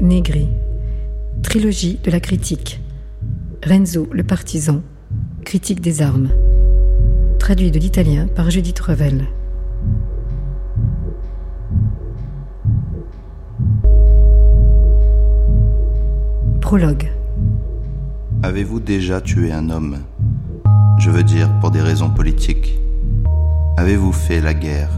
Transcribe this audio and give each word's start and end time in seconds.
Negri. 0.00 0.48
Trilogie 1.42 1.98
de 2.04 2.10
la 2.10 2.20
critique. 2.20 2.82
Renzo 3.64 4.08
le 4.12 4.24
partisan. 4.24 4.82
Critique 5.44 5.80
des 5.80 6.02
armes. 6.02 6.28
Traduit 7.38 7.70
de 7.70 7.78
l'italien 7.78 8.26
par 8.26 8.50
Judith 8.50 8.78
Revel. 8.78 9.26
Prologue. 16.60 17.10
Avez-vous 18.42 18.80
déjà 18.80 19.22
tué 19.22 19.50
un 19.50 19.70
homme? 19.70 19.98
Je 20.98 21.10
veux 21.10 21.22
dire 21.22 21.58
pour 21.60 21.70
des 21.70 21.80
raisons 21.80 22.10
politiques. 22.10 22.78
Avez-vous 23.78 24.12
fait 24.12 24.42
la 24.42 24.52
guerre? 24.52 24.90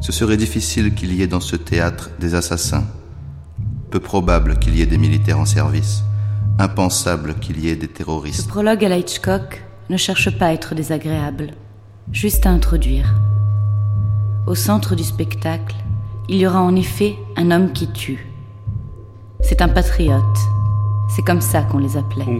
Ce 0.00 0.12
serait 0.12 0.38
difficile 0.38 0.94
qu'il 0.94 1.12
y 1.12 1.22
ait 1.22 1.26
dans 1.26 1.40
ce 1.40 1.56
théâtre 1.56 2.10
des 2.20 2.34
assassins. 2.34 2.84
Peu 3.92 4.00
probable 4.00 4.58
qu'il 4.58 4.74
y 4.74 4.80
ait 4.80 4.86
des 4.86 4.96
militaires 4.96 5.38
en 5.38 5.44
service. 5.44 6.02
Impensable 6.58 7.34
qu'il 7.34 7.62
y 7.62 7.68
ait 7.68 7.76
des 7.76 7.88
terroristes. 7.88 8.40
Ce 8.40 8.48
prologue 8.48 8.82
à 8.86 8.88
la 8.88 8.96
Hitchcock 8.96 9.62
ne 9.90 9.98
cherche 9.98 10.30
pas 10.38 10.46
à 10.46 10.52
être 10.54 10.74
désagréable, 10.74 11.50
juste 12.10 12.46
à 12.46 12.48
introduire. 12.48 13.14
Au 14.46 14.54
centre 14.54 14.94
du 14.94 15.04
spectacle, 15.04 15.76
il 16.30 16.38
y 16.38 16.46
aura 16.46 16.62
en 16.62 16.74
effet 16.74 17.16
un 17.36 17.50
homme 17.50 17.74
qui 17.74 17.92
tue. 17.92 18.26
C'est 19.42 19.60
un 19.60 19.68
patriote. 19.68 20.38
C'est 21.14 21.22
comme 21.22 21.42
ça 21.42 21.60
qu'on 21.60 21.76
les 21.76 21.98
appelait. 21.98 22.24
Un 22.26 22.38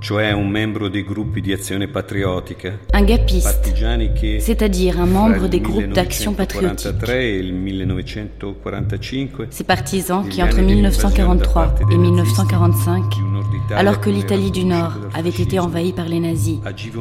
cioè 0.00 0.32
un 0.32 0.48
membro 0.48 0.88
dei 0.88 1.04
gruppi 1.04 1.40
di 1.40 1.52
azione 1.52 1.88
patriottica. 1.88 2.78
Un 2.92 3.04
gappiste, 3.04 3.50
partigiani 3.50 4.12
che 4.12 4.38
c'est-à-dire 4.40 5.00
un 5.00 5.10
membre 5.10 5.44
il 5.44 5.48
des 5.48 5.60
groupes 5.60 5.92
d'action 5.92 6.34
patriotique. 6.34 6.92
1943 6.92 7.24
il 7.28 7.54
1945 7.54 9.46
Ces 9.50 9.64
partisans 9.64 10.26
qui, 10.28 10.40
entre 10.40 10.60
anni 10.60 10.74
di 10.74 10.78
invasione 10.78 11.16
da 11.16 11.34
1943 11.34 11.52
parte 11.52 11.82
et 11.82 11.86
dei 11.86 11.98
nazisti 11.98 11.98
1945, 11.98 13.08
du 13.14 13.22
nord 13.22 13.48
d'Italia 13.48 13.76
alors 13.76 14.00
que 14.00 14.10
l'Italie 14.10 14.50
du 14.50 14.64
Nord 14.64 14.92
avait 15.14 15.28
été 15.30 15.58
envahie 15.58 15.92
par 15.92 16.08
les 16.08 16.20
nazis 16.20 16.58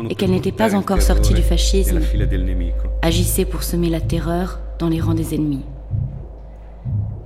et 0.09 0.15
qu'elle 0.15 0.31
n'était 0.31 0.51
pas 0.51 0.69
il 0.71 0.75
encore 0.75 1.01
sortie 1.01 1.33
du 1.33 1.41
fascisme, 1.41 1.99
agissaient 3.01 3.45
pour 3.45 3.63
semer 3.63 3.89
la 3.89 4.01
terreur 4.01 4.59
dans 4.79 4.89
les 4.89 4.99
rangs 4.99 5.13
des 5.13 5.35
ennemis. 5.35 5.63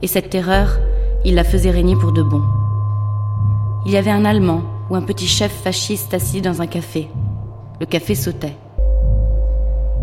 Et 0.02 0.08
cette 0.08 0.30
terreur, 0.30 0.80
ils 1.23 1.35
la 1.35 1.44
faisaient 1.44 1.72
régner 1.72 1.95
pour 1.95 2.11
de 2.11 2.23
bon. 2.23 2.41
Il 3.85 3.91
y 3.91 3.97
avait 3.97 4.11
un 4.11 4.25
Allemand 4.25 4.63
ou 4.92 4.95
un 4.95 5.02
petit 5.02 5.25
chef 5.25 5.53
fasciste 5.53 6.14
assis 6.14 6.42
dans 6.42 6.61
un 6.61 6.67
café. 6.67 7.08
Le 7.80 7.86
café 7.86 8.14
sautait. 8.14 8.58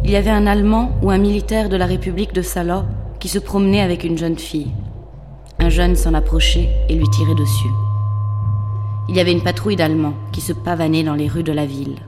Il 0.03 0.11
y 0.11 0.17
avait 0.17 0.31
un 0.31 0.47
Allemand 0.47 0.97
ou 1.03 1.11
un 1.11 1.19
militaire 1.19 1.69
de 1.69 1.77
la 1.77 1.84
République 1.84 2.33
de 2.33 2.41
Salo 2.41 2.84
qui 3.20 3.28
se 3.28 3.39
promenait 3.39 3.83
avec 3.83 4.03
une 4.03 4.16
jeune 4.16 4.39
fille. 4.39 4.70
Un 5.59 5.69
jeune 5.69 5.94
s'en 5.94 6.14
approchait 6.14 6.70
et 6.89 6.94
lui 6.94 7.09
tirait 7.11 7.34
dessus. 7.34 7.69
Il 9.11 9.16
y 9.16 9.20
avait 9.20 9.33
une 9.33 9.42
patrouille 9.42 9.77
d'Allemands 9.77 10.16
qui 10.33 10.41
se 10.41 10.55
pavanaient 10.55 11.05
dans 11.05 11.15
les 11.15 11.28
rues 11.28 11.43
de 11.43 11.53
la 11.53 11.66
ville. 11.66 11.99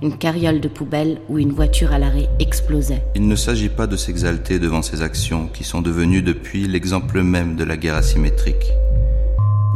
Une 0.00 0.16
carriole 0.16 0.60
de 0.60 0.68
poubelle 0.68 1.20
ou 1.28 1.38
une 1.38 1.52
voiture 1.52 1.92
à 1.92 1.98
l'arrêt 1.98 2.30
explosait. 2.38 3.02
Il 3.14 3.28
ne 3.28 3.36
s'agit 3.36 3.68
pas 3.68 3.86
de 3.86 3.96
s'exalter 3.96 4.58
devant 4.58 4.80
ces 4.80 5.02
actions 5.02 5.48
qui 5.52 5.64
sont 5.64 5.82
devenues 5.82 6.22
depuis 6.22 6.66
l'exemple 6.66 7.20
même 7.20 7.56
de 7.56 7.64
la 7.64 7.76
guerre 7.76 7.96
asymétrique. 7.96 8.72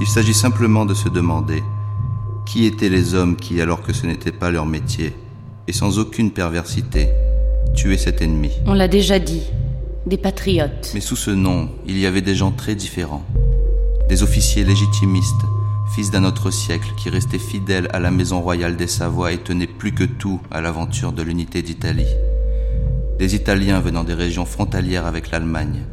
Il 0.01 0.07
s'agit 0.07 0.33
simplement 0.33 0.87
de 0.87 0.95
se 0.95 1.11
demander 1.11 1.62
qui 2.50 2.65
étaient 2.65 2.88
les 2.88 3.15
hommes 3.15 3.37
qui, 3.37 3.61
alors 3.61 3.81
que 3.81 3.93
ce 3.93 4.06
n'était 4.06 4.33
pas 4.33 4.50
leur 4.50 4.66
métier, 4.66 5.15
et 5.69 5.72
sans 5.72 6.00
aucune 6.00 6.33
perversité, 6.33 7.09
tuaient 7.77 7.97
cet 7.97 8.22
ennemi. 8.22 8.50
On 8.66 8.75
l'a 8.75 8.88
déjà 8.88 9.21
dit, 9.21 9.43
des 10.06 10.16
patriotes. 10.16 10.91
Mais 10.93 11.00
sous 11.00 11.15
ce 11.15 11.31
nom, 11.31 11.69
il 11.87 11.97
y 11.97 12.06
avait 12.06 12.22
des 12.22 12.34
gens 12.34 12.50
très 12.50 12.75
différents. 12.75 13.25
Des 14.09 14.25
officiers 14.25 14.65
légitimistes, 14.65 15.43
fils 15.94 16.10
d'un 16.10 16.25
autre 16.25 16.50
siècle, 16.50 16.89
qui 16.97 17.09
restaient 17.09 17.39
fidèles 17.39 17.89
à 17.93 18.00
la 18.00 18.10
maison 18.10 18.41
royale 18.41 18.77
des 18.77 18.89
Savoies 18.89 19.33
et 19.33 19.39
tenaient 19.39 19.69
plus 19.69 19.93
que 19.93 20.03
tout 20.03 20.41
à 20.50 20.60
l'aventure 20.60 21.12
de 21.12 21.22
l'unité 21.22 21.62
d'Italie. 21.62 22.16
Des 23.21 23.37
Italiens 23.37 23.78
venant 23.78 24.03
des 24.03 24.15
régions 24.15 24.44
frontalières 24.44 25.06
avec 25.06 25.31
l'Allemagne, 25.31 25.84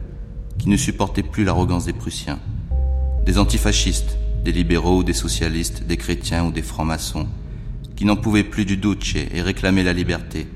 qui 0.58 0.70
ne 0.70 0.78
supportaient 0.78 1.22
plus 1.22 1.44
l'arrogance 1.44 1.86
des 1.86 1.94
Prussiens. 1.94 2.40
Des 3.28 3.38
antifascistes, 3.38 4.18
des 4.48 4.54
libéraux 4.54 5.00
ou 5.00 5.04
des 5.04 5.12
socialistes, 5.12 5.84
des 5.86 5.98
chrétiens 5.98 6.46
ou 6.46 6.52
des 6.54 6.62
francs-maçons, 6.62 7.28
qui 7.98 8.06
n'en 8.06 8.16
pouvaient 8.16 8.46
plus 8.46 8.64
du 8.64 8.78
Duce 8.78 9.16
et 9.18 9.42
réclamaient 9.42 9.84
la 9.84 9.92
liberté. 9.92 10.48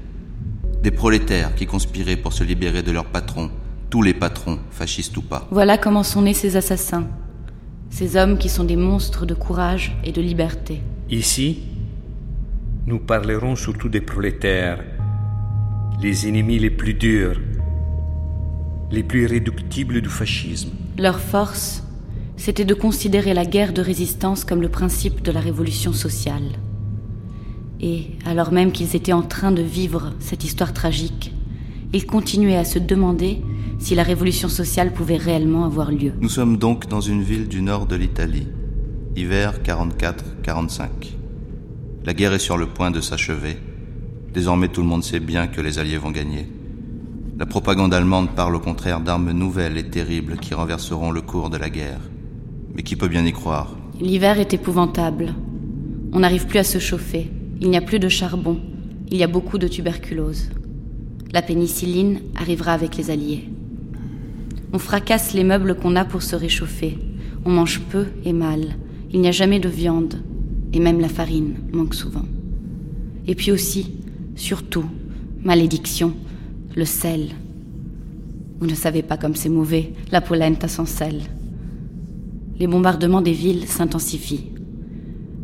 Des 0.82 0.92
prolétaires 0.92 1.54
qui 1.56 1.66
conspiraient 1.66 2.16
pour 2.16 2.32
se 2.32 2.46
libérer 2.46 2.84
de 2.84 2.92
leurs 2.94 3.12
patrons, 3.18 3.52
tous 3.90 4.02
les 4.02 4.14
patrons, 4.14 4.60
fascistes 4.72 5.18
ou 5.18 5.22
pas. 5.22 5.46
Voilà 5.52 5.78
comment 5.78 6.04
sont 6.04 6.22
nés 6.22 6.34
ces 6.34 6.56
assassins. 6.56 7.06
Ces 7.90 8.16
hommes 8.16 8.38
qui 8.38 8.48
sont 8.48 8.64
des 8.64 8.78
monstres 8.78 9.26
de 9.26 9.34
courage 9.34 9.94
et 10.06 10.14
de 10.14 10.22
liberté. 10.22 10.82
Ici, 11.10 11.60
nous 12.86 13.00
parlerons 13.00 13.58
surtout 13.58 13.90
des 13.90 14.00
prolétaires, 14.00 14.82
les 16.02 16.30
ennemis 16.30 16.60
les 16.60 16.70
plus 16.70 16.94
durs, 16.94 17.42
les 18.90 19.04
plus 19.04 19.24
irréductibles 19.24 20.00
du 20.00 20.08
fascisme. 20.08 20.70
Leur 20.98 21.20
force, 21.20 21.81
c'était 22.42 22.66
de 22.66 22.74
considérer 22.74 23.36
la 23.36 23.46
guerre 23.46 23.72
de 23.72 23.84
résistance 23.84 24.46
comme 24.46 24.64
le 24.64 24.70
principe 24.70 25.22
de 25.22 25.32
la 25.32 25.40
révolution 25.40 25.94
sociale. 25.94 26.58
Et, 27.80 28.08
alors 28.26 28.52
même 28.52 28.72
qu'ils 28.72 28.96
étaient 28.96 29.14
en 29.14 29.22
train 29.22 29.52
de 29.52 29.62
vivre 29.62 30.14
cette 30.20 30.44
histoire 30.44 30.74
tragique, 30.74 31.36
ils 31.94 32.08
continuaient 32.08 32.58
à 32.58 32.66
se 32.66 32.80
demander 32.80 33.44
si 33.78 33.94
la 33.94 34.02
révolution 34.02 34.50
sociale 34.50 34.92
pouvait 34.92 35.18
réellement 35.18 35.66
avoir 35.66 35.92
lieu. 35.92 36.14
Nous 36.20 36.30
sommes 36.30 36.58
donc 36.58 36.88
dans 36.88 37.00
une 37.00 37.22
ville 37.22 37.48
du 37.48 37.62
nord 37.62 37.86
de 37.86 37.96
l'Italie, 37.96 38.48
hiver 39.16 39.60
44-45. 39.64 40.88
La 42.06 42.16
guerre 42.16 42.34
est 42.34 42.40
sur 42.40 42.58
le 42.58 42.66
point 42.66 42.90
de 42.90 43.02
s'achever. 43.02 43.58
Désormais 44.34 44.70
tout 44.70 44.82
le 44.82 44.88
monde 44.88 45.04
sait 45.04 45.20
bien 45.20 45.46
que 45.46 45.62
les 45.62 45.78
Alliés 45.78 46.00
vont 46.00 46.10
gagner. 46.10 46.52
La 47.38 47.46
propagande 47.46 47.94
allemande 47.94 48.32
parle 48.36 48.56
au 48.56 48.60
contraire 48.60 49.00
d'armes 49.00 49.30
nouvelles 49.30 49.78
et 49.78 49.88
terribles 49.92 50.38
qui 50.38 50.56
renverseront 50.56 51.12
le 51.12 51.22
cours 51.22 51.52
de 51.52 51.58
la 51.58 51.70
guerre. 51.70 52.00
Mais 52.76 52.84
qui 52.84 52.96
peut 52.96 53.08
bien 53.08 53.26
y 53.26 53.34
croire? 53.34 53.76
L'hiver 54.00 54.40
est 54.40 54.54
épouvantable. 54.54 55.34
On 56.14 56.20
n'arrive 56.20 56.48
plus 56.48 56.60
à 56.60 56.64
se 56.64 56.80
chauffer. 56.80 57.30
Il 57.60 57.70
n'y 57.70 57.78
a 57.78 57.82
plus 57.82 58.00
de 58.00 58.10
charbon. 58.10 58.60
Il 59.10 59.18
y 59.18 59.24
a 59.24 59.28
beaucoup 59.28 59.58
de 59.58 59.68
tuberculose. 59.68 60.50
La 61.34 61.42
pénicilline 61.42 62.20
arrivera 62.36 62.74
avec 62.74 62.98
les 62.98 63.12
Alliés. 63.12 63.50
On 64.74 64.80
fracasse 64.80 65.34
les 65.34 65.44
meubles 65.44 65.76
qu'on 65.76 65.96
a 65.96 66.06
pour 66.06 66.22
se 66.22 66.36
réchauffer. 66.36 66.98
On 67.46 67.52
mange 67.52 67.82
peu 67.82 68.08
et 68.26 68.34
mal. 68.34 68.76
Il 69.12 69.22
n'y 69.22 69.28
a 69.28 69.32
jamais 69.32 69.60
de 69.60 69.70
viande. 69.70 70.16
Et 70.74 70.80
même 70.80 71.00
la 71.00 71.10
farine 71.10 71.56
manque 71.74 71.94
souvent. 71.94 72.26
Et 73.28 73.36
puis 73.36 73.52
aussi, 73.52 73.94
surtout, 74.36 74.86
malédiction, 75.44 76.14
le 76.76 76.86
sel. 76.86 77.30
Vous 78.60 78.68
ne 78.68 78.76
savez 78.76 79.02
pas 79.02 79.18
comme 79.18 79.36
c'est 79.36 79.50
mauvais, 79.50 79.94
la 80.12 80.22
polenta 80.22 80.68
sans 80.68 80.86
sel. 80.86 81.22
Les 82.62 82.68
bombardements 82.68 83.22
des 83.22 83.32
villes 83.32 83.66
s'intensifient. 83.66 84.52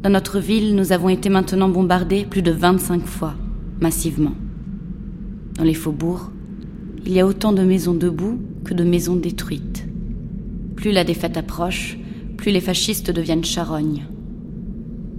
Dans 0.04 0.12
notre 0.12 0.38
ville, 0.38 0.76
nous 0.76 0.92
avons 0.92 1.10
été 1.10 1.30
maintenant 1.30 1.68
bombardés 1.68 2.26
plus 2.26 2.44
de 2.44 2.52
25 2.52 3.08
fois, 3.08 3.34
massivement. 3.82 4.36
Dans 5.58 5.64
les 5.64 5.74
faubourgs, 5.74 6.30
il 7.08 7.14
y 7.14 7.20
a 7.20 7.26
autant 7.26 7.54
de 7.54 7.64
maisons 7.64 7.96
debout 7.96 8.38
que 8.64 8.76
de 8.76 8.84
maisons 8.84 9.16
détruites. 9.16 9.88
Plus 10.76 10.92
la 10.92 11.04
défaite 11.04 11.38
approche, 11.38 11.98
plus 12.38 12.52
les 12.52 12.62
fascistes 12.62 13.10
deviennent 13.10 13.44
charognes. 13.44 14.06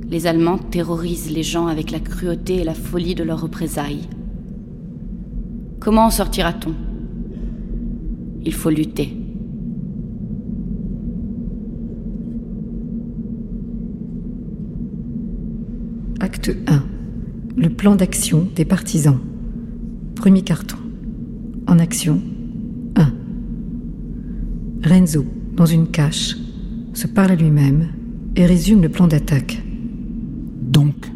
Les 0.08 0.28
Allemands 0.28 0.58
terrorisent 0.58 1.32
les 1.32 1.42
gens 1.42 1.66
avec 1.66 1.90
la 1.90 1.98
cruauté 1.98 2.58
et 2.58 2.64
la 2.64 2.74
folie 2.74 3.16
de 3.16 3.24
leurs 3.24 3.42
représailles. 3.42 4.08
Comment 5.80 6.06
en 6.06 6.10
sortira-t-on? 6.10 6.74
Il 8.44 8.54
faut 8.54 8.70
lutter. 8.70 9.17
Acte 16.30 16.54
1. 16.66 16.84
Le 17.56 17.70
plan 17.70 17.96
d'action 17.96 18.46
des 18.54 18.66
partisans. 18.66 19.18
Premier 20.14 20.42
carton. 20.42 20.76
En 21.66 21.78
action 21.78 22.20
1. 22.96 23.12
Renzo, 24.84 25.24
dans 25.56 25.64
une 25.64 25.86
cache, 25.86 26.36
se 26.92 27.06
parle 27.06 27.30
à 27.30 27.34
lui-même 27.34 27.88
et 28.36 28.44
résume 28.44 28.82
le 28.82 28.90
plan 28.90 29.06
d'attaque. 29.06 29.62
Donc, 30.60 31.10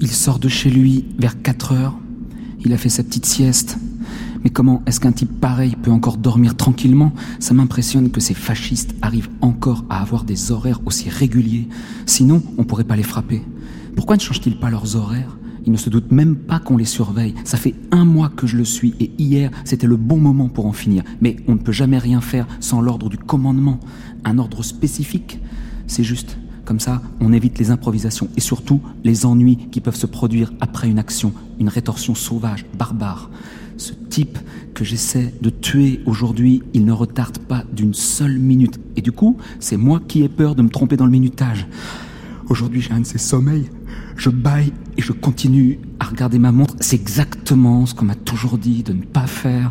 il 0.00 0.10
sort 0.10 0.40
de 0.40 0.48
chez 0.48 0.70
lui 0.70 1.04
vers 1.20 1.40
4 1.40 1.72
heures. 1.74 1.96
Il 2.64 2.72
a 2.72 2.78
fait 2.78 2.88
sa 2.88 3.04
petite 3.04 3.26
sieste. 3.26 3.78
Mais 4.42 4.50
comment 4.50 4.82
est-ce 4.86 4.98
qu'un 4.98 5.12
type 5.12 5.40
pareil 5.40 5.76
peut 5.80 5.92
encore 5.92 6.16
dormir 6.16 6.56
tranquillement? 6.56 7.12
Ça 7.38 7.54
m'impressionne 7.54 8.10
que 8.10 8.20
ces 8.20 8.34
fascistes 8.34 8.92
arrivent 9.02 9.30
encore 9.40 9.84
à 9.88 10.02
avoir 10.02 10.24
des 10.24 10.50
horaires 10.50 10.80
aussi 10.84 11.10
réguliers. 11.10 11.68
Sinon, 12.06 12.42
on 12.58 12.64
pourrait 12.64 12.82
pas 12.82 12.96
les 12.96 13.04
frapper. 13.04 13.42
Pourquoi 13.96 14.16
ne 14.16 14.20
changent-ils 14.20 14.58
pas 14.58 14.70
leurs 14.70 14.94
horaires? 14.94 15.36
Ils 15.64 15.72
ne 15.72 15.76
se 15.76 15.90
doutent 15.90 16.12
même 16.12 16.36
pas 16.36 16.60
qu'on 16.60 16.76
les 16.76 16.84
surveille. 16.84 17.34
Ça 17.42 17.56
fait 17.56 17.74
un 17.90 18.04
mois 18.04 18.28
que 18.28 18.46
je 18.46 18.56
le 18.56 18.64
suis 18.64 18.94
et 19.00 19.10
hier, 19.18 19.50
c'était 19.64 19.88
le 19.88 19.96
bon 19.96 20.18
moment 20.18 20.48
pour 20.48 20.66
en 20.66 20.72
finir. 20.72 21.02
Mais 21.20 21.36
on 21.48 21.54
ne 21.54 21.58
peut 21.58 21.72
jamais 21.72 21.98
rien 21.98 22.20
faire 22.20 22.46
sans 22.60 22.80
l'ordre 22.80 23.08
du 23.08 23.18
commandement. 23.18 23.80
Un 24.24 24.38
ordre 24.38 24.62
spécifique. 24.62 25.40
C'est 25.88 26.04
juste. 26.04 26.38
Comme 26.64 26.78
ça, 26.78 27.00
on 27.20 27.32
évite 27.32 27.58
les 27.58 27.70
improvisations 27.70 28.28
et 28.36 28.40
surtout 28.40 28.80
les 29.02 29.24
ennuis 29.24 29.56
qui 29.70 29.80
peuvent 29.80 29.96
se 29.96 30.06
produire 30.06 30.52
après 30.60 30.88
une 30.88 30.98
action, 30.98 31.32
une 31.58 31.68
rétorsion 31.68 32.14
sauvage, 32.14 32.66
barbare. 32.76 33.30
Ce 33.76 33.92
type 33.92 34.38
que 34.74 34.84
j'essaie 34.84 35.32
de 35.40 35.50
tuer 35.50 36.00
aujourd'hui, 36.06 36.62
il 36.74 36.84
ne 36.84 36.92
retarde 36.92 37.38
pas 37.38 37.64
d'une 37.72 37.94
seule 37.94 38.38
minute. 38.38 38.78
Et 38.96 39.00
du 39.00 39.12
coup, 39.12 39.36
c'est 39.58 39.76
moi 39.76 40.00
qui 40.06 40.22
ai 40.22 40.28
peur 40.28 40.54
de 40.54 40.62
me 40.62 40.68
tromper 40.68 40.96
dans 40.96 41.06
le 41.06 41.10
minutage. 41.12 41.66
Aujourd'hui, 42.48 42.80
j'ai 42.80 42.92
un 42.92 43.00
de 43.00 43.06
ces 43.06 43.18
sommeils. 43.18 43.68
Je 44.16 44.30
baille 44.30 44.72
et 44.96 45.02
je 45.02 45.12
continue 45.12 45.78
à 46.00 46.04
regarder 46.04 46.38
ma 46.38 46.52
montre. 46.52 46.74
C'est 46.80 46.96
exactement 46.96 47.86
ce 47.86 47.94
qu'on 47.94 48.06
m'a 48.06 48.14
toujours 48.14 48.58
dit 48.58 48.82
de 48.82 48.92
ne 48.92 49.02
pas 49.02 49.26
faire. 49.26 49.70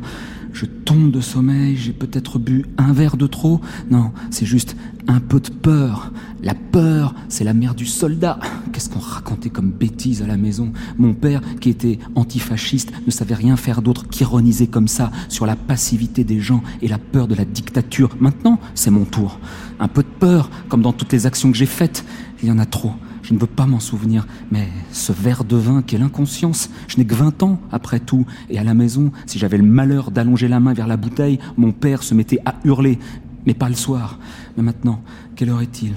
Je 0.54 0.66
tombe 0.66 1.12
de 1.12 1.19
sommeil, 1.19 1.75
j'ai 1.75 1.92
peut-être 1.92 2.39
bu 2.39 2.66
un 2.77 2.94
verre 2.94 3.18
de 3.18 3.27
trop. 3.27 3.60
Non, 3.92 4.13
c'est 4.31 4.45
juste 4.45 4.77
un 5.06 5.19
peu 5.19 5.42
de 5.42 5.50
peur. 5.50 6.13
La 6.42 6.54
peur, 6.54 7.13
c'est 7.27 7.44
la 7.44 7.54
mère 7.54 7.75
du 7.75 7.86
soldat. 7.86 8.39
Qu'est-ce 8.72 8.89
qu'on 8.89 9.00
racontait 9.00 9.50
comme 9.50 9.72
bêtise 9.72 10.22
à 10.22 10.28
la 10.28 10.38
maison? 10.38 10.71
Mon 10.98 11.13
père, 11.13 11.42
qui 11.60 11.69
était 11.69 12.00
antifasciste, 12.16 12.94
ne 13.06 13.12
savait 13.12 13.36
rien 13.36 13.57
faire 13.57 13.81
d'autre 13.81 14.07
qu'ironiser 14.07 14.68
comme 14.68 14.88
ça 14.88 15.12
sur 15.28 15.45
la 15.45 15.57
passivité 15.57 16.24
des 16.24 16.39
gens 16.39 16.63
et 16.81 16.88
la 16.88 17.00
peur 17.00 17.28
de 17.28 17.36
la 17.36 17.44
dictature. 17.44 18.16
Maintenant, 18.21 18.57
c'est 18.75 18.92
mon 18.92 19.04
tour. 19.04 19.39
Un 19.81 19.89
peu 19.89 20.04
de 20.04 20.07
peur, 20.07 20.50
comme 20.69 20.81
dans 20.81 20.94
toutes 20.94 21.12
les 21.12 21.25
actions 21.25 21.51
que 21.51 21.57
j'ai 21.57 21.66
faites. 21.66 22.06
Il 22.42 22.48
y 22.48 22.51
en 22.51 22.60
a 22.60 22.66
trop. 22.66 22.94
Je 23.25 23.33
ne 23.33 23.39
veux 23.39 23.48
pas 23.48 23.66
m'en 23.66 23.80
souvenir, 23.80 24.27
mais 24.51 24.69
ce 24.92 25.12
verre 25.12 25.45
de 25.45 25.56
vin 25.56 25.81
qu'est 25.81 25.98
l'inconscience, 25.98 26.69
je 26.88 26.98
n'ai 26.98 27.06
que 27.06 27.16
20 27.16 27.42
ans 27.42 27.60
après 27.72 28.00
tout, 28.00 28.24
et 28.51 28.60
à 28.60 28.63
la 28.63 28.75
maison, 28.75 29.12
si 29.25 29.39
j'avais 29.39 29.57
le 29.57 29.63
malheur 29.63 30.12
d'allonger 30.12 30.48
la 30.48 30.60
main 30.60 30.74
vers 30.74 30.86
la 30.86 30.95
bouteille, 30.95 31.39
mon 31.57 31.72
père 31.72 32.04
se 32.04 32.13
mettait 32.13 32.38
à 32.45 32.54
hurler, 32.66 33.00
mais 33.48 33.56
pas 33.56 33.68
le 33.68 33.74
soir. 33.74 34.19
Mais 34.56 34.62
maintenant, 34.62 35.01
quelle 35.36 35.50
heure 35.50 35.63
est-il? 35.63 35.94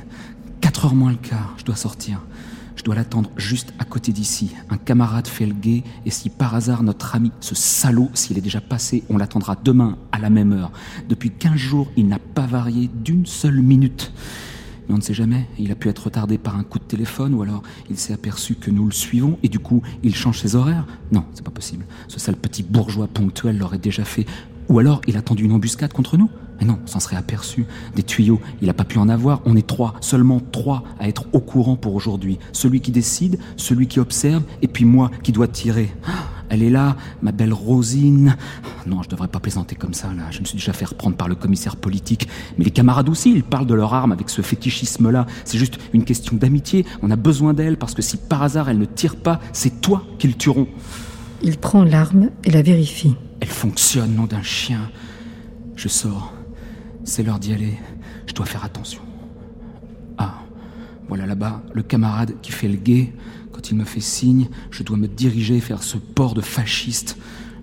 4 0.63 0.87
heures 0.87 0.95
moins 0.95 1.11
le 1.11 1.19
quart, 1.19 1.53
je 1.59 1.65
dois 1.67 1.77
sortir. 1.77 2.23
Je 2.77 2.83
dois 2.83 2.95
l'attendre 2.95 3.31
juste 3.37 3.75
à 3.79 3.85
côté 3.85 4.11
d'ici. 4.11 4.55
Un 4.71 4.79
camarade 4.79 5.27
fait 5.27 5.45
le 5.45 5.53
guet, 5.53 5.85
et 6.07 6.11
si 6.11 6.31
par 6.31 6.55
hasard 6.55 6.83
notre 6.83 7.15
ami, 7.15 7.31
ce 7.41 7.55
salaud, 7.55 8.09
s'il 8.15 8.39
est 8.39 8.41
déjà 8.41 8.63
passé, 8.63 9.05
on 9.11 9.19
l'attendra 9.19 9.55
demain 9.63 9.99
à 10.13 10.19
la 10.19 10.31
même 10.31 10.53
heure. 10.53 10.73
Depuis 11.11 11.31
15 11.31 11.57
jours, 11.57 11.91
il 11.99 12.09
n'a 12.09 12.21
pas 12.21 12.47
varié 12.47 12.89
d'une 13.05 13.27
seule 13.27 13.61
minute. 13.61 14.13
Mais 14.89 14.95
on 14.95 14.99
ne 14.99 15.03
sait 15.03 15.15
jamais, 15.15 15.47
il 15.59 15.71
a 15.71 15.75
pu 15.75 15.89
être 15.89 16.05
retardé 16.05 16.39
par 16.39 16.57
un 16.57 16.63
coup 16.63 16.79
de 16.79 16.85
téléphone 16.85 17.35
ou 17.35 17.43
alors 17.43 17.63
il 17.91 17.99
s'est 17.99 18.15
aperçu 18.15 18.55
que 18.55 18.71
nous 18.71 18.87
le 18.87 18.93
suivons 18.93 19.39
et 19.43 19.49
du 19.49 19.59
coup 19.59 19.83
il 20.03 20.15
change 20.15 20.41
ses 20.41 20.57
horaires. 20.57 20.87
Non, 21.13 21.25
c'est 21.35 21.45
pas 21.45 21.51
possible. 21.51 21.85
Ce 22.09 22.19
sale 22.19 22.37
petit 22.37 22.63
bourgeois 22.63 23.07
ponctuel 23.07 23.59
l'aurait 23.59 23.79
déjà 23.79 24.05
fait. 24.05 24.25
Ou 24.69 24.79
alors 24.79 25.01
il 25.07 25.17
a 25.17 25.23
tendu 25.23 25.45
une 25.45 25.53
embuscade 25.53 25.93
contre 25.93 26.17
nous. 26.17 26.31
Mais 26.61 26.67
non, 26.67 26.79
on 26.83 26.87
s'en 26.87 27.01
serait 27.01 27.17
aperçu. 27.17 27.67
Des 27.95 28.03
tuyaux, 28.03 28.41
il 28.61 28.67
n'a 28.67 28.75
pas 28.75 28.85
pu 28.85 28.99
en 28.99 29.09
avoir. 29.09 29.41
On 29.45 29.57
est 29.57 29.67
trois, 29.67 29.95
seulement 30.01 30.41
trois 30.53 30.83
à 30.99 31.09
être 31.09 31.27
au 31.33 31.41
courant 31.41 31.77
pour 31.77 31.95
aujourd'hui. 31.95 32.39
Celui 32.53 32.81
qui 32.81 32.91
décide, 32.91 33.39
celui 33.57 33.87
qui 33.87 34.01
observe, 34.01 34.43
et 34.61 34.69
puis 34.69 34.85
moi 34.85 35.11
qui 35.23 35.33
dois 35.33 35.47
tirer. 35.47 35.95
Elle 36.51 36.63
est 36.63 36.71
là, 36.71 36.97
ma 37.23 37.31
belle 37.31 37.53
Rosine. 37.53 38.37
Non, 38.87 39.03
je 39.03 39.09
devrais 39.09 39.29
pas 39.29 39.39
plaisanter 39.39 39.77
comme 39.77 39.93
ça, 39.93 40.09
là. 40.15 40.25
Je 40.31 40.41
me 40.41 40.47
suis 40.47 40.57
déjà 40.57 40.73
fait 40.73 40.87
reprendre 40.87 41.15
par 41.15 41.29
le 41.29 41.35
commissaire 41.35 41.77
politique. 41.77 42.27
Mais 42.57 42.65
les 42.65 42.71
camarades 42.71 43.09
aussi, 43.09 43.31
ils 43.31 43.45
parlent 43.45 43.67
de 43.67 43.75
leur 43.75 43.93
arme 43.93 44.13
avec 44.13 44.31
ce 44.31 44.41
fétichisme-là. 44.41 45.27
C'est 45.45 45.59
juste 45.59 45.79
une 45.93 46.05
question 46.05 46.37
d'amitié. 46.37 46.87
On 47.03 47.11
a 47.11 47.17
besoin 47.17 47.53
d'elle 47.53 47.77
parce 47.77 47.95
que 47.95 48.03
si 48.03 48.17
par 48.17 48.43
hasard 48.43 48.71
elle 48.71 48.79
ne 48.79 48.87
tire 48.87 49.17
pas, 49.17 49.41
c'est 49.53 49.81
toi 49.81 50.05
qu'ils 50.19 50.37
tueront. 50.37 50.69
Il 51.43 51.59
prend 51.59 51.85
l'arme 51.85 52.31
et 52.45 52.51
la 52.51 52.63
vérifie. 52.63 53.15
Elle 53.41 53.49
fonctionne, 53.49 54.15
nom 54.15 54.25
d'un 54.25 54.43
chien. 54.43 54.91
Je 55.77 55.89
sors. 55.89 56.33
C'est 57.05 57.23
l'heure 57.23 57.39
d'y 57.39 57.53
aller. 57.53 57.79
Je 58.27 58.35
dois 58.35 58.47
faire 58.47 58.65
attention. 58.65 59.03
Ah, 60.19 60.43
voilà 61.09 61.27
là-bas 61.27 61.63
le 61.73 61.83
camarade 61.83 62.35
qui 62.43 62.53
fait 62.53 62.69
le 62.69 62.77
guet. 62.77 63.13
Quand 63.53 63.71
il 63.71 63.77
me 63.77 63.85
fait 63.85 64.01
signe, 64.01 64.49
je 64.71 64.83
dois 64.83 64.97
me 64.97 65.09
diriger 65.09 65.59
vers 65.59 65.83
ce 65.83 65.99
port 65.99 66.35
de 66.35 66.41
fasciste. 66.41 67.17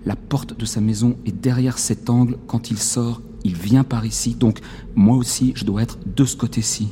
La 0.04 0.16
porte 0.16 0.58
de 0.58 0.64
sa 0.64 0.80
maison 0.80 1.16
est 1.26 1.32
derrière 1.32 1.78
cet 1.78 2.10
angle. 2.10 2.38
Quand 2.46 2.70
il 2.70 2.78
sort, 2.78 3.20
il 3.44 3.54
vient 3.54 3.84
par 3.84 4.06
ici. 4.06 4.34
Donc, 4.34 4.60
moi 4.94 5.16
aussi, 5.16 5.52
je 5.56 5.64
dois 5.64 5.82
être 5.82 5.98
de 6.06 6.24
ce 6.24 6.36
côté-ci. 6.36 6.88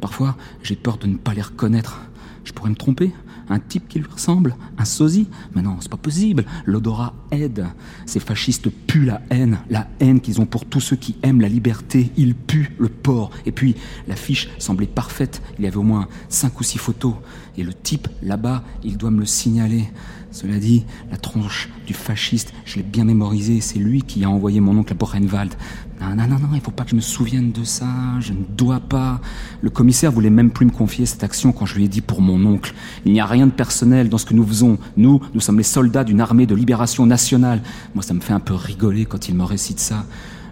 Parfois, 0.00 0.36
j'ai 0.62 0.76
peur 0.76 0.98
de 0.98 1.06
ne 1.06 1.16
pas 1.16 1.34
les 1.34 1.42
reconnaître. 1.42 2.00
Je 2.44 2.52
pourrais 2.52 2.70
me 2.70 2.76
tromper 2.76 3.12
un 3.50 3.58
type 3.58 3.88
qui 3.88 3.98
lui 3.98 4.08
ressemble 4.10 4.56
Un 4.78 4.84
sosie 4.84 5.28
Mais 5.54 5.62
non, 5.62 5.76
c'est 5.80 5.90
pas 5.90 5.96
possible. 5.96 6.44
L'odorat 6.64 7.14
aide. 7.30 7.66
Ces 8.06 8.20
fascistes 8.20 8.68
puent 8.86 9.06
la 9.06 9.20
haine, 9.30 9.58
la 9.70 9.86
haine 10.00 10.20
qu'ils 10.20 10.40
ont 10.40 10.46
pour 10.46 10.64
tous 10.64 10.80
ceux 10.80 10.96
qui 10.96 11.16
aiment 11.22 11.40
la 11.40 11.48
liberté. 11.48 12.10
Ils 12.16 12.34
puent 12.34 12.72
le 12.78 12.88
porc. 12.88 13.30
Et 13.46 13.52
puis, 13.52 13.74
la 14.06 14.16
fiche 14.16 14.48
semblait 14.58 14.86
parfaite. 14.86 15.42
Il 15.58 15.64
y 15.64 15.68
avait 15.68 15.76
au 15.76 15.82
moins 15.82 16.08
cinq 16.28 16.60
ou 16.60 16.64
six 16.64 16.78
photos. 16.78 17.14
Et 17.58 17.64
le 17.64 17.74
type, 17.74 18.06
là-bas, 18.22 18.62
il 18.84 18.96
doit 18.96 19.10
me 19.10 19.18
le 19.18 19.26
signaler. 19.26 19.84
Cela 20.30 20.58
dit, 20.58 20.84
la 21.10 21.16
tronche 21.16 21.68
du 21.88 21.92
fasciste, 21.92 22.52
je 22.64 22.76
l'ai 22.76 22.84
bien 22.84 23.04
mémorisé, 23.04 23.60
c'est 23.60 23.80
lui 23.80 24.02
qui 24.02 24.22
a 24.22 24.30
envoyé 24.30 24.60
mon 24.60 24.78
oncle 24.78 24.92
à 24.92 24.94
Borenwald. 24.94 25.54
Non, 26.00 26.14
non, 26.14 26.28
non, 26.28 26.38
non, 26.38 26.48
il 26.54 26.60
faut 26.60 26.70
pas 26.70 26.84
que 26.84 26.90
je 26.90 26.94
me 26.94 27.00
souvienne 27.00 27.50
de 27.50 27.64
ça, 27.64 27.88
je 28.20 28.32
ne 28.32 28.44
dois 28.56 28.78
pas. 28.78 29.20
Le 29.60 29.70
commissaire 29.70 30.12
voulait 30.12 30.30
même 30.30 30.52
plus 30.52 30.66
me 30.66 30.70
confier 30.70 31.04
cette 31.04 31.24
action 31.24 31.50
quand 31.50 31.66
je 31.66 31.74
lui 31.74 31.86
ai 31.86 31.88
dit 31.88 32.00
pour 32.00 32.20
mon 32.20 32.46
oncle. 32.46 32.74
Il 33.04 33.12
n'y 33.12 33.18
a 33.18 33.26
rien 33.26 33.46
de 33.48 33.52
personnel 33.52 34.08
dans 34.08 34.18
ce 34.18 34.26
que 34.26 34.34
nous 34.34 34.46
faisons. 34.46 34.78
Nous, 34.96 35.20
nous 35.34 35.40
sommes 35.40 35.58
les 35.58 35.64
soldats 35.64 36.04
d'une 36.04 36.20
armée 36.20 36.46
de 36.46 36.54
libération 36.54 37.06
nationale. 37.06 37.60
Moi, 37.96 38.04
ça 38.04 38.14
me 38.14 38.20
fait 38.20 38.34
un 38.34 38.40
peu 38.40 38.54
rigoler 38.54 39.04
quand 39.04 39.28
il 39.28 39.34
me 39.34 39.42
récite 39.42 39.80
ça. 39.80 40.04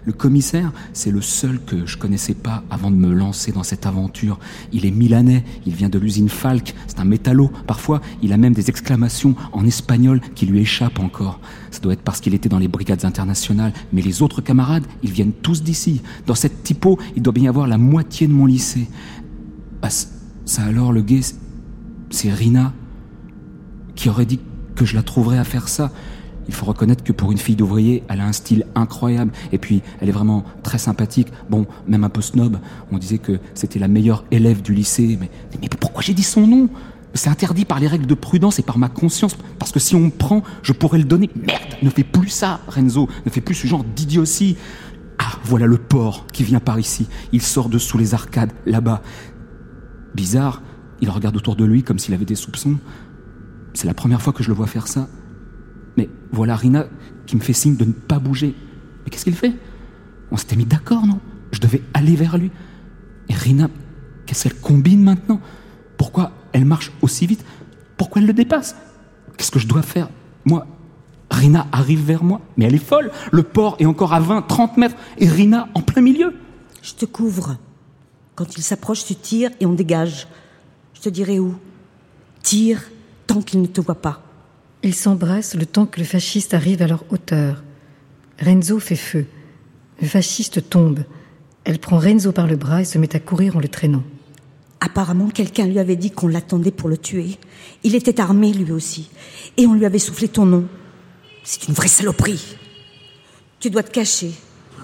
Le 0.07 0.13
commissaire, 0.13 0.71
c'est 0.93 1.11
le 1.11 1.19
seul 1.19 1.59
que 1.59 1.85
je 1.85 1.97
connaissais 1.97 2.33
pas 2.33 2.63
avant 2.69 2.91
de 2.91 2.95
me 2.95 3.11
lancer 3.11 3.51
dans 3.51 3.63
cette 3.63 3.85
aventure. 3.85 4.39
Il 4.71 4.85
est 4.85 4.91
milanais, 4.91 5.43
il 5.65 5.73
vient 5.73 5.89
de 5.89 5.99
l'usine 5.99 6.29
Falk, 6.29 6.73
c'est 6.87 7.01
un 7.01 7.03
métallo. 7.03 7.51
Parfois, 7.67 7.99
il 8.23 8.31
a 8.31 8.37
même 8.37 8.53
des 8.53 8.69
exclamations 8.69 9.35
en 9.51 9.65
espagnol 9.65 10.21
qui 10.33 10.45
lui 10.45 10.61
échappent 10.61 11.01
encore. 11.01 11.41
Ça 11.71 11.81
doit 11.81 11.91
être 11.91 12.03
parce 12.03 12.21
qu'il 12.21 12.33
était 12.33 12.47
dans 12.47 12.57
les 12.57 12.69
brigades 12.69 13.03
internationales. 13.03 13.73
Mais 13.91 14.01
les 14.01 14.21
autres 14.21 14.39
camarades, 14.39 14.85
ils 15.03 15.11
viennent 15.11 15.33
tous 15.33 15.61
d'ici. 15.61 16.01
Dans 16.25 16.35
cette 16.35 16.63
typo, 16.63 16.97
il 17.17 17.21
doit 17.21 17.33
bien 17.33 17.43
y 17.43 17.47
avoir 17.49 17.67
la 17.67 17.77
moitié 17.77 18.27
de 18.27 18.33
mon 18.33 18.45
lycée. 18.45 18.87
Ah, 19.81 19.89
ça 19.89 20.63
alors, 20.63 20.93
le 20.93 21.01
gay, 21.01 21.19
c'est 22.11 22.31
Rina 22.31 22.71
qui 23.95 24.07
aurait 24.07 24.25
dit 24.25 24.39
que 24.73 24.85
je 24.85 24.95
la 24.95 25.03
trouverais 25.03 25.37
à 25.37 25.43
faire 25.43 25.67
ça. 25.67 25.91
Il 26.47 26.53
faut 26.53 26.65
reconnaître 26.65 27.03
que 27.03 27.11
pour 27.11 27.31
une 27.31 27.37
fille 27.37 27.55
d'ouvrier, 27.55 28.03
elle 28.07 28.21
a 28.21 28.25
un 28.25 28.33
style 28.33 28.65
incroyable. 28.75 29.31
Et 29.51 29.57
puis, 29.57 29.81
elle 29.99 30.09
est 30.09 30.13
vraiment 30.13 30.43
très 30.63 30.77
sympathique. 30.77 31.27
Bon, 31.49 31.65
même 31.87 32.03
un 32.03 32.09
peu 32.09 32.21
snob. 32.21 32.57
On 32.91 32.97
disait 32.97 33.17
que 33.17 33.39
c'était 33.53 33.79
la 33.79 33.87
meilleure 33.87 34.23
élève 34.31 34.61
du 34.61 34.73
lycée. 34.73 35.17
Mais, 35.19 35.29
pourquoi 35.79 36.01
j'ai 36.01 36.13
dit 36.13 36.23
son 36.23 36.47
nom? 36.47 36.69
C'est 37.13 37.29
interdit 37.29 37.65
par 37.65 37.79
les 37.79 37.87
règles 37.87 38.05
de 38.05 38.13
prudence 38.13 38.59
et 38.59 38.63
par 38.63 38.77
ma 38.77 38.89
conscience. 38.89 39.35
Parce 39.59 39.71
que 39.71 39.79
si 39.79 39.95
on 39.95 40.01
me 40.01 40.09
prend, 40.09 40.43
je 40.61 40.73
pourrais 40.73 40.99
le 40.99 41.03
donner. 41.03 41.29
Merde, 41.35 41.75
ne 41.81 41.89
fais 41.89 42.03
plus 42.03 42.29
ça, 42.29 42.61
Renzo. 42.67 43.09
Ne 43.25 43.31
fais 43.31 43.41
plus 43.41 43.55
ce 43.55 43.67
genre 43.67 43.83
d'idiotie. 43.83 44.57
Ah, 45.19 45.31
voilà 45.43 45.65
le 45.65 45.77
porc 45.77 46.27
qui 46.31 46.43
vient 46.43 46.59
par 46.59 46.79
ici. 46.79 47.07
Il 47.31 47.41
sort 47.41 47.69
de 47.69 47.77
sous 47.77 47.97
les 47.97 48.13
arcades, 48.13 48.51
là-bas. 48.65 49.01
Bizarre, 50.13 50.61
il 51.01 51.09
regarde 51.09 51.35
autour 51.35 51.55
de 51.55 51.65
lui 51.65 51.83
comme 51.83 51.99
s'il 51.99 52.13
avait 52.13 52.25
des 52.25 52.35
soupçons. 52.35 52.77
C'est 53.73 53.87
la 53.87 53.93
première 53.93 54.21
fois 54.21 54.33
que 54.33 54.43
je 54.43 54.49
le 54.49 54.55
vois 54.55 54.67
faire 54.67 54.87
ça. 54.87 55.07
Voilà 56.31 56.55
Rina 56.55 56.87
qui 57.25 57.35
me 57.35 57.41
fait 57.41 57.53
signe 57.53 57.75
de 57.75 57.85
ne 57.85 57.93
pas 57.93 58.19
bouger. 58.19 58.55
Mais 59.03 59.09
qu'est-ce 59.09 59.23
qu'il 59.23 59.35
fait? 59.35 59.53
On 60.31 60.37
s'était 60.37 60.55
mis 60.55 60.65
d'accord, 60.65 61.05
non? 61.05 61.19
Je 61.51 61.59
devais 61.59 61.81
aller 61.93 62.15
vers 62.15 62.37
lui. 62.37 62.51
Et 63.29 63.33
Rina, 63.33 63.69
qu'est-ce 64.25 64.43
qu'elle 64.43 64.59
combine 64.59 65.03
maintenant? 65.03 65.39
Pourquoi 65.97 66.31
elle 66.53 66.65
marche 66.65 66.91
aussi 67.01 67.25
vite? 67.25 67.43
Pourquoi 67.97 68.21
elle 68.21 68.27
le 68.27 68.33
dépasse? 68.33 68.75
Qu'est-ce 69.37 69.51
que 69.51 69.59
je 69.59 69.67
dois 69.67 69.81
faire? 69.81 70.09
Moi, 70.45 70.67
Rina 71.31 71.67
arrive 71.71 72.03
vers 72.03 72.23
moi, 72.23 72.41
mais 72.55 72.65
elle 72.65 72.75
est 72.75 72.77
folle. 72.77 73.11
Le 73.31 73.43
port 73.43 73.75
est 73.79 73.85
encore 73.85 74.13
à 74.13 74.19
20, 74.19 74.43
30 74.43 74.77
mètres, 74.77 74.95
et 75.17 75.27
Rina 75.27 75.69
en 75.73 75.81
plein 75.81 76.01
milieu. 76.01 76.33
Je 76.81 76.93
te 76.93 77.05
couvre. 77.05 77.57
Quand 78.35 78.57
il 78.57 78.63
s'approche, 78.63 79.05
tu 79.05 79.15
tires 79.15 79.51
et 79.59 79.65
on 79.65 79.73
dégage. 79.73 80.27
Je 80.93 81.01
te 81.01 81.09
dirai 81.09 81.39
où. 81.39 81.55
Tire 82.43 82.81
tant 83.25 83.41
qu'il 83.41 83.61
ne 83.61 83.67
te 83.67 83.81
voit 83.81 84.01
pas. 84.01 84.21
Ils 84.83 84.95
s'embrassent 84.95 85.55
le 85.55 85.65
temps 85.65 85.85
que 85.85 85.99
le 85.99 86.05
fasciste 86.05 86.53
arrive 86.53 86.81
à 86.81 86.87
leur 86.87 87.03
hauteur. 87.09 87.63
Renzo 88.39 88.79
fait 88.79 88.95
feu. 88.95 89.25
Le 90.01 90.07
fasciste 90.07 90.69
tombe. 90.69 91.03
Elle 91.63 91.79
prend 91.79 91.97
Renzo 91.97 92.31
par 92.31 92.47
le 92.47 92.55
bras 92.55 92.81
et 92.81 92.85
se 92.85 92.97
met 92.97 93.15
à 93.15 93.19
courir 93.19 93.57
en 93.57 93.59
le 93.59 93.67
traînant. 93.67 94.03
Apparemment, 94.79 95.29
quelqu'un 95.29 95.65
lui 95.65 95.79
avait 95.79 95.95
dit 95.95 96.11
qu'on 96.11 96.27
l'attendait 96.27 96.71
pour 96.71 96.87
le 96.87 96.97
tuer. 96.97 97.37
Il 97.83 97.95
était 97.95 98.21
armé 98.21 98.53
lui 98.53 98.71
aussi. 98.71 99.09
Et 99.57 99.65
on 99.65 99.73
lui 99.73 99.85
avait 99.85 99.99
soufflé 99.99 100.27
ton 100.27 100.45
nom. 100.45 100.67
C'est 101.43 101.67
une 101.67 101.73
vraie 101.73 101.87
saloperie. 101.87 102.57
Tu 103.59 103.71
dois 103.71 103.83
te 103.83 103.91
cacher. 103.91 104.31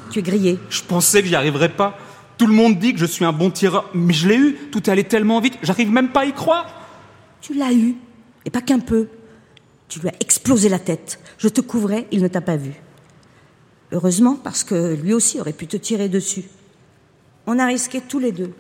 Tu 0.10 0.20
es 0.20 0.24
grillé. 0.24 0.58
Je 0.70 0.82
pensais 0.82 1.22
que 1.22 1.28
j'y 1.28 1.36
arriverais 1.36 1.70
pas. 1.70 1.98
Tout 2.38 2.48
le 2.48 2.54
monde 2.54 2.80
dit 2.80 2.94
que 2.94 3.00
je 3.00 3.06
suis 3.06 3.24
un 3.26 3.32
bon 3.32 3.52
tireur, 3.52 3.90
mais 3.94 4.14
je 4.14 4.28
l'ai 4.28 4.36
eu. 4.36 4.56
Tout 4.72 4.80
est 4.84 4.90
allé 4.90 5.04
tellement 5.04 5.40
vite, 5.40 5.60
j'arrive 5.62 5.92
même 5.92 6.10
pas 6.10 6.22
à 6.22 6.26
y 6.26 6.34
croire. 6.34 6.66
Tu 7.42 7.54
l'as 7.54 7.72
eu. 7.72 7.96
Et 8.46 8.50
pas 8.50 8.62
qu'un 8.62 8.80
peu. 8.80 9.08
Tu 9.94 10.00
lui 10.00 10.10
as 10.10 10.16
explosé 10.22 10.70
la 10.70 10.80
tête. 10.80 11.20
Je 11.38 11.48
te 11.48 11.62
couvrais, 11.62 12.08
il 12.12 12.24
ne 12.24 12.28
t'a 12.28 12.42
pas 12.42 12.58
vu. 12.58 12.74
Heureusement, 13.92 14.34
parce 14.34 14.64
que 14.64 14.96
lui 14.96 15.14
aussi 15.14 15.40
aurait 15.40 15.54
pu 15.54 15.68
te 15.68 15.78
tirer 15.78 16.10
dessus. 16.10 16.46
On 17.46 17.60
a 17.60 17.68
risqué 17.68 18.02
tous 18.02 18.18
les 18.18 18.32
deux. 18.32 18.56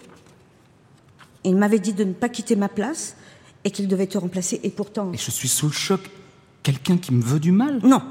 Il 1.43 1.55
m'avait 1.55 1.79
dit 1.79 1.93
de 1.93 2.03
ne 2.03 2.13
pas 2.13 2.29
quitter 2.29 2.55
ma 2.55 2.69
place 2.69 3.15
et 3.63 3.71
qu'il 3.71 3.87
devait 3.87 4.05
te 4.05 4.19
remplacer, 4.19 4.59
et 4.61 4.69
pourtant. 4.69 5.11
Et 5.11 5.17
je 5.17 5.31
suis 5.31 5.47
sous 5.47 5.65
le 5.65 5.71
choc. 5.71 6.01
Quelqu'un 6.61 6.97
qui 6.97 7.11
me 7.11 7.23
veut 7.23 7.39
du 7.39 7.51
mal? 7.51 7.79
Non, 7.81 8.03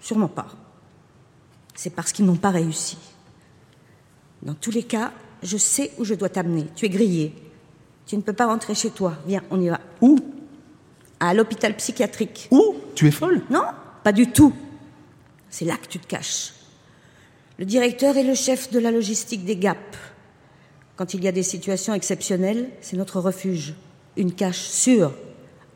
sûrement 0.00 0.28
pas. 0.28 0.46
C'est 1.74 1.90
parce 1.90 2.12
qu'ils 2.12 2.26
n'ont 2.26 2.36
pas 2.36 2.50
réussi. 2.50 2.96
Dans 4.42 4.54
tous 4.54 4.70
les 4.70 4.84
cas, 4.84 5.12
je 5.42 5.56
sais 5.56 5.90
où 5.98 6.04
je 6.04 6.14
dois 6.14 6.28
t'amener. 6.28 6.66
Tu 6.76 6.86
es 6.86 6.90
grillé. 6.90 7.34
Tu 8.06 8.16
ne 8.16 8.22
peux 8.22 8.34
pas 8.34 8.46
rentrer 8.46 8.76
chez 8.76 8.90
toi. 8.90 9.14
Viens, 9.26 9.42
on 9.50 9.60
y 9.60 9.68
va. 9.68 9.80
Où? 10.00 10.16
À 11.24 11.34
l'hôpital 11.34 11.76
psychiatrique. 11.76 12.48
Où? 12.50 12.74
Tu 12.96 13.06
es 13.06 13.12
folle? 13.12 13.42
Non, 13.48 13.62
pas 14.02 14.10
du 14.10 14.32
tout. 14.32 14.52
C'est 15.50 15.64
là 15.64 15.76
que 15.76 15.86
tu 15.86 16.00
te 16.00 16.06
caches. 16.08 16.52
Le 17.60 17.64
directeur 17.64 18.16
est 18.16 18.24
le 18.24 18.34
chef 18.34 18.72
de 18.72 18.80
la 18.80 18.90
logistique 18.90 19.44
des 19.44 19.54
GAP. 19.54 19.96
Quand 20.96 21.14
il 21.14 21.22
y 21.22 21.28
a 21.28 21.32
des 21.32 21.44
situations 21.44 21.94
exceptionnelles, 21.94 22.70
c'est 22.80 22.96
notre 22.96 23.20
refuge. 23.20 23.74
Une 24.16 24.32
cache 24.32 24.62
sûre. 24.62 25.12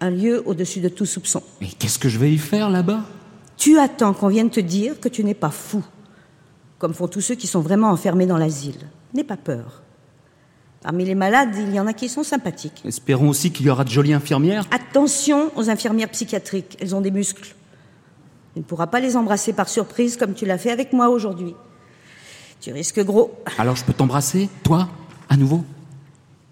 Un 0.00 0.10
lieu 0.10 0.42
au-dessus 0.46 0.80
de 0.80 0.88
tout 0.88 1.06
soupçon. 1.06 1.44
Mais 1.60 1.68
qu'est-ce 1.78 2.00
que 2.00 2.08
je 2.08 2.18
vais 2.18 2.32
y 2.32 2.38
faire 2.38 2.68
là-bas? 2.68 3.04
Tu 3.56 3.78
attends 3.78 4.14
qu'on 4.14 4.28
vienne 4.28 4.50
te 4.50 4.58
dire 4.58 4.98
que 4.98 5.08
tu 5.08 5.22
n'es 5.22 5.34
pas 5.34 5.50
fou. 5.50 5.84
Comme 6.80 6.92
font 6.92 7.06
tous 7.06 7.20
ceux 7.20 7.36
qui 7.36 7.46
sont 7.46 7.60
vraiment 7.60 7.90
enfermés 7.90 8.26
dans 8.26 8.36
l'asile. 8.36 8.88
N'aie 9.14 9.22
pas 9.22 9.36
peur. 9.36 9.84
Parmi 10.86 11.04
les 11.04 11.16
malades, 11.16 11.56
il 11.58 11.74
y 11.74 11.80
en 11.80 11.88
a 11.88 11.92
qui 11.92 12.08
sont 12.08 12.22
sympathiques. 12.22 12.80
Espérons 12.84 13.30
aussi 13.30 13.50
qu'il 13.50 13.66
y 13.66 13.70
aura 13.70 13.82
de 13.82 13.88
jolies 13.88 14.12
infirmières. 14.12 14.64
Attention 14.70 15.50
aux 15.56 15.68
infirmières 15.68 16.08
psychiatriques, 16.10 16.78
elles 16.80 16.94
ont 16.94 17.00
des 17.00 17.10
muscles. 17.10 17.56
Tu 18.52 18.60
ne 18.60 18.62
pourras 18.62 18.86
pas 18.86 19.00
les 19.00 19.16
embrasser 19.16 19.52
par 19.52 19.68
surprise 19.68 20.16
comme 20.16 20.32
tu 20.32 20.46
l'as 20.46 20.58
fait 20.58 20.70
avec 20.70 20.92
moi 20.92 21.08
aujourd'hui. 21.08 21.56
Tu 22.60 22.72
risques 22.72 23.04
gros. 23.04 23.36
Alors 23.58 23.74
je 23.74 23.82
peux 23.82 23.94
t'embrasser, 23.94 24.48
toi, 24.62 24.88
à 25.28 25.36
nouveau? 25.36 25.64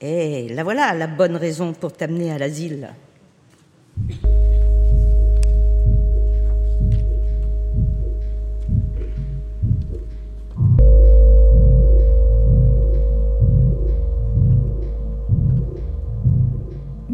Eh, 0.00 0.52
la 0.52 0.64
voilà 0.64 0.92
la 0.94 1.06
bonne 1.06 1.36
raison 1.36 1.72
pour 1.72 1.92
t'amener 1.92 2.32
à 2.32 2.38
l'asile. 2.38 2.88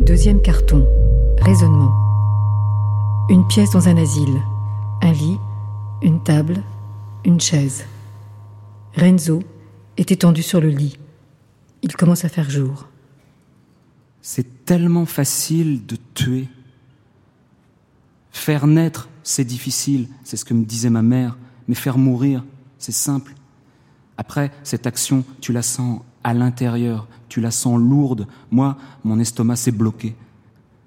Deuxième 0.00 0.40
carton. 0.40 0.88
Raisonnement. 1.42 1.92
Une 3.28 3.46
pièce 3.46 3.68
dans 3.70 3.86
un 3.86 3.98
asile. 3.98 4.40
Un 5.02 5.12
lit, 5.12 5.38
une 6.00 6.22
table, 6.22 6.62
une 7.26 7.38
chaise. 7.38 7.84
Renzo 8.96 9.42
est 9.98 10.10
étendu 10.10 10.42
sur 10.42 10.62
le 10.62 10.70
lit. 10.70 10.98
Il 11.82 11.94
commence 11.94 12.24
à 12.24 12.30
faire 12.30 12.48
jour. 12.48 12.88
C'est 14.22 14.64
tellement 14.64 15.04
facile 15.04 15.84
de 15.84 15.96
tuer. 16.14 16.48
Faire 18.30 18.66
naître, 18.66 19.10
c'est 19.22 19.44
difficile, 19.44 20.08
c'est 20.24 20.38
ce 20.38 20.46
que 20.46 20.54
me 20.54 20.64
disait 20.64 20.88
ma 20.88 21.02
mère, 21.02 21.36
mais 21.68 21.74
faire 21.74 21.98
mourir, 21.98 22.42
c'est 22.78 22.90
simple. 22.90 23.34
Après, 24.16 24.50
cette 24.62 24.86
action, 24.86 25.24
tu 25.42 25.52
la 25.52 25.62
sens 25.62 26.00
à 26.24 26.32
l'intérieur, 26.32 27.06
tu 27.30 27.40
la 27.40 27.50
sens 27.50 27.78
lourde. 27.78 28.26
Moi, 28.50 28.76
mon 29.04 29.18
estomac 29.18 29.56
s'est 29.56 29.72
bloqué. 29.72 30.14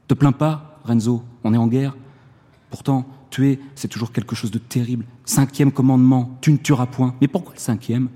Te 0.08 0.14
plains 0.14 0.32
pas, 0.32 0.80
Renzo, 0.84 1.24
on 1.44 1.56
est 1.56 1.58
en 1.58 1.68
guerre. 1.68 1.96
Pourtant, 2.70 3.06
tuer, 3.32 3.60
c'est 3.74 3.88
toujours 3.88 4.12
quelque 4.12 4.36
chose 4.36 4.52
de 4.52 4.60
terrible. 4.60 5.06
Cinquième 5.26 5.72
commandement, 5.72 6.38
tu 6.42 6.52
ne 6.52 6.58
tueras 6.58 6.86
point. 6.86 7.16
Mais 7.22 7.28
pourquoi 7.28 7.54
le 7.56 7.60
cinquième? 7.60 8.10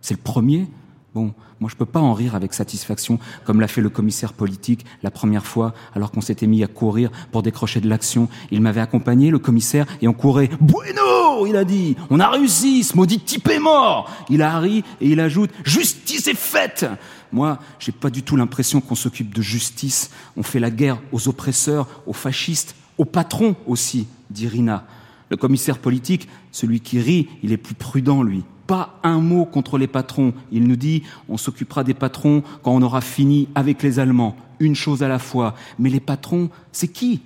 C'est 0.00 0.14
le 0.14 0.22
premier? 0.22 0.66
Bon, 1.14 1.32
moi 1.60 1.70
je 1.70 1.76
peux 1.76 1.86
pas 1.86 2.00
en 2.00 2.12
rire 2.12 2.34
avec 2.34 2.52
satisfaction, 2.52 3.18
comme 3.44 3.60
l'a 3.60 3.68
fait 3.68 3.80
le 3.80 3.88
commissaire 3.88 4.34
politique 4.34 4.84
la 5.02 5.10
première 5.10 5.46
fois, 5.46 5.72
alors 5.94 6.10
qu'on 6.10 6.20
s'était 6.20 6.46
mis 6.46 6.62
à 6.62 6.66
courir 6.66 7.10
pour 7.32 7.42
décrocher 7.42 7.80
de 7.80 7.88
l'action. 7.88 8.28
Il 8.50 8.60
m'avait 8.60 8.82
accompagné, 8.82 9.30
le 9.30 9.38
commissaire, 9.38 9.86
et 10.02 10.08
on 10.08 10.12
courait. 10.12 10.50
Bueno, 10.60 11.46
il 11.46 11.56
a 11.56 11.64
dit, 11.64 11.96
on 12.10 12.20
a 12.20 12.28
réussi, 12.28 12.84
ce 12.84 12.94
maudit 12.96 13.20
type 13.20 13.48
est 13.48 13.58
mort. 13.58 14.10
Il 14.28 14.42
a 14.42 14.58
ri 14.58 14.84
et 15.00 15.08
il 15.08 15.20
ajoute, 15.20 15.50
justice 15.64 16.26
est 16.28 16.36
faite. 16.36 16.86
Moi, 17.32 17.58
j'ai 17.78 17.92
pas 17.92 18.10
du 18.10 18.22
tout 18.22 18.36
l'impression 18.36 18.80
qu'on 18.80 18.94
s'occupe 18.94 19.34
de 19.34 19.42
justice. 19.42 20.10
On 20.36 20.42
fait 20.42 20.60
la 20.60 20.70
guerre 20.70 21.00
aux 21.12 21.28
oppresseurs, 21.28 21.88
aux 22.06 22.12
fascistes, 22.12 22.76
aux 22.98 23.04
patrons 23.04 23.56
aussi, 23.66 24.06
dit 24.30 24.48
Rina. 24.48 24.86
Le 25.28 25.36
commissaire 25.36 25.78
politique, 25.78 26.28
celui 26.52 26.80
qui 26.80 27.00
rit, 27.00 27.28
il 27.42 27.52
est 27.52 27.56
plus 27.56 27.74
prudent, 27.74 28.22
lui 28.22 28.44
pas 28.66 28.98
un 29.02 29.20
mot 29.20 29.44
contre 29.44 29.78
les 29.78 29.86
patrons. 29.86 30.34
Il 30.50 30.64
nous 30.64 30.76
dit 30.76 31.02
on 31.28 31.36
s'occupera 31.36 31.84
des 31.84 31.94
patrons 31.94 32.42
quand 32.62 32.72
on 32.72 32.82
aura 32.82 33.00
fini 33.00 33.48
avec 33.54 33.82
les 33.82 33.98
Allemands, 33.98 34.36
une 34.60 34.74
chose 34.74 35.02
à 35.02 35.08
la 35.08 35.18
fois. 35.18 35.54
Mais 35.78 35.90
les 35.90 36.00
patrons, 36.00 36.50
c'est 36.72 36.88
qui? 36.88 37.22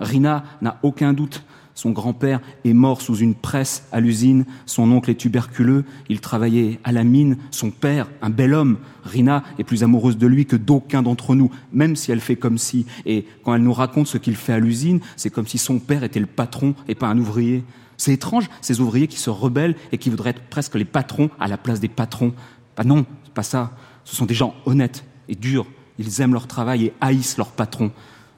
Rina 0.00 0.44
n'a 0.62 0.78
aucun 0.82 1.12
doute. 1.12 1.42
Son 1.78 1.92
grand-père 1.92 2.40
est 2.64 2.72
mort 2.72 3.00
sous 3.00 3.14
une 3.18 3.36
presse 3.36 3.86
à 3.92 4.00
l'usine, 4.00 4.46
son 4.66 4.90
oncle 4.90 5.12
est 5.12 5.14
tuberculeux, 5.14 5.84
il 6.08 6.20
travaillait 6.20 6.80
à 6.82 6.90
la 6.90 7.04
mine, 7.04 7.36
son 7.52 7.70
père, 7.70 8.08
un 8.20 8.30
bel 8.30 8.52
homme. 8.52 8.78
Rina 9.04 9.44
est 9.60 9.62
plus 9.62 9.84
amoureuse 9.84 10.18
de 10.18 10.26
lui 10.26 10.44
que 10.44 10.56
d'aucun 10.56 11.02
d'entre 11.02 11.36
nous, 11.36 11.52
même 11.72 11.94
si 11.94 12.10
elle 12.10 12.18
fait 12.18 12.34
comme 12.34 12.58
si. 12.58 12.84
Et 13.06 13.26
quand 13.44 13.54
elle 13.54 13.62
nous 13.62 13.72
raconte 13.72 14.08
ce 14.08 14.18
qu'il 14.18 14.34
fait 14.34 14.54
à 14.54 14.58
l'usine, 14.58 14.98
c'est 15.14 15.30
comme 15.30 15.46
si 15.46 15.56
son 15.56 15.78
père 15.78 16.02
était 16.02 16.18
le 16.18 16.26
patron 16.26 16.74
et 16.88 16.96
pas 16.96 17.06
un 17.06 17.16
ouvrier. 17.16 17.62
C'est 17.96 18.12
étrange, 18.12 18.50
ces 18.60 18.80
ouvriers 18.80 19.06
qui 19.06 19.18
se 19.18 19.30
rebellent 19.30 19.76
et 19.92 19.98
qui 19.98 20.10
voudraient 20.10 20.30
être 20.30 20.48
presque 20.50 20.74
les 20.74 20.84
patrons 20.84 21.30
à 21.38 21.46
la 21.46 21.58
place 21.58 21.78
des 21.78 21.86
patrons. 21.86 22.34
Bah 22.76 22.82
non, 22.82 23.06
c'est 23.22 23.34
pas 23.34 23.44
ça. 23.44 23.70
Ce 24.02 24.16
sont 24.16 24.26
des 24.26 24.34
gens 24.34 24.56
honnêtes 24.66 25.04
et 25.28 25.36
durs. 25.36 25.66
Ils 26.00 26.22
aiment 26.22 26.32
leur 26.32 26.48
travail 26.48 26.86
et 26.86 26.92
haïssent 27.00 27.36
leurs 27.36 27.52
patrons. 27.52 27.92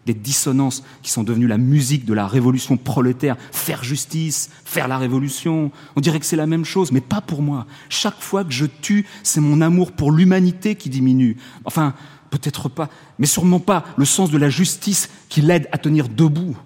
Des 0.07 0.15
dissonances 0.15 0.83
qui 1.03 1.11
sont 1.11 1.23
devenues 1.23 1.47
la 1.47 1.59
musique 1.59 2.05
de 2.05 2.15
la 2.15 2.27
révolution 2.27 2.77
prolétaire. 2.77 3.37
Faire 3.53 3.85
justice, 3.85 4.51
faire 4.65 4.89
la 4.89 4.99
révolution. 4.99 5.71
On 5.97 6.01
dirait 6.01 6.21
que 6.21 6.27
c'est 6.27 6.37
la 6.37 6.47
même 6.47 6.65
chose, 6.65 6.91
mais 6.91 7.01
pas 7.01 7.21
pour 7.21 7.43
moi. 7.43 7.67
Chaque 7.89 8.21
fois 8.21 8.45
que 8.45 8.53
je 8.53 8.67
tue, 8.67 9.07
c'est 9.23 9.41
mon 9.41 9.61
amour 9.61 9.93
pour 9.93 10.13
l'humanité 10.13 10.75
qui 10.75 10.89
diminue. 10.89 11.37
Enfin, 11.65 11.95
peut-être 12.31 12.69
pas, 12.69 12.89
mais 13.19 13.27
sûrement 13.27 13.61
pas 13.61 13.85
le 13.97 14.05
sens 14.05 14.31
de 14.31 14.39
la 14.39 14.49
justice 14.49 15.11
qui 15.29 15.43
l'aide 15.43 15.69
à 15.73 15.79
tenir 15.79 16.09
debout. 16.09 16.57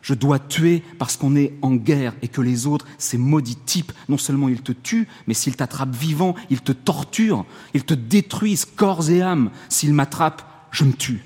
Je 0.00 0.14
dois 0.14 0.38
tuer 0.38 0.82
parce 0.98 1.16
qu'on 1.16 1.36
est 1.36 1.54
en 1.60 1.74
guerre 1.74 2.14
et 2.22 2.28
que 2.28 2.40
les 2.40 2.66
autres, 2.66 2.86
ces 2.96 3.18
maudits 3.18 3.56
types, 3.56 3.92
non 4.08 4.16
seulement 4.16 4.48
ils 4.48 4.62
te 4.62 4.72
tuent, 4.72 5.08
mais 5.26 5.34
s'ils 5.34 5.56
t'attrapent 5.56 5.94
vivant, 5.94 6.34
ils 6.50 6.60
te 6.62 6.72
torturent, 6.72 7.44
ils 7.74 7.84
te 7.84 7.94
détruisent 7.94 8.64
corps 8.64 9.10
et 9.10 9.20
âme. 9.20 9.50
S'ils 9.68 9.92
m'attrapent, 9.92 10.48
je 10.70 10.84
me 10.84 10.92
tue. 10.92 11.22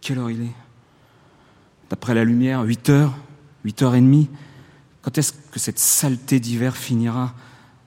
Quelle 0.00 0.18
heure 0.18 0.30
il 0.30 0.42
est? 0.42 0.67
D'après 1.90 2.14
la 2.14 2.24
lumière, 2.24 2.62
8 2.62 2.90
heures, 2.90 3.16
8 3.64 3.82
heures 3.82 3.94
et 3.94 4.00
demie. 4.00 4.28
Quand 5.02 5.16
est-ce 5.16 5.32
que 5.32 5.58
cette 5.58 5.78
saleté 5.78 6.38
d'hiver 6.38 6.76
finira? 6.76 7.34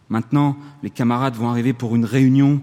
Maintenant, 0.09 0.57
les 0.81 0.89
camarades 0.89 1.35
vont 1.35 1.49
arriver 1.49 1.73
pour 1.73 1.95
une 1.95 2.05
réunion, 2.05 2.61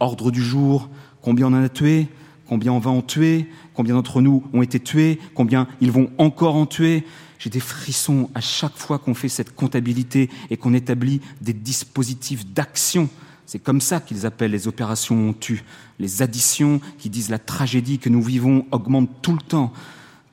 ordre 0.00 0.30
du 0.30 0.42
jour, 0.42 0.88
combien 1.20 1.46
on 1.46 1.52
en 1.52 1.62
a 1.62 1.68
tué, 1.68 2.08
combien 2.48 2.72
on 2.72 2.78
va 2.78 2.90
en 2.90 3.02
tuer, 3.02 3.48
combien 3.74 3.94
d'entre 3.94 4.20
nous 4.22 4.42
ont 4.52 4.62
été 4.62 4.80
tués, 4.80 5.20
combien 5.34 5.68
ils 5.80 5.92
vont 5.92 6.10
encore 6.18 6.56
en 6.56 6.66
tuer? 6.66 7.04
J'ai 7.38 7.50
des 7.50 7.60
frissons 7.60 8.30
à 8.34 8.40
chaque 8.40 8.76
fois 8.76 8.98
qu'on 8.98 9.14
fait 9.14 9.28
cette 9.28 9.54
comptabilité 9.54 10.30
et 10.50 10.56
qu'on 10.56 10.74
établit 10.74 11.20
des 11.40 11.52
dispositifs 11.52 12.46
d'action. 12.46 13.08
C'est 13.46 13.60
comme 13.60 13.80
ça 13.80 14.00
qu'ils 14.00 14.26
appellent 14.26 14.50
les 14.50 14.66
opérations 14.68 15.16
on 15.16 15.32
tue. 15.32 15.62
Les 15.98 16.22
additions 16.22 16.80
qui 16.98 17.10
disent 17.10 17.30
la 17.30 17.38
tragédie 17.38 17.98
que 17.98 18.08
nous 18.08 18.22
vivons 18.22 18.66
augmente 18.72 19.08
tout 19.22 19.32
le 19.32 19.40
temps. 19.40 19.72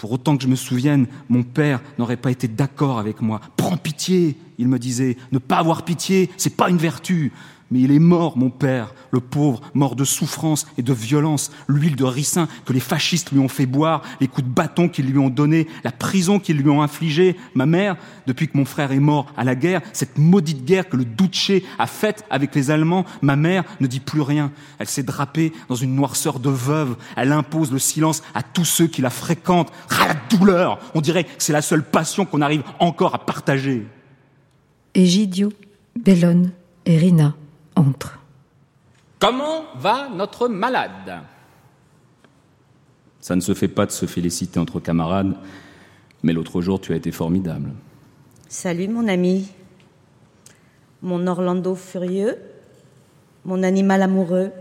Pour 0.06 0.12
autant 0.12 0.38
que 0.38 0.44
je 0.44 0.48
me 0.48 0.56
souvienne, 0.56 1.08
mon 1.30 1.42
père 1.42 1.82
n'aurait 1.98 2.16
pas 2.16 2.30
été 2.30 2.48
d'accord 2.48 3.00
avec 3.00 3.24
moi. 3.24 3.42
Prends 3.58 3.76
pitié, 3.76 4.38
il 4.60 4.68
me 4.68 4.78
disait. 4.78 5.18
Ne 5.32 5.40
pas 5.40 5.58
avoir 5.58 5.84
pitié, 5.84 6.30
c'est 6.38 6.56
pas 6.56 6.70
une 6.70 6.78
vertu. 6.78 7.32
Mais 7.72 7.82
il 7.82 7.92
est 7.92 8.00
mort, 8.00 8.38
mon 8.38 8.52
père, 8.52 8.94
le 9.12 9.20
pauvre, 9.20 9.62
mort 9.74 9.96
de 9.96 10.04
souffrance 10.04 10.68
et 10.78 10.84
de 10.84 10.94
violence, 10.94 11.52
l'huile 11.68 11.96
de 11.96 12.04
ricin 12.04 12.48
que 12.66 12.74
les 12.74 12.80
fascistes 12.80 13.32
lui 13.32 13.40
ont 13.40 13.48
fait 13.48 13.66
boire, 13.66 14.04
les 14.22 14.28
coups 14.28 14.48
de 14.48 14.54
bâton 14.54 14.88
qu'ils 14.88 15.08
lui 15.08 15.18
ont 15.18 15.30
donnés, 15.30 15.68
la 15.84 15.92
prison 15.92 16.40
qu'ils 16.40 16.58
lui 16.58 16.70
ont 16.70 16.84
infligée. 16.84 17.36
Ma 17.56 17.66
mère, 17.66 17.96
depuis 18.28 18.48
que 18.48 18.58
mon 18.58 18.66
frère 18.66 18.92
est 18.92 19.00
mort 19.00 19.26
à 19.36 19.44
la 19.44 19.56
guerre, 19.56 19.82
cette 19.94 20.18
maudite 20.18 20.64
guerre 20.64 20.88
que 20.88 20.98
le 20.98 21.06
Duce 21.06 21.52
a 21.80 21.88
faite 21.88 22.24
avec 22.30 22.54
les 22.54 22.72
Allemands, 22.72 23.06
ma 23.22 23.36
mère 23.36 23.64
ne 23.80 23.88
dit 23.88 24.00
plus 24.00 24.22
rien. 24.22 24.52
Elle 24.78 24.88
s'est 24.88 25.04
drapée 25.04 25.52
dans 25.68 25.76
une 25.76 25.96
noirceur 25.96 26.40
de 26.40 26.50
veuve. 26.50 26.96
Elle 27.16 27.32
impose 27.32 27.72
le 27.72 27.80
silence 27.80 28.22
à 28.34 28.44
tous 28.44 28.66
ceux 28.66 28.88
qui 28.88 29.02
la 29.02 29.10
fréquentent. 29.10 29.72
Ah, 29.90 30.08
la 30.08 30.38
douleur 30.38 30.80
On 30.94 31.02
dirait 31.02 31.24
que 31.24 31.32
c'est 31.40 31.54
la 31.54 31.62
seule 31.62 31.84
passion 31.84 32.26
qu'on 32.26 32.42
arrive 32.42 32.64
encore 32.80 33.16
à 33.16 33.26
partager. 33.26 33.88
Bellone 35.96 36.52
et 36.86 36.98
Rina 36.98 37.36
entre. 37.76 38.20
Comment 39.20 39.64
va 39.78 40.10
notre 40.10 40.48
malade? 40.48 41.22
Ça 43.22 43.36
ne 43.36 43.42
se 43.42 43.54
fait 43.54 43.68
pas 43.68 43.86
de 43.86 43.92
se 43.92 44.06
féliciter 44.06 44.60
entre 44.60 44.80
camarades, 44.80 45.36
Mais 46.24 46.34
l'autre 46.34 46.62
jour, 46.62 46.82
tu 46.82 46.94
as 46.94 46.96
été 46.96 47.12
formidable. 47.12 47.72
Salut 48.48 48.88
mon 48.88 49.08
ami. 49.08 49.48
Mon 51.02 51.28
Orlando 51.28 51.76
furieux. 51.76 52.38
Mon 53.46 53.62
animal 53.64 54.02
amoureux. 54.02 54.52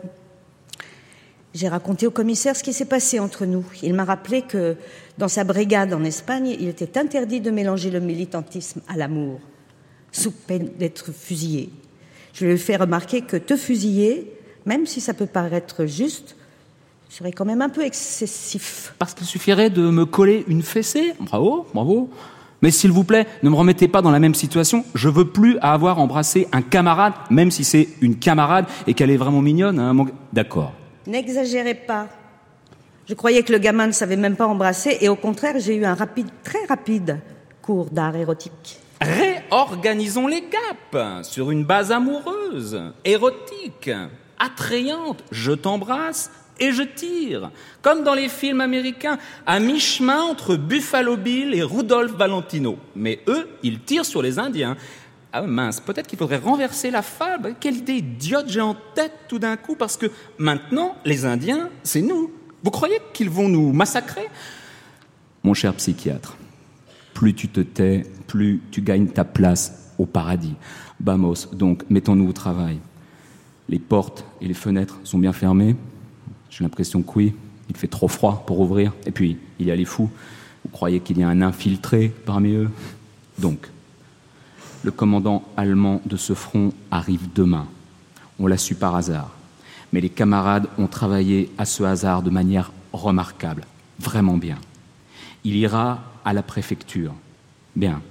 J'ai 1.54 1.68
raconté 1.68 2.06
au 2.06 2.11
commissaire 2.11 2.56
ce 2.56 2.64
qui 2.64 2.73
s'est 2.73 2.85
passé 2.85 3.21
entre 3.21 3.47
nous. 3.47 3.64
Il 3.83 3.94
m'a 3.94 4.04
rappelé 4.04 4.42
que 4.42 4.76
dans 5.18 5.28
sa 5.28 5.44
brigade 5.44 5.94
en 5.94 6.02
Espagne, 6.02 6.49
il 6.49 6.68
était 6.68 6.99
interdit 6.99 7.40
de 7.40 7.50
mélanger 7.50 7.90
le 7.90 8.00
militantisme 8.00 8.80
à 8.88 8.97
l'amour, 8.97 9.40
sous 10.11 10.33
peine 10.33 10.71
d'être 10.76 11.12
fusillé. 11.12 11.71
Je 12.34 12.44
lui 12.44 12.52
ai 12.52 12.56
fait 12.56 12.76
remarquer 12.76 13.22
que 13.22 13.36
te 13.36 13.56
fusiller, 13.56 14.30
même 14.66 14.86
si 14.86 15.00
ça 15.00 15.14
peut 15.14 15.26
paraître 15.26 15.86
juste, 15.86 16.36
serait 17.08 17.32
quand 17.32 17.44
même 17.44 17.62
un 17.62 17.68
peu 17.68 17.84
excessif. 17.84 18.92
Parce 18.98 19.14
qu'il 19.14 19.26
suffirait 19.26 19.70
de 19.70 19.88
me 19.88 20.04
coller 20.04 20.44
une 20.48 20.62
fessée 20.62 21.14
Bravo, 21.20 21.66
bravo. 21.72 22.10
Mais 22.60 22.72
s'il 22.72 22.90
vous 22.90 23.04
plaît, 23.04 23.26
ne 23.42 23.50
me 23.50 23.54
remettez 23.54 23.88
pas 23.88 24.02
dans 24.02 24.10
la 24.10 24.18
même 24.18 24.34
situation. 24.34 24.84
Je 24.94 25.08
veux 25.08 25.26
plus 25.26 25.58
avoir 25.58 26.00
embrassé 26.00 26.48
un 26.50 26.62
camarade, 26.62 27.12
même 27.30 27.50
si 27.50 27.62
c'est 27.62 27.88
une 28.00 28.16
camarade 28.16 28.66
et 28.86 28.94
qu'elle 28.94 29.10
est 29.10 29.16
vraiment 29.16 29.42
mignonne. 29.42 29.78
Hein, 29.78 29.94
D'accord. 30.32 30.72
N'exagérez 31.06 31.74
pas. 31.74 32.08
Je 33.06 33.14
croyais 33.14 33.42
que 33.42 33.52
le 33.52 33.58
gamin 33.58 33.86
ne 33.86 33.92
savait 33.92 34.16
même 34.16 34.34
pas 34.34 34.46
embrasser 34.46 34.96
et 35.00 35.08
au 35.08 35.16
contraire, 35.16 35.56
j'ai 35.58 35.76
eu 35.76 35.84
un 35.84 35.94
rapide, 35.94 36.28
très 36.42 36.64
rapide 36.66 37.20
cours 37.60 37.90
d'art 37.90 38.16
érotique. 38.16 38.80
Réorganisons 39.04 40.26
les 40.26 40.42
gaps 40.42 41.28
sur 41.28 41.50
une 41.50 41.64
base 41.64 41.92
amoureuse, 41.92 42.80
érotique, 43.04 43.90
attrayante. 44.38 45.23
Je 45.30 45.52
t'embrasse, 45.52 46.30
et 46.58 46.73
je 46.73 46.82
tire, 46.82 47.50
comme 47.82 48.04
dans 48.04 48.14
les 48.14 48.28
films 48.28 48.61
américains, 48.61 49.18
à 49.46 49.61
mi-chemin 49.61 50.23
entre 50.23 50.56
Buffalo 50.56 51.16
Bill 51.16 51.54
et 51.54 51.62
Rudolph 51.62 52.12
Valentino. 52.12 52.78
Mais 52.94 53.20
eux, 53.28 53.49
ils 53.62 53.80
tirent 53.80 54.06
sur 54.06 54.23
les 54.23 54.38
Indiens. 54.38 54.76
Ah 55.32 55.42
mince, 55.42 55.80
peut-être 55.80 56.06
qu'il 56.06 56.18
faudrait 56.18 56.38
renverser 56.38 56.90
la 56.90 57.02
fable. 57.02 57.56
Quelle 57.58 57.76
idée 57.76 57.94
idiote 57.94 58.46
j'ai 58.49 58.61
en 58.61 58.76
tête 58.94 59.12
tout 59.28 59.40
d'un 59.40 59.56
coup, 59.56 59.75
parce 59.75 59.96
que 59.96 60.06
maintenant, 60.38 60.96
les 61.04 61.25
Indiens, 61.25 61.70
c'est 61.82 62.02
nous. 62.02 62.32
Vous 62.62 62.70
croyez 62.70 62.99
qu'ils 63.12 63.30
vont 63.30 63.49
nous 63.49 63.73
massacrer? 63.73 64.28
Mon 65.42 65.52
cher 65.52 65.75
psychiatre, 65.75 66.37
plus 67.14 67.35
tu 67.35 67.49
te 67.49 67.61
tais, 67.61 68.04
plus 68.26 68.61
tu 68.71 68.83
gagnes 68.83 69.06
ta 69.06 69.25
place 69.25 69.92
au 69.99 70.06
paradis. 70.06 70.54
Bamos, 71.00 71.49
donc, 71.52 71.85
mettons-nous 71.88 72.28
au 72.28 72.33
travail. 72.33 72.78
Les 73.68 73.78
portes 73.78 74.25
et 74.40 74.47
les 74.47 74.54
fenêtres 74.54 74.99
sont 75.04 75.18
bien 75.18 75.33
fermées 75.33 75.76
j'ai 76.56 76.62
l'impression 76.62 77.02
que 77.02 77.11
oui, 77.16 77.35
il 77.68 77.76
fait 77.76 77.88
trop 77.88 78.06
froid 78.06 78.44
pour 78.47 78.61
ouvrir. 78.61 78.92
Et 79.06 79.11
puis, 79.11 79.38
il 79.59 79.66
y 79.66 79.73
a 79.73 79.76
les 79.76 79.85
fous. 79.85 80.09
Vous 80.64 80.71
croyez 80.71 81.00
qu'il 81.00 81.18
y 81.18 81.25
a 81.25 81.28
un 81.28 81.42
infiltré 81.42 82.12
parmi 82.25 82.52
eux? 82.52 82.71
Donc, 83.40 83.68
le 84.85 84.92
commandant 84.92 85.42
allemand 85.56 86.00
de 86.06 86.16
ce 86.16 86.33
front 86.33 86.73
arrive 86.92 87.26
demain. 87.35 87.66
On 88.38 88.47
l'a 88.47 88.56
su 88.56 88.76
par 88.76 88.94
hasard. 88.94 89.33
Mais 89.92 90.00
les 90.00 90.11
camarades 90.11 90.68
ont 90.78 90.87
travaillé 90.87 91.50
à 91.59 91.64
ce 91.64 91.83
hasard 91.83 92.22
de 92.22 92.31
manière 92.31 92.70
remarquable, 92.92 93.64
vraiment 93.98 94.37
bien. 94.37 94.59
Il 95.42 95.57
ira 95.57 96.05
à 96.24 96.32
la 96.32 96.42
préfecture. 96.42 97.14
Bien. 97.76 98.02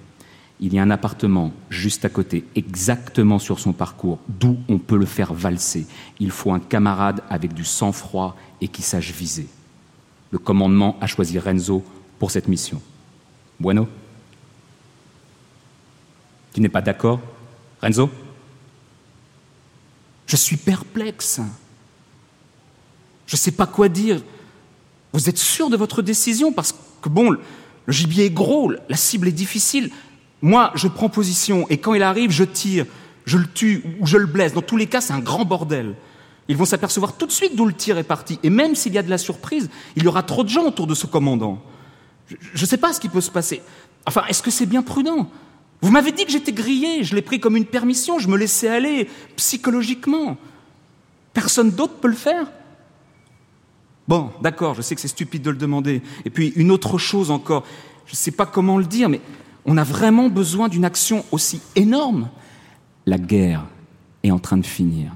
Il 0.60 0.74
y 0.74 0.80
a 0.80 0.84
un 0.84 0.92
appartement 0.92 1.52
juste 1.70 2.06
à 2.06 2.10
côté, 2.10 2.46
exactement 2.56 3.40
sur 3.40 3.60
son 3.60 3.74
parcours, 3.74 4.20
d'où 4.30 4.58
on 4.70 4.78
peut 4.78 4.98
le 4.98 5.06
faire 5.06 5.34
valser. 5.34 5.86
Il 6.20 6.32
faut 6.32 6.54
un 6.54 6.60
camarade 6.60 7.22
avec 7.30 7.54
du 7.54 7.66
sang-froid 7.66 8.38
et 8.62 8.68
qui 8.68 8.82
sache 8.82 9.12
viser. 9.12 9.48
Le 10.32 10.40
commandement 10.40 10.98
a 11.02 11.08
choisi 11.08 11.38
Renzo 11.38 11.84
pour 12.18 12.32
cette 12.32 12.48
mission. 12.48 12.82
Bueno? 13.60 13.90
Tu 16.54 16.62
n'es 16.62 16.70
pas 16.70 16.82
d'accord, 16.82 17.20
Renzo? 17.82 18.10
Je 20.28 20.36
suis 20.36 20.58
perplexe. 20.58 21.42
Je 23.28 23.36
ne 23.36 23.40
sais 23.40 23.52
pas 23.52 23.68
quoi 23.68 23.90
dire. 23.90 24.22
Vous 25.12 25.30
êtes 25.30 25.38
sûr 25.38 25.70
de 25.70 25.76
votre 25.76 26.02
décision? 26.02 26.54
Parce 26.54 26.74
que, 27.02 27.10
bon, 27.10 27.36
le 27.86 27.94
gibier 27.94 28.26
est 28.26 28.30
gros, 28.30 28.72
la 28.90 28.98
cible 28.98 29.28
est 29.28 29.34
difficile. 29.34 29.92
Moi, 30.42 30.72
je 30.76 30.88
prends 30.88 31.10
position 31.10 31.68
et 31.70 31.78
quand 31.78 31.94
il 31.94 32.04
arrive, 32.04 32.32
je 32.32 32.44
tire, 32.44 32.86
je 33.26 33.38
le 33.38 33.48
tue 33.48 33.84
ou 34.00 34.06
je 34.06 34.18
le 34.18 34.26
blesse. 34.26 34.54
Dans 34.54 34.62
tous 34.62 34.78
les 34.78 34.88
cas, 34.88 35.02
c'est 35.02 35.14
un 35.14 35.20
grand 35.20 35.46
bordel. 35.46 35.96
Ils 36.48 36.58
vont 36.58 36.66
s'apercevoir 36.66 37.16
tout 37.16 37.26
de 37.26 37.32
suite 37.32 37.56
d'où 37.56 37.66
le 37.66 37.74
tir 37.74 37.98
est 37.98 38.04
parti. 38.04 38.40
Et 38.44 38.50
même 38.50 38.76
s'il 38.76 38.94
y 38.94 38.98
a 38.98 39.04
de 39.04 39.10
la 39.10 39.18
surprise, 39.18 39.70
il 39.96 40.04
y 40.04 40.08
aura 40.08 40.24
trop 40.24 40.44
de 40.44 40.50
gens 40.50 40.66
autour 40.66 40.88
de 40.88 40.96
ce 40.96 41.06
commandant. 41.06 41.62
Je 42.28 42.62
ne 42.62 42.68
sais 42.68 42.78
pas 42.78 42.94
ce 42.94 43.00
qui 43.00 43.10
peut 43.10 43.22
se 43.22 43.32
passer. 43.32 43.62
Enfin, 44.06 44.24
est-ce 44.28 44.44
que 44.44 44.52
c'est 44.52 44.66
bien 44.66 44.82
prudent? 44.82 45.30
Vous 45.82 45.92
m'avez 45.92 46.12
dit 46.12 46.26
que 46.26 46.32
j'étais 46.32 46.54
grillé, 46.54 47.04
je 47.04 47.16
l'ai 47.16 47.22
pris 47.22 47.40
comme 47.40 47.58
une 47.58 47.66
permission, 47.66 48.20
je 48.20 48.30
me 48.30 48.38
laissais 48.38 48.70
aller 48.70 49.10
psychologiquement. 49.36 50.38
Personne 51.34 51.72
d'autre 51.72 51.96
peut 51.96 52.08
le 52.08 52.16
faire 52.16 52.52
Bon, 54.08 54.32
d'accord, 54.42 54.74
je 54.76 54.82
sais 54.82 54.96
que 54.96 55.02
c'est 55.02 55.08
stupide 55.08 55.44
de 55.44 55.50
le 55.50 55.58
demander. 55.58 56.02
Et 56.26 56.30
puis, 56.30 56.50
une 56.56 56.72
autre 56.72 56.98
chose 56.98 57.32
encore, 57.32 57.64
je 58.06 58.14
ne 58.14 58.18
sais 58.18 58.32
pas 58.32 58.46
comment 58.46 58.78
le 58.78 58.86
dire, 58.86 59.10
mais 59.10 59.22
on 59.66 59.78
a 59.78 59.84
vraiment 59.84 60.30
besoin 60.30 60.68
d'une 60.68 60.86
action 60.86 61.24
aussi 61.32 61.62
énorme. 61.76 62.30
La 63.06 63.18
guerre 63.18 63.66
est 64.24 64.32
en 64.32 64.40
train 64.40 64.58
de 64.58 64.66
finir. 64.66 65.14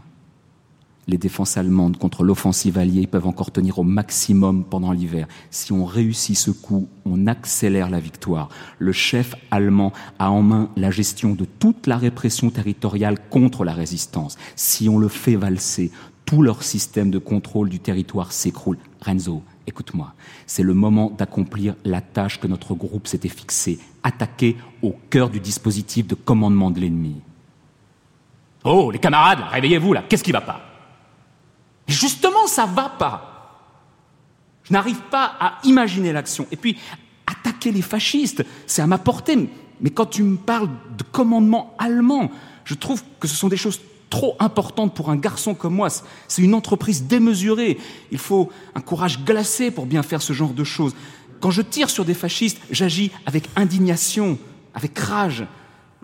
Les 1.09 1.17
défenses 1.17 1.55
allemandes 1.55 1.97
contre 1.97 2.25
l'offensive 2.25 2.77
alliée 2.77 3.07
peuvent 3.07 3.27
encore 3.27 3.51
tenir 3.51 3.79
au 3.79 3.83
maximum 3.83 4.65
pendant 4.65 4.91
l'hiver. 4.91 5.27
Si 5.51 5.71
on 5.71 5.85
réussit 5.85 6.37
ce 6.37 6.51
coup, 6.51 6.89
on 7.05 7.27
accélère 7.27 7.89
la 7.89 8.01
victoire. 8.01 8.49
Le 8.77 8.91
chef 8.91 9.33
allemand 9.49 9.93
a 10.19 10.31
en 10.31 10.41
main 10.41 10.69
la 10.75 10.91
gestion 10.91 11.33
de 11.33 11.45
toute 11.45 11.87
la 11.87 11.95
répression 11.95 12.49
territoriale 12.49 13.17
contre 13.29 13.63
la 13.63 13.71
résistance. 13.71 14.37
Si 14.57 14.89
on 14.89 14.97
le 14.97 15.07
fait 15.07 15.37
valser, 15.37 15.91
tout 16.27 16.41
leur 16.43 16.61
système 16.61 17.09
de 17.09 17.19
contrôle 17.19 17.69
du 17.69 17.79
territoire 17.79 18.33
s'écroule. 18.33 18.77
Renzo, 19.01 19.41
écoute-moi, 19.65 20.13
c'est 20.45 20.61
le 20.61 20.73
moment 20.73 21.09
d'accomplir 21.09 21.73
la 21.85 22.01
tâche 22.01 22.39
que 22.39 22.47
notre 22.47 22.75
groupe 22.75 23.07
s'était 23.07 23.29
fixée, 23.29 23.79
attaquer 24.03 24.57
au 24.83 24.93
cœur 25.09 25.29
du 25.29 25.39
dispositif 25.39 26.05
de 26.05 26.15
commandement 26.15 26.69
de 26.69 26.81
l'ennemi. 26.81 27.15
Oh, 28.65 28.91
les 28.91 28.99
camarades, 28.99 29.39
réveillez-vous 29.49 29.93
là, 29.93 30.03
qu'est-ce 30.07 30.23
qui 30.23 30.33
va 30.33 30.41
pas? 30.41 30.59
Justement, 31.87 32.45
ça 32.47 32.65
va 32.65 32.89
pas. 32.89 33.33
Je 34.63 34.73
n'arrive 34.73 34.99
pas 35.09 35.33
à 35.39 35.59
imaginer 35.63 36.11
l'action. 36.11 36.45
Et 36.51 36.57
puis, 36.57 36.77
attaquer 37.25 37.71
les 37.71 37.81
fascistes, 37.81 38.45
c'est 38.65 38.81
à 38.81 38.87
ma 38.87 38.97
portée. 38.97 39.49
Mais 39.79 39.91
quand 39.91 40.07
tu 40.07 40.23
me 40.23 40.35
parles 40.35 40.69
de 40.97 41.03
commandement 41.03 41.73
allemand, 41.77 42.29
je 42.65 42.73
trouve 42.73 43.01
que 43.21 43.29
ce 43.29 43.35
sont 43.35 43.47
des 43.47 43.55
choses 43.55 43.79
trop 44.09 44.35
importante 44.39 44.95
pour 44.95 45.09
un 45.09 45.15
garçon 45.15 45.53
comme 45.53 45.75
moi. 45.75 45.89
C'est 46.27 46.41
une 46.41 46.53
entreprise 46.53 47.03
démesurée. 47.03 47.77
Il 48.11 48.17
faut 48.17 48.49
un 48.75 48.81
courage 48.81 49.23
glacé 49.23 49.71
pour 49.71 49.85
bien 49.85 50.03
faire 50.03 50.21
ce 50.21 50.33
genre 50.33 50.53
de 50.53 50.63
choses. 50.63 50.95
Quand 51.39 51.51
je 51.51 51.61
tire 51.61 51.89
sur 51.89 52.05
des 52.05 52.13
fascistes, 52.13 52.59
j'agis 52.71 53.11
avec 53.25 53.49
indignation, 53.55 54.37
avec 54.73 54.97
rage. 54.97 55.45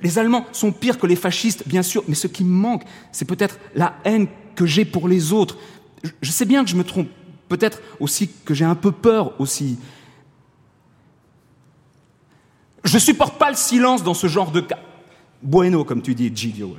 Les 0.01 0.19
Allemands 0.19 0.45
sont 0.51 0.71
pires 0.71 0.97
que 0.97 1.07
les 1.07 1.15
fascistes, 1.15 1.67
bien 1.67 1.81
sûr, 1.81 2.03
mais 2.07 2.15
ce 2.15 2.27
qui 2.27 2.43
me 2.43 2.53
manque, 2.53 2.83
c'est 3.11 3.25
peut-être 3.25 3.57
la 3.75 3.95
haine 4.03 4.27
que 4.55 4.65
j'ai 4.65 4.85
pour 4.85 5.07
les 5.07 5.31
autres. 5.31 5.57
Je 6.21 6.31
sais 6.31 6.45
bien 6.45 6.63
que 6.63 6.69
je 6.69 6.75
me 6.75 6.83
trompe, 6.83 7.07
peut-être 7.47 7.81
aussi 7.99 8.29
que 8.45 8.53
j'ai 8.53 8.65
un 8.65 8.75
peu 8.75 8.91
peur 8.91 9.39
aussi. 9.39 9.77
Je 12.83 12.97
supporte 12.97 13.37
pas 13.37 13.49
le 13.49 13.55
silence 13.55 14.03
dans 14.03 14.13
ce 14.13 14.27
genre 14.27 14.51
de 14.51 14.59
cas. 14.59 14.79
Bueno, 15.41 15.83
comme 15.85 16.01
tu 16.01 16.13
dis, 16.13 16.31
Giglio. 16.33 16.75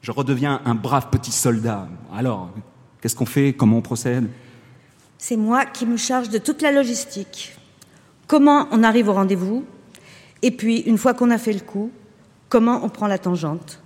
Je 0.00 0.10
redeviens 0.10 0.62
un 0.64 0.74
brave 0.74 1.10
petit 1.10 1.32
soldat. 1.32 1.88
Alors, 2.14 2.50
qu'est-ce 3.00 3.16
qu'on 3.16 3.26
fait? 3.26 3.52
Comment 3.52 3.78
on 3.78 3.82
procède? 3.82 4.28
C'est 5.18 5.36
moi 5.36 5.66
qui 5.66 5.86
me 5.86 5.96
charge 5.96 6.28
de 6.28 6.38
toute 6.38 6.62
la 6.62 6.70
logistique. 6.70 7.56
Comment 8.26 8.68
on 8.70 8.82
arrive 8.82 9.08
au 9.08 9.14
rendez-vous? 9.14 9.64
Et 10.42 10.50
puis, 10.52 10.80
une 10.80 10.98
fois 10.98 11.14
qu'on 11.14 11.30
a 11.30 11.38
fait 11.38 11.52
le 11.52 11.60
coup, 11.60 11.90
comment 12.48 12.84
on 12.84 12.88
prend 12.88 13.08
la 13.08 13.18
tangente? 13.18 13.82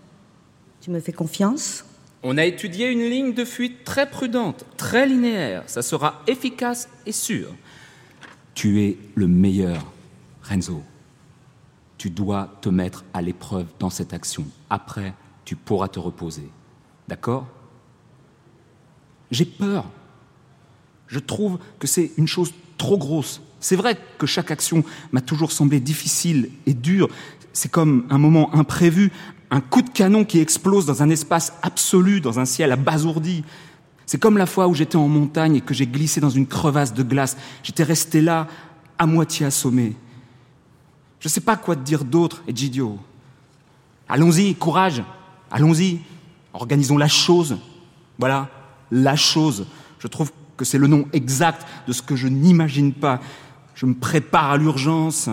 Tu 0.83 0.91
me 0.91 1.01
fais 1.01 1.13
confiance? 1.13 1.87
On 2.23 2.37
a 2.37 2.45
étudié 2.45 2.89
une 2.89 3.09
ligne 3.09 3.33
de 3.33 3.45
fuite 3.45 3.85
très 3.85 4.09
prudente, 4.09 4.65
très 4.77 5.07
linéaire. 5.07 5.63
Ça 5.67 5.83
sera 5.83 6.23
efficace 6.27 6.89
et 7.07 7.13
sûr. 7.13 7.49
Tu 8.55 8.83
es 8.83 8.99
le 9.15 9.27
meilleur, 9.27 9.87
Renzo. 10.43 10.83
Tu 11.99 12.11
dois 12.11 12.51
te 12.61 12.69
mettre 12.69 13.05
à 13.15 13.23
l'épreuve 13.23 13.67
dans 13.79 13.91
cette 13.91 14.13
action. 14.13 14.45
Après, 14.69 15.15
tu 15.45 15.57
pourras 15.57 15.89
te 15.89 15.99
reposer. 15.99 16.49
D'accord? 17.09 17.47
J'ai 19.31 19.45
peur. 19.45 19.87
Je 21.07 21.19
trouve 21.19 21.59
que 21.79 21.87
c'est 21.87 22.13
une 22.17 22.29
chose 22.29 22.53
trop 22.79 22.99
grosse. 22.99 23.43
C'est 23.61 23.77
vrai 23.77 23.99
que 24.19 24.27
chaque 24.27 24.51
action 24.51 24.85
m'a 25.13 25.21
toujours 25.21 25.53
semblé 25.53 25.81
difficile 25.81 26.51
et 26.67 26.75
dure. 26.75 27.09
C'est 27.53 27.71
comme 27.71 28.07
un 28.11 28.19
moment 28.19 28.55
imprévu, 28.55 29.13
un 29.51 29.61
coup 29.61 29.83
de 29.83 29.91
canon 29.91 30.25
qui 30.25 30.39
explose 30.41 30.87
dans 30.87 31.03
un 31.03 31.11
espace 31.11 31.53
absolu, 31.63 32.21
dans 32.21 32.41
un 32.41 32.45
ciel 32.45 32.73
abasourdi. 32.73 33.45
C'est 34.07 34.19
comme 34.19 34.37
la 34.37 34.47
fois 34.47 34.69
où 34.69 34.75
j'étais 34.75 34.97
en 34.97 35.09
montagne 35.09 35.57
et 35.57 35.61
que 35.61 35.75
j'ai 35.75 35.87
glissé 35.87 36.21
dans 36.21 36.31
une 36.31 36.47
crevasse 36.47 36.93
de 36.93 37.03
glace. 37.03 37.37
J'étais 37.63 37.85
resté 37.85 38.21
là, 38.21 38.49
à 38.99 39.07
moitié 39.07 39.47
assommé. 39.47 39.97
Je 41.21 41.29
sais 41.29 41.41
pas 41.41 41.57
quoi 41.57 41.77
te 41.77 41.83
dire 41.83 42.05
d'autre, 42.05 42.43
Egidio. 42.49 42.99
Allons-y, 44.09 44.55
courage, 44.55 45.03
allons-y, 45.53 46.01
organisons 46.53 46.99
la 46.99 47.09
chose. 47.09 47.59
Voilà, 48.19 48.49
la 48.91 49.17
chose. 49.17 49.67
Je 49.99 50.09
trouve 50.09 50.33
que 50.57 50.65
c'est 50.65 50.79
le 50.79 50.87
nom 50.87 51.07
exact 51.13 51.67
de 51.87 51.93
ce 51.93 52.03
que 52.03 52.17
je 52.17 52.29
n'imagine 52.29 52.93
pas. 52.93 53.21
Je 53.75 53.87
me 53.87 53.95
prépare 53.95 54.53
à 54.53 54.57
l'urgence, 54.57 55.29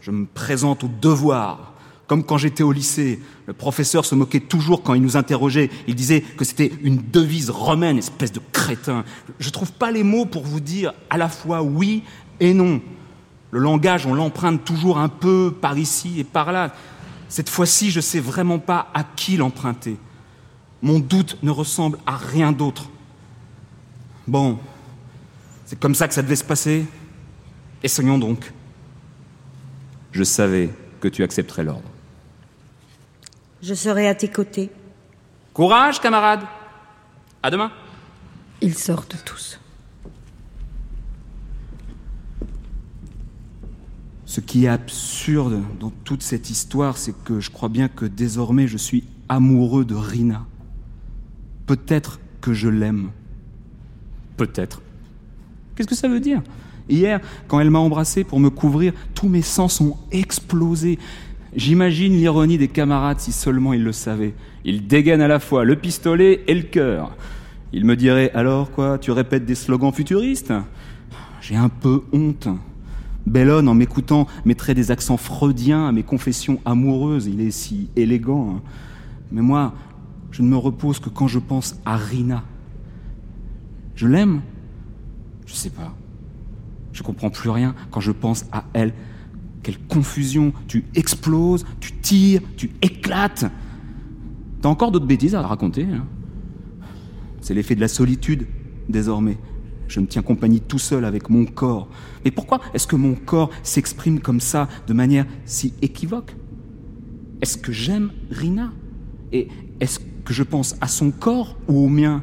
je 0.00 0.10
me 0.10 0.26
présente 0.26 0.84
au 0.84 0.88
devoir. 1.00 1.72
Comme 2.06 2.22
quand 2.22 2.36
j'étais 2.36 2.62
au 2.62 2.72
lycée, 2.72 3.20
le 3.46 3.54
professeur 3.54 4.04
se 4.04 4.14
moquait 4.14 4.40
toujours 4.40 4.82
quand 4.82 4.92
il 4.92 5.00
nous 5.00 5.16
interrogeait. 5.16 5.70
Il 5.88 5.94
disait 5.94 6.20
que 6.20 6.44
c'était 6.44 6.70
une 6.82 6.98
devise 6.98 7.48
romaine, 7.48 7.96
espèce 7.96 8.32
de 8.32 8.40
crétin. 8.52 9.04
Je 9.38 9.48
ne 9.48 9.52
trouve 9.52 9.72
pas 9.72 9.90
les 9.90 10.02
mots 10.02 10.26
pour 10.26 10.44
vous 10.44 10.60
dire 10.60 10.92
à 11.08 11.16
la 11.16 11.28
fois 11.28 11.62
oui 11.62 12.02
et 12.40 12.52
non. 12.52 12.82
Le 13.50 13.58
langage, 13.60 14.04
on 14.04 14.14
l'emprunte 14.14 14.64
toujours 14.64 14.98
un 14.98 15.08
peu 15.08 15.54
par 15.58 15.78
ici 15.78 16.20
et 16.20 16.24
par 16.24 16.52
là. 16.52 16.74
Cette 17.28 17.48
fois-ci, 17.48 17.90
je 17.90 17.98
ne 17.98 18.02
sais 18.02 18.20
vraiment 18.20 18.58
pas 18.58 18.90
à 18.94 19.04
qui 19.04 19.36
l'emprunter. 19.36 19.96
Mon 20.82 20.98
doute 20.98 21.38
ne 21.42 21.50
ressemble 21.50 21.98
à 22.06 22.16
rien 22.16 22.52
d'autre. 22.52 22.88
Bon, 24.26 24.58
c'est 25.66 25.78
comme 25.78 25.94
ça 25.94 26.08
que 26.08 26.14
ça 26.14 26.22
devait 26.22 26.36
se 26.36 26.44
passer. 26.44 26.86
Essayons 27.82 28.18
donc. 28.18 28.52
Je 30.12 30.22
savais 30.22 30.70
que 31.00 31.08
tu 31.08 31.22
accepterais 31.22 31.64
l'ordre. 31.64 31.88
Je 33.62 33.74
serai 33.74 34.08
à 34.08 34.14
tes 34.14 34.28
côtés. 34.28 34.70
Courage, 35.52 36.00
camarade. 36.00 36.42
À 37.42 37.50
demain. 37.50 37.72
Ils 38.60 38.76
sortent 38.76 39.16
tous. 39.24 39.58
Ce 44.34 44.40
qui 44.40 44.64
est 44.64 44.68
absurde 44.68 45.62
dans 45.78 45.92
toute 46.02 46.24
cette 46.24 46.50
histoire, 46.50 46.96
c'est 46.96 47.14
que 47.22 47.38
je 47.38 47.52
crois 47.52 47.68
bien 47.68 47.86
que 47.86 48.04
désormais 48.04 48.66
je 48.66 48.76
suis 48.76 49.04
amoureux 49.28 49.84
de 49.84 49.94
Rina. 49.94 50.44
Peut-être 51.66 52.18
que 52.40 52.52
je 52.52 52.68
l'aime. 52.68 53.10
Peut-être. 54.36 54.82
Qu'est-ce 55.76 55.86
que 55.86 55.94
ça 55.94 56.08
veut 56.08 56.18
dire? 56.18 56.42
Hier, 56.88 57.20
quand 57.46 57.60
elle 57.60 57.70
m'a 57.70 57.78
embrassé 57.78 58.24
pour 58.24 58.40
me 58.40 58.50
couvrir, 58.50 58.92
tous 59.14 59.28
mes 59.28 59.40
sens 59.40 59.80
ont 59.80 59.96
explosé. 60.10 60.98
J'imagine 61.54 62.14
l'ironie 62.14 62.58
des 62.58 62.66
camarades 62.66 63.20
si 63.20 63.30
seulement 63.30 63.72
ils 63.72 63.84
le 63.84 63.92
savaient. 63.92 64.34
Ils 64.64 64.88
dégainent 64.88 65.22
à 65.22 65.28
la 65.28 65.38
fois 65.38 65.64
le 65.64 65.76
pistolet 65.76 66.42
et 66.48 66.54
le 66.54 66.62
cœur. 66.62 67.16
Ils 67.72 67.84
me 67.84 67.94
diraient 67.94 68.32
alors 68.32 68.72
quoi, 68.72 68.98
tu 68.98 69.12
répètes 69.12 69.46
des 69.46 69.54
slogans 69.54 69.92
futuristes? 69.92 70.52
J'ai 71.40 71.54
un 71.54 71.68
peu 71.68 72.02
honte. 72.12 72.48
Bellone, 73.26 73.68
en 73.68 73.74
m'écoutant, 73.74 74.26
mettrait 74.44 74.74
des 74.74 74.90
accents 74.90 75.16
freudiens 75.16 75.88
à 75.88 75.92
mes 75.92 76.02
confessions 76.02 76.60
amoureuses. 76.64 77.26
Il 77.26 77.40
est 77.40 77.50
si 77.50 77.90
élégant. 77.96 78.56
Hein. 78.56 78.62
Mais 79.32 79.40
moi, 79.40 79.74
je 80.30 80.42
ne 80.42 80.48
me 80.48 80.56
repose 80.56 80.98
que 80.98 81.08
quand 81.08 81.28
je 81.28 81.38
pense 81.38 81.76
à 81.84 81.96
Rina. 81.96 82.44
Je 83.94 84.06
l'aime? 84.06 84.42
Je 85.46 85.54
sais 85.54 85.70
pas. 85.70 85.94
Je 86.92 87.02
comprends 87.02 87.30
plus 87.30 87.50
rien 87.50 87.74
quand 87.90 88.00
je 88.00 88.12
pense 88.12 88.44
à 88.52 88.64
elle. 88.72 88.92
Quelle 89.62 89.78
confusion 89.78 90.52
Tu 90.68 90.84
exploses, 90.94 91.64
tu 91.80 91.92
tires, 91.92 92.42
tu 92.56 92.70
éclates. 92.82 93.46
T'as 94.60 94.68
encore 94.68 94.92
d'autres 94.92 95.06
bêtises 95.06 95.34
à 95.34 95.42
raconter 95.42 95.84
hein? 95.84 96.06
C'est 97.40 97.52
l'effet 97.52 97.74
de 97.74 97.80
la 97.80 97.88
solitude, 97.88 98.46
désormais. 98.88 99.36
Je 99.88 100.00
me 100.00 100.06
tiens 100.06 100.22
compagnie 100.22 100.60
tout 100.60 100.78
seul 100.78 101.04
avec 101.04 101.30
mon 101.30 101.44
corps. 101.44 101.88
Mais 102.24 102.30
pourquoi 102.30 102.60
est-ce 102.72 102.86
que 102.86 102.96
mon 102.96 103.14
corps 103.14 103.50
s'exprime 103.62 104.20
comme 104.20 104.40
ça, 104.40 104.68
de 104.86 104.94
manière 104.94 105.26
si 105.44 105.74
équivoque? 105.82 106.34
Est-ce 107.42 107.58
que 107.58 107.72
j'aime 107.72 108.10
Rina? 108.30 108.72
Et 109.32 109.48
est-ce 109.80 109.98
que 110.24 110.32
je 110.32 110.42
pense 110.42 110.76
à 110.80 110.88
son 110.88 111.10
corps 111.10 111.56
ou 111.68 111.84
au 111.84 111.88
mien? 111.88 112.22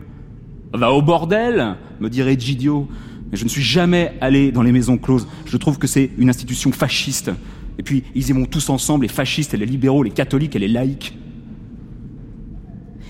Va 0.74 0.92
au 0.92 1.02
bordel, 1.02 1.76
me 2.00 2.10
dirait 2.10 2.40
Gidio. 2.40 2.88
Mais 3.32 3.38
je 3.38 3.44
ne 3.44 3.50
suis 3.50 3.62
jamais 3.62 4.14
allé 4.22 4.52
dans 4.52 4.64
les 4.64 4.72
maisons 4.72 4.98
closes. 4.98 5.28
Je 5.46 5.58
trouve 5.58 5.78
que 5.78 5.88
c'est 5.88 6.10
une 6.18 6.30
institution 6.30 6.72
fasciste. 6.72 7.32
Et 7.78 7.84
puis, 7.84 8.04
ils 8.16 8.30
y 8.30 8.48
tous 8.48 8.70
ensemble, 8.70 9.06
les 9.06 9.10
fascistes 9.12 9.54
les 9.54 9.66
libéraux, 9.66 10.04
les 10.04 10.12
catholiques 10.12 10.56
et 10.56 10.60
les 10.60 10.68
laïcs. 10.68 11.18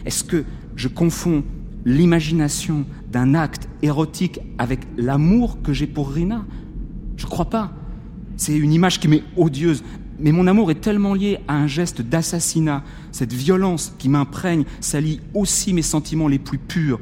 Est-ce 0.06 0.24
que 0.24 0.44
je 0.76 0.88
confonds 0.88 1.44
l'imagination 1.86 2.86
d'un 3.12 3.34
acte 3.34 3.68
érotique 3.82 4.40
avec 4.58 4.82
l'amour 4.98 5.62
que 5.62 5.74
j'ai 5.74 5.88
pour 5.88 6.12
Rina 6.12 6.46
Je 7.18 7.26
crois 7.26 7.50
pas. 7.50 7.72
C'est 8.38 8.56
une 8.56 8.74
image 8.74 9.00
qui 9.00 9.08
m'est 9.08 9.24
odieuse. 9.38 9.84
Mais 10.20 10.32
mon 10.32 10.46
amour 10.46 10.70
est 10.70 10.82
tellement 10.82 11.14
lié 11.14 11.40
à 11.48 11.56
un 11.56 11.68
geste 11.68 12.02
d'assassinat. 12.02 12.84
Cette 13.12 13.34
violence 13.34 13.94
qui 13.98 14.08
m'imprègne 14.08 14.66
salit 14.80 15.20
aussi 15.34 15.74
mes 15.74 15.82
sentiments 15.82 16.28
les 16.28 16.40
plus 16.40 16.60
purs. 16.60 17.00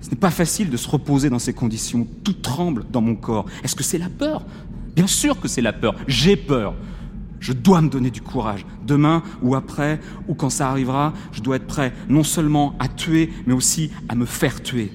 Ce 0.00 0.10
n'est 0.10 0.16
pas 0.16 0.30
facile 0.30 0.70
de 0.70 0.76
se 0.76 0.88
reposer 0.88 1.30
dans 1.30 1.38
ces 1.38 1.52
conditions. 1.52 2.06
Tout 2.24 2.34
tremble 2.34 2.84
dans 2.90 3.00
mon 3.00 3.16
corps. 3.16 3.46
Est-ce 3.64 3.76
que 3.76 3.82
c'est 3.82 3.98
la 3.98 4.08
peur? 4.08 4.44
Bien 4.94 5.06
sûr 5.06 5.40
que 5.40 5.48
c'est 5.48 5.62
la 5.62 5.72
peur. 5.72 5.94
J'ai 6.06 6.36
peur. 6.36 6.74
Je 7.42 7.52
dois 7.52 7.82
me 7.82 7.88
donner 7.88 8.12
du 8.12 8.22
courage. 8.22 8.64
Demain 8.86 9.20
ou 9.42 9.56
après, 9.56 10.00
ou 10.28 10.34
quand 10.34 10.48
ça 10.48 10.70
arrivera, 10.70 11.12
je 11.32 11.40
dois 11.40 11.56
être 11.56 11.66
prêt 11.66 11.92
non 12.08 12.22
seulement 12.22 12.76
à 12.78 12.86
tuer, 12.86 13.30
mais 13.46 13.52
aussi 13.52 13.90
à 14.08 14.14
me 14.14 14.26
faire 14.26 14.62
tuer. 14.62 14.92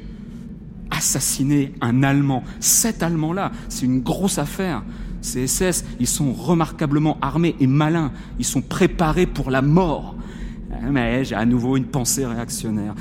Assassiner 0.89 1.73
un 1.81 2.03
Allemand, 2.03 2.45
cet 2.61 3.03
Allemand-là, 3.03 3.51
c'est 3.67 3.85
une 3.85 3.99
grosse 3.99 4.37
affaire. 4.37 4.83
Ces 5.21 5.45
SS, 5.45 5.83
ils 5.99 6.07
sont 6.07 6.31
remarquablement 6.31 7.17
armés 7.21 7.57
et 7.59 7.67
malins. 7.67 8.13
Ils 8.39 8.45
sont 8.45 8.61
préparés 8.61 9.25
pour 9.25 9.51
la 9.51 9.61
mort. 9.61 10.15
Mais 10.89 11.25
j'ai 11.25 11.35
à 11.35 11.45
nouveau 11.45 11.75
une 11.75 11.87
pensée 11.87 12.25
réactionnaire. 12.25 12.95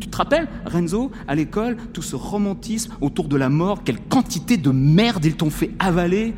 Tu 0.00 0.08
te 0.08 0.16
rappelles, 0.16 0.48
Renzo, 0.64 1.10
à 1.28 1.34
l'école, 1.34 1.76
tout 1.92 2.00
ce 2.00 2.16
romantisme 2.16 2.94
autour 3.02 3.28
de 3.28 3.36
la 3.36 3.50
mort, 3.50 3.84
quelle 3.84 4.00
quantité 4.00 4.56
de 4.56 4.70
merde 4.70 5.26
ils 5.26 5.36
t'ont 5.36 5.50
fait 5.50 5.72
avaler? 5.78 6.34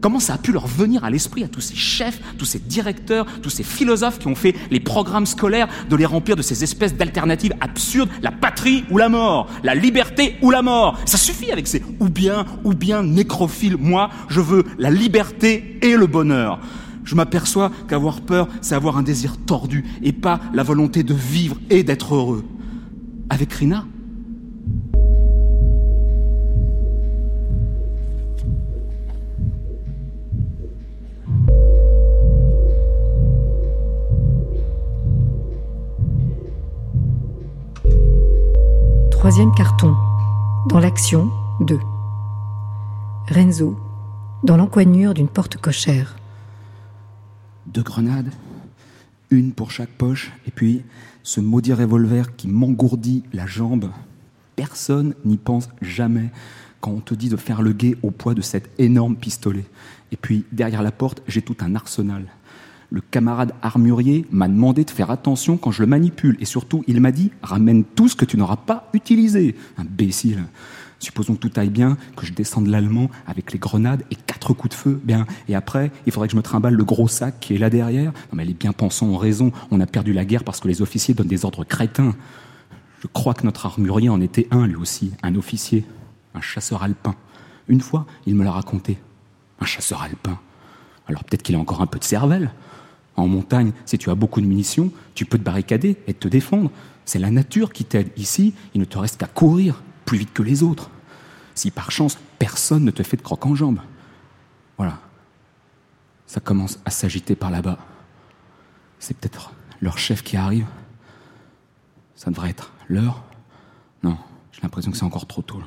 Comment 0.00 0.20
ça 0.20 0.34
a 0.34 0.38
pu 0.38 0.52
leur 0.52 0.66
venir 0.66 1.04
à 1.04 1.10
l'esprit 1.10 1.44
à 1.44 1.48
tous 1.48 1.60
ces 1.60 1.74
chefs, 1.74 2.20
tous 2.38 2.46
ces 2.46 2.58
directeurs, 2.58 3.26
tous 3.42 3.50
ces 3.50 3.62
philosophes 3.62 4.18
qui 4.18 4.28
ont 4.28 4.34
fait 4.34 4.54
les 4.70 4.80
programmes 4.80 5.26
scolaires 5.26 5.68
de 5.90 5.96
les 5.96 6.06
remplir 6.06 6.36
de 6.36 6.42
ces 6.42 6.64
espèces 6.64 6.94
d'alternatives 6.94 7.54
absurdes, 7.60 8.08
la 8.22 8.32
patrie 8.32 8.84
ou 8.90 8.96
la 8.96 9.10
mort, 9.10 9.48
la 9.62 9.74
liberté 9.74 10.36
ou 10.40 10.50
la 10.50 10.62
mort 10.62 10.98
Ça 11.04 11.18
suffit 11.18 11.52
avec 11.52 11.66
ces 11.66 11.82
ou 12.00 12.08
bien, 12.08 12.46
ou 12.64 12.72
bien 12.72 13.02
nécrophiles. 13.02 13.76
Moi, 13.76 14.08
je 14.28 14.40
veux 14.40 14.64
la 14.78 14.90
liberté 14.90 15.78
et 15.82 15.96
le 15.96 16.06
bonheur. 16.06 16.60
Je 17.04 17.14
m'aperçois 17.14 17.70
qu'avoir 17.88 18.20
peur, 18.20 18.48
c'est 18.60 18.74
avoir 18.74 18.96
un 18.96 19.02
désir 19.02 19.36
tordu 19.44 19.84
et 20.02 20.12
pas 20.12 20.40
la 20.54 20.62
volonté 20.62 21.02
de 21.02 21.14
vivre 21.14 21.56
et 21.68 21.82
d'être 21.82 22.14
heureux 22.14 22.44
avec 23.28 23.52
Rina. 23.52 23.84
Troisième 39.20 39.52
carton. 39.52 39.94
Dans 40.70 40.80
l'action 40.80 41.30
2. 41.60 41.78
Renzo, 43.28 43.78
dans 44.42 44.56
l'encoignure 44.56 45.12
d'une 45.12 45.28
porte 45.28 45.58
cochère. 45.58 46.16
Deux 47.66 47.82
grenades, 47.82 48.32
une 49.28 49.52
pour 49.52 49.72
chaque 49.72 49.90
poche, 49.90 50.32
et 50.46 50.50
puis 50.50 50.84
ce 51.22 51.42
maudit 51.42 51.74
revolver 51.74 52.34
qui 52.34 52.48
m'engourdit 52.48 53.22
la 53.34 53.44
jambe. 53.44 53.90
Personne 54.56 55.14
n'y 55.26 55.36
pense 55.36 55.68
jamais 55.82 56.30
quand 56.80 56.92
on 56.92 57.00
te 57.00 57.12
dit 57.12 57.28
de 57.28 57.36
faire 57.36 57.60
le 57.60 57.74
guet 57.74 57.98
au 58.02 58.10
poids 58.10 58.32
de 58.32 58.40
cet 58.40 58.70
énorme 58.78 59.16
pistolet. 59.16 59.66
Et 60.12 60.16
puis, 60.16 60.46
derrière 60.50 60.82
la 60.82 60.92
porte, 60.92 61.22
j'ai 61.28 61.42
tout 61.42 61.58
un 61.60 61.74
arsenal. 61.74 62.24
Le 62.90 63.00
camarade 63.00 63.52
armurier 63.62 64.26
m'a 64.32 64.48
demandé 64.48 64.84
de 64.84 64.90
faire 64.90 65.12
attention 65.12 65.56
quand 65.56 65.70
je 65.70 65.82
le 65.82 65.86
manipule. 65.86 66.36
Et 66.40 66.44
surtout, 66.44 66.82
il 66.88 67.00
m'a 67.00 67.12
dit 67.12 67.30
ramène 67.42 67.84
tout 67.84 68.08
ce 68.08 68.16
que 68.16 68.24
tu 68.24 68.36
n'auras 68.36 68.56
pas 68.56 68.88
utilisé. 68.92 69.54
Imbécile. 69.78 70.44
Supposons 70.98 71.34
que 71.34 71.46
tout 71.46 71.52
aille 71.56 71.70
bien, 71.70 71.96
que 72.16 72.26
je 72.26 72.32
descende 72.32 72.66
l'allemand 72.66 73.08
avec 73.26 73.52
les 73.52 73.58
grenades 73.58 74.02
et 74.10 74.16
quatre 74.16 74.52
coups 74.54 74.74
de 74.74 74.78
feu. 74.78 75.00
Bien. 75.04 75.24
Et 75.48 75.54
après, 75.54 75.92
il 76.04 76.12
faudrait 76.12 76.26
que 76.26 76.32
je 76.32 76.36
me 76.36 76.42
trimballe 76.42 76.74
le 76.74 76.84
gros 76.84 77.06
sac 77.06 77.38
qui 77.40 77.54
est 77.54 77.58
là 77.58 77.70
derrière. 77.70 78.12
Non, 78.12 78.34
mais 78.34 78.44
les 78.44 78.54
bien-pensants 78.54 79.06
ont 79.06 79.16
raison. 79.16 79.52
On 79.70 79.80
a 79.80 79.86
perdu 79.86 80.12
la 80.12 80.24
guerre 80.24 80.42
parce 80.42 80.58
que 80.58 80.66
les 80.66 80.82
officiers 80.82 81.14
donnent 81.14 81.28
des 81.28 81.44
ordres 81.44 81.64
crétins. 81.64 82.14
Je 83.00 83.06
crois 83.06 83.34
que 83.34 83.44
notre 83.44 83.66
armurier 83.66 84.08
en 84.08 84.20
était 84.20 84.48
un, 84.50 84.66
lui 84.66 84.74
aussi. 84.74 85.12
Un 85.22 85.36
officier. 85.36 85.84
Un 86.34 86.40
chasseur 86.40 86.82
alpin. 86.82 87.14
Une 87.68 87.80
fois, 87.80 88.04
il 88.26 88.34
me 88.34 88.44
l'a 88.44 88.50
raconté. 88.50 88.98
Un 89.60 89.64
chasseur 89.64 90.02
alpin. 90.02 90.38
Alors 91.06 91.24
peut-être 91.24 91.42
qu'il 91.42 91.54
a 91.54 91.58
encore 91.58 91.80
un 91.82 91.86
peu 91.86 91.98
de 91.98 92.04
cervelle. 92.04 92.50
En 93.16 93.28
montagne, 93.28 93.72
si 93.84 93.98
tu 93.98 94.10
as 94.10 94.14
beaucoup 94.14 94.40
de 94.40 94.46
munitions, 94.46 94.92
tu 95.14 95.24
peux 95.24 95.38
te 95.38 95.42
barricader 95.42 95.96
et 96.06 96.14
te 96.14 96.28
défendre. 96.28 96.70
C'est 97.04 97.18
la 97.18 97.30
nature 97.30 97.72
qui 97.72 97.84
t'aide. 97.84 98.10
Ici, 98.16 98.54
il 98.74 98.80
ne 98.80 98.86
te 98.86 98.98
reste 98.98 99.18
qu'à 99.18 99.26
courir 99.26 99.82
plus 100.04 100.18
vite 100.18 100.32
que 100.32 100.42
les 100.42 100.62
autres. 100.62 100.90
Si 101.54 101.70
par 101.70 101.90
chance, 101.90 102.18
personne 102.38 102.84
ne 102.84 102.90
te 102.90 103.02
fait 103.02 103.16
de 103.16 103.22
croque 103.22 103.44
en 103.46 103.54
jambe. 103.54 103.80
Voilà. 104.78 104.98
Ça 106.26 106.40
commence 106.40 106.78
à 106.84 106.90
s'agiter 106.90 107.34
par 107.34 107.50
là-bas. 107.50 107.78
C'est 108.98 109.16
peut-être 109.16 109.52
leur 109.80 109.98
chef 109.98 110.22
qui 110.22 110.36
arrive. 110.36 110.66
Ça 112.14 112.30
devrait 112.30 112.50
être 112.50 112.72
l'heure. 112.88 113.24
Non, 114.02 114.16
j'ai 114.52 114.60
l'impression 114.62 114.90
que 114.90 114.96
c'est 114.96 115.04
encore 115.04 115.26
trop 115.26 115.42
tôt. 115.42 115.62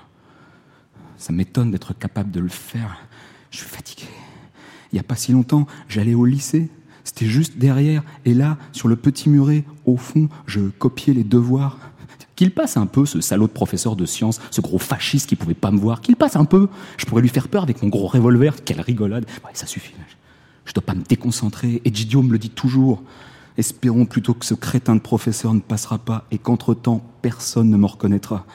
Ça 1.17 1.34
m'étonne 1.34 1.71
d'être 1.71 1.93
capable 1.93 2.32
de 2.32 2.39
le 2.39 2.49
faire. 2.49 2.97
Je 3.51 3.58
suis 3.58 3.67
fatigué. 3.67 4.08
Il 4.91 4.95
n'y 4.95 4.99
a 4.99 5.03
pas 5.03 5.15
si 5.15 5.32
longtemps, 5.32 5.67
j'allais 5.88 6.13
au 6.13 6.25
lycée. 6.25 6.69
C'était 7.04 7.26
juste 7.26 7.58
derrière. 7.58 8.04
Et 8.26 8.34
là, 8.34 8.58
sur 8.72 8.88
le 8.88 8.96
petit 8.96 9.30
muret, 9.30 9.63
au 9.86 9.98
fond, 9.98 10.30
je 10.46 10.62
copiais 10.62 11.13
les 11.13 11.24
devoirs. 11.24 11.78
Qu'il 12.36 12.52
passe 12.52 12.78
un 12.78 12.88
peu, 12.88 13.06
ce 13.06 13.22
salaud 13.22 13.48
de 13.48 13.52
professeur 13.52 13.96
de 13.96 14.06
sciences, 14.06 14.42
ce 14.50 14.62
gros 14.62 14.80
fasciste 14.80 15.30
qui 15.30 15.36
pouvait 15.36 15.54
pas 15.54 15.72
me 15.72 15.78
voir. 15.78 16.02
Qu'il 16.02 16.16
passe 16.16 16.36
un 16.36 16.46
peu. 16.46 16.68
Je 16.98 17.06
pourrais 17.06 17.22
lui 17.22 17.30
faire 17.30 17.48
peur 17.48 17.63
avec 17.63 17.84
mon 17.84 17.89
gros 17.89 18.08
revolver. 18.08 18.63
Quelle 18.63 18.82
rigolade. 18.82 19.26
Ouais, 19.46 19.52
ça 19.54 19.68
suffit. 19.68 19.94
Je 20.66 20.74
dois 20.74 20.84
pas 20.84 20.96
me 20.96 21.04
déconcentrer. 21.04 21.82
Et 21.86 21.94
Gidio 21.94 22.24
me 22.24 22.32
le 22.32 22.39
dit 22.39 22.50
toujours. 22.50 23.04
Espérons 23.58 24.06
plutôt 24.06 24.34
que 24.34 24.46
ce 24.46 24.56
crétin 24.56 24.96
de 24.96 25.02
professeur 25.02 25.54
ne 25.54 25.60
passera 25.60 26.00
pas 26.00 26.26
et 26.32 26.39
qu'entre-temps, 26.39 27.04
personne 27.22 27.70
ne 27.70 27.78
me 27.78 27.86
reconnaîtra. 27.86 28.46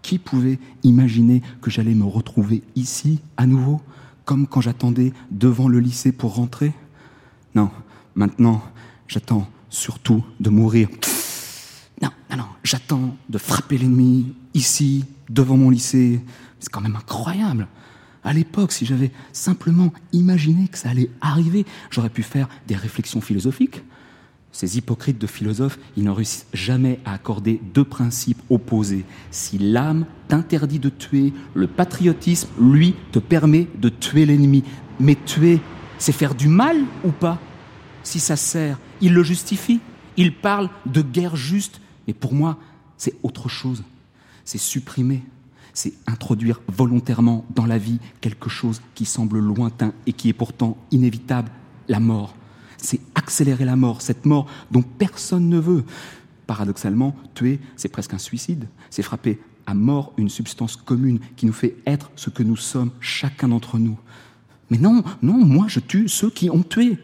Qui 0.00 0.18
pouvait 0.18 0.58
imaginer 0.82 1.42
que 1.60 1.70
j'allais 1.70 1.94
me 1.94 2.04
retrouver 2.04 2.62
ici, 2.74 3.20
à 3.36 3.46
nouveau, 3.46 3.82
comme 4.24 4.46
quand 4.46 4.62
j'attendais 4.62 5.12
devant 5.30 5.68
le 5.68 5.78
lycée 5.78 6.12
pour 6.12 6.36
rentrer? 6.36 6.72
Non, 7.54 7.70
maintenant, 8.14 8.62
j'attends 9.08 9.48
surtout 9.68 10.24
de 10.38 10.50
mourir. 10.50 10.88
Non, 12.02 12.10
non, 12.30 12.36
non, 12.38 12.46
j'attends 12.64 13.16
de 13.28 13.38
frapper 13.38 13.78
l'ennemi, 13.78 14.34
ici, 14.54 15.04
devant 15.28 15.56
mon 15.56 15.70
lycée. 15.70 16.20
C'est 16.58 16.70
quand 16.70 16.80
même 16.80 16.96
incroyable. 16.96 17.68
À 18.22 18.32
l'époque, 18.32 18.72
si 18.72 18.84
j'avais 18.84 19.12
simplement 19.32 19.92
imaginé 20.12 20.68
que 20.68 20.76
ça 20.76 20.90
allait 20.90 21.10
arriver, 21.20 21.64
j'aurais 21.90 22.10
pu 22.10 22.22
faire 22.22 22.48
des 22.66 22.76
réflexions 22.76 23.20
philosophiques, 23.20 23.82
ces 24.52 24.76
hypocrites 24.76 25.18
de 25.18 25.26
philosophes, 25.26 25.78
ils 25.96 26.04
ne 26.04 26.10
réussissent 26.10 26.46
jamais 26.52 26.98
à 27.04 27.14
accorder 27.14 27.60
deux 27.72 27.84
principes 27.84 28.42
opposés. 28.50 29.04
Si 29.30 29.58
l'âme 29.58 30.06
t'interdit 30.28 30.80
de 30.80 30.88
tuer, 30.88 31.32
le 31.54 31.68
patriotisme, 31.68 32.48
lui, 32.60 32.94
te 33.12 33.20
permet 33.20 33.68
de 33.80 33.88
tuer 33.88 34.26
l'ennemi. 34.26 34.64
Mais 34.98 35.14
tuer, 35.14 35.60
c'est 36.00 36.10
faire 36.10 36.34
du 36.34 36.48
mal 36.48 36.84
ou 37.04 37.12
pas? 37.12 37.38
Si 38.02 38.18
ça 38.18 38.34
sert, 38.34 38.80
il 39.00 39.14
le 39.14 39.22
justifie. 39.22 39.78
Il 40.16 40.34
parle 40.34 40.68
de 40.86 41.00
guerre 41.00 41.36
juste. 41.36 41.80
Mais 42.08 42.14
pour 42.14 42.34
moi, 42.34 42.58
c'est 42.96 43.14
autre 43.22 43.48
chose. 43.48 43.84
C'est 44.44 44.58
supprimer. 44.58 45.22
C'est 45.74 45.92
introduire 46.08 46.60
volontairement 46.66 47.44
dans 47.54 47.66
la 47.66 47.78
vie 47.78 48.00
quelque 48.20 48.50
chose 48.50 48.82
qui 48.96 49.04
semble 49.04 49.38
lointain 49.38 49.92
et 50.06 50.12
qui 50.12 50.28
est 50.28 50.32
pourtant 50.32 50.76
inévitable, 50.90 51.52
la 51.86 52.00
mort 52.00 52.34
c'est 52.82 53.00
accélérer 53.14 53.64
la 53.64 53.76
mort, 53.76 54.02
cette 54.02 54.26
mort 54.26 54.46
dont 54.70 54.82
personne 54.82 55.48
ne 55.48 55.58
veut. 55.58 55.84
Paradoxalement, 56.46 57.14
tuer, 57.34 57.60
c'est 57.76 57.88
presque 57.88 58.14
un 58.14 58.18
suicide, 58.18 58.66
c'est 58.90 59.02
frapper 59.02 59.40
à 59.66 59.74
mort 59.74 60.12
une 60.16 60.28
substance 60.28 60.76
commune 60.76 61.20
qui 61.36 61.46
nous 61.46 61.52
fait 61.52 61.76
être 61.86 62.10
ce 62.16 62.30
que 62.30 62.42
nous 62.42 62.56
sommes, 62.56 62.90
chacun 62.98 63.48
d'entre 63.48 63.78
nous. 63.78 63.98
Mais 64.70 64.78
non, 64.78 65.02
non, 65.22 65.44
moi 65.44 65.66
je 65.68 65.80
tue 65.80 66.08
ceux 66.08 66.30
qui 66.30 66.50
ont 66.50 66.62
tué. 66.62 66.98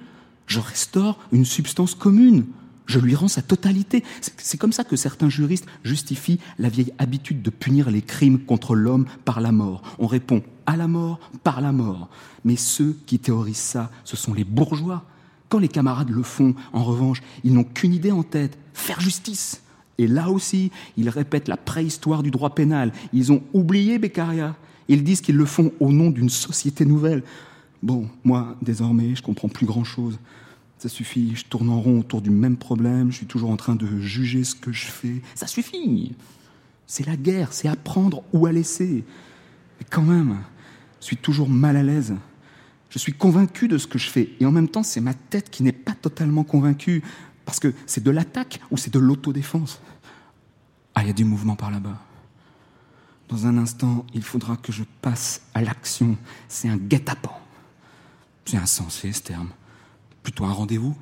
Je 0.46 0.60
restaure 0.60 1.18
une 1.32 1.44
substance 1.44 1.94
commune. 1.94 2.44
Je 2.86 3.00
lui 3.00 3.16
rends 3.16 3.28
sa 3.28 3.42
totalité. 3.42 4.04
C'est 4.38 4.58
comme 4.58 4.72
ça 4.72 4.84
que 4.84 4.94
certains 4.94 5.28
juristes 5.28 5.66
justifient 5.82 6.38
la 6.58 6.68
vieille 6.68 6.92
habitude 6.98 7.42
de 7.42 7.50
punir 7.50 7.90
les 7.90 8.02
crimes 8.02 8.38
contre 8.38 8.76
l'homme 8.76 9.06
par 9.24 9.40
la 9.40 9.50
mort. 9.50 9.82
On 9.98 10.06
répond 10.06 10.42
à 10.66 10.76
la 10.76 10.86
mort 10.86 11.18
par 11.42 11.60
la 11.60 11.72
mort. 11.72 12.08
Mais 12.44 12.54
ceux 12.54 12.96
qui 13.06 13.18
théorisent 13.18 13.56
ça, 13.56 13.90
ce 14.04 14.16
sont 14.16 14.34
les 14.34 14.44
bourgeois, 14.44 15.04
quand 15.48 15.58
les 15.58 15.68
camarades 15.68 16.10
le 16.10 16.22
font, 16.22 16.54
en 16.72 16.84
revanche, 16.84 17.22
ils 17.44 17.52
n'ont 17.52 17.64
qu'une 17.64 17.94
idée 17.94 18.10
en 18.10 18.22
tête, 18.22 18.58
faire 18.74 19.00
justice. 19.00 19.62
Et 19.98 20.06
là 20.06 20.30
aussi, 20.30 20.70
ils 20.96 21.08
répètent 21.08 21.48
la 21.48 21.56
préhistoire 21.56 22.22
du 22.22 22.30
droit 22.30 22.54
pénal. 22.54 22.92
Ils 23.12 23.32
ont 23.32 23.42
oublié 23.52 23.98
Beccaria. 23.98 24.56
Ils 24.88 25.04
disent 25.04 25.20
qu'ils 25.20 25.36
le 25.36 25.46
font 25.46 25.72
au 25.80 25.90
nom 25.90 26.10
d'une 26.10 26.28
société 26.28 26.84
nouvelle. 26.84 27.22
Bon, 27.82 28.08
moi, 28.24 28.56
désormais, 28.62 29.14
je 29.14 29.22
comprends 29.22 29.48
plus 29.48 29.66
grand-chose. 29.66 30.18
Ça 30.78 30.88
suffit, 30.88 31.34
je 31.34 31.44
tourne 31.44 31.70
en 31.70 31.80
rond 31.80 32.00
autour 32.00 32.20
du 32.20 32.30
même 32.30 32.56
problème, 32.56 33.10
je 33.10 33.16
suis 33.16 33.26
toujours 33.26 33.50
en 33.50 33.56
train 33.56 33.76
de 33.76 33.86
juger 34.00 34.44
ce 34.44 34.54
que 34.54 34.72
je 34.72 34.86
fais. 34.86 35.22
Ça 35.34 35.46
suffit 35.46 36.14
C'est 36.86 37.06
la 37.06 37.16
guerre, 37.16 37.52
c'est 37.52 37.68
à 37.68 37.76
prendre 37.76 38.22
ou 38.32 38.46
à 38.46 38.52
laisser. 38.52 39.04
Mais 39.78 39.86
quand 39.90 40.02
même, 40.02 40.38
je 41.00 41.06
suis 41.06 41.16
toujours 41.16 41.48
mal 41.48 41.76
à 41.76 41.82
l'aise. 41.82 42.14
Je 42.90 42.98
suis 42.98 43.12
convaincu 43.12 43.68
de 43.68 43.78
ce 43.78 43.86
que 43.86 43.98
je 43.98 44.08
fais. 44.08 44.30
Et 44.40 44.46
en 44.46 44.52
même 44.52 44.68
temps, 44.68 44.82
c'est 44.82 45.00
ma 45.00 45.14
tête 45.14 45.50
qui 45.50 45.62
n'est 45.62 45.72
pas 45.72 45.94
totalement 45.94 46.44
convaincue. 46.44 47.02
Parce 47.44 47.60
que 47.60 47.72
c'est 47.86 48.02
de 48.02 48.10
l'attaque 48.10 48.60
ou 48.70 48.76
c'est 48.76 48.92
de 48.92 48.98
l'autodéfense. 48.98 49.80
Ah, 50.94 51.02
il 51.02 51.08
y 51.08 51.10
a 51.10 51.14
du 51.14 51.24
mouvement 51.24 51.56
par 51.56 51.70
là-bas. 51.70 51.98
Dans 53.28 53.46
un 53.46 53.58
instant, 53.58 54.06
il 54.14 54.22
faudra 54.22 54.56
que 54.56 54.72
je 54.72 54.84
passe 55.02 55.42
à 55.54 55.62
l'action. 55.62 56.16
C'est 56.48 56.68
un 56.68 56.76
guet-apens. 56.76 57.40
C'est 58.46 58.56
insensé 58.56 59.12
ce 59.12 59.22
terme. 59.22 59.48
Plutôt 60.22 60.44
un 60.44 60.52
rendez-vous? 60.52 60.96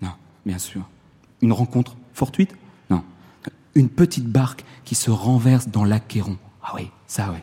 Non, 0.00 0.12
bien 0.46 0.58
sûr. 0.58 0.88
Une 1.42 1.52
rencontre 1.52 1.96
fortuite? 2.14 2.56
Non. 2.88 3.02
Une 3.74 3.88
petite 3.88 4.26
barque 4.26 4.64
qui 4.84 4.94
se 4.94 5.10
renverse 5.10 5.68
dans 5.68 5.84
l'Achéron. 5.84 6.38
Ah 6.62 6.72
oui, 6.76 6.90
ça 7.08 7.30
oui. 7.32 7.40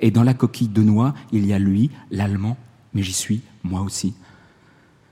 Et 0.00 0.10
dans 0.10 0.22
la 0.22 0.34
coquille 0.34 0.68
de 0.68 0.82
noix, 0.82 1.14
il 1.32 1.46
y 1.46 1.52
a 1.52 1.58
lui, 1.58 1.90
l'Allemand, 2.10 2.56
mais 2.94 3.02
j'y 3.02 3.12
suis, 3.12 3.42
moi 3.64 3.80
aussi. 3.80 4.14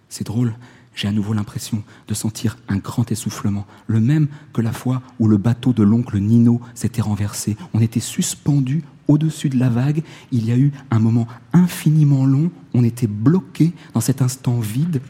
C'est 0.09 0.27
drôle, 0.27 0.55
j'ai 0.95 1.09
à 1.09 1.13
nouveau 1.13 1.33
l'impression 1.33 1.83
de 2.07 2.15
sentir 2.15 2.59
un 2.69 2.77
grand 2.77 3.11
essoufflement, 3.11 3.67
le 3.87 4.01
même 4.01 4.29
que 4.53 4.61
la 4.61 4.73
fois 4.73 5.03
où 5.19 5.27
le 5.27 5.37
bateau 5.37 5.73
de 5.73 5.83
l'oncle 5.83 6.19
Nino 6.19 6.61
s'était 6.75 7.03
renversé. 7.03 7.57
On 7.75 7.81
était 7.81 8.01
suspendu 8.01 8.85
au-dessus 9.09 9.49
de 9.49 9.59
la 9.59 9.69
vague, 9.69 10.03
il 10.31 10.47
y 10.47 10.53
a 10.53 10.57
eu 10.57 10.73
un 10.91 10.99
moment 10.99 11.27
infiniment 11.53 12.25
long, 12.25 12.51
on 12.75 12.85
était 12.85 13.07
bloqué 13.07 13.73
dans 13.95 14.01
cet 14.01 14.23
instant 14.23 14.61
vide, 14.61 15.01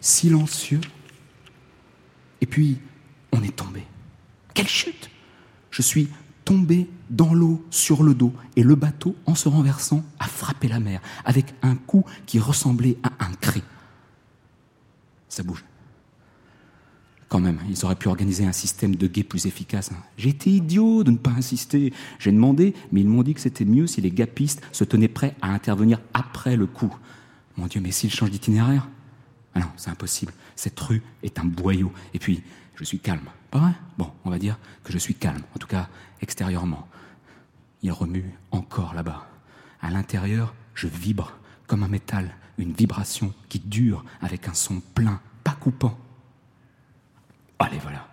silencieux, 0.00 0.80
et 2.40 2.46
puis 2.46 2.78
on 3.32 3.42
est 3.42 3.56
tombé. 3.56 3.84
Quelle 4.54 4.68
chute 4.68 5.10
Je 5.70 5.82
suis 5.82 6.08
tombé 6.44 6.88
dans 7.10 7.34
l'eau 7.34 7.64
sur 7.70 8.02
le 8.02 8.14
dos 8.14 8.32
et 8.56 8.62
le 8.62 8.74
bateau, 8.74 9.16
en 9.26 9.34
se 9.34 9.48
renversant, 9.48 10.04
a 10.18 10.26
frappé 10.26 10.68
la 10.68 10.80
mer 10.80 11.00
avec 11.24 11.54
un 11.62 11.74
coup 11.74 12.04
qui 12.26 12.38
ressemblait 12.38 12.96
à 13.02 13.24
un 13.24 13.32
cri. 13.34 13.62
Ça 15.28 15.42
bouge. 15.42 15.64
Quand 17.28 17.40
même, 17.40 17.58
ils 17.68 17.84
auraient 17.84 17.96
pu 17.96 18.08
organiser 18.08 18.46
un 18.46 18.52
système 18.52 18.94
de 18.94 19.06
guet 19.08 19.24
plus 19.24 19.46
efficace. 19.46 19.90
Hein. 19.92 20.00
J'ai 20.16 20.28
été 20.28 20.50
idiot 20.50 21.02
de 21.02 21.10
ne 21.10 21.16
pas 21.16 21.30
insister. 21.30 21.92
J'ai 22.20 22.30
demandé, 22.30 22.72
mais 22.92 23.00
ils 23.00 23.08
m'ont 23.08 23.24
dit 23.24 23.34
que 23.34 23.40
c'était 23.40 23.64
mieux 23.64 23.88
si 23.88 24.00
les 24.00 24.12
gapistes 24.12 24.62
se 24.70 24.84
tenaient 24.84 25.08
prêts 25.08 25.34
à 25.42 25.48
intervenir 25.48 26.00
après 26.14 26.56
le 26.56 26.66
coup. 26.66 26.94
Mon 27.56 27.66
Dieu, 27.66 27.80
mais 27.80 27.90
s'ils 27.90 28.12
changent 28.12 28.30
d'itinéraire? 28.30 28.88
Ah 29.54 29.60
Non, 29.60 29.66
c'est 29.76 29.90
impossible. 29.90 30.32
Cette 30.54 30.78
rue 30.78 31.02
est 31.22 31.38
un 31.40 31.44
boyau. 31.44 31.92
Et 32.14 32.20
puis, 32.20 32.42
je 32.76 32.84
suis 32.84 33.00
calme. 33.00 33.28
Pas 33.50 33.58
vrai? 33.58 33.72
Bon, 33.98 34.12
on 34.24 34.30
va 34.30 34.38
dire 34.38 34.58
que 34.84 34.92
je 34.92 34.98
suis 34.98 35.14
calme, 35.14 35.42
en 35.54 35.58
tout 35.58 35.66
cas 35.66 35.88
extérieurement. 36.20 36.86
Il 37.82 37.90
remue 37.90 38.24
encore 38.52 38.94
là-bas. 38.94 39.26
À 39.80 39.90
l'intérieur, 39.90 40.54
je 40.74 40.86
vibre 40.86 41.32
comme 41.66 41.82
un 41.82 41.88
métal, 41.88 42.34
une 42.58 42.72
vibration 42.72 43.34
qui 43.48 43.58
dure 43.58 44.04
avec 44.20 44.48
un 44.48 44.54
son 44.54 44.80
plein, 44.94 45.20
pas 45.42 45.56
coupant. 45.58 45.98
Allez, 47.58 47.78
voilà. 47.82 48.06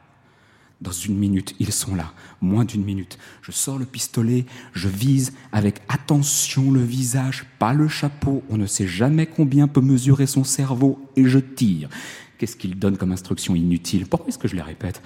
Dans 0.82 0.92
une 0.92 1.18
minute, 1.18 1.56
ils 1.60 1.72
sont 1.72 1.96
là, 1.96 2.12
moins 2.42 2.66
d'une 2.66 2.84
minute. 2.84 3.18
Je 3.42 3.54
sors 3.54 3.78
le 3.78 3.86
pistolet, 3.86 4.46
je 4.74 4.90
vise 4.90 5.32
avec 5.54 5.82
attention 5.88 6.72
le 6.72 6.82
visage, 6.82 7.46
pas 7.58 7.74
le 7.74 7.88
chapeau. 7.88 8.44
On 8.50 8.58
ne 8.58 8.66
sait 8.66 8.88
jamais 8.88 9.26
combien 9.26 9.70
peut 9.70 9.80
mesurer 9.80 10.28
son 10.28 10.44
cerveau 10.44 11.00
et 11.16 11.24
je 11.24 11.40
tire. 11.40 11.88
Qu'est-ce 12.38 12.58
qu'il 12.58 12.78
donne 12.78 12.98
comme 12.98 13.14
instruction 13.14 13.56
inutile? 13.56 14.08
Pourquoi 14.08 14.28
est-ce 14.28 14.38
que 14.38 14.50
je 14.50 14.56
les 14.58 14.62
répète? 14.62 15.02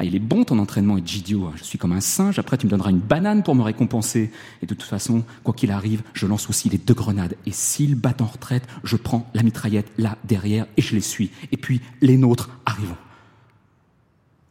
Ah, 0.00 0.04
Il 0.04 0.16
est 0.16 0.18
bon 0.18 0.42
ton 0.42 0.58
entraînement 0.58 0.96
est 0.96 1.14
idiot. 1.14 1.44
Hein. 1.44 1.52
Je 1.54 1.62
suis 1.62 1.78
comme 1.78 1.92
un 1.92 2.00
singe. 2.00 2.40
Après, 2.40 2.56
tu 2.56 2.66
me 2.66 2.70
donneras 2.70 2.90
une 2.90 2.98
banane 2.98 3.44
pour 3.44 3.54
me 3.54 3.62
récompenser. 3.62 4.32
Et 4.62 4.66
de 4.66 4.74
toute 4.74 4.82
façon, 4.88 5.22
quoi 5.44 5.54
qu'il 5.54 5.70
arrive, 5.70 6.02
je 6.12 6.26
lance 6.26 6.50
aussi 6.50 6.68
les 6.68 6.78
deux 6.78 6.94
grenades. 6.94 7.36
Et 7.46 7.52
s'ils 7.52 7.94
battent 7.94 8.22
en 8.22 8.26
retraite, 8.26 8.66
je 8.82 8.96
prends 8.96 9.30
la 9.34 9.44
mitraillette 9.44 9.92
là 9.98 10.18
derrière 10.24 10.66
et 10.76 10.82
je 10.82 10.96
les 10.96 11.00
suis. 11.00 11.30
Et 11.52 11.56
puis 11.56 11.80
les 12.00 12.16
nôtres 12.16 12.50
arrivent. 12.66 12.96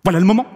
Voilà 0.03 0.19
le 0.19 0.25
moment. 0.25 0.47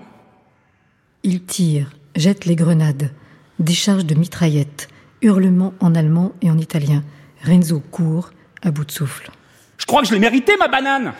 Il 1.23 1.43
tire, 1.43 1.91
jette 2.15 2.45
les 2.45 2.55
grenades, 2.55 3.11
décharge 3.59 4.05
de 4.05 4.15
mitraillettes, 4.15 4.89
hurlements 5.21 5.73
en 5.79 5.95
allemand 5.95 6.33
et 6.41 6.49
en 6.49 6.57
italien. 6.57 7.03
Renzo 7.43 7.79
court, 7.79 8.31
à 8.61 8.71
bout 8.71 8.85
de 8.85 8.91
souffle. 8.91 9.31
Je 9.77 9.85
crois 9.85 10.01
que 10.01 10.07
je 10.07 10.13
l'ai 10.13 10.19
mérité, 10.19 10.55
ma 10.57 10.67
banane 10.67 11.13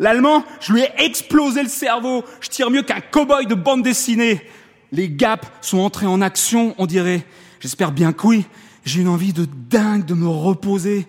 L'allemand, 0.00 0.44
je 0.60 0.72
lui 0.72 0.80
ai 0.80 0.90
explosé 1.04 1.62
le 1.62 1.68
cerveau. 1.68 2.24
Je 2.40 2.48
tire 2.48 2.70
mieux 2.70 2.82
qu'un 2.82 3.00
cow-boy 3.00 3.46
de 3.46 3.54
bande 3.54 3.82
dessinée. 3.82 4.40
Les 4.92 5.10
gaps 5.10 5.46
sont 5.60 5.78
entrés 5.78 6.06
en 6.06 6.22
action, 6.22 6.74
on 6.78 6.86
dirait. 6.86 7.24
J'espère 7.60 7.92
bien 7.92 8.12
que 8.12 8.26
oui. 8.26 8.46
J'ai 8.84 9.02
une 9.02 9.08
envie 9.08 9.34
de 9.34 9.44
dingue 9.44 10.06
de 10.06 10.14
me 10.14 10.26
reposer. 10.26 11.06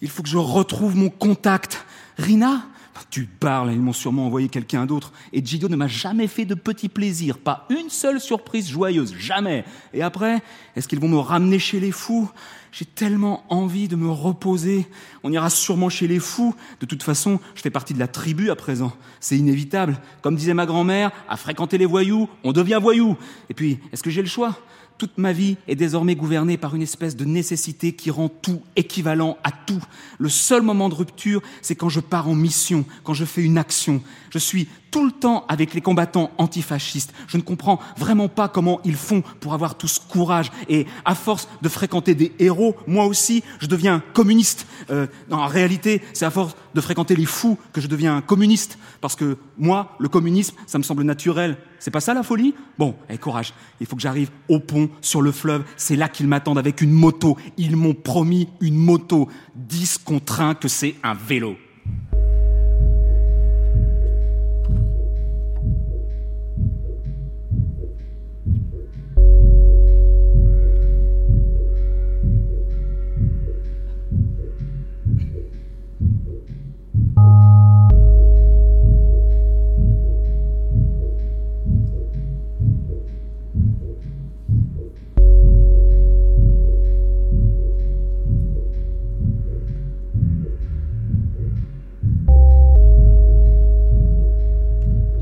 Il 0.00 0.08
faut 0.08 0.22
que 0.22 0.28
je 0.28 0.38
retrouve 0.38 0.96
mon 0.96 1.10
contact. 1.10 1.84
Rina 2.16 2.62
tu 3.08 3.24
parles, 3.24 3.72
ils 3.72 3.80
m'ont 3.80 3.92
sûrement 3.92 4.26
envoyé 4.26 4.48
quelqu'un 4.48 4.86
d'autre. 4.86 5.12
Et 5.32 5.44
Gido 5.44 5.68
ne 5.68 5.76
m'a 5.76 5.88
jamais 5.88 6.26
fait 6.26 6.44
de 6.44 6.54
petits 6.54 6.88
plaisirs, 6.88 7.38
pas 7.38 7.66
une 7.70 7.90
seule 7.90 8.20
surprise 8.20 8.68
joyeuse, 8.68 9.14
jamais. 9.18 9.64
Et 9.94 10.02
après, 10.02 10.42
est-ce 10.76 10.88
qu'ils 10.88 11.00
vont 11.00 11.08
me 11.08 11.18
ramener 11.18 11.58
chez 11.58 11.80
les 11.80 11.92
fous? 11.92 12.30
J'ai 12.72 12.84
tellement 12.84 13.44
envie 13.48 13.88
de 13.88 13.96
me 13.96 14.10
reposer. 14.10 14.86
On 15.24 15.32
ira 15.32 15.50
sûrement 15.50 15.88
chez 15.88 16.06
les 16.06 16.20
fous. 16.20 16.54
De 16.80 16.86
toute 16.86 17.02
façon, 17.02 17.40
je 17.54 17.62
fais 17.62 17.70
partie 17.70 17.94
de 17.94 17.98
la 17.98 18.06
tribu 18.06 18.50
à 18.50 18.56
présent. 18.56 18.92
C'est 19.18 19.36
inévitable. 19.36 19.98
Comme 20.22 20.36
disait 20.36 20.54
ma 20.54 20.66
grand-mère, 20.66 21.10
à 21.28 21.36
fréquenter 21.36 21.78
les 21.78 21.86
voyous, 21.86 22.28
on 22.44 22.52
devient 22.52 22.78
voyou. 22.80 23.16
Et 23.48 23.54
puis, 23.54 23.80
est-ce 23.92 24.02
que 24.02 24.10
j'ai 24.10 24.22
le 24.22 24.28
choix? 24.28 24.56
Toute 25.00 25.16
ma 25.16 25.32
vie 25.32 25.56
est 25.66 25.76
désormais 25.76 26.14
gouvernée 26.14 26.58
par 26.58 26.76
une 26.76 26.82
espèce 26.82 27.16
de 27.16 27.24
nécessité 27.24 27.94
qui 27.94 28.10
rend 28.10 28.28
tout 28.28 28.60
équivalent 28.76 29.38
à 29.44 29.50
tout. 29.50 29.82
Le 30.18 30.28
seul 30.28 30.60
moment 30.60 30.90
de 30.90 30.94
rupture, 30.94 31.40
c'est 31.62 31.74
quand 31.74 31.88
je 31.88 32.00
pars 32.00 32.28
en 32.28 32.34
mission, 32.34 32.84
quand 33.02 33.14
je 33.14 33.24
fais 33.24 33.40
une 33.40 33.56
action. 33.56 34.02
Je 34.28 34.38
suis 34.38 34.68
tout 34.90 35.04
le 35.04 35.12
temps 35.12 35.44
avec 35.48 35.74
les 35.74 35.80
combattants 35.80 36.30
antifascistes. 36.38 37.12
Je 37.26 37.36
ne 37.36 37.42
comprends 37.42 37.80
vraiment 37.96 38.28
pas 38.28 38.48
comment 38.48 38.80
ils 38.84 38.96
font 38.96 39.22
pour 39.40 39.54
avoir 39.54 39.76
tout 39.76 39.88
ce 39.88 40.00
courage. 40.00 40.50
Et 40.68 40.86
à 41.04 41.14
force 41.14 41.48
de 41.62 41.68
fréquenter 41.68 42.14
des 42.14 42.32
héros, 42.38 42.76
moi 42.86 43.06
aussi, 43.06 43.42
je 43.60 43.66
deviens 43.66 44.02
communiste. 44.14 44.66
Euh, 44.90 45.06
en 45.30 45.46
réalité, 45.46 46.02
c'est 46.12 46.24
à 46.24 46.30
force 46.30 46.56
de 46.74 46.80
fréquenter 46.80 47.16
les 47.16 47.24
fous 47.24 47.58
que 47.72 47.80
je 47.80 47.86
deviens 47.86 48.20
communiste. 48.20 48.78
Parce 49.00 49.16
que 49.16 49.38
moi, 49.58 49.96
le 49.98 50.08
communisme, 50.08 50.56
ça 50.66 50.78
me 50.78 50.82
semble 50.82 51.02
naturel. 51.02 51.56
C'est 51.78 51.90
pas 51.90 52.00
ça 52.00 52.12
la 52.12 52.22
folie? 52.22 52.54
Bon, 52.78 52.94
eh, 53.08 53.16
courage. 53.16 53.54
Il 53.80 53.86
faut 53.86 53.96
que 53.96 54.02
j'arrive 54.02 54.30
au 54.48 54.60
pont, 54.60 54.90
sur 55.00 55.22
le 55.22 55.32
fleuve. 55.32 55.64
C'est 55.76 55.96
là 55.96 56.08
qu'ils 56.08 56.28
m'attendent 56.28 56.58
avec 56.58 56.80
une 56.80 56.92
moto. 56.92 57.38
Ils 57.56 57.76
m'ont 57.76 57.94
promis 57.94 58.48
une 58.60 58.76
moto. 58.76 59.28
10 59.54 59.98
contre 59.98 60.40
1 60.40 60.54
que 60.54 60.68
c'est 60.68 60.96
un 61.02 61.14
vélo. 61.14 61.56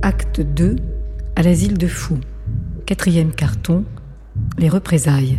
Acte 0.09 0.41
2, 0.41 0.77
à 1.37 1.43
l'asile 1.43 1.77
de 1.77 1.87
fous. 1.87 2.19
Quatrième 2.87 3.31
carton, 3.31 3.85
les 4.57 4.71
représailles. 4.71 5.39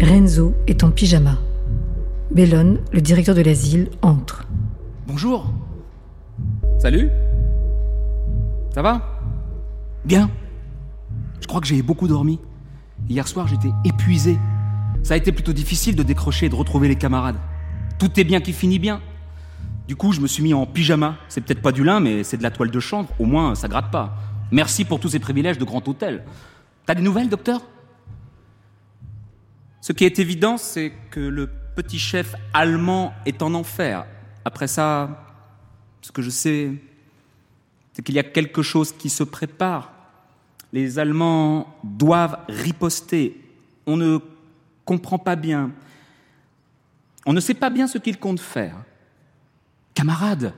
Renzo 0.00 0.56
est 0.66 0.82
en 0.82 0.90
pyjama. 0.90 1.38
Bellone, 2.32 2.80
le 2.92 3.00
directeur 3.00 3.36
de 3.36 3.40
l'asile, 3.40 3.88
entre. 4.02 4.48
Bonjour. 5.06 5.54
Salut. 6.80 7.08
Ça 8.74 8.82
va? 8.82 9.20
Bien. 10.04 10.28
Je 11.40 11.46
crois 11.46 11.60
que 11.60 11.68
j'ai 11.68 11.82
beaucoup 11.82 12.08
dormi. 12.08 12.40
Hier 13.08 13.28
soir, 13.28 13.46
j'étais 13.46 13.70
épuisé. 13.84 14.38
Ça 15.04 15.14
a 15.14 15.16
été 15.16 15.30
plutôt 15.30 15.52
difficile 15.52 15.94
de 15.94 16.02
décrocher 16.02 16.46
et 16.46 16.48
de 16.48 16.56
retrouver 16.56 16.88
les 16.88 16.96
camarades. 16.96 17.38
Tout 18.00 18.18
est 18.18 18.24
bien 18.24 18.40
qui 18.40 18.54
finit 18.54 18.80
bien. 18.80 19.00
Du 19.92 19.96
coup, 19.96 20.12
je 20.12 20.22
me 20.22 20.26
suis 20.26 20.42
mis 20.42 20.54
en 20.54 20.64
pyjama. 20.64 21.18
C'est 21.28 21.42
peut-être 21.42 21.60
pas 21.60 21.70
du 21.70 21.84
lin, 21.84 22.00
mais 22.00 22.24
c'est 22.24 22.38
de 22.38 22.42
la 22.42 22.50
toile 22.50 22.70
de 22.70 22.80
chanvre. 22.80 23.10
Au 23.18 23.26
moins, 23.26 23.54
ça 23.54 23.68
gratte 23.68 23.90
pas. 23.90 24.16
Merci 24.50 24.86
pour 24.86 24.98
tous 24.98 25.10
ces 25.10 25.18
privilèges 25.18 25.58
de 25.58 25.66
grand 25.66 25.86
hôtel. 25.86 26.24
T'as 26.86 26.94
des 26.94 27.02
nouvelles, 27.02 27.28
docteur? 27.28 27.60
Ce 29.82 29.92
qui 29.92 30.06
est 30.06 30.18
évident, 30.18 30.56
c'est 30.56 30.94
que 31.10 31.20
le 31.20 31.46
petit 31.76 31.98
chef 31.98 32.34
allemand 32.54 33.12
est 33.26 33.42
en 33.42 33.52
enfer. 33.52 34.06
Après 34.46 34.66
ça, 34.66 35.26
ce 36.00 36.10
que 36.10 36.22
je 36.22 36.30
sais, 36.30 36.72
c'est 37.92 38.00
qu'il 38.00 38.14
y 38.14 38.18
a 38.18 38.22
quelque 38.22 38.62
chose 38.62 38.92
qui 38.92 39.10
se 39.10 39.24
prépare. 39.24 39.92
Les 40.72 40.98
Allemands 40.98 41.76
doivent 41.84 42.38
riposter. 42.48 43.38
On 43.86 43.98
ne 43.98 44.20
comprend 44.86 45.18
pas 45.18 45.36
bien. 45.36 45.70
On 47.26 47.34
ne 47.34 47.40
sait 47.40 47.52
pas 47.52 47.68
bien 47.68 47.86
ce 47.86 47.98
qu'ils 47.98 48.18
comptent 48.18 48.40
faire. 48.40 48.76
Camarades, 49.94 50.54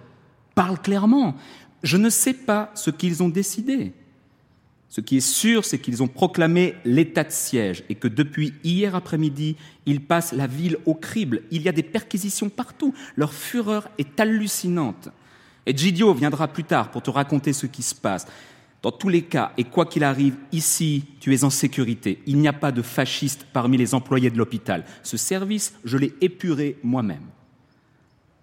parle 0.55 0.81
clairement. 0.81 1.35
Je 1.83 1.97
ne 1.97 2.11
sais 2.11 2.35
pas 2.35 2.71
ce 2.75 2.91
qu'ils 2.91 3.23
ont 3.23 3.29
décidé. 3.29 3.93
Ce 4.89 5.01
qui 5.01 5.17
est 5.17 5.21
sûr, 5.21 5.65
c'est 5.65 5.81
qu'ils 5.81 6.05
ont 6.05 6.09
proclamé 6.09 6.77
l'état 6.85 7.25
de 7.25 7.33
siège 7.33 7.83
et 7.89 7.97
que 7.97 8.07
depuis 8.07 8.55
hier 8.63 8.95
après-midi, 8.95 9.57
ils 9.87 10.01
passent 10.01 10.33
la 10.33 10.47
ville 10.47 10.77
au 10.87 10.95
crible. 10.95 11.43
Il 11.51 11.63
y 11.63 11.69
a 11.69 11.73
des 11.73 11.83
perquisitions 11.83 12.49
partout. 12.49 12.95
Leur 13.17 13.35
fureur 13.35 13.89
est 13.99 14.21
hallucinante. 14.21 15.09
Et 15.67 15.77
Gidio 15.77 16.15
viendra 16.15 16.47
plus 16.47 16.63
tard 16.63 16.93
pour 16.93 17.03
te 17.03 17.11
raconter 17.11 17.53
ce 17.53 17.67
qui 17.67 17.83
se 17.83 17.95
passe. 17.95 18.27
Dans 18.83 18.93
tous 18.93 19.09
les 19.09 19.23
cas, 19.23 19.53
et 19.57 19.65
quoi 19.65 19.87
qu'il 19.87 20.05
arrive, 20.05 20.37
ici, 20.53 21.07
tu 21.19 21.35
es 21.35 21.43
en 21.43 21.51
sécurité. 21.51 22.23
Il 22.27 22.39
n'y 22.39 22.47
a 22.47 22.53
pas 22.53 22.71
de 22.71 22.83
fascistes 22.83 23.47
parmi 23.53 23.77
les 23.77 23.95
employés 23.95 24.31
de 24.31 24.39
l'hôpital. 24.39 24.85
Ce 25.03 25.17
service, 25.17 25.75
je 25.85 25.97
l'ai 25.99 26.15
épuré 26.21 26.79
moi-même. 26.85 27.25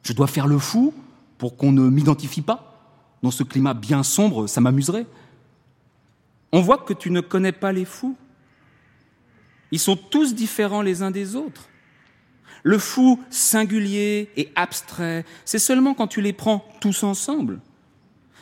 Je 0.04 0.14
dois 0.14 0.28
faire 0.28 0.48
le 0.48 0.58
fou 0.58 0.94
pour 1.38 1.58
qu'on 1.58 1.72
ne 1.72 1.90
m'identifie 1.90 2.42
pas 2.42 3.18
Dans 3.22 3.32
ce 3.32 3.44
climat 3.44 3.74
bien 3.74 4.04
sombre, 4.04 4.48
ça 4.48 4.62
m'amuserait. 4.62 5.06
On 6.52 6.62
voit 6.62 6.80
que 6.80 6.94
tu 6.94 7.12
ne 7.12 7.22
connais 7.22 7.52
pas 7.52 7.72
les 7.72 7.86
fous. 7.86 8.16
Ils 9.72 9.80
sont 9.80 9.96
tous 9.96 10.36
différents 10.36 10.82
les 10.82 11.02
uns 11.02 11.12
des 11.12 11.36
autres. 11.36 11.70
Le 12.64 12.78
fou 12.78 13.20
singulier 13.30 14.30
et 14.36 14.52
abstrait, 14.56 15.26
c'est 15.46 15.60
seulement 15.60 15.94
quand 15.94 16.08
tu 16.08 16.22
les 16.22 16.34
prends 16.34 16.66
tous 16.80 17.04
ensemble. 17.04 17.60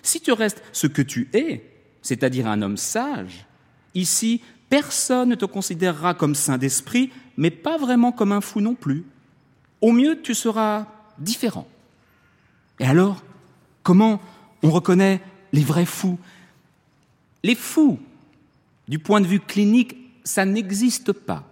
Si 0.01 0.19
tu 0.19 0.31
restes 0.31 0.63
ce 0.71 0.87
que 0.87 1.01
tu 1.01 1.29
es, 1.33 1.63
c'est-à-dire 2.01 2.47
un 2.47 2.61
homme 2.61 2.77
sage, 2.77 3.45
ici, 3.93 4.41
personne 4.69 5.29
ne 5.29 5.35
te 5.35 5.45
considérera 5.45 6.13
comme 6.13 6.35
saint 6.35 6.57
d'esprit, 6.57 7.11
mais 7.37 7.51
pas 7.51 7.77
vraiment 7.77 8.11
comme 8.11 8.31
un 8.31 8.41
fou 8.41 8.59
non 8.61 8.75
plus. 8.75 9.05
Au 9.81 9.91
mieux, 9.91 10.21
tu 10.21 10.33
seras 10.33 10.87
différent. 11.19 11.67
Et 12.79 12.85
alors, 12.85 13.23
comment 13.83 14.21
on 14.63 14.71
reconnaît 14.71 15.21
les 15.51 15.63
vrais 15.63 15.85
fous? 15.85 16.19
Les 17.43 17.55
fous, 17.55 17.99
du 18.87 18.99
point 18.99 19.21
de 19.21 19.27
vue 19.27 19.39
clinique, 19.39 19.95
ça 20.23 20.45
n'existe 20.45 21.11
pas. 21.11 21.43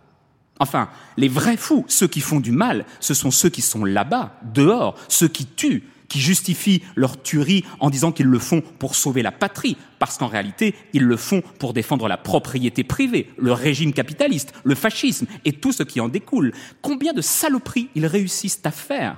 Enfin, 0.60 0.89
les 1.17 1.27
vrais 1.27 1.58
fous, 1.58 1.86
ceux 1.88 2.08
qui 2.08 2.21
font 2.21 2.39
du 2.39 2.51
mal, 2.51 2.86
ce 2.99 3.13
sont 3.13 3.32
ceux 3.32 3.49
qui 3.49 3.62
sont 3.62 3.86
là-bas, 3.86 4.39
dehors, 4.54 4.96
ceux 5.08 5.27
qui 5.27 5.46
tuent, 5.46 5.83
qui 6.08 6.19
justifient 6.19 6.83
leur 6.96 7.21
tuerie 7.21 7.63
en 7.79 7.89
disant 7.89 8.12
qu'ils 8.12 8.27
le 8.27 8.39
font 8.39 8.62
pour 8.62 8.96
sauver 8.96 9.21
la 9.21 9.31
patrie, 9.31 9.77
parce 10.00 10.17
qu'en 10.17 10.27
réalité, 10.27 10.73
ils 10.94 11.04
le 11.04 11.17
font 11.17 11.41
pour 11.60 11.73
défendre 11.73 12.08
la 12.08 12.17
propriété 12.17 12.83
privée, 12.83 13.29
le 13.37 13.52
régime 13.52 13.94
capitaliste, 13.94 14.54
le 14.63 14.75
fascisme 14.75 15.27
et 15.46 15.54
tout 15.54 15.71
ce 15.71 15.83
qui 15.83 16.00
en 16.00 16.08
découle. 16.08 16.54
Combien 16.81 17.13
de 17.13 17.21
saloperies 17.21 17.89
ils 17.94 18.06
réussissent 18.06 18.62
à 18.63 18.71
faire? 18.71 19.17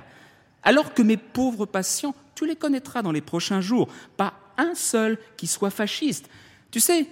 Alors 0.62 0.94
que 0.94 1.02
mes 1.02 1.16
pauvres 1.16 1.66
patients, 1.66 2.14
tu 2.34 2.46
les 2.46 2.56
connaîtras 2.56 3.02
dans 3.02 3.12
les 3.12 3.20
prochains 3.20 3.60
jours, 3.60 3.88
pas 4.16 4.34
un 4.56 4.74
seul 4.74 5.18
qui 5.36 5.46
soit 5.46 5.70
fasciste. 5.70 6.28
Tu 6.70 6.80
sais, 6.80 7.06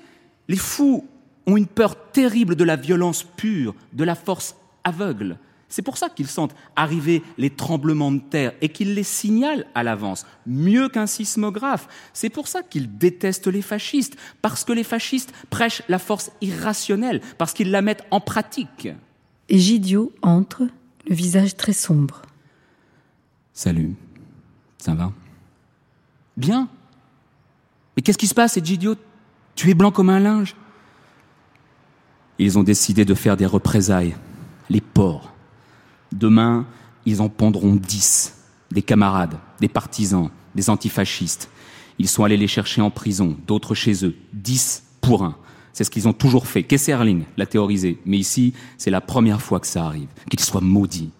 les 0.48 0.56
fous 0.56 1.06
ont 1.46 1.56
une 1.56 1.66
peur 1.66 2.10
terrible 2.12 2.56
de 2.56 2.64
la 2.64 2.76
violence 2.76 3.22
pure, 3.22 3.74
de 3.92 4.04
la 4.04 4.14
force 4.14 4.54
aveugle. 4.84 5.38
C'est 5.70 5.82
pour 5.82 5.98
ça 5.98 6.08
qu'ils 6.08 6.28
sentent 6.28 6.54
arriver 6.76 7.22
les 7.36 7.50
tremblements 7.50 8.12
de 8.12 8.20
terre 8.20 8.52
et 8.62 8.70
qu'ils 8.70 8.94
les 8.94 9.02
signalent 9.02 9.66
à 9.74 9.82
l'avance, 9.82 10.24
mieux 10.46 10.88
qu'un 10.88 11.06
sismographe. 11.06 11.88
C'est 12.14 12.30
pour 12.30 12.48
ça 12.48 12.62
qu'ils 12.62 12.96
détestent 12.96 13.48
les 13.48 13.62
fascistes, 13.62 14.16
parce 14.40 14.64
que 14.64 14.72
les 14.72 14.84
fascistes 14.84 15.32
prêchent 15.50 15.82
la 15.88 15.98
force 15.98 16.30
irrationnelle, 16.40 17.20
parce 17.36 17.52
qu'ils 17.52 17.70
la 17.70 17.82
mettent 17.82 18.04
en 18.10 18.20
pratique. 18.20 18.88
Egidio 19.50 20.12
entre, 20.22 20.62
le 21.06 21.14
visage 21.14 21.56
très 21.56 21.74
sombre. 21.74 22.22
Salut. 23.58 23.96
Ça 24.78 24.94
va? 24.94 25.10
Bien. 26.36 26.68
Mais 27.96 28.02
qu'est-ce 28.04 28.16
qui 28.16 28.28
se 28.28 28.34
passe, 28.34 28.56
Egidio 28.56 28.94
Tu 29.56 29.68
es 29.68 29.74
blanc 29.74 29.90
comme 29.90 30.10
un 30.10 30.20
linge? 30.20 30.54
Ils 32.38 32.56
ont 32.56 32.62
décidé 32.62 33.04
de 33.04 33.14
faire 33.14 33.36
des 33.36 33.46
représailles. 33.46 34.14
Les 34.70 34.80
porcs. 34.80 35.32
Demain, 36.12 36.66
ils 37.04 37.20
en 37.20 37.28
pondront 37.28 37.74
dix. 37.74 38.36
Des 38.70 38.82
camarades, 38.82 39.40
des 39.58 39.66
partisans, 39.66 40.30
des 40.54 40.70
antifascistes. 40.70 41.50
Ils 41.98 42.08
sont 42.08 42.22
allés 42.22 42.36
les 42.36 42.46
chercher 42.46 42.80
en 42.80 42.92
prison, 42.92 43.36
d'autres 43.48 43.74
chez 43.74 44.04
eux. 44.04 44.14
Dix 44.32 44.84
pour 45.00 45.24
un. 45.24 45.36
C'est 45.72 45.82
ce 45.82 45.90
qu'ils 45.90 46.06
ont 46.06 46.12
toujours 46.12 46.46
fait. 46.46 46.62
Kesserling 46.62 47.24
l'a 47.36 47.46
théorisé? 47.46 47.98
Mais 48.06 48.18
ici, 48.18 48.54
c'est 48.76 48.92
la 48.92 49.00
première 49.00 49.42
fois 49.42 49.58
que 49.58 49.66
ça 49.66 49.84
arrive. 49.84 50.10
Qu'ils 50.30 50.38
soient 50.38 50.60
maudits. 50.60 51.10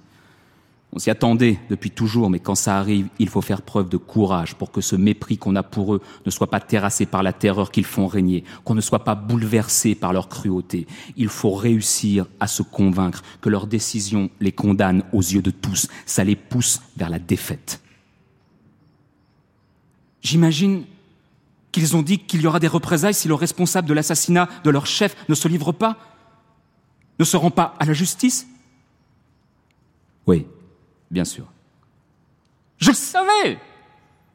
On 0.98 1.00
s'y 1.00 1.10
attendait 1.10 1.60
depuis 1.70 1.92
toujours, 1.92 2.28
mais 2.28 2.40
quand 2.40 2.56
ça 2.56 2.76
arrive, 2.76 3.06
il 3.20 3.28
faut 3.28 3.40
faire 3.40 3.62
preuve 3.62 3.88
de 3.88 3.96
courage 3.96 4.56
pour 4.56 4.72
que 4.72 4.80
ce 4.80 4.96
mépris 4.96 5.38
qu'on 5.38 5.54
a 5.54 5.62
pour 5.62 5.94
eux 5.94 6.02
ne 6.26 6.30
soit 6.32 6.50
pas 6.50 6.58
terrassé 6.58 7.06
par 7.06 7.22
la 7.22 7.32
terreur 7.32 7.70
qu'ils 7.70 7.84
font 7.84 8.08
régner, 8.08 8.42
qu'on 8.64 8.74
ne 8.74 8.80
soit 8.80 9.04
pas 9.04 9.14
bouleversé 9.14 9.94
par 9.94 10.12
leur 10.12 10.28
cruauté. 10.28 10.88
Il 11.16 11.28
faut 11.28 11.54
réussir 11.54 12.26
à 12.40 12.48
se 12.48 12.64
convaincre 12.64 13.22
que 13.40 13.48
leur 13.48 13.68
décision 13.68 14.28
les 14.40 14.50
condamne 14.50 15.04
aux 15.12 15.20
yeux 15.20 15.40
de 15.40 15.52
tous. 15.52 15.86
Ça 16.04 16.24
les 16.24 16.34
pousse 16.34 16.82
vers 16.96 17.10
la 17.10 17.20
défaite. 17.20 17.80
J'imagine 20.20 20.82
qu'ils 21.70 21.94
ont 21.94 22.02
dit 22.02 22.18
qu'il 22.18 22.40
y 22.40 22.46
aura 22.48 22.58
des 22.58 22.66
représailles 22.66 23.14
si 23.14 23.28
le 23.28 23.34
responsable 23.34 23.86
de 23.86 23.94
l'assassinat 23.94 24.48
de 24.64 24.70
leur 24.70 24.86
chef 24.86 25.14
ne 25.28 25.36
se 25.36 25.46
livre 25.46 25.70
pas, 25.70 25.96
ne 27.20 27.24
se 27.24 27.36
rend 27.36 27.52
pas 27.52 27.76
à 27.78 27.84
la 27.84 27.92
justice? 27.92 28.48
Oui, 30.26 30.44
bien 31.10 31.24
sûr. 31.24 31.46
Je 32.78 32.92
savais 32.92 33.58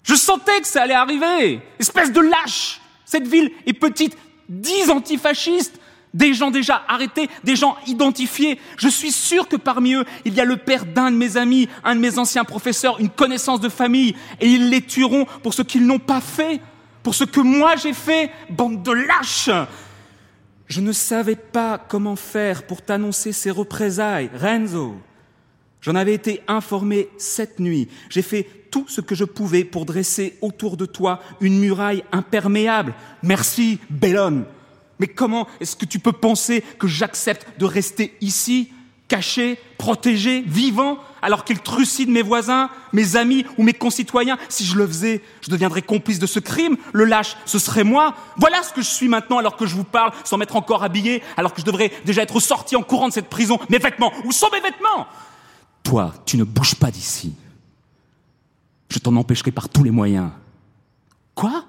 Je 0.04 0.16
sentais 0.16 0.60
que 0.62 0.68
ça 0.68 0.84
allait 0.84 0.94
arriver 0.94 1.62
Espèce 1.80 2.12
de 2.12 2.20
lâche 2.20 2.82
Cette 3.06 3.28
ville 3.28 3.52
est 3.66 3.74
petite, 3.74 4.18
dix 4.50 4.90
antifascistes 4.90 5.80
des 6.14 6.34
gens 6.34 6.52
déjà 6.52 6.84
arrêtés, 6.88 7.30
des 7.44 7.56
gens 7.56 7.76
identifiés. 7.88 8.60
Je 8.78 8.88
suis 8.88 9.12
sûr 9.12 9.48
que 9.48 9.56
parmi 9.56 9.94
eux, 9.94 10.06
il 10.26 10.34
y 10.34 10.42
a 10.42 10.46
le 10.46 10.58
père 10.58 10.86
d'un 10.86 11.12
de 11.12 11.16
mes 11.16 11.38
amis, 11.38 11.68
un 11.84 11.96
de 11.96 12.00
mes 12.00 12.20
anciens 12.20 12.44
professeurs, 12.44 13.00
une 13.00 13.10
connaissance 13.10 13.60
de 13.60 13.70
famille, 13.70 14.16
et 14.40 14.48
ils 14.48 14.70
les 14.70 14.82
tueront 14.82 15.26
pour 15.42 15.54
ce 15.54 15.62
qu'ils 15.62 15.86
n'ont 15.86 16.00
pas 16.00 16.22
fait, 16.22 16.62
pour 17.02 17.16
ce 17.16 17.24
que 17.24 17.40
moi 17.40 17.76
j'ai 17.76 17.94
fait, 17.94 18.32
bande 18.50 18.84
de 18.84 18.92
lâches. 18.92 19.50
Je 20.68 20.82
ne 20.82 20.92
savais 20.92 21.36
pas 21.36 21.78
comment 21.78 22.16
faire 22.16 22.66
pour 22.66 22.82
t'annoncer 22.82 23.32
ces 23.32 23.52
représailles, 23.52 24.30
Renzo. 24.40 24.96
J'en 25.84 25.96
avais 25.96 26.14
été 26.14 26.42
informé 26.48 27.10
cette 27.18 27.60
nuit. 27.60 27.90
J'ai 28.10 28.22
fait 28.22 28.48
tout 28.72 28.86
ce 28.88 29.02
que 29.02 29.16
je 29.16 29.26
pouvais 29.26 29.66
pour 29.66 29.86
dresser 29.86 30.38
autour 30.42 30.78
de 30.78 30.86
toi 30.86 31.20
une 31.42 31.60
muraille 31.60 32.06
imperméable. 32.14 32.96
Merci, 33.22 33.80
Bellone. 33.90 34.46
Mais 35.00 35.08
comment 35.08 35.46
est-ce 35.60 35.76
que 35.76 35.86
tu 35.86 36.00
peux 36.00 36.14
penser 36.14 36.64
que 36.80 36.88
j'accepte 36.88 37.60
de 37.60 37.66
rester 37.66 38.16
ici, 38.22 38.72
caché, 39.10 39.60
protégé, 39.78 40.42
vivant, 40.48 41.00
alors 41.22 41.44
qu'il 41.44 41.60
trucide 41.60 42.08
mes 42.08 42.22
voisins, 42.22 42.70
mes 42.94 43.18
amis 43.18 43.46
ou 43.58 43.64
mes 43.64 43.74
concitoyens? 43.74 44.38
Si 44.48 44.64
je 44.64 44.78
le 44.78 44.88
faisais, 44.88 45.22
je 45.42 45.52
deviendrais 45.52 45.82
complice 45.82 46.20
de 46.20 46.28
ce 46.28 46.40
crime. 46.40 46.78
Le 46.94 47.04
lâche, 47.04 47.36
ce 47.46 47.60
serait 47.60 47.84
moi. 47.84 48.16
Voilà 48.38 48.64
ce 48.64 48.72
que 48.72 48.82
je 48.82 48.90
suis 48.90 49.10
maintenant 49.10 49.38
alors 49.38 49.58
que 49.58 49.66
je 49.66 49.76
vous 49.76 49.84
parle, 49.84 50.14
sans 50.24 50.38
m'être 50.38 50.56
encore 50.56 50.84
habillé, 50.84 51.22
alors 51.36 51.54
que 51.54 51.60
je 51.60 51.66
devrais 51.66 51.92
déjà 52.06 52.22
être 52.22 52.40
sorti 52.40 52.78
en 52.78 52.84
courant 52.84 53.10
de 53.10 53.14
cette 53.14 53.30
prison. 53.30 53.60
Mes 53.68 53.80
vêtements, 53.80 54.14
où 54.24 54.32
sont 54.32 54.48
mes 54.54 54.62
vêtements? 54.62 55.08
Toi, 55.84 56.14
tu 56.26 56.38
ne 56.38 56.44
bouges 56.44 56.76
pas 56.76 56.92
d'ici. 56.92 57.34
Je 58.90 59.00
t'en 59.00 59.16
empêcherai 59.16 59.52
par 59.52 59.70
tous 59.70 59.84
les 59.84 59.92
moyens. 59.92 60.32
Quoi? 61.36 61.66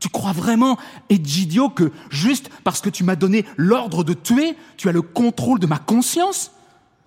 Tu 0.00 0.08
crois 0.08 0.32
vraiment, 0.32 0.76
Egidio, 1.08 1.70
que 1.70 1.90
juste 2.10 2.50
parce 2.64 2.80
que 2.80 2.90
tu 2.90 3.02
m'as 3.04 3.16
donné 3.16 3.46
l'ordre 3.56 4.04
de 4.04 4.12
tuer, 4.12 4.54
tu 4.76 4.88
as 4.88 4.92
le 4.92 5.02
contrôle 5.02 5.58
de 5.58 5.66
ma 5.66 5.78
conscience? 5.78 6.50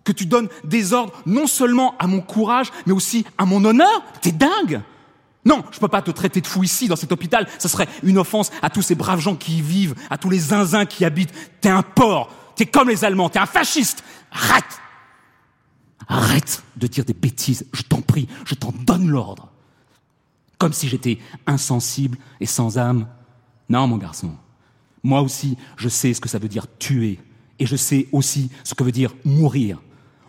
Que 0.03 0.12
tu 0.12 0.26
donnes 0.26 0.49
des 0.64 0.93
ordres 0.93 1.14
non 1.28 1.45
seulement 1.45 1.95
à 1.99 2.07
mon 2.07 2.22
courage, 2.22 2.72
mais 2.88 2.93
aussi 2.93 3.26
à 3.38 3.45
mon 3.45 3.64
honneur? 3.64 4.03
T'es 4.22 4.32
dingue 4.32 4.82
non, 5.45 5.64
je 5.72 5.80
peux 5.80 5.88
pas 5.88 6.01
te 6.01 6.12
traiter 6.12 6.41
de 6.41 6.47
fou 6.47 6.64
ici, 6.64 6.89
dans 6.89 6.97
cet 6.97 7.14
hôpital. 7.14 7.47
Ce 7.60 7.70
serait 7.70 7.88
une 8.03 8.18
offense 8.18 8.51
à 8.62 8.70
tous 8.70 8.82
ces 8.82 8.93
braves 8.93 9.22
gens 9.22 9.36
qui 9.36 9.60
y 9.60 9.62
vivent, 9.62 9.95
à 10.10 10.18
tous 10.18 10.30
les 10.30 10.38
zinzins 10.38 10.86
qui 10.86 11.05
habitent. 11.05 11.34
T'es 11.62 11.70
un 11.70 11.82
porc. 11.82 12.30
T'es 12.55 12.66
comme 12.66 12.89
les 12.89 13.05
Allemands. 13.05 13.30
T'es 13.30 13.39
un 13.39 13.45
fasciste. 13.45 14.03
Arrête 14.32 14.66
Arrête 16.10 16.64
de 16.76 16.88
dire 16.88 17.05
des 17.05 17.14
bêtises, 17.14 17.68
je 17.72 17.84
t'en 17.84 18.01
prie, 18.01 18.28
je 18.45 18.55
t'en 18.55 18.74
donne 18.86 19.07
l'ordre. 19.07 19.49
Comme 20.57 20.74
si 20.74 20.89
j'étais 20.89 21.20
insensible 21.45 22.18
et 22.41 22.47
sans 22.47 22.80
âme. 22.80 23.07
Non, 23.70 23.88
mon 23.88 23.97
garçon. 23.97 24.32
Moi 25.03 25.22
aussi, 25.22 25.55
je 25.78 25.88
sais 25.88 26.14
ce 26.14 26.20
que 26.20 26.28
ça 26.28 26.39
veut 26.39 26.49
dire 26.49 26.66
tuer. 26.80 27.20
Et 27.60 27.66
je 27.66 27.76
sais 27.76 28.07
aussi 28.12 28.49
ce 28.64 28.74
que 28.74 28.84
veut 28.84 28.91
dire 28.91 29.16
mourir. 29.24 29.82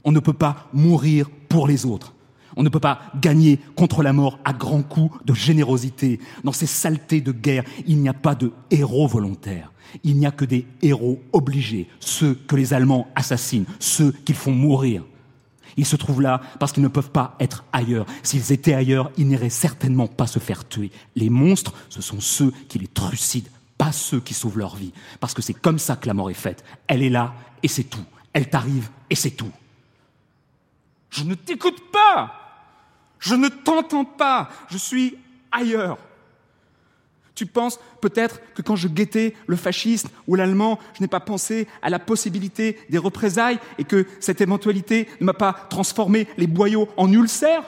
On 0.04 0.12
ne 0.12 0.20
peut 0.20 0.34
pas 0.34 0.68
mourir 0.72 1.30
pour 1.48 1.66
les 1.66 1.86
autres. 1.86 2.14
On 2.56 2.62
ne 2.62 2.68
peut 2.68 2.80
pas 2.80 3.00
gagner 3.20 3.58
contre 3.74 4.02
la 4.02 4.12
mort 4.12 4.38
à 4.44 4.52
grands 4.52 4.82
coups 4.82 5.16
de 5.24 5.32
générosité. 5.32 6.20
Dans 6.44 6.52
ces 6.52 6.66
saletés 6.66 7.20
de 7.20 7.32
guerre, 7.32 7.64
il 7.86 7.98
n'y 7.98 8.08
a 8.08 8.14
pas 8.14 8.34
de 8.34 8.52
héros 8.70 9.06
volontaires. 9.06 9.72
Il 10.04 10.16
n'y 10.18 10.26
a 10.26 10.30
que 10.30 10.44
des 10.44 10.66
héros 10.82 11.20
obligés, 11.32 11.88
ceux 12.00 12.34
que 12.34 12.56
les 12.56 12.74
Allemands 12.74 13.08
assassinent, 13.14 13.66
ceux 13.78 14.12
qu'ils 14.12 14.36
font 14.36 14.52
mourir. 14.52 15.04
Ils 15.76 15.86
se 15.86 15.96
trouvent 15.96 16.22
là 16.22 16.40
parce 16.58 16.72
qu'ils 16.72 16.82
ne 16.82 16.88
peuvent 16.88 17.10
pas 17.10 17.36
être 17.40 17.64
ailleurs. 17.72 18.06
S'ils 18.22 18.52
étaient 18.52 18.74
ailleurs, 18.74 19.10
ils 19.16 19.26
n'iraient 19.26 19.50
certainement 19.50 20.06
pas 20.06 20.26
se 20.26 20.38
faire 20.38 20.66
tuer. 20.68 20.90
Les 21.16 21.30
monstres, 21.30 21.72
ce 21.88 22.02
sont 22.02 22.20
ceux 22.20 22.52
qui 22.68 22.78
les 22.78 22.86
trucident, 22.86 23.50
pas 23.78 23.92
ceux 23.92 24.20
qui 24.20 24.34
sauvent 24.34 24.58
leur 24.58 24.76
vie. 24.76 24.92
Parce 25.20 25.34
que 25.34 25.42
c'est 25.42 25.54
comme 25.54 25.78
ça 25.78 25.96
que 25.96 26.06
la 26.06 26.14
mort 26.14 26.30
est 26.30 26.34
faite. 26.34 26.64
Elle 26.86 27.02
est 27.02 27.10
là 27.10 27.34
et 27.62 27.68
c'est 27.68 27.84
tout. 27.84 28.04
Elle 28.32 28.48
t'arrive 28.48 28.88
et 29.08 29.14
c'est 29.14 29.30
tout. 29.30 29.52
Je 31.10 31.24
ne 31.24 31.34
t'écoute 31.34 31.90
pas. 31.92 32.34
Je 33.18 33.34
ne 33.34 33.48
t'entends 33.48 34.04
pas. 34.04 34.50
Je 34.70 34.78
suis 34.78 35.16
ailleurs. 35.52 35.98
Tu 37.40 37.46
penses 37.46 37.80
peut-être 38.02 38.38
que 38.54 38.60
quand 38.60 38.76
je 38.76 38.86
guettais 38.86 39.32
le 39.46 39.56
fasciste 39.56 40.08
ou 40.26 40.34
l'allemand, 40.34 40.78
je 40.92 41.00
n'ai 41.00 41.08
pas 41.08 41.20
pensé 41.20 41.66
à 41.80 41.88
la 41.88 41.98
possibilité 41.98 42.76
des 42.90 42.98
représailles 42.98 43.58
et 43.78 43.84
que 43.84 44.06
cette 44.20 44.42
éventualité 44.42 45.08
ne 45.22 45.24
m'a 45.24 45.32
pas 45.32 45.54
transformé 45.70 46.28
les 46.36 46.46
boyaux 46.46 46.90
en 46.98 47.10
ulcères? 47.10 47.64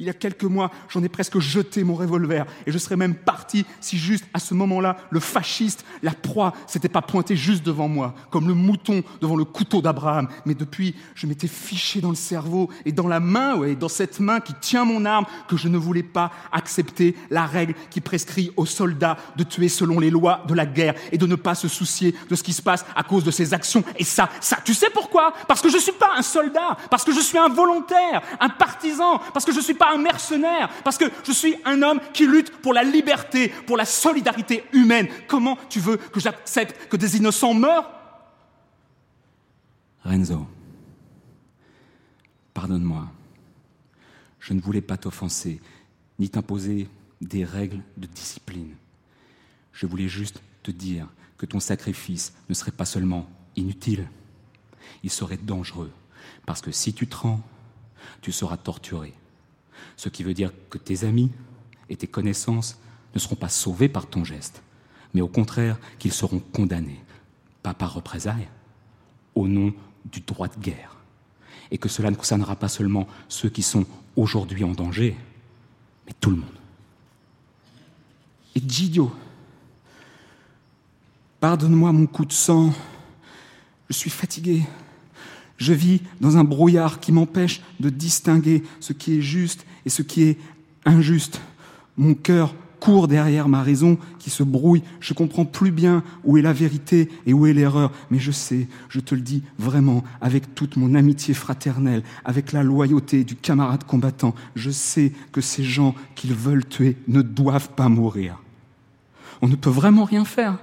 Il 0.00 0.06
y 0.06 0.10
a 0.10 0.14
quelques 0.14 0.44
mois, 0.44 0.70
j'en 0.88 1.02
ai 1.04 1.10
presque 1.10 1.38
jeté 1.38 1.84
mon 1.84 1.94
revolver 1.94 2.46
et 2.66 2.72
je 2.72 2.78
serais 2.78 2.96
même 2.96 3.14
parti 3.14 3.66
si 3.80 3.98
juste 3.98 4.24
à 4.32 4.38
ce 4.38 4.54
moment-là, 4.54 4.96
le 5.10 5.20
fasciste, 5.20 5.84
la 6.02 6.12
proie, 6.12 6.54
s'était 6.66 6.88
pas 6.88 7.02
pointé 7.02 7.36
juste 7.36 7.62
devant 7.62 7.86
moi, 7.86 8.14
comme 8.30 8.48
le 8.48 8.54
mouton 8.54 9.02
devant 9.20 9.36
le 9.36 9.44
couteau 9.44 9.82
d'Abraham. 9.82 10.28
Mais 10.46 10.54
depuis, 10.54 10.94
je 11.14 11.26
m'étais 11.26 11.46
fiché 11.46 12.00
dans 12.00 12.08
le 12.08 12.14
cerveau 12.16 12.70
et 12.86 12.92
dans 12.92 13.08
la 13.08 13.20
main, 13.20 13.56
ouais, 13.56 13.76
dans 13.76 13.88
cette 13.88 14.20
main 14.20 14.40
qui 14.40 14.54
tient 14.54 14.86
mon 14.86 15.04
arme, 15.04 15.26
que 15.48 15.58
je 15.58 15.68
ne 15.68 15.76
voulais 15.76 16.02
pas 16.02 16.32
accepter 16.50 17.14
la 17.28 17.44
règle 17.44 17.74
qui 17.90 18.00
prescrit 18.00 18.52
aux 18.56 18.66
soldats 18.66 19.18
de 19.36 19.44
tuer 19.44 19.68
selon 19.68 20.00
les 20.00 20.10
lois 20.10 20.44
de 20.48 20.54
la 20.54 20.64
guerre 20.64 20.94
et 21.12 21.18
de 21.18 21.26
ne 21.26 21.36
pas 21.36 21.54
se 21.54 21.68
soucier 21.68 22.14
de 22.30 22.34
ce 22.34 22.42
qui 22.42 22.54
se 22.54 22.62
passe 22.62 22.86
à 22.96 23.02
cause 23.02 23.24
de 23.24 23.30
ses 23.30 23.52
actions. 23.52 23.84
Et 23.98 24.04
ça, 24.04 24.30
ça, 24.40 24.56
tu 24.64 24.72
sais 24.72 24.88
pourquoi? 24.88 25.34
Parce 25.46 25.60
que 25.60 25.68
je 25.68 25.76
suis 25.76 25.92
pas 25.92 26.12
un 26.16 26.22
soldat, 26.22 26.78
parce 26.88 27.04
que 27.04 27.12
je 27.12 27.20
suis 27.20 27.36
un 27.36 27.48
volontaire, 27.48 28.22
un 28.40 28.48
partisan, 28.48 29.20
parce 29.34 29.44
que 29.44 29.52
je 29.52 29.60
suis 29.60 29.74
pas 29.74 29.89
un 29.90 29.98
mercenaire, 29.98 30.70
parce 30.84 30.98
que 30.98 31.04
je 31.24 31.32
suis 31.32 31.56
un 31.64 31.82
homme 31.82 32.00
qui 32.12 32.26
lutte 32.26 32.50
pour 32.58 32.72
la 32.72 32.82
liberté, 32.82 33.48
pour 33.66 33.76
la 33.76 33.84
solidarité 33.84 34.64
humaine. 34.72 35.08
Comment 35.28 35.58
tu 35.68 35.80
veux 35.80 35.96
que 35.96 36.20
j'accepte 36.20 36.88
que 36.88 36.96
des 36.96 37.16
innocents 37.16 37.54
meurent? 37.54 37.90
Renzo, 40.04 40.46
pardonne-moi. 42.54 43.06
Je 44.38 44.54
ne 44.54 44.60
voulais 44.60 44.80
pas 44.80 44.96
t'offenser, 44.96 45.60
ni 46.18 46.30
t'imposer 46.30 46.88
des 47.20 47.44
règles 47.44 47.82
de 47.96 48.06
discipline. 48.06 48.74
Je 49.72 49.86
voulais 49.86 50.08
juste 50.08 50.42
te 50.62 50.70
dire 50.70 51.06
que 51.36 51.46
ton 51.46 51.60
sacrifice 51.60 52.32
ne 52.48 52.54
serait 52.54 52.70
pas 52.70 52.84
seulement 52.84 53.28
inutile, 53.56 54.08
il 55.02 55.10
serait 55.10 55.36
dangereux. 55.36 55.92
Parce 56.46 56.60
que 56.60 56.70
si 56.70 56.92
tu 56.92 57.06
te 57.06 57.16
rends, 57.16 57.40
tu 58.20 58.32
seras 58.32 58.56
torturé. 58.56 59.14
Ce 59.96 60.08
qui 60.08 60.22
veut 60.22 60.34
dire 60.34 60.52
que 60.68 60.78
tes 60.78 61.04
amis 61.04 61.30
et 61.88 61.96
tes 61.96 62.06
connaissances 62.06 62.78
ne 63.14 63.18
seront 63.18 63.36
pas 63.36 63.48
sauvés 63.48 63.88
par 63.88 64.06
ton 64.06 64.24
geste, 64.24 64.62
mais 65.14 65.20
au 65.20 65.28
contraire 65.28 65.78
qu'ils 65.98 66.12
seront 66.12 66.38
condamnés, 66.38 67.00
pas 67.62 67.74
par 67.74 67.94
représailles, 67.94 68.48
au 69.34 69.48
nom 69.48 69.72
du 70.04 70.20
droit 70.20 70.48
de 70.48 70.58
guerre. 70.60 70.96
Et 71.70 71.78
que 71.78 71.88
cela 71.88 72.10
ne 72.10 72.16
concernera 72.16 72.56
pas 72.56 72.68
seulement 72.68 73.06
ceux 73.28 73.48
qui 73.48 73.62
sont 73.62 73.86
aujourd'hui 74.16 74.64
en 74.64 74.72
danger, 74.72 75.16
mais 76.06 76.12
tout 76.20 76.30
le 76.30 76.36
monde. 76.36 76.48
Et 78.54 78.62
Gidio, 78.66 79.12
pardonne-moi 81.38 81.92
mon 81.92 82.06
coup 82.06 82.24
de 82.24 82.32
sang, 82.32 82.72
je 83.88 83.94
suis 83.94 84.10
fatigué. 84.10 84.62
Je 85.60 85.74
vis 85.74 86.00
dans 86.20 86.38
un 86.38 86.44
brouillard 86.44 87.00
qui 87.00 87.12
m'empêche 87.12 87.60
de 87.80 87.90
distinguer 87.90 88.62
ce 88.80 88.94
qui 88.94 89.18
est 89.18 89.22
juste 89.22 89.66
et 89.84 89.90
ce 89.90 90.00
qui 90.00 90.22
est 90.22 90.38
injuste. 90.86 91.40
Mon 91.98 92.14
cœur 92.14 92.54
court 92.80 93.08
derrière 93.08 93.46
ma 93.46 93.62
raison 93.62 93.98
qui 94.18 94.30
se 94.30 94.42
brouille. 94.42 94.82
Je 95.00 95.12
comprends 95.12 95.44
plus 95.44 95.70
bien 95.70 96.02
où 96.24 96.38
est 96.38 96.42
la 96.42 96.54
vérité 96.54 97.10
et 97.26 97.34
où 97.34 97.46
est 97.46 97.52
l'erreur. 97.52 97.92
Mais 98.10 98.18
je 98.18 98.30
sais, 98.30 98.68
je 98.88 99.00
te 99.00 99.14
le 99.14 99.20
dis 99.20 99.42
vraiment, 99.58 100.02
avec 100.22 100.54
toute 100.54 100.76
mon 100.76 100.94
amitié 100.94 101.34
fraternelle, 101.34 102.02
avec 102.24 102.52
la 102.52 102.62
loyauté 102.62 103.22
du 103.22 103.36
camarade 103.36 103.84
combattant, 103.84 104.34
je 104.56 104.70
sais 104.70 105.12
que 105.30 105.42
ces 105.42 105.62
gens 105.62 105.94
qu'ils 106.14 106.34
veulent 106.34 106.66
tuer 106.66 106.96
ne 107.06 107.20
doivent 107.20 107.70
pas 107.70 107.90
mourir. 107.90 108.42
On 109.42 109.48
ne 109.48 109.56
peut 109.56 109.70
vraiment 109.70 110.04
rien 110.04 110.24
faire. 110.24 110.58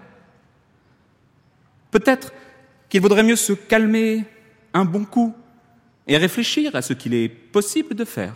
Peut-être 1.92 2.34
qu'il 2.90 3.02
vaudrait 3.02 3.24
mieux 3.24 3.36
se 3.36 3.54
calmer, 3.54 4.26
un 4.78 4.86
bon 4.86 5.06
coup, 5.06 5.34
et 6.08 6.18
réfléchir 6.18 6.76
à 6.76 6.82
ce 6.82 6.94
qu'il 6.94 7.14
est 7.14 7.30
possible 7.30 7.96
de 7.96 8.06
faire. 8.06 8.36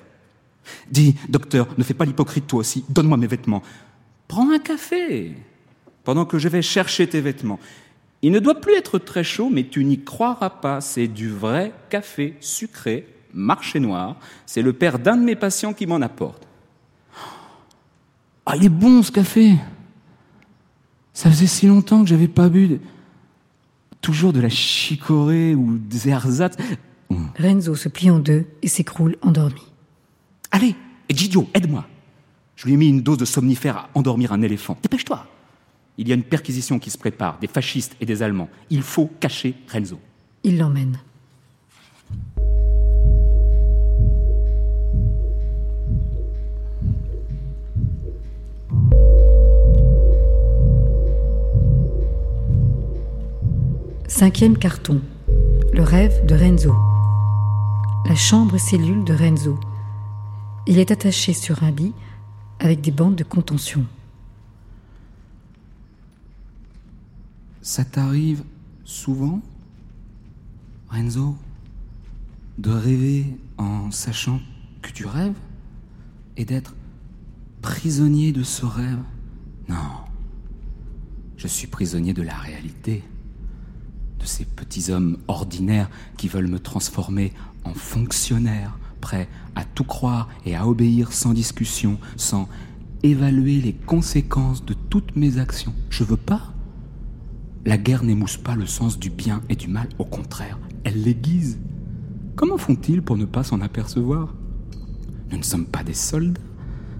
Dis, 0.89 1.15
docteur, 1.29 1.67
ne 1.77 1.83
fais 1.83 1.93
pas 1.93 2.05
l'hypocrite 2.05 2.47
toi 2.47 2.59
aussi, 2.59 2.83
donne-moi 2.89 3.17
mes 3.17 3.27
vêtements. 3.27 3.63
Prends 4.27 4.51
un 4.51 4.59
café 4.59 5.35
pendant 6.03 6.25
que 6.25 6.37
je 6.37 6.47
vais 6.47 6.61
chercher 6.61 7.07
tes 7.07 7.21
vêtements. 7.21 7.59
Il 8.21 8.31
ne 8.31 8.39
doit 8.39 8.61
plus 8.61 8.75
être 8.75 8.99
très 8.99 9.23
chaud, 9.23 9.49
mais 9.51 9.63
tu 9.63 9.83
n'y 9.83 10.03
croiras 10.03 10.49
pas, 10.49 10.81
c'est 10.81 11.07
du 11.07 11.29
vrai 11.29 11.73
café 11.89 12.35
sucré, 12.39 13.07
marché 13.33 13.79
noir. 13.79 14.17
C'est 14.45 14.61
le 14.61 14.73
père 14.73 14.99
d'un 14.99 15.17
de 15.17 15.23
mes 15.23 15.35
patients 15.35 15.73
qui 15.73 15.87
m'en 15.87 16.01
apporte. 16.01 16.47
Ah, 18.45 18.55
il 18.55 18.65
est 18.65 18.69
bon 18.69 19.01
ce 19.01 19.11
café 19.11 19.55
Ça 21.13 21.29
faisait 21.29 21.47
si 21.47 21.67
longtemps 21.67 22.03
que 22.03 22.09
j'avais 22.09 22.27
pas 22.27 22.49
bu 22.49 22.79
toujours 24.01 24.33
de 24.33 24.39
la 24.39 24.49
chicorée 24.49 25.55
ou 25.55 25.77
des 25.77 26.09
ersatz. 26.09 26.57
Renzo 27.37 27.75
se 27.75 27.89
plie 27.89 28.09
en 28.09 28.19
deux 28.19 28.45
et 28.61 28.67
s'écroule 28.67 29.17
endormi. 29.21 29.61
Allez, 30.51 30.75
Gidio, 31.09 31.47
aide-moi. 31.53 31.87
Je 32.55 32.65
lui 32.65 32.73
ai 32.73 32.77
mis 32.77 32.89
une 32.89 33.01
dose 33.01 33.17
de 33.17 33.25
somnifère 33.25 33.77
à 33.77 33.89
endormir 33.95 34.31
un 34.33 34.41
éléphant. 34.41 34.77
Dépêche-toi. 34.81 35.25
Il 35.97 36.07
y 36.07 36.11
a 36.11 36.15
une 36.15 36.23
perquisition 36.23 36.79
qui 36.79 36.89
se 36.89 36.97
prépare, 36.97 37.37
des 37.39 37.47
fascistes 37.47 37.95
et 37.99 38.05
des 38.05 38.23
Allemands. 38.23 38.49
Il 38.69 38.81
faut 38.81 39.09
cacher 39.19 39.55
Renzo. 39.67 39.99
Il 40.43 40.57
l'emmène. 40.57 40.97
Cinquième 54.13 54.57
carton. 54.57 55.01
Le 55.73 55.81
rêve 55.81 56.25
de 56.25 56.35
Renzo. 56.35 56.75
La 58.05 58.13
chambre 58.13 58.57
cellule 58.57 59.05
de 59.05 59.13
Renzo. 59.13 59.57
Il 60.67 60.79
est 60.79 60.91
attaché 60.91 61.33
sur 61.33 61.63
un 61.63 61.71
lit 61.71 61.93
avec 62.59 62.81
des 62.81 62.91
bandes 62.91 63.15
de 63.15 63.23
contention. 63.23 63.85
Ça 67.61 67.85
t'arrive 67.85 68.43
souvent, 68.83 69.41
Renzo, 70.89 71.37
de 72.57 72.69
rêver 72.69 73.25
en 73.57 73.91
sachant 73.91 74.41
que 74.81 74.91
tu 74.91 75.05
rêves 75.05 75.39
et 76.35 76.43
d'être 76.43 76.75
prisonnier 77.61 78.33
de 78.33 78.43
ce 78.43 78.65
rêve? 78.65 78.99
Non, 79.69 80.03
je 81.37 81.47
suis 81.47 81.67
prisonnier 81.67 82.13
de 82.13 82.23
la 82.23 82.35
réalité, 82.35 83.03
de 84.21 84.27
ces 84.27 84.45
petits 84.45 84.91
hommes 84.91 85.17
ordinaires 85.27 85.89
qui 86.17 86.27
veulent 86.27 86.47
me 86.47 86.59
transformer 86.59 87.33
en 87.63 87.73
fonctionnaire, 87.73 88.77
prêt 89.01 89.27
à 89.55 89.65
tout 89.65 89.83
croire 89.83 90.29
et 90.45 90.55
à 90.55 90.67
obéir 90.67 91.11
sans 91.11 91.33
discussion, 91.33 91.97
sans 92.17 92.47
évaluer 93.03 93.61
les 93.61 93.73
conséquences 93.73 94.63
de 94.63 94.73
toutes 94.73 95.15
mes 95.15 95.39
actions. 95.39 95.73
Je 95.89 96.03
veux 96.03 96.17
pas. 96.17 96.53
La 97.65 97.77
guerre 97.77 98.03
n'émousse 98.03 98.37
pas 98.37 98.55
le 98.55 98.65
sens 98.65 98.99
du 98.99 99.09
bien 99.09 99.41
et 99.49 99.55
du 99.55 99.67
mal, 99.67 99.89
au 99.97 100.05
contraire, 100.05 100.59
elle 100.83 101.03
l'aiguise. 101.03 101.59
Comment 102.35 102.57
font-ils 102.57 103.01
pour 103.01 103.17
ne 103.17 103.25
pas 103.25 103.43
s'en 103.43 103.61
apercevoir? 103.61 104.33
Nous 105.31 105.37
ne 105.37 105.43
sommes 105.43 105.65
pas 105.65 105.83
des 105.83 105.93
soldats, 105.93 106.41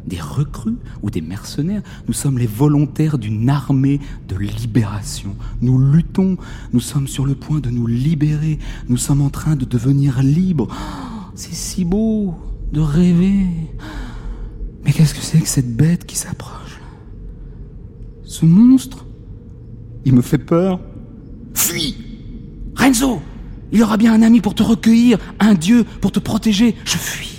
des 0.05 0.19
recrues 0.19 0.77
ou 1.01 1.09
des 1.09 1.21
mercenaires, 1.21 1.81
nous 2.07 2.13
sommes 2.13 2.37
les 2.37 2.47
volontaires 2.47 3.17
d'une 3.17 3.49
armée 3.49 3.99
de 4.27 4.35
libération. 4.35 5.35
Nous 5.61 5.79
luttons, 5.79 6.37
nous 6.73 6.79
sommes 6.79 7.07
sur 7.07 7.25
le 7.25 7.35
point 7.35 7.59
de 7.59 7.69
nous 7.69 7.87
libérer, 7.87 8.59
nous 8.89 8.97
sommes 8.97 9.21
en 9.21 9.29
train 9.29 9.55
de 9.55 9.65
devenir 9.65 10.21
libres. 10.21 10.67
C'est 11.35 11.53
si 11.53 11.85
beau 11.85 12.35
de 12.71 12.79
rêver. 12.79 13.45
Mais 14.83 14.91
qu'est-ce 14.91 15.13
que 15.13 15.21
c'est 15.21 15.39
que 15.39 15.47
cette 15.47 15.75
bête 15.75 16.05
qui 16.05 16.17
s'approche? 16.17 16.79
Ce 18.23 18.45
monstre? 18.45 19.05
Il 20.05 20.13
me 20.13 20.21
fait 20.21 20.39
peur. 20.39 20.79
Fuis 21.53 21.97
Renzo 22.75 23.21
Il 23.71 23.83
aura 23.83 23.97
bien 23.97 24.13
un 24.13 24.21
ami 24.21 24.41
pour 24.41 24.55
te 24.55 24.63
recueillir, 24.63 25.17
un 25.39 25.53
dieu 25.53 25.83
pour 25.99 26.11
te 26.11 26.19
protéger. 26.19 26.75
Je 26.85 26.97
fuis 26.97 27.30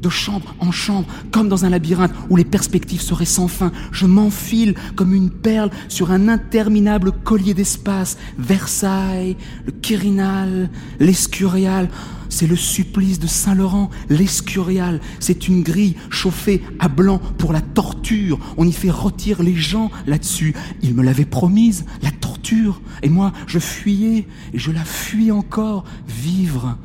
de 0.00 0.08
chambre 0.08 0.54
en 0.58 0.72
chambre, 0.72 1.06
comme 1.30 1.48
dans 1.48 1.64
un 1.64 1.70
labyrinthe 1.70 2.12
où 2.28 2.36
les 2.36 2.44
perspectives 2.44 3.00
seraient 3.00 3.24
sans 3.24 3.48
fin. 3.48 3.72
Je 3.92 4.06
m'enfile 4.06 4.74
comme 4.96 5.14
une 5.14 5.30
perle 5.30 5.70
sur 5.88 6.10
un 6.10 6.28
interminable 6.28 7.12
collier 7.12 7.54
d'espace. 7.54 8.16
Versailles, 8.38 9.36
le 9.66 9.72
Quirinal, 9.72 10.70
l'Escurial. 10.98 11.88
C'est 12.28 12.46
le 12.46 12.56
supplice 12.56 13.18
de 13.18 13.26
Saint-Laurent, 13.26 13.90
l'Escurial. 14.08 15.00
C'est 15.18 15.48
une 15.48 15.62
grille 15.62 15.96
chauffée 16.10 16.62
à 16.78 16.88
blanc 16.88 17.18
pour 17.38 17.52
la 17.52 17.60
torture. 17.60 18.38
On 18.56 18.66
y 18.66 18.72
fait 18.72 18.90
rôtir 18.90 19.42
les 19.42 19.56
gens 19.56 19.90
là-dessus. 20.06 20.54
Il 20.82 20.94
me 20.94 21.02
l'avait 21.02 21.24
promise, 21.24 21.84
la 22.02 22.12
torture. 22.12 22.80
Et 23.02 23.08
moi, 23.08 23.32
je 23.48 23.58
fuyais, 23.58 24.28
et 24.54 24.58
je 24.58 24.70
la 24.70 24.84
fuis 24.84 25.32
encore. 25.32 25.84
Vivre. 26.06 26.78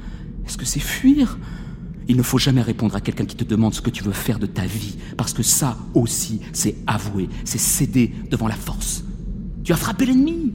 Est-ce 0.48 0.58
que 0.58 0.66
c'est 0.66 0.80
fuir? 0.80 1.38
Il 2.08 2.18
ne 2.18 2.22
faut 2.22 2.38
jamais 2.38 2.62
répondre 2.62 2.96
à 2.96 3.02
quelqu'un 3.02 3.26
qui 3.26 3.36
te 3.36 3.44
demande 3.44 3.74
ce 3.74 3.82
que 3.82 3.90
tu 3.90 4.04
veux 4.04 4.12
faire 4.12 4.40
de 4.40 4.46
ta 4.46 4.66
vie, 4.66 4.96
parce 5.18 5.34
que 5.34 5.44
ça 5.44 5.78
aussi, 5.94 6.42
c'est 6.54 6.76
avouer, 6.88 7.30
c'est 7.44 7.60
céder 7.60 8.12
devant 8.30 8.48
la 8.48 8.56
force. 8.56 9.04
Tu 9.64 9.74
as 9.74 9.78
frappé 9.78 10.06
l'ennemi, 10.06 10.54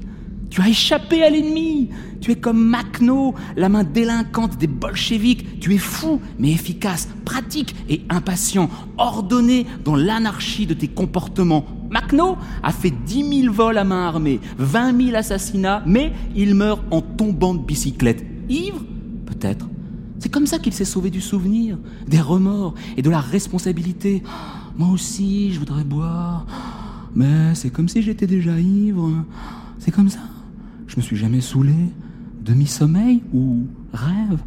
tu 0.51 0.61
as 0.61 0.69
échappé 0.69 1.23
à 1.23 1.31
l'ennemi, 1.31 1.91
tu 2.21 2.33
es 2.33 2.37
comme 2.37 2.63
Macno, 2.63 3.35
la 3.57 3.69
main 3.69 3.85
délinquante 3.85 4.59
des 4.59 4.67
bolcheviks, 4.67 5.61
tu 5.61 5.75
es 5.75 5.79
fou, 5.79 6.21
mais 6.39 6.51
efficace, 6.51 7.09
pratique 7.25 7.75
et 7.89 8.03
impatient, 8.09 8.69
ordonné 8.99 9.67
dans 9.85 9.97
l'anarchie 9.97 10.67
de 10.67 10.75
tes 10.75 10.89
comportements. 10.89 11.65
Macno 11.91 12.37
a 12.63 12.73
fait 12.73 12.93
dix 13.07 13.25
mille 13.25 13.51
vols 13.51 13.79
à 13.79 13.85
main 13.85 14.07
armée, 14.07 14.41
vingt 14.59 14.93
mille 14.93 15.17
assassinats, 15.17 15.83
mais 15.87 16.13
il 16.37 16.55
meurt 16.55 16.83
en 16.91 17.01
tombant 17.01 17.55
de 17.55 17.65
bicyclette. 17.65 18.25
Ivre 18.49 18.85
Peut-être. 19.27 19.67
C'est 20.21 20.29
comme 20.29 20.47
ça 20.47 20.59
qu'il 20.59 20.75
s'est 20.75 20.85
sauvé 20.85 21.11
du 21.11 21.23
souvenir, 21.23 21.79
des 22.07 22.21
remords 22.21 22.75
et 22.97 23.03
de 23.03 23.09
la 23.11 23.21
responsabilité. 23.21 24.23
Moi 24.77 24.91
aussi, 24.91 25.53
je 25.53 25.59
voudrais 25.59 25.83
boire, 25.83 26.47
mais 27.15 27.55
c'est 27.55 27.71
comme 27.71 27.89
si 27.89 28.03
j'étais 28.03 28.27
déjà 28.27 28.61
ivre. 28.61 29.11
C'est 29.79 29.91
comme 29.91 30.11
ça. 30.11 30.21
Je 30.87 30.97
me 30.97 31.03
suis 31.03 31.17
jamais 31.17 31.41
saoulé. 31.41 31.75
Demi-sommeil 32.43 33.23
ou 33.33 33.67
rêve 33.93 34.41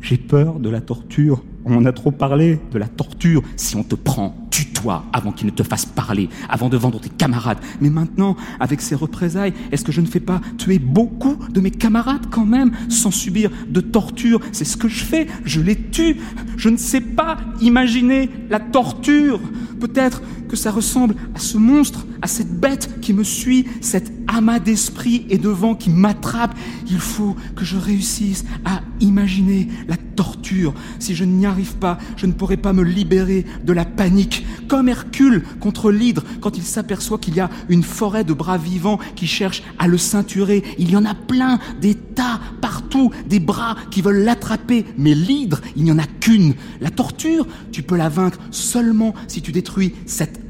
J'ai 0.00 0.16
peur 0.16 0.58
de 0.58 0.68
la 0.68 0.80
torture. 0.80 1.42
On 1.64 1.76
en 1.76 1.84
a 1.84 1.92
trop 1.92 2.10
parlé 2.10 2.60
de 2.72 2.78
la 2.78 2.88
torture. 2.88 3.42
Si 3.56 3.76
on 3.76 3.84
te 3.84 3.94
prend, 3.94 4.48
avant 4.90 5.32
qu'il 5.32 5.46
ne 5.46 5.52
te 5.52 5.62
fasse 5.62 5.86
parler, 5.86 6.28
avant 6.48 6.68
de 6.68 6.76
vendre 6.76 7.00
tes 7.00 7.08
camarades. 7.08 7.58
Mais 7.80 7.90
maintenant, 7.90 8.36
avec 8.60 8.80
ces 8.80 8.94
représailles, 8.94 9.54
est-ce 9.72 9.84
que 9.84 9.92
je 9.92 10.00
ne 10.00 10.06
fais 10.06 10.20
pas 10.20 10.40
tuer 10.58 10.78
beaucoup 10.78 11.36
de 11.50 11.60
mes 11.60 11.70
camarades 11.70 12.26
quand 12.30 12.46
même, 12.46 12.72
sans 12.88 13.10
subir 13.10 13.50
de 13.68 13.80
torture? 13.80 14.40
C'est 14.52 14.64
ce 14.64 14.76
que 14.76 14.88
je 14.88 15.04
fais, 15.04 15.26
je 15.44 15.60
les 15.60 15.76
tue. 15.76 16.16
Je 16.56 16.68
ne 16.68 16.76
sais 16.76 17.00
pas 17.00 17.36
imaginer 17.60 18.30
la 18.50 18.60
torture. 18.60 19.40
Peut-être 19.80 20.22
que 20.48 20.56
ça 20.56 20.70
ressemble 20.70 21.14
à 21.34 21.38
ce 21.38 21.58
monstre, 21.58 22.06
à 22.22 22.26
cette 22.26 22.60
bête 22.60 23.00
qui 23.00 23.12
me 23.12 23.24
suit, 23.24 23.66
cet 23.80 24.12
amas 24.28 24.58
d'esprit 24.58 25.26
et 25.28 25.38
de 25.38 25.48
vent 25.48 25.74
qui 25.74 25.90
m'attrape. 25.90 26.56
Il 26.88 26.98
faut 26.98 27.36
que 27.56 27.64
je 27.64 27.76
réussisse 27.76 28.44
à 28.64 28.80
imaginer 29.00 29.68
la 29.88 29.96
torture. 29.96 30.74
Si 30.98 31.14
je 31.14 31.24
n'y 31.24 31.46
arrive 31.46 31.74
pas, 31.76 31.98
je 32.16 32.26
ne 32.26 32.32
pourrai 32.32 32.56
pas 32.56 32.72
me 32.72 32.82
libérer 32.82 33.44
de 33.64 33.72
la 33.72 33.84
panique. 33.84 34.46
Comme 34.74 34.88
Hercule 34.88 35.44
contre 35.60 35.92
l'hydre 35.92 36.24
quand 36.40 36.56
il 36.56 36.64
s'aperçoit 36.64 37.18
qu'il 37.18 37.36
y 37.36 37.40
a 37.40 37.48
une 37.68 37.84
forêt 37.84 38.24
de 38.24 38.32
bras 38.32 38.58
vivants 38.58 38.98
qui 39.14 39.28
cherchent 39.28 39.62
à 39.78 39.86
le 39.86 39.98
ceinturer. 39.98 40.64
Il 40.78 40.90
y 40.90 40.96
en 40.96 41.04
a 41.04 41.14
plein, 41.14 41.60
des 41.80 41.94
tas, 41.94 42.40
partout, 42.60 43.12
des 43.28 43.38
bras 43.38 43.76
qui 43.92 44.02
veulent 44.02 44.24
l'attraper. 44.24 44.84
Mais 44.98 45.14
l'hydre, 45.14 45.60
il 45.76 45.84
n'y 45.84 45.92
en 45.92 45.98
a 46.00 46.06
qu'une. 46.18 46.54
La 46.80 46.90
torture, 46.90 47.46
tu 47.70 47.84
peux 47.84 47.94
la 47.94 48.08
vaincre 48.08 48.40
seulement 48.50 49.14
si 49.28 49.42
tu 49.42 49.52
détruis 49.52 49.94
cette 50.06 50.40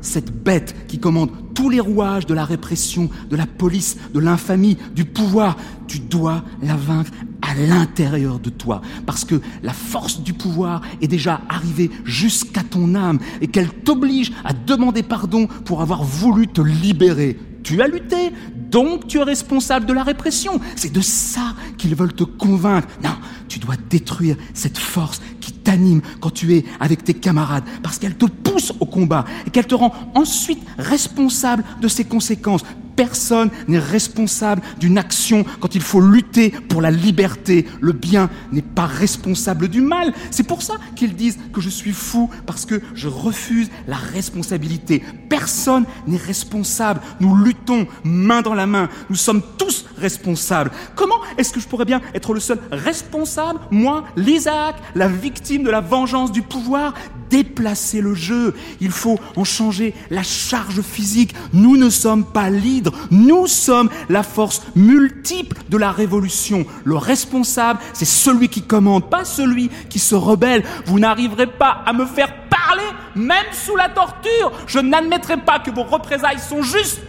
cette 0.00 0.32
bête 0.42 0.86
qui 0.88 0.98
commande 0.98 1.30
tous 1.54 1.70
les 1.70 1.80
rouages 1.80 2.26
de 2.26 2.34
la 2.34 2.44
répression, 2.44 3.10
de 3.30 3.36
la 3.36 3.46
police, 3.46 3.96
de 4.12 4.20
l'infamie, 4.20 4.76
du 4.94 5.04
pouvoir. 5.04 5.56
Tu 5.86 5.98
dois 5.98 6.42
la 6.62 6.76
vaincre 6.76 7.10
à 7.42 7.54
l'intérieur 7.54 8.38
de 8.38 8.50
toi, 8.50 8.80
parce 9.04 9.24
que 9.24 9.40
la 9.62 9.72
force 9.72 10.22
du 10.22 10.32
pouvoir 10.32 10.80
est 11.00 11.08
déjà 11.08 11.40
arrivée 11.48 11.90
jusqu'à 12.04 12.62
ton 12.62 12.94
âme 12.94 13.18
et 13.40 13.48
qu'elle 13.48 13.68
t'oblige 13.68 14.32
à 14.44 14.52
demander 14.52 15.02
pardon 15.02 15.46
pour 15.64 15.82
avoir 15.82 16.04
voulu 16.04 16.48
te 16.48 16.60
libérer. 16.60 17.38
Tu 17.62 17.80
as 17.80 17.88
lutté, 17.88 18.32
donc 18.70 19.06
tu 19.06 19.18
es 19.18 19.22
responsable 19.22 19.86
de 19.86 19.92
la 19.92 20.02
répression. 20.02 20.60
C'est 20.76 20.92
de 20.92 21.00
ça 21.00 21.54
qu'ils 21.82 21.96
veulent 21.96 22.12
te 22.12 22.22
convaincre. 22.22 22.86
Non, 23.02 23.16
tu 23.48 23.58
dois 23.58 23.74
détruire 23.90 24.36
cette 24.54 24.78
force 24.78 25.20
qui 25.40 25.52
t'anime 25.52 26.00
quand 26.20 26.30
tu 26.30 26.54
es 26.54 26.64
avec 26.78 27.02
tes 27.02 27.14
camarades, 27.14 27.64
parce 27.82 27.98
qu'elle 27.98 28.16
te 28.16 28.26
pousse 28.26 28.72
au 28.78 28.86
combat 28.86 29.24
et 29.46 29.50
qu'elle 29.50 29.66
te 29.66 29.74
rend 29.74 29.92
ensuite 30.14 30.62
responsable 30.78 31.64
de 31.80 31.88
ses 31.88 32.04
conséquences. 32.04 32.62
Personne 32.94 33.50
n'est 33.68 33.78
responsable 33.78 34.62
d'une 34.78 34.98
action 34.98 35.44
quand 35.60 35.74
il 35.74 35.80
faut 35.80 36.00
lutter 36.00 36.50
pour 36.50 36.82
la 36.82 36.90
liberté. 36.90 37.66
Le 37.80 37.92
bien 37.92 38.28
n'est 38.52 38.60
pas 38.60 38.84
responsable 38.86 39.68
du 39.68 39.80
mal. 39.80 40.12
C'est 40.30 40.46
pour 40.46 40.62
ça 40.62 40.74
qu'ils 40.94 41.16
disent 41.16 41.38
que 41.54 41.62
je 41.62 41.70
suis 41.70 41.92
fou, 41.92 42.30
parce 42.46 42.66
que 42.66 42.80
je 42.94 43.08
refuse 43.08 43.70
la 43.88 43.96
responsabilité. 43.96 45.02
Personne 45.30 45.86
n'est 46.06 46.18
responsable. 46.18 47.00
Nous 47.18 47.34
luttons 47.34 47.86
main 48.04 48.42
dans 48.42 48.54
la 48.54 48.66
main. 48.66 48.90
Nous 49.08 49.16
sommes 49.16 49.42
tous 49.56 49.86
responsables. 49.96 50.70
Comment 50.94 51.20
est-ce 51.38 51.52
que 51.52 51.60
je 51.60 51.68
pourrais 51.72 51.86
bien 51.86 52.02
être 52.14 52.34
le 52.34 52.40
seul 52.40 52.58
responsable 52.70 53.58
Moi, 53.70 54.04
l'Isaac, 54.14 54.76
la 54.94 55.08
victime 55.08 55.62
de 55.62 55.70
la 55.70 55.80
vengeance 55.80 56.30
du 56.30 56.42
pouvoir 56.42 56.92
déplacer 57.30 58.02
le 58.02 58.12
jeu, 58.12 58.54
il 58.82 58.90
faut 58.90 59.18
en 59.36 59.44
changer 59.44 59.94
la 60.10 60.22
charge 60.22 60.82
physique. 60.82 61.34
Nous 61.54 61.78
ne 61.78 61.88
sommes 61.88 62.26
pas 62.26 62.50
l'hydre, 62.50 62.92
nous 63.10 63.46
sommes 63.46 63.88
la 64.10 64.22
force 64.22 64.60
multiple 64.76 65.56
de 65.70 65.78
la 65.78 65.92
révolution. 65.92 66.66
Le 66.84 66.98
responsable, 66.98 67.80
c'est 67.94 68.04
celui 68.04 68.50
qui 68.50 68.60
commande, 68.60 69.08
pas 69.08 69.24
celui 69.24 69.70
qui 69.88 69.98
se 69.98 70.14
rebelle. 70.14 70.64
Vous 70.84 70.98
n'arriverez 70.98 71.46
pas 71.46 71.82
à 71.86 71.94
me 71.94 72.04
faire 72.04 72.34
parler, 72.50 72.84
même 73.16 73.50
sous 73.52 73.76
la 73.76 73.88
torture. 73.88 74.52
Je 74.66 74.78
n'admettrai 74.78 75.38
pas 75.38 75.58
que 75.58 75.70
vos 75.70 75.84
représailles 75.84 76.38
sont 76.38 76.60
justes. 76.60 77.00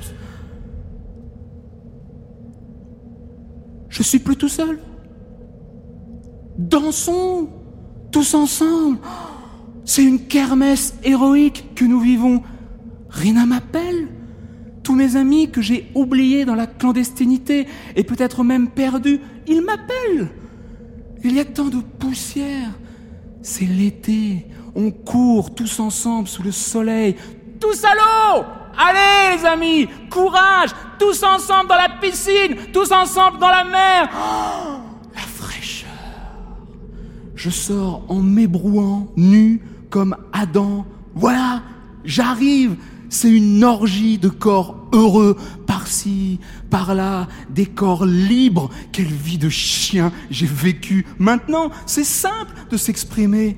Je 3.93 4.01
suis 4.01 4.17
plus 4.17 4.35
tout 4.35 4.49
seul. 4.49 4.79
Dansons 6.57 7.47
tous 8.11 8.33
ensemble. 8.33 8.97
C'est 9.85 10.03
une 10.03 10.25
kermesse 10.25 10.95
héroïque 11.03 11.75
que 11.75 11.85
nous 11.85 11.99
vivons. 11.99 12.41
Rina 13.09 13.45
m'appelle. 13.45 14.07
Tous 14.81 14.95
mes 14.95 15.15
amis 15.15 15.51
que 15.51 15.61
j'ai 15.61 15.91
oubliés 15.93 16.43
dans 16.43 16.55
la 16.55 16.65
clandestinité 16.65 17.67
et 17.95 18.03
peut-être 18.03 18.43
même 18.43 18.69
perdus, 18.69 19.19
ils 19.45 19.61
m'appellent. 19.61 20.31
Il 21.23 21.35
y 21.35 21.39
a 21.39 21.45
tant 21.45 21.65
de 21.65 21.77
poussière. 21.99 22.71
C'est 23.43 23.65
l'été. 23.65 24.47
On 24.73 24.89
court 24.89 25.53
tous 25.53 25.79
ensemble 25.79 26.27
sous 26.27 26.41
le 26.41 26.51
soleil. 26.51 27.15
Tous 27.59 27.83
à 27.85 27.93
l'eau 27.93 28.43
Allez 28.77 29.37
les 29.37 29.45
amis, 29.45 29.87
courage 30.09 30.71
Tous 30.99 31.23
ensemble 31.23 31.69
dans 31.69 31.75
la 31.75 31.89
piscine, 32.01 32.55
tous 32.71 32.91
ensemble 32.91 33.39
dans 33.39 33.49
la 33.49 33.63
mer. 33.63 34.09
La 35.15 35.21
fraîcheur. 35.21 35.89
Je 37.35 37.49
sors 37.49 38.03
en 38.07 38.21
m'ébrouant, 38.21 39.07
nu, 39.15 39.61
comme 39.89 40.15
Adam. 40.31 40.85
Voilà, 41.13 41.61
j'arrive. 42.03 42.75
C'est 43.09 43.29
une 43.29 43.63
orgie 43.63 44.17
de 44.17 44.27
corps 44.29 44.87
heureux, 44.91 45.37
par-ci, 45.67 46.39
par-là, 46.71 47.27
des 47.47 47.67
corps 47.67 48.07
libres. 48.07 48.71
Quelle 48.91 49.05
vie 49.05 49.37
de 49.37 49.49
chien 49.49 50.11
j'ai 50.31 50.47
vécu. 50.47 51.05
Maintenant, 51.19 51.69
c'est 51.85 52.03
simple 52.03 52.53
de 52.71 52.77
s'exprimer. 52.77 53.55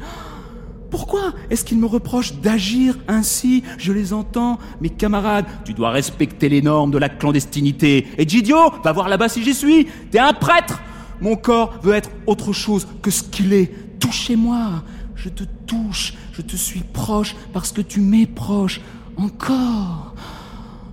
Pourquoi 0.95 1.33
est-ce 1.49 1.65
qu'ils 1.65 1.77
me 1.77 1.87
reprochent 1.87 2.35
d'agir 2.35 2.97
ainsi 3.09 3.63
Je 3.77 3.91
les 3.91 4.13
entends. 4.13 4.59
Mes 4.79 4.89
camarades, 4.89 5.45
tu 5.65 5.73
dois 5.73 5.89
respecter 5.89 6.47
les 6.47 6.61
normes 6.61 6.89
de 6.89 6.97
la 6.97 7.09
clandestinité. 7.09 8.07
Et 8.17 8.25
Gidio, 8.25 8.71
va 8.81 8.93
voir 8.93 9.09
là-bas 9.09 9.27
si 9.27 9.43
j'y 9.43 9.53
suis. 9.53 9.87
T'es 10.09 10.19
un 10.19 10.31
prêtre. 10.31 10.79
Mon 11.19 11.35
corps 11.35 11.77
veut 11.83 11.95
être 11.95 12.09
autre 12.27 12.53
chose 12.53 12.87
que 13.01 13.11
ce 13.11 13.23
qu'il 13.23 13.51
est. 13.51 13.99
Touchez-moi. 13.99 14.83
Je 15.17 15.27
te 15.27 15.43
touche, 15.67 16.13
je 16.31 16.41
te 16.41 16.55
suis 16.55 16.79
proche 16.79 17.35
parce 17.51 17.73
que 17.73 17.81
tu 17.81 17.99
m'es 17.99 18.25
proche. 18.25 18.79
Encore. 19.17 20.15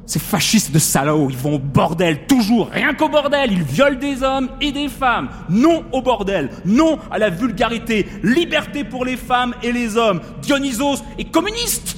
Ces 0.05 0.19
fascistes 0.19 0.73
de 0.73 0.79
salauds, 0.79 1.29
ils 1.31 1.37
vont 1.37 1.55
au 1.55 1.59
bordel, 1.59 2.27
toujours, 2.27 2.69
rien 2.71 2.93
qu'au 2.93 3.09
bordel. 3.09 3.53
Ils 3.53 3.63
violent 3.63 3.99
des 3.99 4.23
hommes 4.23 4.49
et 4.61 4.73
des 4.73 4.89
femmes. 4.89 5.29
Non 5.49 5.85
au 5.93 6.03
bordel, 6.03 6.51
non 6.65 6.99
à 7.11 7.19
la 7.19 7.31
vulgarité. 7.31 8.07
Liberté 8.23 8.85
pour 8.85 9.05
les 9.05 9.17
femmes 9.17 9.55
et 9.63 9.73
les 9.73 9.97
hommes. 9.97 10.21
Dionysos 10.43 11.03
est 11.19 11.31
communiste. 11.31 11.97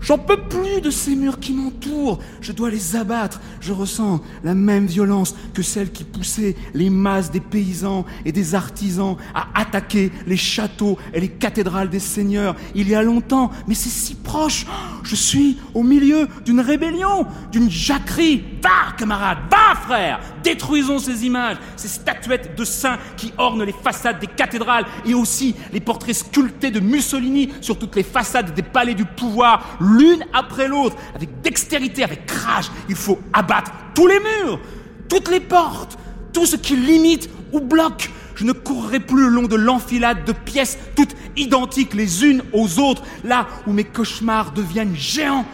J'en 0.00 0.18
peux 0.18 0.36
plus 0.36 0.80
de 0.80 0.90
ces 0.90 1.16
murs 1.16 1.40
qui 1.40 1.52
m'entourent. 1.52 2.18
Je 2.40 2.52
dois 2.52 2.70
les 2.70 2.96
abattre. 2.96 3.40
Je 3.60 3.72
ressens 3.72 4.20
la 4.44 4.54
même 4.54 4.86
violence 4.86 5.34
que 5.54 5.62
celle 5.62 5.90
qui 5.90 6.04
poussait 6.04 6.56
les 6.74 6.88
masses 6.88 7.30
des 7.30 7.40
paysans 7.40 8.06
et 8.24 8.32
des 8.32 8.54
artisans 8.54 9.16
à 9.34 9.48
attaquer 9.54 10.12
les 10.26 10.36
châteaux 10.36 10.98
et 11.12 11.20
les 11.20 11.28
cathédrales 11.28 11.90
des 11.90 11.98
seigneurs 11.98 12.54
il 12.74 12.88
y 12.88 12.94
a 12.94 13.02
longtemps. 13.02 13.50
Mais 13.66 13.74
c'est 13.74 13.88
si 13.88 14.14
proche. 14.14 14.66
Je 15.02 15.16
suis 15.16 15.58
au 15.74 15.82
milieu 15.82 16.28
d'une 16.44 16.60
rébellion, 16.60 17.26
d'une 17.50 17.70
jacquerie. 17.70 18.44
Va, 18.62 18.92
camarade, 18.96 19.38
va, 19.50 19.80
frère. 19.80 20.20
Détruisons 20.42 20.98
ces 20.98 21.24
images, 21.24 21.56
ces 21.76 21.88
statuettes 21.88 22.56
de 22.56 22.64
saints 22.64 22.98
qui 23.16 23.32
ornent 23.38 23.64
les 23.64 23.72
façades 23.72 24.20
des 24.20 24.26
cathédrales 24.26 24.84
et 25.04 25.14
aussi 25.14 25.54
les 25.72 25.80
portraits 25.80 26.14
sculptés 26.14 26.70
de 26.70 26.80
Mussolini 26.80 27.50
sur 27.60 27.78
toutes 27.78 27.96
les 27.96 28.02
façades 28.02 28.54
des 28.54 28.62
palais 28.62 28.94
du 28.94 29.04
pouvoir 29.04 29.78
l'une 29.88 30.24
après 30.32 30.68
l'autre, 30.68 30.96
avec 31.14 31.40
dextérité, 31.40 32.04
avec 32.04 32.30
rage. 32.30 32.70
Il 32.88 32.96
faut 32.96 33.18
abattre 33.32 33.72
tous 33.94 34.06
les 34.06 34.20
murs, 34.20 34.60
toutes 35.08 35.30
les 35.30 35.40
portes, 35.40 35.98
tout 36.32 36.46
ce 36.46 36.56
qui 36.56 36.76
limite 36.76 37.28
ou 37.52 37.60
bloque. 37.60 38.10
Je 38.34 38.44
ne 38.44 38.52
courrai 38.52 39.00
plus 39.00 39.22
le 39.22 39.28
long 39.28 39.46
de 39.48 39.56
l'enfilade 39.56 40.24
de 40.24 40.32
pièces 40.32 40.78
toutes 40.94 41.16
identiques 41.36 41.94
les 41.94 42.24
unes 42.24 42.42
aux 42.52 42.78
autres, 42.78 43.02
là 43.24 43.48
où 43.66 43.72
mes 43.72 43.84
cauchemars 43.84 44.52
deviennent 44.52 44.94
géants. 44.94 45.44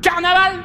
Carnaval 0.00 0.60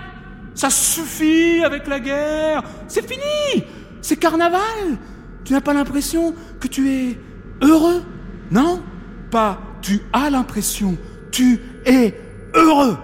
Ça 0.55 0.69
suffit 0.69 1.63
avec 1.63 1.87
la 1.87 1.99
guerre 1.99 2.63
C'est 2.87 3.07
fini 3.07 3.63
C'est 4.01 4.15
carnaval 4.15 4.97
Tu 5.45 5.53
n'as 5.53 5.61
pas 5.61 5.73
l'impression 5.73 6.33
que 6.59 6.67
tu 6.67 6.89
es 6.89 7.17
heureux? 7.61 8.01
Non 8.49 8.81
Pas 9.29 9.59
tu 9.81 10.01
as 10.11 10.29
l'impression, 10.29 10.97
tu 11.31 11.59
es 11.85 12.13
heureux. 12.53 12.97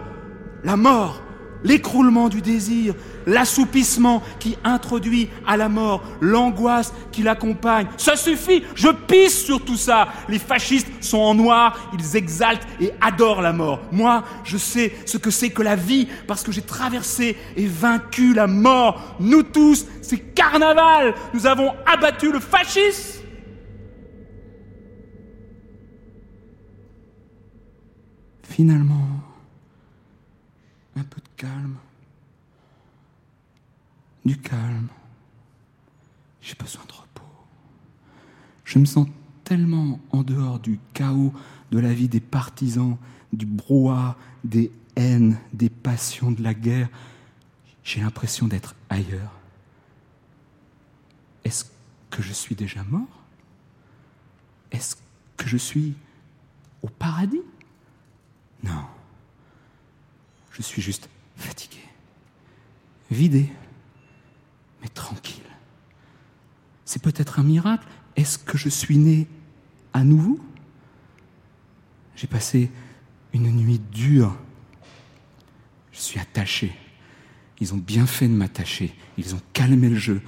La 0.63 0.77
mort, 0.77 1.21
l'écroulement 1.63 2.29
du 2.29 2.41
désir, 2.41 2.93
l'assoupissement 3.25 4.21
qui 4.39 4.57
introduit 4.63 5.29
à 5.47 5.57
la 5.57 5.69
mort, 5.69 6.03
l'angoisse 6.21 6.93
qui 7.11 7.23
l'accompagne. 7.23 7.87
Ça 7.97 8.15
suffit, 8.15 8.63
je 8.75 8.89
pisse 8.89 9.45
sur 9.45 9.63
tout 9.63 9.77
ça. 9.77 10.09
Les 10.29 10.39
fascistes 10.39 10.87
sont 11.01 11.19
en 11.19 11.35
noir, 11.35 11.91
ils 11.97 12.17
exaltent 12.17 12.67
et 12.79 12.91
adorent 13.01 13.41
la 13.41 13.53
mort. 13.53 13.81
Moi, 13.91 14.23
je 14.43 14.57
sais 14.57 14.93
ce 15.05 15.17
que 15.17 15.31
c'est 15.31 15.49
que 15.49 15.61
la 15.61 15.75
vie 15.75 16.07
parce 16.27 16.43
que 16.43 16.51
j'ai 16.51 16.61
traversé 16.61 17.37
et 17.55 17.65
vaincu 17.65 18.33
la 18.33 18.47
mort. 18.47 19.15
Nous 19.19 19.43
tous, 19.43 19.85
c'est 20.01 20.33
carnaval. 20.33 21.13
Nous 21.33 21.47
avons 21.47 21.71
abattu 21.85 22.31
le 22.31 22.39
fascisme. 22.39 23.21
Finalement, 28.43 29.12
calme. 31.43 31.75
Du 34.23 34.37
calme. 34.37 34.87
J'ai 36.41 36.55
besoin 36.55 36.85
de 36.85 36.93
repos. 36.93 37.23
Je 38.63 38.79
me 38.79 38.85
sens 38.85 39.07
tellement 39.43 39.99
en 40.11 40.23
dehors 40.23 40.59
du 40.59 40.79
chaos 40.93 41.33
de 41.71 41.79
la 41.79 41.93
vie 41.93 42.07
des 42.07 42.21
partisans, 42.21 42.97
du 43.33 43.45
brouhaha, 43.45 44.17
des 44.45 44.71
haines, 44.95 45.37
des 45.51 45.69
passions 45.69 46.31
de 46.31 46.41
la 46.41 46.53
guerre. 46.53 46.87
J'ai 47.83 47.99
l'impression 47.99 48.47
d'être 48.47 48.75
ailleurs. 48.89 49.33
Est-ce 51.43 51.65
que 52.09 52.21
je 52.21 52.31
suis 52.31 52.55
déjà 52.55 52.83
mort? 52.85 53.23
Est-ce 54.71 54.95
que 55.35 55.49
je 55.49 55.57
suis 55.57 55.93
au 56.81 56.87
paradis? 56.87 57.41
Non. 58.63 58.85
Je 60.51 60.61
suis 60.61 60.81
juste 60.81 61.09
fatigué, 61.35 61.83
vidé, 63.11 63.49
mais 64.81 64.87
tranquille. 64.89 65.43
C'est 66.85 67.01
peut-être 67.01 67.39
un 67.39 67.43
miracle. 67.43 67.87
Est-ce 68.15 68.37
que 68.37 68.57
je 68.57 68.69
suis 68.69 68.97
né 68.97 69.27
à 69.93 70.03
nouveau? 70.03 70.39
J'ai 72.15 72.27
passé 72.27 72.71
une 73.33 73.51
nuit 73.51 73.79
dure. 73.79 74.37
Je 75.91 75.99
suis 75.99 76.19
attaché. 76.19 76.73
Ils 77.59 77.73
ont 77.73 77.77
bien 77.77 78.05
fait 78.05 78.27
de 78.27 78.33
m'attacher. 78.33 78.93
Ils 79.17 79.33
ont 79.35 79.41
calmé 79.53 79.89
le 79.89 79.95
jeu. 79.95 80.21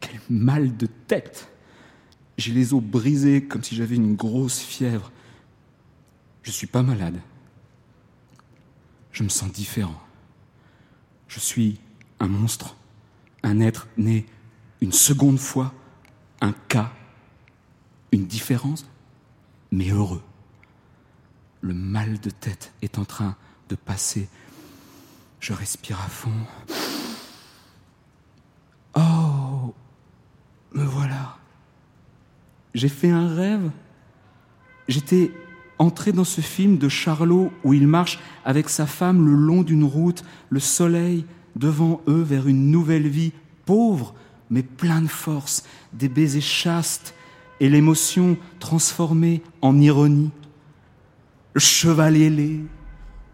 Quel 0.00 0.20
mal 0.28 0.76
de 0.76 0.86
tête 0.86 1.50
J'ai 2.36 2.52
les 2.52 2.74
os 2.74 2.82
brisés 2.82 3.44
comme 3.44 3.62
si 3.62 3.74
j'avais 3.74 3.96
une 3.96 4.16
grosse 4.16 4.60
fièvre. 4.60 5.10
Je 6.42 6.50
suis 6.50 6.66
pas 6.66 6.82
malade 6.82 7.20
je 9.18 9.24
me 9.24 9.28
sens 9.28 9.50
différent. 9.50 10.00
Je 11.28 11.38
suis 11.38 11.80
un 12.20 12.28
monstre, 12.28 12.76
un 13.42 13.60
être 13.60 13.86
né 13.96 14.26
une 14.80 14.92
seconde 14.92 15.38
fois, 15.38 15.72
un 16.40 16.52
cas. 16.68 16.92
une 18.10 18.26
différence, 18.26 18.86
mais 19.70 19.90
heureux. 19.90 20.22
Le 21.60 21.74
mal 21.74 22.18
de 22.20 22.30
tête 22.30 22.72
est 22.80 22.98
en 22.98 23.04
train 23.04 23.36
de 23.68 23.74
passer. 23.74 24.28
Je 25.40 25.52
respire 25.52 26.00
à 26.00 26.08
fond. 26.08 26.32
Oh, 28.94 29.74
me 30.72 30.84
voilà. 30.84 31.36
J'ai 32.74 32.88
fait 32.88 33.10
un 33.10 33.34
rêve. 33.34 33.70
J'étais 34.88 35.32
entré 35.78 36.12
dans 36.12 36.24
ce 36.24 36.40
film 36.40 36.78
de 36.78 36.88
Charlot 36.88 37.52
où 37.64 37.74
il 37.74 37.86
marche 37.86 38.18
avec 38.44 38.68
sa 38.68 38.86
femme 38.86 39.24
le 39.24 39.34
long 39.34 39.62
d'une 39.62 39.84
route, 39.84 40.24
le 40.50 40.60
soleil 40.60 41.24
devant 41.56 42.00
eux 42.08 42.22
vers 42.22 42.48
une 42.48 42.70
nouvelle 42.70 43.08
vie, 43.08 43.32
pauvre 43.64 44.14
mais 44.50 44.62
plein 44.62 45.02
de 45.02 45.08
force, 45.08 45.64
des 45.92 46.08
baisers 46.08 46.40
chastes 46.40 47.14
et 47.60 47.68
l'émotion 47.68 48.36
transformée 48.60 49.42
en 49.60 49.78
ironie. 49.78 50.30
Le 51.54 51.60
cheval 51.60 52.16
ailé, 52.16 52.60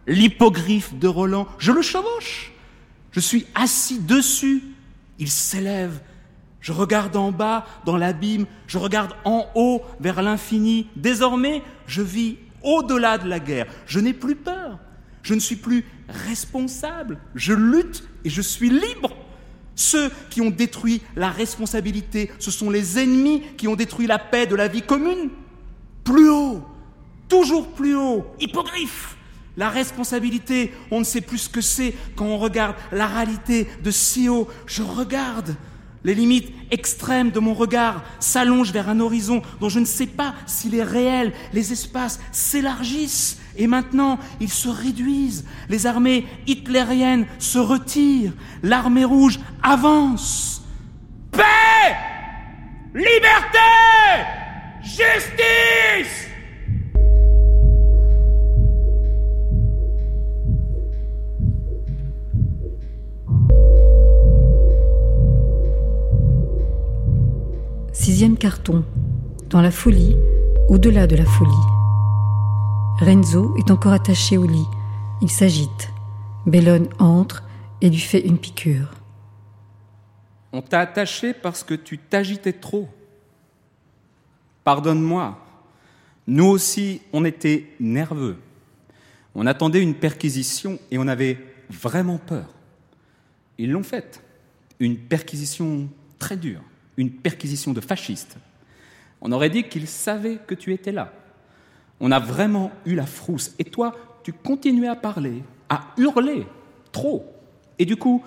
l'hippogriffe 0.07 0.95
de 0.95 1.09
Roland, 1.09 1.47
je 1.59 1.72
le 1.72 1.82
chevauche. 1.82 2.53
Je 3.12 3.20
suis 3.20 3.47
assis 3.55 4.01
dessus. 4.01 4.62
Il 5.18 5.30
s'élève. 5.30 6.01
Je 6.64 6.72
regarde 6.72 7.14
en 7.14 7.30
bas, 7.30 7.66
dans 7.84 7.98
l'abîme. 7.98 8.46
Je 8.66 8.78
regarde 8.78 9.12
en 9.26 9.44
haut, 9.54 9.82
vers 10.00 10.22
l'infini. 10.22 10.88
Désormais, 10.96 11.62
je 11.86 12.00
vis 12.00 12.38
au-delà 12.62 13.18
de 13.18 13.28
la 13.28 13.38
guerre. 13.38 13.66
Je 13.86 14.00
n'ai 14.00 14.14
plus 14.14 14.34
peur. 14.34 14.78
Je 15.22 15.34
ne 15.34 15.40
suis 15.40 15.56
plus 15.56 15.84
responsable. 16.08 17.18
Je 17.34 17.52
lutte 17.52 18.08
et 18.24 18.30
je 18.30 18.40
suis 18.40 18.70
libre. 18.70 19.14
Ceux 19.74 20.10
qui 20.30 20.40
ont 20.40 20.48
détruit 20.48 21.02
la 21.16 21.28
responsabilité, 21.28 22.30
ce 22.38 22.50
sont 22.50 22.70
les 22.70 22.98
ennemis 22.98 23.42
qui 23.58 23.68
ont 23.68 23.76
détruit 23.76 24.06
la 24.06 24.18
paix 24.18 24.46
de 24.46 24.56
la 24.56 24.66
vie 24.66 24.80
commune. 24.80 25.28
Plus 26.02 26.30
haut, 26.30 26.62
toujours 27.28 27.68
plus 27.72 27.94
haut, 27.94 28.24
hippogriffe. 28.40 29.18
La 29.58 29.68
responsabilité, 29.68 30.72
on 30.90 31.00
ne 31.00 31.04
sait 31.04 31.20
plus 31.20 31.38
ce 31.38 31.48
que 31.50 31.60
c'est 31.60 31.92
quand 32.16 32.24
on 32.24 32.38
regarde 32.38 32.74
la 32.90 33.06
réalité 33.06 33.68
de 33.82 33.90
si 33.90 34.30
haut. 34.30 34.48
Je 34.66 34.82
regarde. 34.82 35.56
Les 36.05 36.14
limites 36.14 36.52
extrêmes 36.70 37.30
de 37.30 37.40
mon 37.40 37.55
regard 37.55 38.05
s'allongent 38.20 38.72
vers 38.72 38.90
un 38.90 39.00
horizon 39.00 39.40
dont 39.61 39.70
je 39.70 39.80
ne 39.80 39.86
sais 39.86 40.07
pas 40.07 40.34
s'il 40.46 40.74
est 40.74 40.82
réel. 40.82 41.32
Les 41.55 41.72
espaces 41.72 42.20
s'élargissent 42.30 43.38
et 43.57 43.66
maintenant 43.66 44.18
ils 44.40 44.52
se 44.52 44.68
réduisent. 44.68 45.46
Les 45.70 45.86
armées 45.86 46.26
hitlériennes 46.46 47.26
se 47.38 47.59
retirent. 47.59 48.34
L'armée 48.62 49.05
rouge 49.05 49.40
avance. 49.62 50.62
Paix 51.32 51.96
Liberté 52.94 53.59
Justice 54.82 56.28
Carton. 68.32 68.84
Dans 69.50 69.60
la 69.60 69.70
folie, 69.70 70.16
au-delà 70.68 71.06
de 71.06 71.14
la 71.14 71.26
folie. 71.26 71.50
Renzo 72.98 73.54
est 73.58 73.70
encore 73.70 73.92
attaché 73.92 74.38
au 74.38 74.46
lit. 74.46 74.66
Il 75.20 75.30
s'agite. 75.30 75.90
Bellone 76.46 76.88
entre 76.98 77.44
et 77.82 77.90
lui 77.90 77.98
fait 77.98 78.26
une 78.26 78.38
piqûre. 78.38 78.94
On 80.52 80.62
t'a 80.62 80.80
attaché 80.80 81.34
parce 81.34 81.62
que 81.62 81.74
tu 81.74 81.98
t'agitais 81.98 82.54
trop. 82.54 82.88
Pardonne-moi. 84.64 85.38
Nous 86.26 86.46
aussi, 86.46 87.02
on 87.12 87.26
était 87.26 87.66
nerveux. 87.78 88.38
On 89.34 89.46
attendait 89.46 89.82
une 89.82 89.94
perquisition 89.94 90.78
et 90.90 90.96
on 90.96 91.08
avait 91.08 91.38
vraiment 91.68 92.18
peur. 92.18 92.48
Ils 93.58 93.70
l'ont 93.70 93.82
faite. 93.82 94.22
Une 94.80 94.96
perquisition 94.96 95.88
très 96.18 96.38
dure 96.38 96.62
une 96.97 97.11
perquisition 97.11 97.72
de 97.72 97.80
fascistes. 97.80 98.36
On 99.20 99.32
aurait 99.32 99.51
dit 99.51 99.64
qu'ils 99.64 99.88
savaient 99.88 100.36
que 100.36 100.55
tu 100.55 100.72
étais 100.72 100.92
là. 100.92 101.12
On 102.01 102.11
a 102.11 102.18
vraiment 102.18 102.70
eu 102.84 102.95
la 102.95 103.07
frousse. 103.07 103.55
Et 103.59 103.64
toi, 103.64 103.95
tu 104.22 104.32
continuais 104.32 104.88
à 104.88 104.97
parler, 104.97 105.42
à 105.68 105.95
hurler, 105.97 106.47
trop. 106.92 107.32
Et 107.78 107.86
du 107.86 107.97
coup, 107.97 108.22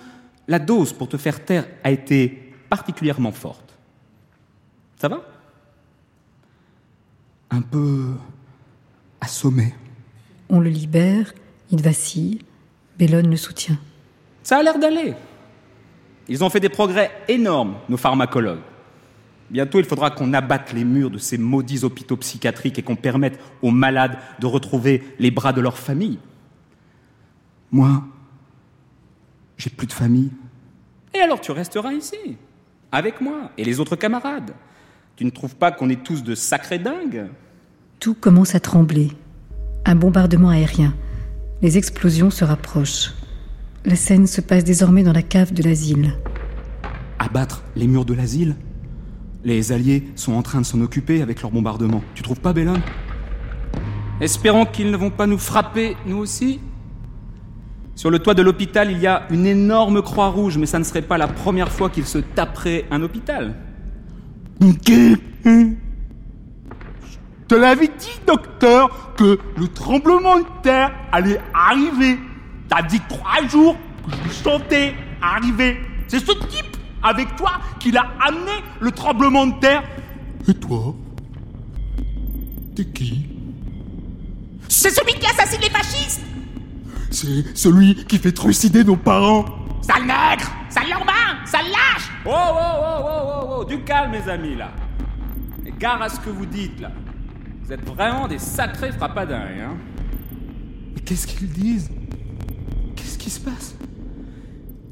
la 0.46 0.58
dose 0.58 0.92
pour 0.92 1.08
te 1.08 1.16
faire 1.16 1.44
taire 1.44 1.68
a 1.84 1.90
été 1.90 2.52
particulièrement 2.68 3.32
forte. 3.32 3.78
Ça 4.96 5.08
va? 5.08 5.22
Un 7.50 7.62
peu 7.62 8.14
assommé. 9.20 9.74
On 10.48 10.60
le 10.60 10.70
libère, 10.70 11.32
il 11.70 11.82
vacille, 11.82 12.40
Bellone 12.98 13.30
le 13.30 13.36
soutient. 13.36 13.78
Ça 14.42 14.58
a 14.58 14.62
l'air 14.62 14.78
d'aller. 14.78 15.14
Ils 16.28 16.44
ont 16.44 16.50
fait 16.50 16.60
des 16.60 16.68
progrès 16.68 17.10
énormes, 17.28 17.76
nos 17.88 17.96
pharmacologues. 17.96 18.60
Bientôt, 19.50 19.78
il 19.78 19.86
faudra 19.86 20.10
qu'on 20.10 20.34
abatte 20.34 20.74
les 20.74 20.84
murs 20.84 21.10
de 21.10 21.18
ces 21.18 21.38
maudits 21.38 21.84
hôpitaux 21.84 22.16
psychiatriques 22.18 22.78
et 22.78 22.82
qu'on 22.82 22.96
permette 22.96 23.40
aux 23.62 23.70
malades 23.70 24.18
de 24.40 24.46
retrouver 24.46 25.02
les 25.18 25.30
bras 25.30 25.54
de 25.54 25.62
leur 25.62 25.78
famille. 25.78 26.18
Moi, 27.70 28.02
j'ai 29.56 29.70
plus 29.70 29.86
de 29.86 29.92
famille. 29.92 30.30
Et 31.14 31.20
alors 31.20 31.40
tu 31.40 31.50
resteras 31.50 31.92
ici, 31.92 32.36
avec 32.92 33.20
moi 33.20 33.50
et 33.56 33.64
les 33.64 33.80
autres 33.80 33.96
camarades. 33.96 34.52
Tu 35.16 35.24
ne 35.24 35.30
trouves 35.30 35.56
pas 35.56 35.72
qu'on 35.72 35.88
est 35.88 36.04
tous 36.04 36.22
de 36.22 36.34
sacrés 36.34 36.78
dingues? 36.78 37.26
Tout 37.98 38.14
commence 38.14 38.54
à 38.54 38.60
trembler. 38.60 39.10
Un 39.84 39.96
bombardement 39.96 40.50
aérien. 40.50 40.94
Les 41.62 41.78
explosions 41.78 42.30
se 42.30 42.44
rapprochent. 42.44 43.12
La 43.84 43.94
scène 43.94 44.26
se 44.26 44.40
passe 44.40 44.64
désormais 44.64 45.02
dans 45.04 45.12
la 45.12 45.22
cave 45.22 45.52
de 45.52 45.62
l'asile. 45.62 46.14
Abattre 47.18 47.62
les 47.76 47.86
murs 47.86 48.04
de 48.04 48.14
l'asile? 48.14 48.56
Les 49.44 49.70
Alliés 49.70 50.08
sont 50.16 50.32
en 50.32 50.42
train 50.42 50.60
de 50.60 50.66
s'en 50.66 50.80
occuper 50.80 51.22
avec 51.22 51.42
leur 51.42 51.52
bombardement. 51.52 52.02
Tu 52.14 52.22
trouves 52.22 52.40
pas, 52.40 52.52
Bellon 52.52 52.80
Espérons 54.20 54.66
qu'ils 54.66 54.90
ne 54.90 54.96
vont 54.96 55.10
pas 55.10 55.28
nous 55.28 55.38
frapper, 55.38 55.96
nous 56.06 56.16
aussi. 56.16 56.58
Sur 57.94 58.10
le 58.10 58.18
toit 58.18 58.34
de 58.34 58.42
l'hôpital, 58.42 58.90
il 58.90 58.98
y 58.98 59.06
a 59.06 59.26
une 59.30 59.46
énorme 59.46 60.02
croix 60.02 60.28
rouge, 60.28 60.58
mais 60.58 60.66
ça 60.66 60.80
ne 60.80 60.84
serait 60.84 61.02
pas 61.02 61.18
la 61.18 61.28
première 61.28 61.70
fois 61.70 61.88
qu'ils 61.88 62.06
se 62.06 62.18
taperaient 62.18 62.84
un 62.90 63.02
hôpital. 63.02 63.54
Je 64.60 65.74
te 67.46 67.54
l'avais 67.54 67.88
dit, 67.88 68.20
docteur, 68.26 69.14
que 69.16 69.38
le 69.56 69.68
tremblement 69.68 70.38
de 70.38 70.44
terre 70.62 70.92
allait 71.12 71.40
arriver. 71.54 72.18
T'as 72.68 72.82
dit 72.82 73.00
trois 73.08 73.46
jours 73.48 73.76
que 74.04 74.28
je 74.28 74.32
sentais 74.32 74.94
arriver. 75.22 75.80
C'est 76.06 76.20
ce 76.20 76.32
type 76.32 76.76
avec 77.02 77.36
toi 77.36 77.52
qui 77.80 77.90
l'a 77.90 78.06
amené 78.20 78.52
le 78.80 78.90
tremblement 78.90 79.46
de 79.46 79.58
terre. 79.60 79.82
Et 80.46 80.54
toi? 80.54 80.94
T'es 82.74 82.84
qui? 82.84 83.26
C'est 84.68 84.90
celui 84.90 85.14
qui 85.14 85.26
assassine 85.26 85.60
les 85.60 85.70
fascistes 85.70 86.22
C'est 87.10 87.56
celui 87.56 88.04
qui 88.04 88.18
fait 88.18 88.32
trucider 88.32 88.84
nos 88.84 88.96
parents. 88.96 89.44
Sale 89.82 90.02
nègre 90.02 90.50
Sale 90.68 90.90
lormain 90.90 91.44
Sale 91.46 91.66
lâche 91.70 92.10
Oh, 92.26 92.30
oh, 92.30 92.54
oh, 92.54 93.02
oh, 93.02 93.22
oh, 93.24 93.56
oh, 93.60 93.64
du 93.64 93.80
calme, 93.80 94.12
mes 94.12 94.28
amis, 94.28 94.54
là. 94.54 94.70
Et 95.64 95.72
gare 95.78 96.02
à 96.02 96.08
ce 96.08 96.20
que 96.20 96.30
vous 96.30 96.46
dites, 96.46 96.78
là. 96.80 96.90
Vous 97.64 97.72
êtes 97.72 97.84
vraiment 97.86 98.28
des 98.28 98.38
sacrés 98.38 98.92
frappadins, 98.92 99.46
hein. 99.60 99.76
Mais 100.94 101.00
qu'est-ce 101.00 101.26
qu'ils 101.26 101.50
disent? 101.50 101.90
Qu'est-ce 102.98 103.16
qui 103.16 103.30
se 103.30 103.40
passe? 103.40 103.74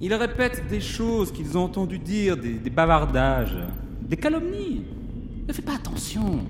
Ils 0.00 0.14
répètent 0.14 0.68
des 0.68 0.80
choses 0.80 1.32
qu'ils 1.32 1.58
ont 1.58 1.64
entendu 1.64 1.98
dire, 1.98 2.36
des, 2.36 2.70
bavardages, 2.70 3.56
des 4.02 4.16
calomnies. 4.16 4.84
Ne 5.48 5.52
fais 5.52 5.62
pas 5.62 5.74
attention. 5.74 6.40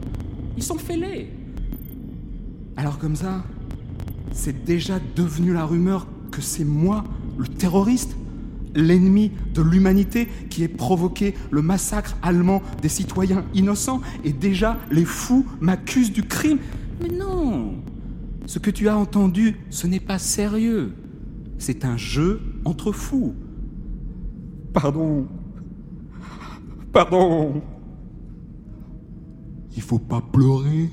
Ils 0.56 0.62
sont 0.62 0.76
fêlés. 0.76 1.30
Alors 2.76 2.98
comme 2.98 3.16
ça, 3.16 3.42
c'est 4.32 4.64
déjà 4.64 4.98
devenu 5.14 5.54
la 5.54 5.64
rumeur 5.64 6.06
que 6.30 6.42
c'est 6.42 6.64
moi, 6.64 7.04
le 7.38 7.48
terroriste, 7.48 8.16
l'ennemi 8.74 9.32
de 9.54 9.62
l'humanité 9.62 10.28
qui 10.50 10.62
ait 10.62 10.68
provoqué 10.68 11.34
le 11.50 11.62
massacre 11.62 12.16
allemand 12.22 12.62
des 12.82 12.90
citoyens 12.90 13.44
innocents 13.54 14.02
et 14.24 14.32
déjà 14.32 14.76
les 14.90 15.06
fous 15.06 15.46
m'accusent 15.60 16.12
du 16.12 16.24
crime. 16.24 16.58
Mais 17.00 17.08
non, 17.08 17.76
ce 18.44 18.58
que 18.58 18.70
tu 18.70 18.88
as 18.88 18.96
entendu, 18.96 19.56
ce 19.70 19.86
n'est 19.86 20.00
pas 20.00 20.18
sérieux. 20.18 20.92
C'est 21.58 21.84
un 21.84 21.96
jeu 21.96 22.40
entre 22.64 22.92
fous. 22.92 23.34
Pardon. 24.72 25.26
Pardon. 26.92 27.62
Il 29.74 29.82
faut 29.82 29.98
pas 29.98 30.20
pleurer. 30.20 30.90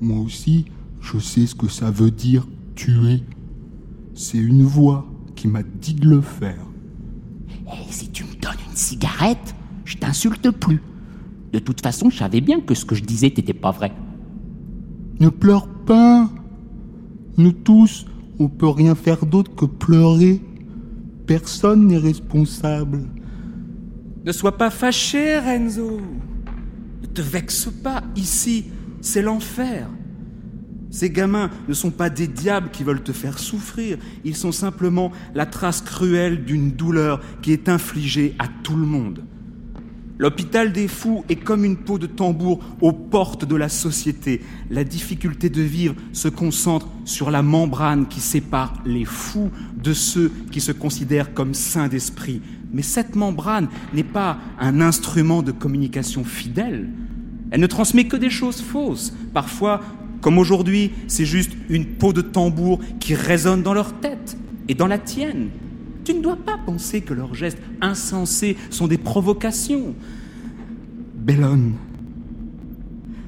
Moi 0.00 0.20
aussi, 0.20 0.66
je 1.00 1.18
sais 1.18 1.46
ce 1.46 1.54
que 1.54 1.68
ça 1.68 1.90
veut 1.90 2.10
dire 2.10 2.46
tuer. 2.74 3.22
C'est 4.14 4.38
une 4.38 4.62
voix 4.62 5.06
qui 5.34 5.48
m'a 5.48 5.62
dit 5.62 5.94
de 5.94 6.08
le 6.08 6.20
faire. 6.20 6.64
Et 7.66 7.92
si 7.92 8.10
tu 8.10 8.24
me 8.24 8.34
donnes 8.40 8.52
une 8.68 8.76
cigarette, 8.76 9.54
je 9.84 9.96
t'insulte 9.96 10.50
plus. 10.50 10.80
De 11.52 11.58
toute 11.58 11.80
façon, 11.80 12.10
je 12.10 12.18
savais 12.18 12.40
bien 12.40 12.60
que 12.60 12.74
ce 12.74 12.84
que 12.84 12.94
je 12.94 13.02
disais 13.02 13.28
n'était 13.28 13.52
pas 13.52 13.70
vrai. 13.70 13.92
Ne 15.20 15.28
pleure 15.28 15.68
pas. 15.68 16.28
Nous 17.36 17.52
tous, 17.52 18.06
on 18.38 18.48
peut 18.48 18.68
rien 18.68 18.94
faire 18.94 19.26
d'autre 19.26 19.54
que 19.54 19.64
pleurer. 19.64 20.40
Personne 21.26 21.86
n'est 21.86 21.98
responsable. 21.98 23.02
Ne 24.24 24.32
sois 24.32 24.56
pas 24.56 24.70
fâché, 24.70 25.38
Renzo. 25.38 26.00
Ne 27.02 27.06
te 27.06 27.22
vexe 27.22 27.68
pas. 27.82 28.02
Ici, 28.16 28.66
c'est 29.00 29.22
l'enfer. 29.22 29.88
Ces 30.90 31.10
gamins 31.10 31.50
ne 31.66 31.74
sont 31.74 31.90
pas 31.90 32.08
des 32.08 32.28
diables 32.28 32.70
qui 32.70 32.84
veulent 32.84 33.02
te 33.02 33.10
faire 33.10 33.40
souffrir, 33.40 33.98
ils 34.24 34.36
sont 34.36 34.52
simplement 34.52 35.10
la 35.34 35.44
trace 35.44 35.80
cruelle 35.80 36.44
d'une 36.44 36.70
douleur 36.70 37.20
qui 37.42 37.52
est 37.52 37.68
infligée 37.68 38.36
à 38.38 38.46
tout 38.62 38.76
le 38.76 38.86
monde. 38.86 39.24
L'hôpital 40.16 40.72
des 40.72 40.86
fous 40.86 41.24
est 41.28 41.36
comme 41.36 41.64
une 41.64 41.76
peau 41.76 41.98
de 41.98 42.06
tambour 42.06 42.60
aux 42.80 42.92
portes 42.92 43.44
de 43.44 43.56
la 43.56 43.68
société. 43.68 44.40
La 44.70 44.84
difficulté 44.84 45.48
de 45.50 45.62
vivre 45.62 45.96
se 46.12 46.28
concentre 46.28 46.86
sur 47.04 47.32
la 47.32 47.42
membrane 47.42 48.06
qui 48.06 48.20
sépare 48.20 48.74
les 48.86 49.04
fous 49.04 49.50
de 49.76 49.92
ceux 49.92 50.30
qui 50.52 50.60
se 50.60 50.70
considèrent 50.70 51.34
comme 51.34 51.52
saints 51.52 51.88
d'esprit. 51.88 52.40
Mais 52.72 52.82
cette 52.82 53.16
membrane 53.16 53.68
n'est 53.92 54.04
pas 54.04 54.38
un 54.60 54.80
instrument 54.80 55.42
de 55.42 55.50
communication 55.50 56.22
fidèle. 56.22 56.90
Elle 57.50 57.60
ne 57.60 57.66
transmet 57.66 58.04
que 58.04 58.16
des 58.16 58.30
choses 58.30 58.60
fausses, 58.60 59.14
parfois 59.32 59.80
comme 60.20 60.38
aujourd'hui, 60.38 60.92
c'est 61.06 61.26
juste 61.26 61.52
une 61.68 61.84
peau 61.84 62.14
de 62.14 62.22
tambour 62.22 62.80
qui 62.98 63.14
résonne 63.14 63.62
dans 63.62 63.74
leur 63.74 63.92
tête 64.00 64.38
et 64.68 64.74
dans 64.74 64.86
la 64.86 64.96
tienne. 64.96 65.50
Tu 66.04 66.14
ne 66.14 66.20
dois 66.20 66.36
pas 66.36 66.58
penser 66.58 67.00
que 67.00 67.14
leurs 67.14 67.34
gestes 67.34 67.58
insensés 67.80 68.56
sont 68.70 68.86
des 68.86 68.98
provocations. 68.98 69.94
Bellone, 71.14 71.72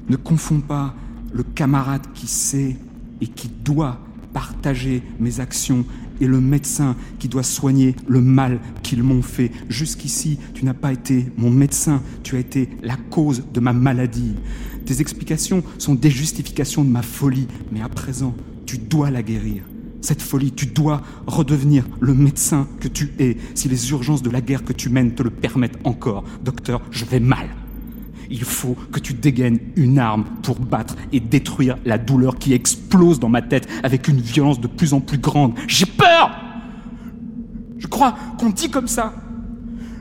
ne 0.09 0.15
confonds 0.15 0.61
pas 0.61 0.95
le 1.33 1.43
camarade 1.43 2.05
qui 2.13 2.27
sait 2.27 2.77
et 3.19 3.27
qui 3.27 3.47
doit 3.47 3.99
partager 4.33 5.01
mes 5.19 5.39
actions 5.39 5.85
et 6.21 6.27
le 6.27 6.39
médecin 6.39 6.95
qui 7.19 7.27
doit 7.27 7.43
soigner 7.43 7.95
le 8.07 8.21
mal 8.21 8.59
qu'ils 8.83 9.03
m'ont 9.03 9.21
fait. 9.21 9.51
Jusqu'ici, 9.69 10.39
tu 10.53 10.65
n'as 10.65 10.73
pas 10.73 10.93
été 10.93 11.31
mon 11.37 11.49
médecin, 11.49 12.01
tu 12.23 12.35
as 12.35 12.39
été 12.39 12.69
la 12.83 12.95
cause 12.95 13.43
de 13.53 13.59
ma 13.59 13.73
maladie. 13.73 14.35
Tes 14.85 15.01
explications 15.01 15.63
sont 15.77 15.95
des 15.95 16.09
justifications 16.09 16.83
de 16.83 16.89
ma 16.89 17.01
folie, 17.01 17.47
mais 17.71 17.81
à 17.81 17.89
présent, 17.89 18.35
tu 18.65 18.77
dois 18.77 19.11
la 19.11 19.23
guérir. 19.23 19.63
Cette 20.07 20.21
folie, 20.21 20.53
tu 20.53 20.67
dois 20.67 21.01
redevenir 21.25 21.83
le 21.99 22.13
médecin 22.13 22.65
que 22.79 22.87
tu 22.87 23.11
es, 23.19 23.35
si 23.55 23.67
les 23.67 23.91
urgences 23.91 24.21
de 24.21 24.29
la 24.29 24.39
guerre 24.39 24.63
que 24.63 24.71
tu 24.71 24.87
mènes 24.87 25.13
te 25.15 25.21
le 25.21 25.29
permettent 25.29 25.85
encore. 25.85 26.23
Docteur, 26.45 26.81
je 26.91 27.03
vais 27.03 27.19
mal. 27.19 27.49
Il 28.29 28.45
faut 28.45 28.77
que 28.93 29.01
tu 29.01 29.13
dégaines 29.13 29.59
une 29.75 29.99
arme 29.99 30.23
pour 30.43 30.61
battre 30.61 30.95
et 31.11 31.19
détruire 31.19 31.75
la 31.83 31.97
douleur 31.97 32.37
qui 32.37 32.53
explose 32.53 33.19
dans 33.19 33.27
ma 33.27 33.41
tête 33.41 33.67
avec 33.83 34.07
une 34.07 34.21
violence 34.21 34.61
de 34.61 34.67
plus 34.67 34.93
en 34.93 35.01
plus 35.01 35.17
grande. 35.17 35.55
J'ai 35.67 35.85
peur 35.85 36.39
Je 37.77 37.87
crois 37.87 38.15
qu'on 38.39 38.51
dit 38.51 38.71
comme 38.71 38.87
ça, 38.87 39.13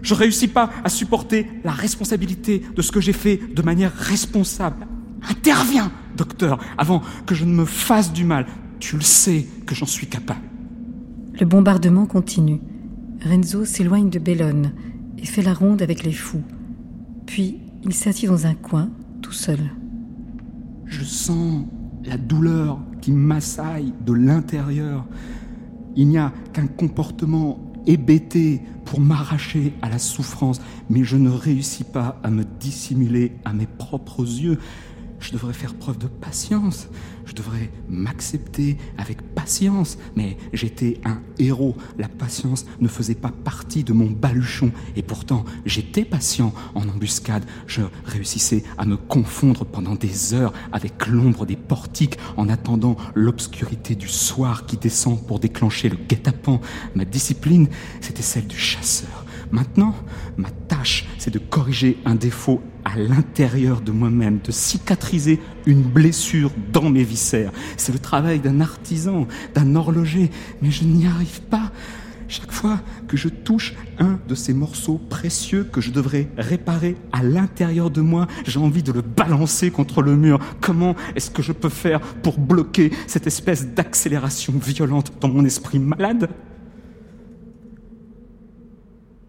je 0.02 0.14
ne 0.14 0.18
réussis 0.20 0.46
pas 0.46 0.70
à 0.84 0.88
supporter 0.88 1.48
la 1.64 1.72
responsabilité 1.72 2.62
de 2.76 2.80
ce 2.80 2.92
que 2.92 3.00
j'ai 3.00 3.12
fait 3.12 3.40
de 3.52 3.62
manière 3.62 3.92
responsable. 3.92 4.86
Interviens, 5.28 5.90
docteur, 6.16 6.60
avant 6.78 7.02
que 7.26 7.34
je 7.34 7.44
ne 7.44 7.52
me 7.52 7.64
fasse 7.64 8.12
du 8.12 8.24
mal. 8.24 8.46
Tu 8.78 8.96
le 8.96 9.02
sais 9.02 9.46
que 9.66 9.74
j'en 9.74 9.86
suis 9.86 10.06
capable. 10.06 10.40
Le 11.38 11.46
bombardement 11.46 12.06
continue. 12.06 12.60
Renzo 13.24 13.64
s'éloigne 13.64 14.10
de 14.10 14.18
Bellone 14.18 14.72
et 15.18 15.26
fait 15.26 15.42
la 15.42 15.54
ronde 15.54 15.82
avec 15.82 16.02
les 16.04 16.12
fous. 16.12 16.42
Puis 17.26 17.60
il 17.84 17.94
s'assit 17.94 18.28
dans 18.28 18.46
un 18.46 18.54
coin, 18.54 18.90
tout 19.22 19.32
seul. 19.32 19.58
Je 20.86 21.04
sens 21.04 21.64
la 22.04 22.16
douleur 22.16 22.78
qui 23.00 23.12
m'assaille 23.12 23.92
de 24.04 24.12
l'intérieur. 24.12 25.04
Il 25.96 26.08
n'y 26.08 26.18
a 26.18 26.32
qu'un 26.52 26.66
comportement 26.66 27.72
hébété 27.86 28.60
pour 28.84 29.00
m'arracher 29.00 29.72
à 29.82 29.88
la 29.88 29.98
souffrance, 29.98 30.60
mais 30.90 31.04
je 31.04 31.16
ne 31.16 31.30
réussis 31.30 31.84
pas 31.84 32.18
à 32.22 32.30
me 32.30 32.44
dissimuler 32.60 33.32
à 33.44 33.52
mes 33.52 33.66
propres 33.66 34.22
yeux. 34.22 34.58
Je 35.26 35.32
devrais 35.32 35.54
faire 35.54 35.74
preuve 35.74 35.98
de 35.98 36.06
patience. 36.06 36.86
Je 37.24 37.32
devrais 37.32 37.68
m'accepter 37.88 38.76
avec 38.96 39.20
patience. 39.34 39.98
Mais 40.14 40.36
j'étais 40.52 41.00
un 41.04 41.20
héros. 41.40 41.76
La 41.98 42.06
patience 42.06 42.64
ne 42.78 42.86
faisait 42.86 43.16
pas 43.16 43.32
partie 43.32 43.82
de 43.82 43.92
mon 43.92 44.08
baluchon. 44.08 44.70
Et 44.94 45.02
pourtant, 45.02 45.44
j'étais 45.64 46.04
patient 46.04 46.54
en 46.76 46.88
embuscade. 46.88 47.44
Je 47.66 47.82
réussissais 48.04 48.62
à 48.78 48.84
me 48.84 48.96
confondre 48.96 49.64
pendant 49.64 49.96
des 49.96 50.32
heures 50.32 50.52
avec 50.70 51.08
l'ombre 51.08 51.44
des 51.44 51.56
portiques 51.56 52.18
en 52.36 52.48
attendant 52.48 52.96
l'obscurité 53.16 53.96
du 53.96 54.08
soir 54.08 54.64
qui 54.64 54.76
descend 54.76 55.20
pour 55.26 55.40
déclencher 55.40 55.88
le 55.88 55.96
guet-apens. 55.96 56.60
Ma 56.94 57.04
discipline, 57.04 57.66
c'était 58.00 58.22
celle 58.22 58.46
du 58.46 58.58
chasseur. 58.58 59.25
Maintenant, 59.50 59.94
ma 60.36 60.50
tâche, 60.50 61.06
c'est 61.18 61.32
de 61.32 61.38
corriger 61.38 61.98
un 62.04 62.14
défaut 62.14 62.60
à 62.84 62.96
l'intérieur 62.96 63.80
de 63.80 63.92
moi-même, 63.92 64.38
de 64.44 64.52
cicatriser 64.52 65.40
une 65.66 65.82
blessure 65.82 66.50
dans 66.72 66.88
mes 66.88 67.02
viscères. 67.04 67.52
C'est 67.76 67.92
le 67.92 67.98
travail 67.98 68.40
d'un 68.40 68.60
artisan, 68.60 69.26
d'un 69.54 69.74
horloger, 69.74 70.30
mais 70.62 70.70
je 70.70 70.84
n'y 70.84 71.06
arrive 71.06 71.42
pas. 71.42 71.72
Chaque 72.28 72.50
fois 72.50 72.80
que 73.06 73.16
je 73.16 73.28
touche 73.28 73.74
un 73.98 74.18
de 74.28 74.34
ces 74.34 74.52
morceaux 74.52 74.98
précieux 74.98 75.64
que 75.64 75.80
je 75.80 75.92
devrais 75.92 76.28
réparer 76.36 76.96
à 77.12 77.22
l'intérieur 77.22 77.90
de 77.90 78.00
moi, 78.00 78.26
j'ai 78.44 78.58
envie 78.58 78.82
de 78.82 78.90
le 78.90 79.02
balancer 79.02 79.70
contre 79.70 80.02
le 80.02 80.16
mur. 80.16 80.40
Comment 80.60 80.96
est-ce 81.14 81.30
que 81.30 81.42
je 81.42 81.52
peux 81.52 81.68
faire 81.68 82.00
pour 82.00 82.38
bloquer 82.38 82.90
cette 83.06 83.28
espèce 83.28 83.68
d'accélération 83.68 84.54
violente 84.60 85.12
dans 85.20 85.28
mon 85.28 85.44
esprit 85.44 85.78
malade? 85.78 86.28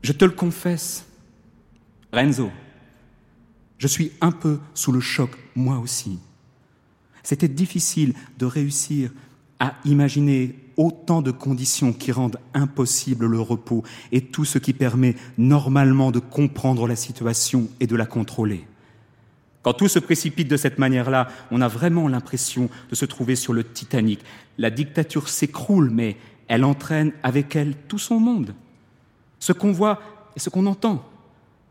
Je 0.01 0.11
te 0.13 0.25
le 0.25 0.31
confesse, 0.31 1.05
Renzo, 2.13 2.51
je 3.77 3.87
suis 3.87 4.11
un 4.21 4.31
peu 4.31 4.59
sous 4.73 4.91
le 4.91 4.99
choc, 4.99 5.31
moi 5.55 5.79
aussi. 5.79 6.19
C'était 7.23 7.47
difficile 7.47 8.13
de 8.37 8.45
réussir 8.45 9.11
à 9.59 9.73
imaginer 9.85 10.55
autant 10.77 11.21
de 11.21 11.31
conditions 11.31 11.91
qui 11.91 12.11
rendent 12.11 12.39
impossible 12.53 13.25
le 13.25 13.41
repos 13.41 13.83
et 14.11 14.21
tout 14.21 14.45
ce 14.45 14.59
qui 14.59 14.73
permet 14.73 15.15
normalement 15.37 16.11
de 16.11 16.19
comprendre 16.19 16.87
la 16.87 16.95
situation 16.95 17.67
et 17.79 17.87
de 17.87 17.95
la 17.95 18.05
contrôler. 18.05 18.65
Quand 19.63 19.73
tout 19.73 19.87
se 19.87 19.99
précipite 19.99 20.47
de 20.47 20.55
cette 20.55 20.77
manière-là, 20.77 21.27
on 21.51 21.61
a 21.61 21.67
vraiment 21.67 22.07
l'impression 22.07 22.69
de 22.89 22.95
se 22.95 23.05
trouver 23.05 23.35
sur 23.35 23.51
le 23.51 23.63
Titanic. 23.63 24.21
La 24.57 24.69
dictature 24.69 25.27
s'écroule, 25.27 25.89
mais 25.89 26.15
elle 26.47 26.63
entraîne 26.63 27.11
avec 27.23 27.55
elle 27.55 27.75
tout 27.87 27.99
son 27.99 28.19
monde. 28.19 28.53
Ce 29.39 29.53
qu'on 29.53 29.71
voit 29.71 29.99
et 30.35 30.39
ce 30.39 30.49
qu'on 30.49 30.65
entend, 30.65 31.03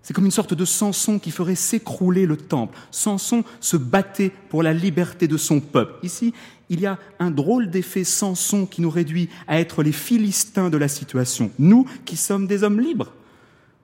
c'est 0.06 0.14
comme 0.14 0.24
une 0.24 0.30
sorte 0.30 0.54
de 0.54 0.64
Samson 0.64 1.18
qui 1.18 1.32
ferait 1.32 1.56
s'écrouler 1.56 2.26
le 2.26 2.36
temple. 2.36 2.78
Samson 2.92 3.42
se 3.58 3.76
battait 3.76 4.30
pour 4.50 4.62
la 4.62 4.72
liberté 4.72 5.26
de 5.26 5.36
son 5.36 5.58
peuple. 5.58 5.94
Ici, 6.04 6.32
il 6.68 6.80
y 6.80 6.86
a 6.86 6.98
un 7.18 7.32
drôle 7.32 7.70
d'effet 7.70 8.04
Samson 8.04 8.66
qui 8.66 8.82
nous 8.82 8.90
réduit 8.90 9.28
à 9.48 9.58
être 9.58 9.82
les 9.82 9.90
Philistins 9.90 10.70
de 10.70 10.76
la 10.76 10.86
situation. 10.86 11.50
Nous 11.58 11.86
qui 12.04 12.16
sommes 12.16 12.46
des 12.46 12.62
hommes 12.62 12.80
libres. 12.80 13.12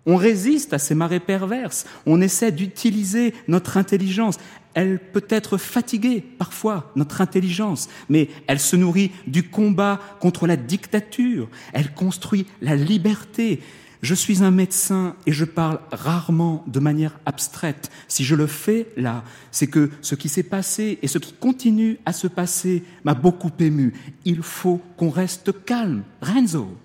On 0.06 0.16
résiste 0.16 0.72
à 0.72 0.78
ces 0.78 0.94
marées 0.94 1.18
perverses. 1.18 1.86
On 2.06 2.20
essaie 2.20 2.52
d'utiliser 2.52 3.34
notre 3.48 3.76
intelligence. 3.76 4.38
Elle 4.74 4.98
peut 4.98 5.26
être 5.28 5.58
fatiguée 5.58 6.20
parfois, 6.20 6.92
notre 6.96 7.20
intelligence, 7.20 7.88
mais 8.08 8.28
elle 8.46 8.60
se 8.60 8.76
nourrit 8.76 9.12
du 9.26 9.48
combat 9.48 10.00
contre 10.20 10.46
la 10.46 10.56
dictature. 10.56 11.48
Elle 11.72 11.92
construit 11.92 12.46
la 12.60 12.76
liberté. 12.76 13.60
Je 14.02 14.14
suis 14.14 14.42
un 14.42 14.50
médecin 14.50 15.14
et 15.26 15.32
je 15.32 15.44
parle 15.44 15.78
rarement 15.92 16.64
de 16.66 16.80
manière 16.80 17.20
abstraite. 17.24 17.90
Si 18.08 18.24
je 18.24 18.34
le 18.34 18.48
fais 18.48 18.88
là, 18.96 19.22
c'est 19.52 19.68
que 19.68 19.90
ce 20.00 20.16
qui 20.16 20.28
s'est 20.28 20.42
passé 20.42 20.98
et 21.02 21.06
ce 21.06 21.18
qui 21.18 21.32
continue 21.34 21.98
à 22.04 22.12
se 22.12 22.26
passer 22.26 22.82
m'a 23.04 23.14
beaucoup 23.14 23.52
ému. 23.60 23.94
Il 24.24 24.42
faut 24.42 24.80
qu'on 24.96 25.10
reste 25.10 25.64
calme. 25.64 26.02
Renzo. 26.20 26.76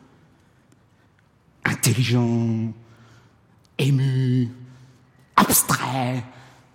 Intelligent, 1.65 2.71
ému, 3.79 4.49
abstrait, 5.35 6.23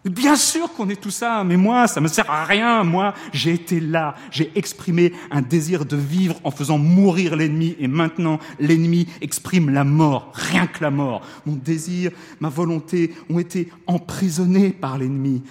Bien 0.05 0.35
sûr 0.35 0.73
qu'on 0.73 0.89
est 0.89 1.01
tout 1.01 1.13
ça, 1.13 1.45
mais 1.45 1.57
moi, 1.57 1.87
ça 1.87 2.01
me 2.01 2.09
sert 2.09 2.29
à 2.29 2.45
rien. 2.45 2.83
Moi, 2.83 3.15
j'ai 3.33 3.53
été 3.53 3.79
là, 3.79 4.17
j'ai 4.33 4.51
exprimé 4.57 5.13
un 5.31 5.43
désir 5.43 5.85
de 5.85 5.97
vivre 5.97 6.41
en 6.43 6.51
faisant 6.51 6.77
mourir 6.77 7.37
l'ennemi, 7.37 7.77
et 7.79 7.87
maintenant, 7.87 8.41
l'ennemi 8.59 9.07
exprime 9.21 9.71
la 9.71 9.85
mort, 9.85 10.33
rien 10.35 10.67
que 10.67 10.83
la 10.83 10.91
mort. 10.91 11.25
Mon 11.47 11.55
désir, 11.55 12.11
ma 12.41 12.49
volonté 12.49 13.15
ont 13.31 13.39
été 13.39 13.71
emprisonnés 13.87 14.71
par 14.71 14.99
l'ennemi. 14.99 15.45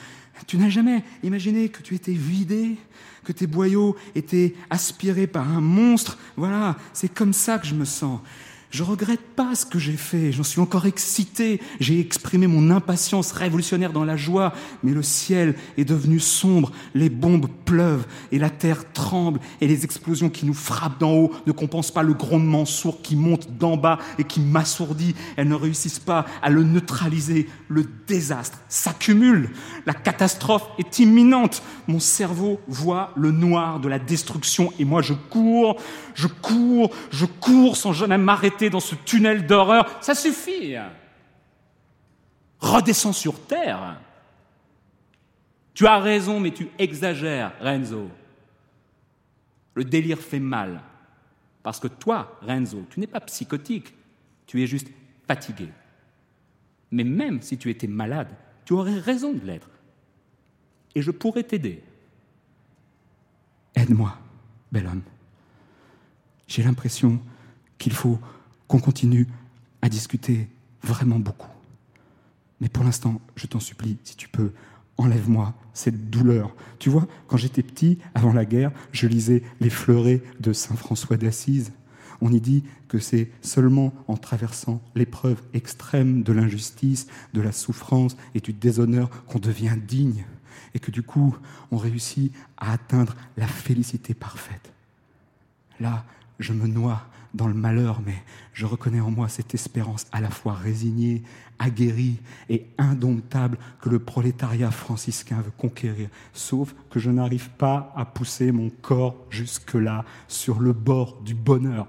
Tu 0.47 0.57
n'as 0.57 0.69
jamais 0.69 1.03
imaginé 1.23 1.69
que 1.69 1.81
tu 1.81 1.95
étais 1.95 2.11
vidé, 2.11 2.75
que 3.23 3.31
tes 3.31 3.47
boyaux 3.47 3.95
étaient 4.15 4.53
aspirés 4.69 5.27
par 5.27 5.47
un 5.47 5.61
monstre? 5.61 6.17
Voilà, 6.35 6.75
c'est 6.91 7.13
comme 7.13 7.31
ça 7.31 7.57
que 7.57 7.67
je 7.67 7.75
me 7.75 7.85
sens. 7.85 8.19
Je 8.71 8.83
regrette 8.83 9.35
pas 9.35 9.53
ce 9.53 9.65
que 9.65 9.79
j'ai 9.79 9.97
fait, 9.97 10.31
j'en 10.31 10.43
suis 10.43 10.61
encore 10.61 10.85
excité, 10.85 11.59
j'ai 11.81 11.99
exprimé 11.99 12.47
mon 12.47 12.69
impatience 12.69 13.33
révolutionnaire 13.33 13.91
dans 13.91 14.05
la 14.05 14.15
joie, 14.15 14.53
mais 14.81 14.93
le 14.93 15.03
ciel 15.03 15.55
est 15.77 15.83
devenu 15.83 16.21
sombre, 16.21 16.71
les 16.95 17.09
bombes 17.09 17.49
pleuvent 17.65 18.05
et 18.31 18.39
la 18.39 18.49
terre 18.49 18.93
tremble. 18.93 19.41
Et 19.59 19.67
les 19.67 19.83
explosions 19.83 20.29
qui 20.29 20.45
nous 20.45 20.53
frappent 20.53 21.01
d'en 21.01 21.11
haut 21.11 21.31
ne 21.45 21.51
compensent 21.51 21.91
pas 21.91 22.01
le 22.01 22.13
grondement 22.13 22.63
sourd 22.63 23.01
qui 23.01 23.17
monte 23.17 23.57
d'en 23.57 23.75
bas 23.75 23.99
et 24.17 24.23
qui 24.23 24.39
m'assourdit, 24.39 25.15
elles 25.35 25.49
ne 25.49 25.55
réussissent 25.55 25.99
pas 25.99 26.25
à 26.41 26.49
le 26.49 26.63
neutraliser, 26.63 27.49
le 27.67 27.85
désastre 28.07 28.59
s'accumule, 28.69 29.49
la 29.85 29.93
catastrophe 29.93 30.69
est 30.77 30.99
imminente, 30.99 31.61
mon 31.89 31.99
cerveau 31.99 32.61
voit 32.69 33.11
le 33.17 33.31
noir 33.31 33.81
de 33.81 33.89
la 33.89 33.99
destruction 33.99 34.71
et 34.79 34.85
moi 34.85 35.01
je 35.01 35.13
cours, 35.13 35.75
je 36.15 36.27
cours, 36.27 36.91
je 37.11 37.25
cours 37.25 37.75
sans 37.75 37.91
jamais 37.91 38.17
m'arrêter 38.17 38.60
dans 38.69 38.79
ce 38.79 38.95
tunnel 38.95 39.47
d'horreur. 39.47 39.97
Ça 40.01 40.15
suffit. 40.15 40.75
Redescends 42.59 43.13
sur 43.13 43.39
Terre. 43.45 43.99
Tu 45.73 45.87
as 45.87 45.99
raison, 45.99 46.39
mais 46.39 46.51
tu 46.51 46.69
exagères, 46.77 47.53
Renzo. 47.59 48.09
Le 49.73 49.83
délire 49.83 50.19
fait 50.19 50.39
mal. 50.39 50.81
Parce 51.63 51.79
que 51.79 51.87
toi, 51.87 52.37
Renzo, 52.41 52.85
tu 52.89 52.99
n'es 52.99 53.07
pas 53.07 53.21
psychotique, 53.21 53.93
tu 54.47 54.61
es 54.61 54.67
juste 54.67 54.89
fatigué. 55.27 55.69
Mais 56.91 57.03
même 57.03 57.41
si 57.41 57.57
tu 57.57 57.69
étais 57.69 57.87
malade, 57.87 58.35
tu 58.65 58.73
aurais 58.73 58.99
raison 58.99 59.33
de 59.33 59.45
l'être. 59.45 59.69
Et 60.93 61.01
je 61.01 61.11
pourrais 61.11 61.43
t'aider. 61.43 61.81
Aide-moi, 63.75 64.17
bel 64.71 64.87
homme. 64.87 65.03
J'ai 66.47 66.63
l'impression 66.63 67.21
qu'il 67.77 67.93
faut 67.93 68.19
qu'on 68.71 68.79
continue 68.79 69.27
à 69.81 69.89
discuter 69.89 70.47
vraiment 70.81 71.19
beaucoup. 71.19 71.49
Mais 72.61 72.69
pour 72.69 72.85
l'instant, 72.85 73.19
je 73.35 73.45
t'en 73.45 73.59
supplie, 73.59 73.97
si 74.05 74.15
tu 74.15 74.29
peux, 74.29 74.53
enlève-moi 74.97 75.53
cette 75.73 76.09
douleur. 76.09 76.55
Tu 76.79 76.89
vois, 76.89 77.05
quand 77.27 77.35
j'étais 77.35 77.63
petit, 77.63 77.97
avant 78.15 78.31
la 78.31 78.45
guerre, 78.45 78.71
je 78.93 79.07
lisais 79.07 79.43
les 79.59 79.69
fleurets 79.69 80.23
de 80.39 80.53
Saint 80.53 80.77
François 80.77 81.17
d'Assise. 81.17 81.73
On 82.21 82.31
y 82.31 82.39
dit 82.39 82.63
que 82.87 82.97
c'est 82.97 83.29
seulement 83.41 83.93
en 84.07 84.15
traversant 84.15 84.81
l'épreuve 84.95 85.41
extrême 85.53 86.23
de 86.23 86.31
l'injustice, 86.31 87.07
de 87.33 87.41
la 87.41 87.51
souffrance 87.51 88.15
et 88.35 88.39
du 88.39 88.53
déshonneur 88.53 89.09
qu'on 89.25 89.39
devient 89.39 89.75
digne 89.85 90.23
et 90.73 90.79
que 90.79 90.91
du 90.91 91.03
coup, 91.03 91.35
on 91.71 91.77
réussit 91.77 92.31
à 92.55 92.71
atteindre 92.71 93.17
la 93.35 93.47
félicité 93.47 94.13
parfaite. 94.13 94.71
Là, 95.81 96.05
je 96.39 96.53
me 96.53 96.67
noie 96.67 97.01
dans 97.33 97.47
le 97.47 97.53
malheur, 97.53 98.01
mais 98.05 98.15
je 98.53 98.65
reconnais 98.65 98.99
en 98.99 99.11
moi 99.11 99.29
cette 99.29 99.53
espérance 99.53 100.05
à 100.11 100.21
la 100.21 100.29
fois 100.29 100.53
résignée, 100.53 101.23
aguerrie 101.59 102.19
et 102.49 102.65
indomptable 102.77 103.57
que 103.81 103.89
le 103.89 103.99
prolétariat 103.99 104.71
franciscain 104.71 105.41
veut 105.41 105.51
conquérir, 105.57 106.09
sauf 106.33 106.75
que 106.89 106.99
je 106.99 107.09
n'arrive 107.09 107.49
pas 107.51 107.93
à 107.95 108.05
pousser 108.05 108.51
mon 108.51 108.69
corps 108.69 109.15
jusque-là, 109.29 110.03
sur 110.27 110.59
le 110.59 110.73
bord 110.73 111.21
du 111.21 111.33
bonheur. 111.33 111.87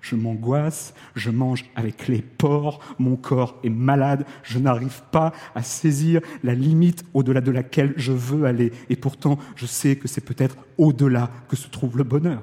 Je 0.00 0.14
m'angoisse, 0.14 0.94
je 1.16 1.30
mange 1.30 1.64
avec 1.74 2.06
les 2.06 2.22
porcs, 2.22 2.80
mon 3.00 3.16
corps 3.16 3.58
est 3.64 3.70
malade, 3.70 4.24
je 4.44 4.60
n'arrive 4.60 5.02
pas 5.10 5.32
à 5.56 5.62
saisir 5.62 6.20
la 6.44 6.54
limite 6.54 7.04
au-delà 7.12 7.40
de 7.40 7.50
laquelle 7.50 7.92
je 7.96 8.12
veux 8.12 8.44
aller. 8.44 8.72
Et 8.88 8.94
pourtant, 8.94 9.36
je 9.56 9.66
sais 9.66 9.96
que 9.96 10.06
c'est 10.06 10.20
peut-être 10.20 10.56
au-delà 10.78 11.30
que 11.48 11.56
se 11.56 11.66
trouve 11.68 11.98
le 11.98 12.04
bonheur. 12.04 12.42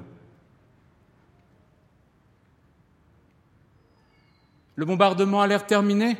Le 4.76 4.84
bombardement 4.84 5.40
a 5.40 5.46
l'air 5.46 5.66
terminé 5.66 6.16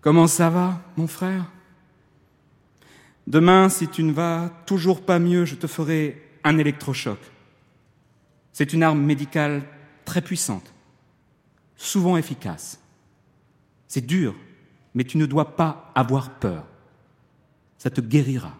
Comment 0.00 0.28
ça 0.28 0.48
va, 0.48 0.80
mon 0.96 1.08
frère? 1.08 1.44
Demain, 3.26 3.68
si 3.68 3.88
tu 3.88 4.02
ne 4.04 4.12
vas 4.12 4.50
toujours 4.64 5.04
pas 5.04 5.18
mieux, 5.18 5.44
je 5.44 5.56
te 5.56 5.66
ferai 5.66 6.22
un 6.44 6.56
électrochoc. 6.56 7.18
C'est 8.52 8.72
une 8.72 8.82
arme 8.82 9.02
médicale 9.02 9.62
très 10.04 10.22
puissante, 10.22 10.72
souvent 11.76 12.16
efficace. 12.16 12.80
C'est 13.86 14.06
dur, 14.06 14.34
mais 14.94 15.04
tu 15.04 15.18
ne 15.18 15.26
dois 15.26 15.56
pas 15.56 15.92
avoir 15.94 16.30
peur. 16.38 16.64
Ça 17.76 17.90
te 17.90 18.00
guérira. 18.00 18.56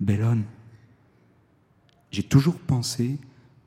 Bellone, 0.00 0.44
j'ai 2.10 2.22
toujours 2.22 2.58
pensé 2.58 3.18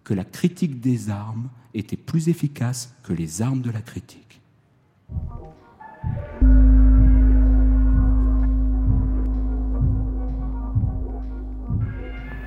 que 0.06 0.14
la 0.14 0.24
critique 0.24 0.80
des 0.80 1.10
armes 1.10 1.50
était 1.74 1.98
plus 1.98 2.30
efficace 2.30 2.96
que 3.04 3.12
les 3.12 3.42
armes 3.42 3.62
de 3.62 3.72
la 3.72 3.82
critique. 3.82 4.40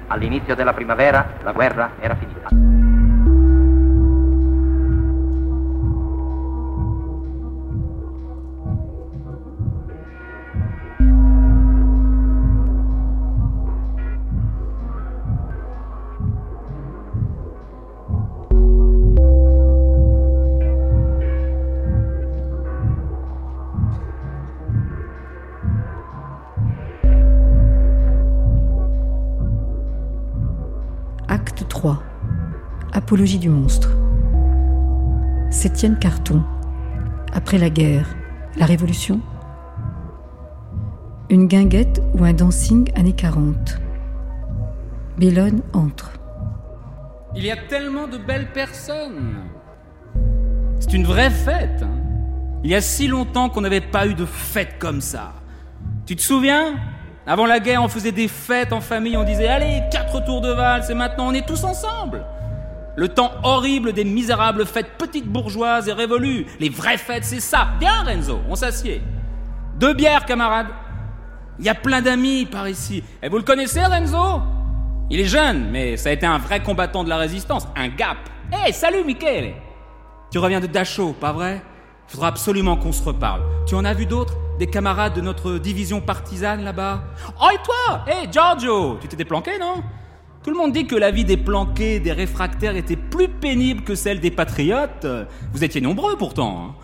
All'inizio 0.09 0.55
della 0.55 0.73
primavera 0.73 1.35
la 1.45 1.53
guerra 1.53 1.93
era 2.01 2.17
finita. 2.17 2.68
Apologie 33.09 33.39
du 33.39 33.49
monstre. 33.49 33.89
Septième 35.49 35.99
carton. 35.99 36.45
Après 37.33 37.57
la 37.57 37.71
guerre, 37.71 38.07
la 38.59 38.67
révolution. 38.67 39.23
Une 41.31 41.47
guinguette 41.47 42.03
ou 42.13 42.25
un 42.25 42.35
dancing 42.35 42.93
années 42.99 43.15
40. 43.15 43.79
Bellone 45.17 45.63
entre. 45.73 46.13
Il 47.35 47.47
y 47.47 47.51
a 47.51 47.57
tellement 47.57 48.09
de 48.09 48.19
belles 48.19 48.53
personnes. 48.53 49.37
C'est 50.79 50.93
une 50.93 51.07
vraie 51.07 51.31
fête. 51.31 51.83
hein. 51.83 52.03
Il 52.63 52.69
y 52.69 52.75
a 52.75 52.83
si 52.83 53.09
longtemps 53.09 53.49
qu'on 53.49 53.63
n'avait 53.63 53.81
pas 53.81 54.07
eu 54.07 54.13
de 54.13 54.27
fête 54.27 54.79
comme 54.79 55.01
ça. 55.01 55.33
Tu 56.05 56.15
te 56.15 56.21
souviens? 56.21 56.75
Avant 57.27 57.47
la 57.47 57.59
guerre, 57.59 57.83
on 57.83 57.89
faisait 57.89 58.13
des 58.13 58.29
fêtes 58.29 58.75
en 58.75 58.83
famille, 58.83 59.17
on 59.17 59.25
disait 59.25 59.49
allez, 59.49 59.81
quatre 59.91 60.23
tours 60.27 60.43
de 60.43 60.53
valse, 60.53 60.91
et 60.91 60.95
maintenant 60.95 61.29
on 61.29 61.33
est 61.33 61.47
tous 61.47 61.65
ensemble. 61.65 62.23
Le 62.99 63.07
temps 63.07 63.30
horrible 63.44 63.92
des 63.92 64.03
misérables 64.03 64.66
fêtes 64.66 64.99
petites 64.99 65.28
bourgeoises 65.28 65.86
est 65.88 65.92
révolu. 65.92 66.46
Les 66.59 66.68
vraies 66.68 66.99
fêtes, 66.99 67.22
c'est 67.22 67.38
ça. 67.38 67.68
Bien, 67.78 68.03
Renzo, 68.03 68.40
on 68.49 68.57
s'assied. 68.57 69.01
Deux 69.76 69.94
bières, 69.94 70.24
camarades. 70.24 70.66
Il 71.61 71.64
y 71.64 71.68
a 71.68 71.76
plein 71.76 72.03
d'amis 72.03 72.44
par 72.44 72.68
ici. 72.68 73.05
Et 73.22 73.28
vous 73.28 73.36
le 73.36 73.44
connaissez, 73.44 73.84
Renzo? 73.84 74.42
Il 75.11 75.20
est 75.20 75.26
jeune, 75.26 75.70
mais 75.70 75.96
ça 75.96 76.09
a 76.09 76.12
été 76.12 76.26
un 76.26 76.38
vrai 76.38 76.61
combattant 76.61 77.05
de 77.05 77.09
la 77.09 77.18
résistance, 77.18 77.68
un 77.76 77.86
gap. 77.86 78.16
Hé, 78.53 78.72
salut, 78.72 79.05
Michele 79.05 79.55
Tu 80.32 80.38
reviens 80.40 80.59
de 80.59 80.66
Dachau, 80.66 81.12
pas 81.12 81.30
vrai? 81.30 81.62
Faudra 82.09 82.26
absolument 82.26 82.76
qu'on 82.76 82.90
se 82.90 83.05
reparle. 83.05 83.42
Tu 83.64 83.76
en 83.76 83.84
as 83.84 83.94
vu 83.94 84.07
d'autres? 84.07 84.34
Des 84.59 84.66
camarades 84.66 85.14
de 85.14 85.20
notre 85.20 85.59
division 85.59 86.01
partisane 86.01 86.64
là-bas? 86.64 87.05
Oh, 87.40 87.46
et 87.55 87.62
toi? 87.62 88.05
Hé, 88.09 88.26
Giorgio 88.28 88.99
Tu 89.01 89.07
t'étais 89.07 89.24
planqué, 89.24 89.53
non? 89.57 89.84
Tout 90.49 90.55
le 90.55 90.61
monde 90.61 90.72
dit 90.72 90.86
que 90.86 90.96
la 90.96 91.11
vie 91.11 91.26
des 91.26 91.36
planqués, 91.36 92.01
des 92.01 92.11
réfractaires 92.12 92.74
était 92.74 92.96
plus 92.96 93.28
pénible 93.28 93.82
que 93.82 93.94
celle 93.94 94.18
des 94.18 94.30
patriotes. 94.30 95.07
Vous 95.53 95.62
étiez 95.62 95.82
nombreux 95.82 96.16
pourtant. 96.16 96.70
hein. 96.70 96.74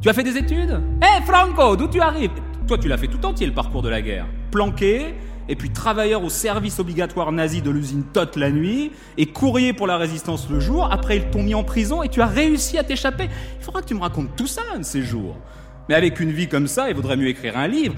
Tu 0.00 0.08
as 0.08 0.14
fait 0.14 0.22
des 0.22 0.38
études? 0.38 0.80
Hé, 1.02 1.22
Franco, 1.26 1.76
d'où 1.76 1.88
tu 1.88 2.00
arrives? 2.00 2.30
Toi, 2.66 2.78
tu 2.78 2.88
l'as 2.88 2.96
fait 2.96 3.08
tout 3.08 3.22
entier 3.26 3.46
le 3.46 3.52
parcours 3.52 3.82
de 3.82 3.90
la 3.90 4.00
guerre. 4.00 4.24
Planqué, 4.50 5.14
et 5.46 5.56
puis 5.56 5.68
travailleur 5.68 6.24
au 6.24 6.30
service 6.30 6.78
obligatoire 6.78 7.32
nazi 7.32 7.60
de 7.60 7.68
l'usine 7.70 8.02
Tot 8.14 8.34
la 8.36 8.50
nuit, 8.50 8.92
et 9.18 9.26
courrier 9.26 9.74
pour 9.74 9.86
la 9.86 9.98
résistance 9.98 10.48
le 10.48 10.58
jour. 10.58 10.90
Après, 10.90 11.18
ils 11.18 11.24
t'ont 11.24 11.42
mis 11.42 11.54
en 11.54 11.64
prison 11.64 12.02
et 12.02 12.08
tu 12.08 12.22
as 12.22 12.26
réussi 12.26 12.78
à 12.78 12.82
t'échapper. 12.82 13.28
Il 13.58 13.62
faudra 13.62 13.82
que 13.82 13.88
tu 13.88 13.94
me 13.94 14.00
racontes 14.00 14.34
tout 14.36 14.46
ça 14.46 14.62
un 14.74 14.78
de 14.78 14.84
ces 14.84 15.02
jours. 15.02 15.36
Mais 15.90 15.96
avec 15.96 16.18
une 16.18 16.30
vie 16.30 16.48
comme 16.48 16.66
ça, 16.66 16.88
il 16.88 16.96
vaudrait 16.96 17.18
mieux 17.18 17.28
écrire 17.28 17.58
un 17.58 17.68
livre. 17.68 17.94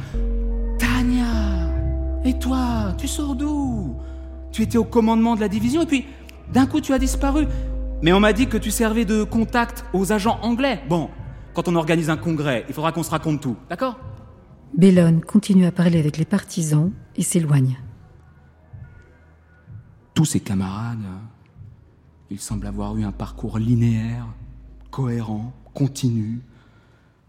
Tania 0.77 1.71
Et 2.25 2.37
toi, 2.37 2.97
tu 2.99 3.07
sors 3.07 3.37
d'où? 3.37 3.95
Tu 4.55 4.63
étais 4.63 4.79
au 4.79 4.85
commandement 4.85 5.35
de 5.35 5.41
la 5.41 5.49
division 5.49 5.83
et 5.83 5.87
puis 5.87 6.05
d'un 6.53 6.67
coup 6.67 6.81
tu 6.81 6.93
as 6.93 6.99
disparu. 7.01 7.49
Mais 8.03 8.13
on 8.13 8.21
m'a 8.21 8.33
dit 8.33 8.47
que 8.47 8.57
tu 8.57 8.71
servais 8.71 9.05
de 9.05 9.25
contact 9.25 9.85
aux 9.93 10.13
agents 10.13 10.39
anglais. 10.43 10.81
Bon, 10.89 11.11
quand 11.55 11.67
on 11.67 11.75
organise 11.75 12.09
un 12.09 12.17
congrès, 12.17 12.65
il 12.69 12.73
faudra 12.73 12.93
qu'on 12.93 13.03
se 13.03 13.11
raconte 13.11 13.41
tout, 13.41 13.57
d'accord? 13.69 13.99
Bellone 14.79 15.23
continue 15.23 15.67
à 15.67 15.73
parler 15.73 15.99
avec 15.99 16.19
les 16.19 16.25
partisans 16.25 16.93
et 17.17 17.23
s'éloigne. 17.23 17.81
Tous 20.15 20.25
ses 20.25 20.41
camarades, 20.41 20.99
Il 22.31 22.39
semble 22.39 22.69
avoir 22.69 22.97
eu 22.97 23.03
un 23.03 23.13
parcours 23.13 23.59
linéaire, 23.59 24.27
cohérent, 24.93 25.53
continu. 25.75 26.41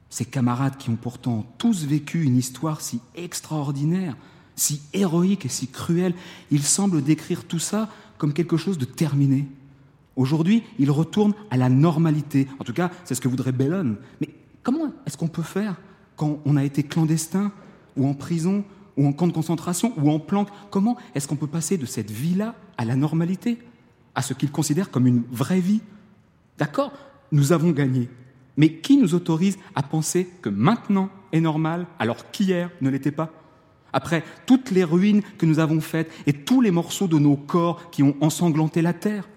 Ses 0.09 0.25
camarades 0.25 0.77
qui 0.77 0.91
ont 0.91 0.95
pourtant 0.95 1.43
tous 1.57 1.85
vécu 1.85 2.23
une 2.23 2.37
histoire 2.37 2.81
si 2.81 3.01
extraordinaire, 3.15 4.15
si 4.55 4.81
héroïque 4.93 5.45
et 5.45 5.49
si 5.49 5.67
cruelle, 5.67 6.13
il 6.51 6.63
semble 6.63 7.03
décrire 7.03 7.45
tout 7.45 7.59
ça 7.59 7.89
comme 8.17 8.33
quelque 8.33 8.57
chose 8.57 8.77
de 8.77 8.85
terminé. 8.85 9.47
Aujourd'hui, 10.15 10.63
il 10.79 10.91
retourne 10.91 11.33
à 11.51 11.57
la 11.57 11.69
normalité. 11.69 12.47
En 12.59 12.63
tout 12.63 12.73
cas, 12.73 12.89
c'est 13.03 13.15
ce 13.15 13.21
que 13.21 13.27
voudrait 13.27 13.51
Bellone. 13.51 13.97
Mais 14.21 14.29
comment 14.63 14.93
est-ce 15.05 15.17
qu'on 15.17 15.27
peut 15.27 15.41
faire 15.41 15.75
quand 16.15 16.39
on 16.45 16.55
a 16.55 16.63
été 16.63 16.83
clandestin 16.83 17.51
ou 17.97 18.07
en 18.07 18.13
prison 18.13 18.63
ou 18.95 19.05
en 19.05 19.11
camp 19.11 19.27
de 19.27 19.33
concentration 19.33 19.93
ou 19.97 20.09
en 20.09 20.19
planque? 20.19 20.47
Comment 20.71 20.97
est-ce 21.13 21.27
qu'on 21.27 21.35
peut 21.35 21.47
passer 21.47 21.77
de 21.77 21.85
cette 21.85 22.11
vie-là 22.11 22.55
à 22.77 22.85
la 22.85 22.95
normalité 22.95 23.59
À 24.15 24.21
ce 24.21 24.33
qu'il 24.33 24.51
considère 24.51 24.89
comme 24.89 25.07
une 25.07 25.23
vraie 25.31 25.59
vie? 25.59 25.81
D'accord 26.57 26.93
Nous 27.33 27.51
avons 27.51 27.71
gagné. 27.71 28.09
Mais 28.55 28.71
qui 28.77 28.95
nous 28.95 29.15
autorise 29.15 29.57
à 29.75 29.83
penser 29.83 30.29
que 30.41 30.47
maintenant 30.47 31.09
est 31.33 31.41
normal 31.41 31.87
alors 31.99 32.31
qu'hier 32.31 32.69
ne 32.79 32.89
l'était 32.89 33.11
pas? 33.11 33.33
Après 33.95 34.25
toutes 34.45 34.71
les 34.71 34.83
ruines 34.83 35.21
que 35.37 35.45
nous 35.45 35.59
avons 35.59 35.79
faites 35.79 36.11
et 36.27 36.33
tous 36.33 36.59
les 36.59 36.69
morceaux 36.69 37.07
de 37.07 37.17
nos 37.17 37.37
corps 37.37 37.89
qui 37.91 38.03
ont 38.03 38.13
ensanglanté 38.19 38.81
la 38.81 38.91
terre 38.91 39.29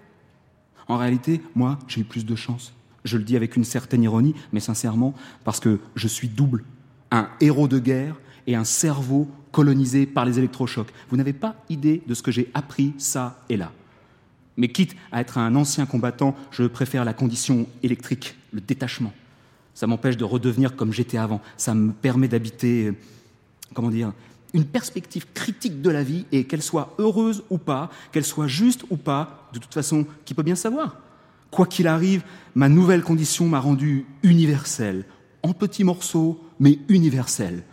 En 0.89 0.97
réalité, 0.97 1.41
moi, 1.55 1.79
j'ai 1.87 2.01
eu 2.01 2.03
plus 2.03 2.25
de 2.25 2.35
chance. 2.35 2.73
Je 3.05 3.17
le 3.17 3.23
dis 3.23 3.37
avec 3.37 3.55
une 3.55 3.63
certaine 3.63 4.03
ironie, 4.03 4.35
mais 4.51 4.59
sincèrement, 4.59 5.13
parce 5.45 5.61
que 5.61 5.79
je 5.95 6.09
suis 6.09 6.27
double. 6.27 6.65
Un 7.09 7.29
héros 7.39 7.69
de 7.69 7.79
guerre 7.79 8.19
et 8.47 8.55
un 8.55 8.65
cerveau 8.65 9.29
colonisé 9.53 10.05
par 10.05 10.25
les 10.25 10.39
électrochocs. 10.39 10.91
Vous 11.09 11.15
n'avez 11.15 11.31
pas 11.31 11.55
idée 11.69 12.03
de 12.05 12.13
ce 12.13 12.21
que 12.21 12.31
j'ai 12.31 12.51
appris 12.53 12.93
ça 12.97 13.41
et 13.47 13.55
là. 13.55 13.71
Mais 14.57 14.67
quitte 14.67 14.93
à 15.13 15.21
être 15.21 15.37
un 15.37 15.55
ancien 15.55 15.85
combattant, 15.85 16.35
je 16.51 16.65
préfère 16.65 17.05
la 17.05 17.13
condition 17.13 17.65
électrique, 17.81 18.35
le 18.51 18.59
détachement. 18.59 19.13
Ça 19.73 19.87
m'empêche 19.87 20.17
de 20.17 20.25
redevenir 20.25 20.75
comme 20.75 20.91
j'étais 20.91 21.17
avant. 21.17 21.39
Ça 21.55 21.73
me 21.73 21.93
permet 21.93 22.27
d'habiter, 22.27 22.91
comment 23.73 23.89
dire, 23.89 24.11
une 24.53 24.65
perspective 24.65 25.25
critique 25.33 25.81
de 25.81 25.89
la 25.89 26.03
vie 26.03 26.25
et 26.31 26.45
qu'elle 26.45 26.61
soit 26.61 26.95
heureuse 26.97 27.43
ou 27.49 27.57
pas, 27.57 27.89
qu'elle 28.11 28.25
soit 28.25 28.47
juste 28.47 28.83
ou 28.89 28.97
pas, 28.97 29.49
de 29.53 29.59
toute 29.59 29.73
façon, 29.73 30.05
qui 30.25 30.33
peut 30.33 30.43
bien 30.43 30.55
savoir 30.55 30.97
Quoi 31.51 31.65
qu'il 31.65 31.87
arrive, 31.87 32.23
ma 32.55 32.69
nouvelle 32.69 33.01
condition 33.01 33.47
m'a 33.47 33.59
rendu 33.59 34.05
universel, 34.23 35.05
en 35.41 35.53
petits 35.53 35.83
morceaux, 35.83 36.39
mais 36.59 36.79
universel. 36.89 37.63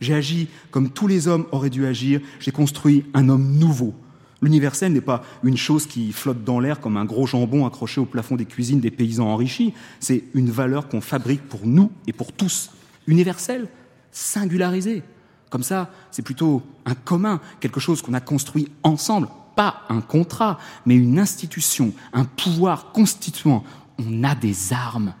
J'ai 0.00 0.14
agi 0.14 0.48
comme 0.70 0.90
tous 0.90 1.06
les 1.06 1.26
hommes 1.26 1.46
auraient 1.52 1.70
dû 1.70 1.86
agir, 1.86 2.20
j'ai 2.38 2.52
construit 2.52 3.04
un 3.14 3.28
homme 3.28 3.58
nouveau. 3.58 3.94
L'universel 4.42 4.92
n'est 4.92 5.00
pas 5.00 5.24
une 5.42 5.56
chose 5.56 5.86
qui 5.86 6.12
flotte 6.12 6.44
dans 6.44 6.60
l'air 6.60 6.80
comme 6.80 6.98
un 6.98 7.06
gros 7.06 7.26
jambon 7.26 7.66
accroché 7.66 8.00
au 8.00 8.04
plafond 8.04 8.36
des 8.36 8.44
cuisines 8.44 8.80
des 8.80 8.90
paysans 8.90 9.28
enrichis, 9.28 9.72
c'est 9.98 10.24
une 10.34 10.50
valeur 10.50 10.88
qu'on 10.88 11.00
fabrique 11.00 11.42
pour 11.48 11.66
nous 11.66 11.90
et 12.06 12.12
pour 12.12 12.32
tous. 12.32 12.70
Universel, 13.06 13.68
singularisé. 14.12 15.02
Comme 15.50 15.62
ça, 15.62 15.90
c'est 16.10 16.22
plutôt 16.22 16.62
un 16.84 16.94
commun, 16.94 17.40
quelque 17.60 17.80
chose 17.80 18.02
qu'on 18.02 18.14
a 18.14 18.20
construit 18.20 18.68
ensemble, 18.82 19.28
pas 19.54 19.82
un 19.88 20.00
contrat, 20.00 20.58
mais 20.84 20.96
une 20.96 21.18
institution, 21.18 21.92
un 22.12 22.24
pouvoir 22.24 22.92
constituant. 22.92 23.64
On 23.98 24.24
a 24.24 24.34
des 24.34 24.72
armes. 24.72 25.14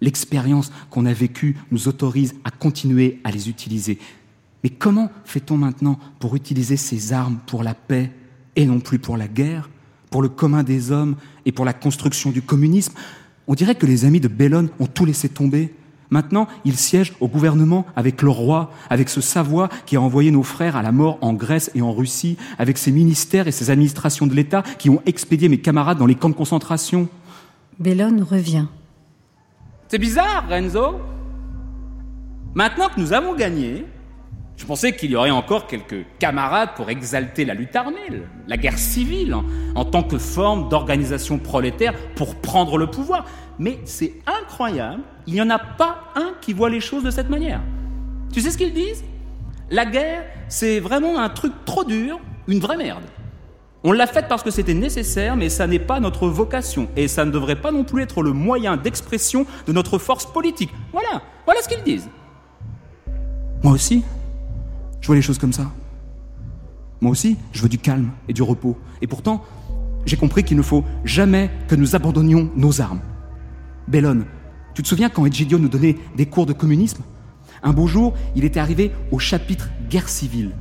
L'expérience 0.00 0.70
qu'on 0.90 1.06
a 1.06 1.12
vécue 1.12 1.56
nous 1.70 1.88
autorise 1.88 2.34
à 2.44 2.50
continuer 2.50 3.20
à 3.24 3.30
les 3.30 3.48
utiliser. 3.48 3.98
Mais 4.62 4.70
comment 4.70 5.10
fait-on 5.24 5.56
maintenant 5.56 5.98
pour 6.18 6.36
utiliser 6.36 6.76
ces 6.76 7.12
armes 7.12 7.38
pour 7.46 7.62
la 7.62 7.74
paix 7.74 8.10
et 8.56 8.66
non 8.66 8.80
plus 8.80 8.98
pour 8.98 9.16
la 9.16 9.28
guerre, 9.28 9.68
pour 10.10 10.22
le 10.22 10.28
commun 10.28 10.62
des 10.62 10.90
hommes 10.90 11.16
et 11.44 11.52
pour 11.52 11.64
la 11.64 11.74
construction 11.74 12.30
du 12.30 12.40
communisme? 12.40 12.94
On 13.46 13.54
dirait 13.54 13.74
que 13.74 13.84
les 13.84 14.06
amis 14.06 14.20
de 14.20 14.28
Bellone 14.28 14.70
ont 14.80 14.86
tout 14.86 15.04
laissé 15.04 15.28
tomber. 15.28 15.74
Maintenant, 16.10 16.46
ils 16.64 16.76
siègent 16.76 17.14
au 17.20 17.28
gouvernement 17.28 17.86
avec 17.96 18.22
le 18.22 18.30
roi, 18.30 18.70
avec 18.90 19.08
ce 19.08 19.20
Savoie 19.20 19.68
qui 19.86 19.96
a 19.96 20.00
envoyé 20.00 20.30
nos 20.30 20.42
frères 20.42 20.76
à 20.76 20.82
la 20.82 20.92
mort 20.92 21.18
en 21.20 21.32
Grèce 21.32 21.70
et 21.74 21.82
en 21.82 21.92
Russie, 21.92 22.36
avec 22.58 22.78
ses 22.78 22.92
ministères 22.92 23.48
et 23.48 23.52
ses 23.52 23.70
administrations 23.70 24.26
de 24.26 24.34
l'État 24.34 24.62
qui 24.78 24.90
ont 24.90 25.02
expédié 25.06 25.48
mes 25.48 25.58
camarades 25.58 25.98
dans 25.98 26.06
les 26.06 26.14
camps 26.14 26.28
de 26.28 26.34
concentration. 26.34 27.08
Bellone 27.78 28.22
revient. 28.22 28.66
C'est 29.88 29.98
bizarre, 29.98 30.44
Renzo. 30.48 31.00
Maintenant 32.54 32.88
que 32.88 33.00
nous 33.00 33.12
avons 33.12 33.34
gagné, 33.34 33.84
je 34.56 34.64
pensais 34.66 34.94
qu'il 34.94 35.10
y 35.10 35.16
aurait 35.16 35.30
encore 35.30 35.66
quelques 35.66 36.06
camarades 36.18 36.70
pour 36.76 36.88
exalter 36.88 37.44
la 37.44 37.54
lutte 37.54 37.74
armée, 37.74 38.22
la 38.46 38.56
guerre 38.56 38.78
civile, 38.78 39.34
en, 39.34 39.44
en 39.74 39.84
tant 39.84 40.02
que 40.02 40.18
forme 40.18 40.68
d'organisation 40.68 41.38
prolétaire 41.38 41.92
pour 42.14 42.36
prendre 42.36 42.78
le 42.78 42.86
pouvoir. 42.86 43.24
Mais 43.58 43.78
c'est 43.84 44.14
incroyable, 44.26 45.02
il 45.26 45.34
n'y 45.34 45.42
en 45.42 45.50
a 45.50 45.58
pas 45.58 46.04
un 46.14 46.34
qui 46.40 46.52
voit 46.52 46.70
les 46.70 46.80
choses 46.80 47.02
de 47.02 47.10
cette 47.10 47.30
manière. 47.30 47.60
Tu 48.32 48.40
sais 48.40 48.50
ce 48.50 48.58
qu'ils 48.58 48.72
disent? 48.72 49.04
La 49.70 49.86
guerre, 49.86 50.24
c'est 50.48 50.78
vraiment 50.78 51.18
un 51.18 51.28
truc 51.28 51.52
trop 51.64 51.84
dur, 51.84 52.20
une 52.46 52.60
vraie 52.60 52.76
merde. 52.76 53.04
On 53.82 53.92
l'a 53.92 54.06
faite 54.06 54.28
parce 54.28 54.42
que 54.42 54.50
c'était 54.50 54.74
nécessaire, 54.74 55.36
mais 55.36 55.48
ça 55.50 55.66
n'est 55.66 55.78
pas 55.78 56.00
notre 56.00 56.26
vocation. 56.26 56.88
Et 56.96 57.06
ça 57.06 57.24
ne 57.24 57.30
devrait 57.30 57.60
pas 57.60 57.70
non 57.70 57.84
plus 57.84 58.02
être 58.02 58.22
le 58.22 58.32
moyen 58.32 58.76
d'expression 58.76 59.46
de 59.66 59.72
notre 59.72 59.98
force 59.98 60.24
politique. 60.26 60.70
Voilà, 60.90 61.22
voilà 61.44 61.60
ce 61.60 61.68
qu'ils 61.68 61.82
disent. 61.82 62.08
Moi 63.62 63.72
aussi, 63.74 64.02
je 65.04 65.06
vois 65.06 65.16
les 65.16 65.20
choses 65.22 65.36
comme 65.36 65.52
ça. 65.52 65.70
Moi 67.02 67.12
aussi, 67.12 67.36
je 67.52 67.60
veux 67.60 67.68
du 67.68 67.76
calme 67.76 68.12
et 68.26 68.32
du 68.32 68.40
repos. 68.40 68.78
Et 69.02 69.06
pourtant, 69.06 69.44
j'ai 70.06 70.16
compris 70.16 70.44
qu'il 70.44 70.56
ne 70.56 70.62
faut 70.62 70.82
jamais 71.04 71.50
que 71.68 71.74
nous 71.74 71.94
abandonnions 71.94 72.50
nos 72.56 72.80
armes. 72.80 73.02
Bellone, 73.86 74.24
tu 74.72 74.82
te 74.82 74.88
souviens 74.88 75.10
quand 75.10 75.26
Egidio 75.26 75.58
nous 75.58 75.68
donnait 75.68 75.98
des 76.16 76.24
cours 76.24 76.46
de 76.46 76.54
communisme? 76.54 77.02
Un 77.62 77.74
beau 77.74 77.86
jour, 77.86 78.14
il 78.34 78.46
était 78.46 78.60
arrivé 78.60 78.92
au 79.10 79.18
chapitre 79.18 79.68
guerre 79.90 80.08
civile. 80.08 80.52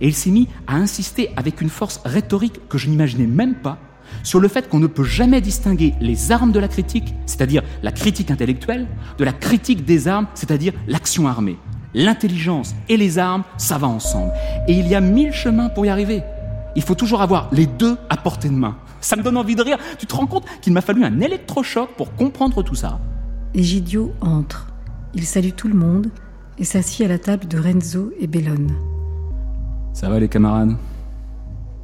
Et 0.00 0.08
il 0.08 0.14
s'est 0.14 0.30
mis 0.30 0.48
à 0.66 0.76
insister 0.76 1.28
avec 1.36 1.60
une 1.60 1.68
force 1.68 2.00
rhétorique 2.02 2.66
que 2.70 2.78
je 2.78 2.88
n'imaginais 2.88 3.26
même 3.26 3.56
pas 3.56 3.76
sur 4.22 4.40
le 4.40 4.48
fait 4.48 4.70
qu'on 4.70 4.80
ne 4.80 4.86
peut 4.86 5.04
jamais 5.04 5.42
distinguer 5.42 5.92
les 6.00 6.32
armes 6.32 6.52
de 6.52 6.60
la 6.60 6.68
critique, 6.68 7.14
c'est-à-dire 7.26 7.62
la 7.82 7.92
critique 7.92 8.30
intellectuelle, 8.30 8.88
de 9.18 9.24
la 9.24 9.34
critique 9.34 9.84
des 9.84 10.08
armes, 10.08 10.28
c'est-à-dire 10.32 10.72
l'action 10.88 11.28
armée. 11.28 11.58
L'intelligence 11.94 12.74
et 12.88 12.96
les 12.96 13.18
armes, 13.18 13.44
ça 13.58 13.76
va 13.76 13.86
ensemble. 13.86 14.32
Et 14.66 14.72
il 14.72 14.88
y 14.88 14.94
a 14.94 15.00
mille 15.00 15.32
chemins 15.32 15.68
pour 15.68 15.84
y 15.84 15.90
arriver. 15.90 16.22
Il 16.74 16.82
faut 16.82 16.94
toujours 16.94 17.20
avoir 17.20 17.48
les 17.52 17.66
deux 17.66 17.98
à 18.08 18.16
portée 18.16 18.48
de 18.48 18.54
main. 18.54 18.76
Ça 19.02 19.16
me 19.16 19.22
donne 19.22 19.36
envie 19.36 19.56
de 19.56 19.62
rire. 19.62 19.78
Tu 19.98 20.06
te 20.06 20.14
rends 20.14 20.26
compte 20.26 20.46
qu'il 20.62 20.72
m'a 20.72 20.80
fallu 20.80 21.04
un 21.04 21.20
électrochoc 21.20 21.90
pour 21.96 22.14
comprendre 22.14 22.62
tout 22.62 22.74
ça 22.74 22.98
Egidio 23.54 24.12
entre. 24.22 24.68
Il 25.14 25.26
salue 25.26 25.50
tout 25.54 25.68
le 25.68 25.74
monde 25.74 26.08
et 26.58 26.64
s'assied 26.64 27.04
à 27.04 27.08
la 27.08 27.18
table 27.18 27.46
de 27.46 27.58
Renzo 27.58 28.12
et 28.18 28.26
Bellone. 28.26 28.72
Ça 29.92 30.08
va 30.08 30.18
les 30.18 30.28
camarades? 30.28 30.76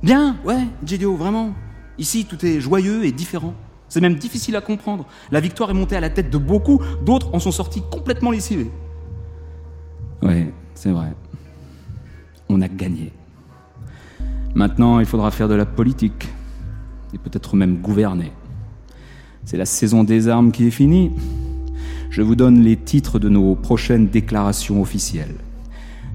Bien, 0.03 0.37
ouais, 0.45 0.65
Egidio, 0.83 1.17
vraiment. 1.17 1.53
Ici, 1.99 2.25
tout 2.25 2.47
est 2.47 2.61
joyeux 2.61 3.05
et 3.05 3.13
différent. 3.13 3.53
C'est 3.91 4.01
même 4.01 4.15
difficile 4.15 4.57
à 4.57 4.63
comprendre. 4.63 5.05
La 5.31 5.41
victoire 5.41 5.71
est 5.71 5.75
montée 5.75 5.97
à 5.97 6.01
la 6.01 6.09
tête 6.09 6.31
de 6.31 6.39
beaucoup, 6.39 6.81
d'autres 7.05 7.35
en 7.35 7.41
sont 7.41 7.53
sortis 7.53 7.83
complètement 7.91 8.31
lessivés. 8.31 8.71
Ouais, 10.23 10.53
c'est 10.75 10.91
vrai. 10.91 11.13
On 12.49 12.61
a 12.61 12.69
gagné. 12.69 13.13
Maintenant, 14.55 15.01
il 15.01 15.07
faudra 15.07 15.31
faire 15.31 15.49
de 15.49 15.55
la 15.55 15.67
politique 15.67 16.29
et 17.15 17.19
peut-être 17.19 17.57
même 17.57 17.77
gouverner. 17.79 18.33
C'est 19.45 19.57
la 19.57 19.67
saison 19.67 20.05
des 20.05 20.29
armes 20.29 20.51
qui 20.51 20.67
est 20.67 20.71
finie. 20.71 21.13
Je 22.11 22.23
vous 22.23 22.35
donne 22.35 22.61
les 22.63 22.77
titres 22.77 23.19
de 23.19 23.29
nos 23.29 23.55
prochaines 23.55 24.09
déclarations 24.09 24.81
officielles. 24.81 25.37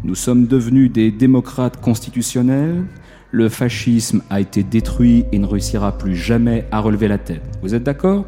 Nous 0.04 0.16
sommes 0.16 0.48
devenus 0.48 0.92
des 0.92 1.12
démocrates 1.12 1.80
constitutionnels. 1.80 2.84
Le 3.32 3.48
fascisme 3.50 4.22
a 4.30 4.42
été 4.42 4.64
détruit 4.64 5.26
et 5.32 5.40
ne 5.40 5.46
réussira 5.46 5.98
plus 5.98 6.16
jamais 6.16 6.66
à 6.72 6.80
relever 6.80 7.08
la 7.08 7.18
tête. 7.18 7.42
Vous 7.62 7.74
êtes 7.74 7.84
d'accord? 7.84 8.26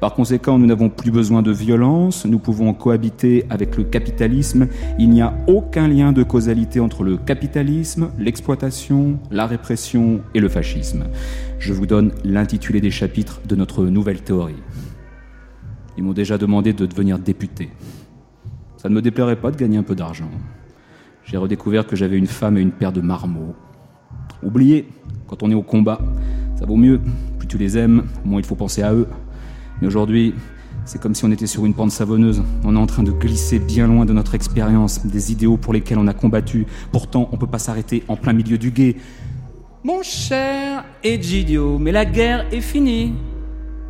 Par 0.00 0.12
conséquent, 0.12 0.58
nous 0.58 0.66
n'avons 0.66 0.90
plus 0.90 1.10
besoin 1.10 1.42
de 1.42 1.50
violence, 1.50 2.26
nous 2.26 2.38
pouvons 2.38 2.74
cohabiter 2.74 3.46
avec 3.48 3.76
le 3.76 3.84
capitalisme. 3.84 4.68
Il 4.98 5.08
n'y 5.08 5.22
a 5.22 5.34
aucun 5.46 5.88
lien 5.88 6.12
de 6.12 6.22
causalité 6.22 6.80
entre 6.80 7.02
le 7.02 7.16
capitalisme, 7.16 8.10
l'exploitation, 8.18 9.18
la 9.30 9.46
répression 9.46 10.20
et 10.34 10.40
le 10.40 10.50
fascisme. 10.50 11.04
Je 11.58 11.72
vous 11.72 11.86
donne 11.86 12.12
l'intitulé 12.24 12.82
des 12.82 12.90
chapitres 12.90 13.40
de 13.48 13.56
notre 13.56 13.84
nouvelle 13.86 14.20
théorie. 14.20 14.62
Ils 15.96 16.04
m'ont 16.04 16.12
déjà 16.12 16.36
demandé 16.36 16.74
de 16.74 16.84
devenir 16.84 17.18
député. 17.18 17.70
Ça 18.76 18.90
ne 18.90 18.94
me 18.94 19.00
déplairait 19.00 19.36
pas 19.36 19.50
de 19.50 19.56
gagner 19.56 19.78
un 19.78 19.82
peu 19.82 19.94
d'argent. 19.94 20.30
J'ai 21.24 21.38
redécouvert 21.38 21.86
que 21.86 21.96
j'avais 21.96 22.18
une 22.18 22.26
femme 22.26 22.58
et 22.58 22.60
une 22.60 22.70
paire 22.70 22.92
de 22.92 23.00
marmots. 23.00 23.54
Oubliez, 24.42 24.88
quand 25.26 25.42
on 25.42 25.50
est 25.50 25.54
au 25.54 25.62
combat, 25.62 25.98
ça 26.56 26.66
vaut 26.66 26.76
mieux. 26.76 27.00
Plus 27.38 27.48
tu 27.48 27.56
les 27.56 27.78
aimes, 27.78 28.04
moins 28.24 28.40
il 28.40 28.46
faut 28.46 28.54
penser 28.54 28.82
à 28.82 28.92
eux. 28.92 29.08
Mais 29.80 29.86
aujourd'hui, 29.86 30.34
c'est 30.84 31.00
comme 31.00 31.14
si 31.14 31.24
on 31.24 31.32
était 31.32 31.46
sur 31.46 31.66
une 31.66 31.74
pente 31.74 31.90
savonneuse. 31.90 32.42
On 32.64 32.76
est 32.76 32.78
en 32.78 32.86
train 32.86 33.02
de 33.02 33.10
glisser 33.10 33.58
bien 33.58 33.86
loin 33.86 34.04
de 34.04 34.12
notre 34.12 34.34
expérience, 34.34 35.04
des 35.04 35.32
idéaux 35.32 35.56
pour 35.56 35.72
lesquels 35.72 35.98
on 35.98 36.06
a 36.06 36.14
combattu. 36.14 36.66
Pourtant, 36.92 37.28
on 37.32 37.36
ne 37.36 37.40
peut 37.40 37.46
pas 37.46 37.58
s'arrêter 37.58 38.04
en 38.08 38.16
plein 38.16 38.32
milieu 38.32 38.56
du 38.58 38.70
guet. 38.70 38.96
Mon 39.84 40.02
cher 40.02 40.84
Egidio, 41.02 41.78
mais 41.78 41.92
la 41.92 42.04
guerre 42.04 42.46
est 42.52 42.60
finie. 42.60 43.12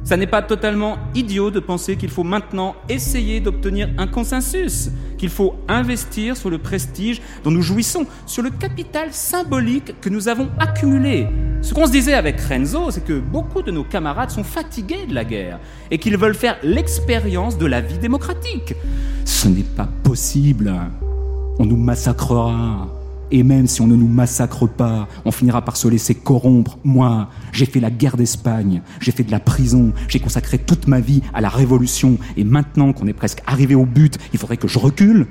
Ça 0.06 0.16
n'est 0.16 0.28
pas 0.28 0.40
totalement 0.40 0.98
idiot 1.16 1.50
de 1.50 1.58
penser 1.58 1.96
qu'il 1.96 2.10
faut 2.10 2.22
maintenant 2.22 2.76
essayer 2.88 3.40
d'obtenir 3.40 3.88
un 3.98 4.06
consensus, 4.06 4.88
qu'il 5.18 5.30
faut 5.30 5.56
investir 5.66 6.36
sur 6.36 6.48
le 6.48 6.58
prestige 6.58 7.20
dont 7.42 7.50
nous 7.50 7.60
jouissons, 7.60 8.06
sur 8.24 8.44
le 8.44 8.50
capital 8.50 9.08
symbolique 9.10 10.00
que 10.00 10.08
nous 10.08 10.28
avons 10.28 10.48
accumulé. 10.60 11.26
Ce 11.60 11.74
qu'on 11.74 11.86
se 11.86 11.90
disait 11.90 12.14
avec 12.14 12.40
Renzo, 12.40 12.92
c'est 12.92 13.04
que 13.04 13.18
beaucoup 13.18 13.62
de 13.62 13.72
nos 13.72 13.82
camarades 13.82 14.30
sont 14.30 14.44
fatigués 14.44 15.06
de 15.08 15.14
la 15.14 15.24
guerre 15.24 15.58
et 15.90 15.98
qu'ils 15.98 16.16
veulent 16.16 16.36
faire 16.36 16.56
l'expérience 16.62 17.58
de 17.58 17.66
la 17.66 17.80
vie 17.80 17.98
démocratique. 17.98 18.74
Ce 19.24 19.48
n'est 19.48 19.64
pas 19.64 19.88
possible. 20.04 20.72
On 21.58 21.66
nous 21.66 21.76
massacrera. 21.76 22.95
Et 23.30 23.42
même 23.42 23.66
si 23.66 23.80
on 23.80 23.86
ne 23.86 23.96
nous 23.96 24.08
massacre 24.08 24.66
pas, 24.66 25.08
on 25.24 25.30
finira 25.30 25.62
par 25.62 25.76
se 25.76 25.88
laisser 25.88 26.14
corrompre. 26.14 26.78
Moi, 26.84 27.28
j'ai 27.52 27.66
fait 27.66 27.80
la 27.80 27.90
guerre 27.90 28.16
d'Espagne, 28.16 28.82
j'ai 29.00 29.12
fait 29.12 29.24
de 29.24 29.32
la 29.32 29.40
prison, 29.40 29.92
j'ai 30.08 30.20
consacré 30.20 30.58
toute 30.58 30.86
ma 30.86 31.00
vie 31.00 31.22
à 31.34 31.40
la 31.40 31.48
révolution. 31.48 32.18
Et 32.36 32.44
maintenant 32.44 32.92
qu'on 32.92 33.06
est 33.06 33.12
presque 33.12 33.42
arrivé 33.46 33.74
au 33.74 33.84
but, 33.84 34.18
il 34.32 34.38
faudrait 34.38 34.56
que 34.56 34.68
je 34.68 34.78
recule 34.78 35.26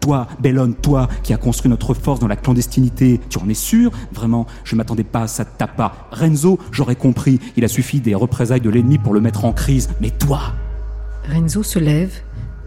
toi, 0.00 0.28
Bellone, 0.40 0.74
toi 0.74 1.08
qui 1.22 1.32
as 1.32 1.36
construit 1.36 1.68
notre 1.68 1.92
force 1.92 2.20
dans 2.20 2.28
la 2.28 2.36
clandestinité, 2.36 3.20
tu 3.28 3.38
en 3.38 3.48
es 3.48 3.54
sûr? 3.54 3.90
Vraiment, 4.12 4.46
je 4.64 4.74
ne 4.74 4.78
m'attendais 4.78 5.04
pas 5.04 5.22
à 5.22 5.26
ça 5.26 5.44
de 5.44 5.50
ta 5.56 5.66
part. 5.66 6.08
Renzo, 6.12 6.58
j'aurais 6.70 6.96
compris, 6.96 7.40
il 7.56 7.64
a 7.64 7.68
suffi 7.68 8.00
des 8.00 8.14
représailles 8.14 8.60
de 8.60 8.70
l'ennemi 8.70 8.98
pour 8.98 9.12
le 9.12 9.20
mettre 9.20 9.44
en 9.44 9.52
crise. 9.52 9.88
Mais 10.00 10.10
toi 10.10 10.54
Renzo 11.28 11.62
se 11.62 11.78
lève 11.78 12.12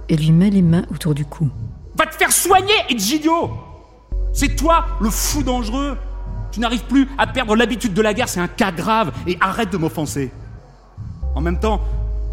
et 0.09 0.17
lui 0.17 0.31
met 0.31 0.49
les 0.49 0.61
mains 0.61 0.85
autour 0.91 1.15
du 1.15 1.25
cou. 1.25 1.49
Va 1.97 2.05
te 2.05 2.15
faire 2.15 2.31
soigner, 2.31 2.73
Egidio 2.89 3.49
c'est 4.33 4.55
toi 4.55 4.85
le 4.99 5.09
fou 5.09 5.43
dangereux. 5.43 5.97
Tu 6.51 6.59
n'arrives 6.59 6.83
plus 6.83 7.07
à 7.17 7.27
perdre 7.27 7.55
l'habitude 7.55 7.93
de 7.93 8.01
la 8.01 8.13
guerre, 8.13 8.27
c'est 8.29 8.39
un 8.39 8.47
cas 8.47 8.71
grave, 8.71 9.11
et 9.25 9.37
arrête 9.39 9.71
de 9.71 9.77
m'offenser. 9.77 10.31
En 11.33 11.41
même 11.41 11.59
temps, 11.59 11.81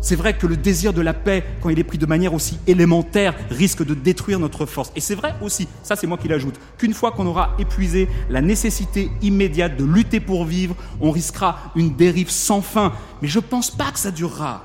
c'est 0.00 0.16
vrai 0.16 0.36
que 0.36 0.46
le 0.46 0.56
désir 0.56 0.92
de 0.92 1.00
la 1.00 1.12
paix, 1.12 1.44
quand 1.60 1.70
il 1.70 1.78
est 1.78 1.84
pris 1.84 1.98
de 1.98 2.06
manière 2.06 2.34
aussi 2.34 2.58
élémentaire, 2.66 3.34
risque 3.50 3.84
de 3.84 3.94
détruire 3.94 4.38
notre 4.38 4.64
force. 4.64 4.92
Et 4.94 5.00
c'est 5.00 5.14
vrai 5.14 5.34
aussi, 5.42 5.68
ça 5.82 5.96
c'est 5.96 6.06
moi 6.06 6.18
qui 6.18 6.28
l'ajoute, 6.28 6.54
qu'une 6.78 6.94
fois 6.94 7.12
qu'on 7.12 7.26
aura 7.26 7.54
épuisé 7.58 8.08
la 8.28 8.40
nécessité 8.40 9.10
immédiate 9.22 9.76
de 9.76 9.84
lutter 9.84 10.20
pour 10.20 10.44
vivre, 10.44 10.76
on 11.00 11.10
risquera 11.10 11.58
une 11.74 11.96
dérive 11.96 12.30
sans 12.30 12.60
fin. 12.60 12.92
Mais 13.22 13.28
je 13.28 13.40
pense 13.40 13.70
pas 13.70 13.90
que 13.90 13.98
ça 13.98 14.10
durera. 14.10 14.64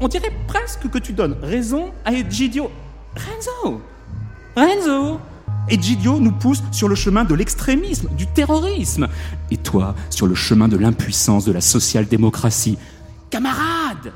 On 0.00 0.08
dirait 0.08 0.32
presque 0.48 0.90
que 0.90 0.98
tu 0.98 1.12
donnes 1.12 1.36
raison 1.42 1.92
à 2.04 2.12
Egidio. 2.12 2.70
Renzo 3.14 3.80
Renzo 4.56 5.20
et 5.68 5.80
Gidio 5.80 6.18
nous 6.18 6.32
pousse 6.32 6.62
sur 6.70 6.88
le 6.88 6.94
chemin 6.94 7.24
de 7.24 7.34
l'extrémisme, 7.34 8.08
du 8.16 8.26
terrorisme. 8.26 9.08
Et 9.50 9.56
toi, 9.56 9.94
sur 10.10 10.26
le 10.26 10.34
chemin 10.34 10.68
de 10.68 10.76
l'impuissance 10.76 11.44
de 11.44 11.52
la 11.52 11.60
social-démocratie. 11.60 12.78
Camarades 13.30 14.12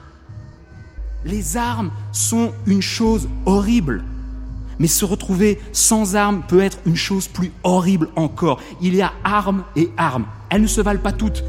Les 1.24 1.56
armes 1.56 1.90
sont 2.12 2.52
une 2.66 2.82
chose 2.82 3.28
horrible. 3.47 4.05
Mais 4.78 4.89
se 4.89 5.05
retrouver 5.05 5.59
sans 5.73 6.16
armes 6.16 6.43
peut 6.47 6.60
être 6.60 6.78
une 6.85 6.97
chose 6.97 7.28
plus 7.28 7.51
horrible 7.64 8.09
encore. 8.16 8.60
Il 8.82 8.94
y 8.94 9.01
a 9.01 9.12
armes 9.24 9.64
et 9.74 9.90
armes. 9.97 10.27
Elles 10.51 10.62
ne 10.62 10.66
se 10.66 10.81
valent 10.81 11.01
pas 11.01 11.12
toutes. 11.12 11.43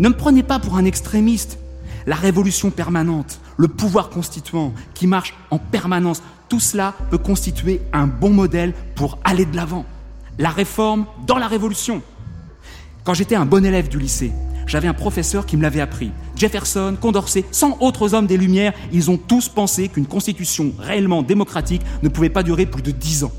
Ne 0.00 0.08
me 0.08 0.16
prenez 0.16 0.42
pas 0.42 0.58
pour 0.58 0.76
un 0.76 0.84
extrémiste. 0.84 1.58
La 2.06 2.16
révolution 2.16 2.70
permanente, 2.70 3.40
le 3.56 3.68
pouvoir 3.68 4.10
constituant 4.10 4.72
qui 4.94 5.06
marche 5.06 5.34
en 5.50 5.58
permanence, 5.58 6.22
tout 6.48 6.60
cela 6.60 6.94
peut 7.10 7.18
constituer 7.18 7.80
un 7.92 8.06
bon 8.06 8.30
modèle 8.30 8.72
pour 8.94 9.18
aller 9.24 9.44
de 9.44 9.56
l'avant. 9.56 9.84
La 10.38 10.50
réforme 10.50 11.06
dans 11.26 11.38
la 11.38 11.48
révolution. 11.48 12.02
Quand 13.04 13.14
j'étais 13.14 13.36
un 13.36 13.46
bon 13.46 13.64
élève 13.64 13.88
du 13.88 13.98
lycée, 13.98 14.32
j'avais 14.66 14.88
un 14.88 14.94
professeur 14.94 15.46
qui 15.46 15.56
me 15.56 15.62
l'avait 15.62 15.80
appris. 15.80 16.10
Jefferson, 16.34 16.96
Condorcet, 17.00 17.44
cent 17.52 17.76
autres 17.80 18.14
hommes 18.14 18.26
des 18.26 18.36
Lumières, 18.36 18.72
ils 18.92 19.10
ont 19.10 19.16
tous 19.16 19.48
pensé 19.48 19.88
qu'une 19.88 20.06
constitution 20.06 20.72
réellement 20.78 21.22
démocratique 21.22 21.82
ne 22.02 22.08
pouvait 22.08 22.30
pas 22.30 22.42
durer 22.42 22.66
plus 22.66 22.82
de 22.82 22.90
dix 22.90 23.24
ans. 23.24 23.32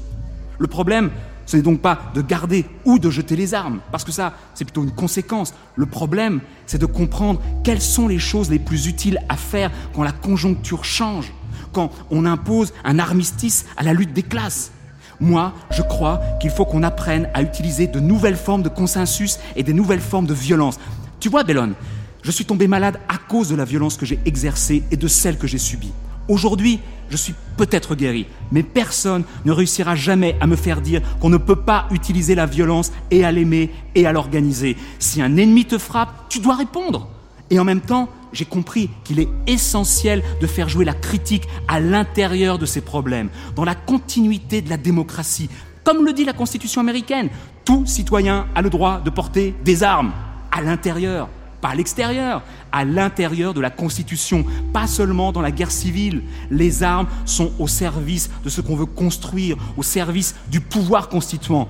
Le 0.57 0.67
problème, 0.67 1.11
ce 1.45 1.57
n'est 1.57 1.63
donc 1.63 1.81
pas 1.81 2.11
de 2.13 2.21
garder 2.21 2.65
ou 2.85 2.97
de 2.99 3.09
jeter 3.09 3.35
les 3.35 3.53
armes, 3.53 3.79
parce 3.91 4.03
que 4.03 4.11
ça, 4.11 4.33
c'est 4.53 4.65
plutôt 4.65 4.83
une 4.83 4.91
conséquence. 4.91 5.53
Le 5.75 5.85
problème, 5.85 6.41
c'est 6.65 6.77
de 6.77 6.85
comprendre 6.85 7.41
quelles 7.63 7.81
sont 7.81 8.07
les 8.07 8.19
choses 8.19 8.49
les 8.49 8.59
plus 8.59 8.87
utiles 8.87 9.19
à 9.29 9.37
faire 9.37 9.71
quand 9.93 10.03
la 10.03 10.11
conjoncture 10.11 10.83
change 10.83 11.31
quand 11.77 11.91
on 12.09 12.25
impose 12.25 12.73
un 12.83 12.97
armistice 12.97 13.67
à 13.77 13.83
la 13.83 13.93
lutte 13.93 14.11
des 14.11 14.23
classes. 14.23 14.71
Moi, 15.19 15.53
je 15.69 15.83
crois 15.83 16.19
qu'il 16.41 16.49
faut 16.49 16.65
qu'on 16.65 16.81
apprenne 16.81 17.29
à 17.35 17.43
utiliser 17.43 17.85
de 17.85 17.99
nouvelles 17.99 18.35
formes 18.35 18.63
de 18.63 18.69
consensus 18.69 19.37
et 19.55 19.61
des 19.61 19.73
nouvelles 19.73 20.01
formes 20.01 20.25
de 20.25 20.33
violence. 20.33 20.79
Tu 21.19 21.29
vois, 21.29 21.43
Bellone, 21.43 21.75
je 22.23 22.31
suis 22.31 22.45
tombé 22.45 22.67
malade 22.67 22.99
à 23.07 23.19
cause 23.19 23.49
de 23.49 23.55
la 23.55 23.63
violence 23.63 23.95
que 23.95 24.07
j'ai 24.07 24.19
exercée 24.25 24.81
et 24.89 24.97
de 24.97 25.07
celle 25.07 25.37
que 25.37 25.45
j'ai 25.45 25.59
subie. 25.59 25.91
Aujourd'hui, 26.27 26.79
je 27.11 27.15
suis 27.15 27.35
peut-être 27.57 27.93
guéri, 27.93 28.25
mais 28.51 28.63
personne 28.63 29.23
ne 29.45 29.51
réussira 29.51 29.95
jamais 29.95 30.35
à 30.41 30.47
me 30.47 30.55
faire 30.55 30.81
dire 30.81 31.03
qu'on 31.19 31.29
ne 31.29 31.37
peut 31.37 31.57
pas 31.57 31.85
utiliser 31.91 32.33
la 32.33 32.47
violence 32.47 32.91
et 33.11 33.23
à 33.23 33.31
l'aimer 33.31 33.69
et 33.93 34.07
à 34.07 34.11
l'organiser. 34.11 34.77
Si 34.97 35.21
un 35.21 35.37
ennemi 35.37 35.65
te 35.65 35.77
frappe, 35.77 36.27
tu 36.27 36.39
dois 36.39 36.55
répondre. 36.55 37.07
Et 37.49 37.59
en 37.59 37.63
même 37.63 37.81
temps, 37.81 38.09
j'ai 38.33 38.45
compris 38.45 38.89
qu'il 39.03 39.19
est 39.19 39.29
essentiel 39.47 40.21
de 40.41 40.47
faire 40.47 40.69
jouer 40.69 40.85
la 40.85 40.93
critique 40.93 41.47
à 41.67 41.79
l'intérieur 41.79 42.57
de 42.57 42.65
ces 42.65 42.81
problèmes, 42.81 43.29
dans 43.55 43.63
la 43.63 43.75
continuité 43.75 44.61
de 44.61 44.69
la 44.69 44.77
démocratie. 44.77 45.49
Comme 45.83 46.05
le 46.05 46.13
dit 46.13 46.25
la 46.25 46.33
Constitution 46.33 46.81
américaine, 46.81 47.29
tout 47.63 47.85
citoyen 47.85 48.47
a 48.55 48.61
le 48.61 48.69
droit 48.69 48.99
de 48.99 49.09
porter 49.09 49.55
des 49.63 49.83
armes 49.83 50.11
à 50.51 50.61
l'intérieur, 50.61 51.29
pas 51.61 51.69
à 51.69 51.75
l'extérieur, 51.75 52.43
à 52.71 52.83
l'intérieur 52.83 53.53
de 53.53 53.61
la 53.61 53.69
Constitution, 53.69 54.45
pas 54.73 54.87
seulement 54.87 55.31
dans 55.31 55.41
la 55.41 55.51
guerre 55.51 55.71
civile. 55.71 56.23
Les 56.51 56.83
armes 56.83 57.07
sont 57.25 57.51
au 57.59 57.67
service 57.67 58.29
de 58.43 58.49
ce 58.49 58.61
qu'on 58.61 58.75
veut 58.75 58.85
construire, 58.85 59.57
au 59.77 59.83
service 59.83 60.35
du 60.49 60.59
pouvoir 60.59 61.09
constituant. 61.09 61.69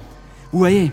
Vous 0.52 0.60
voyez, 0.60 0.92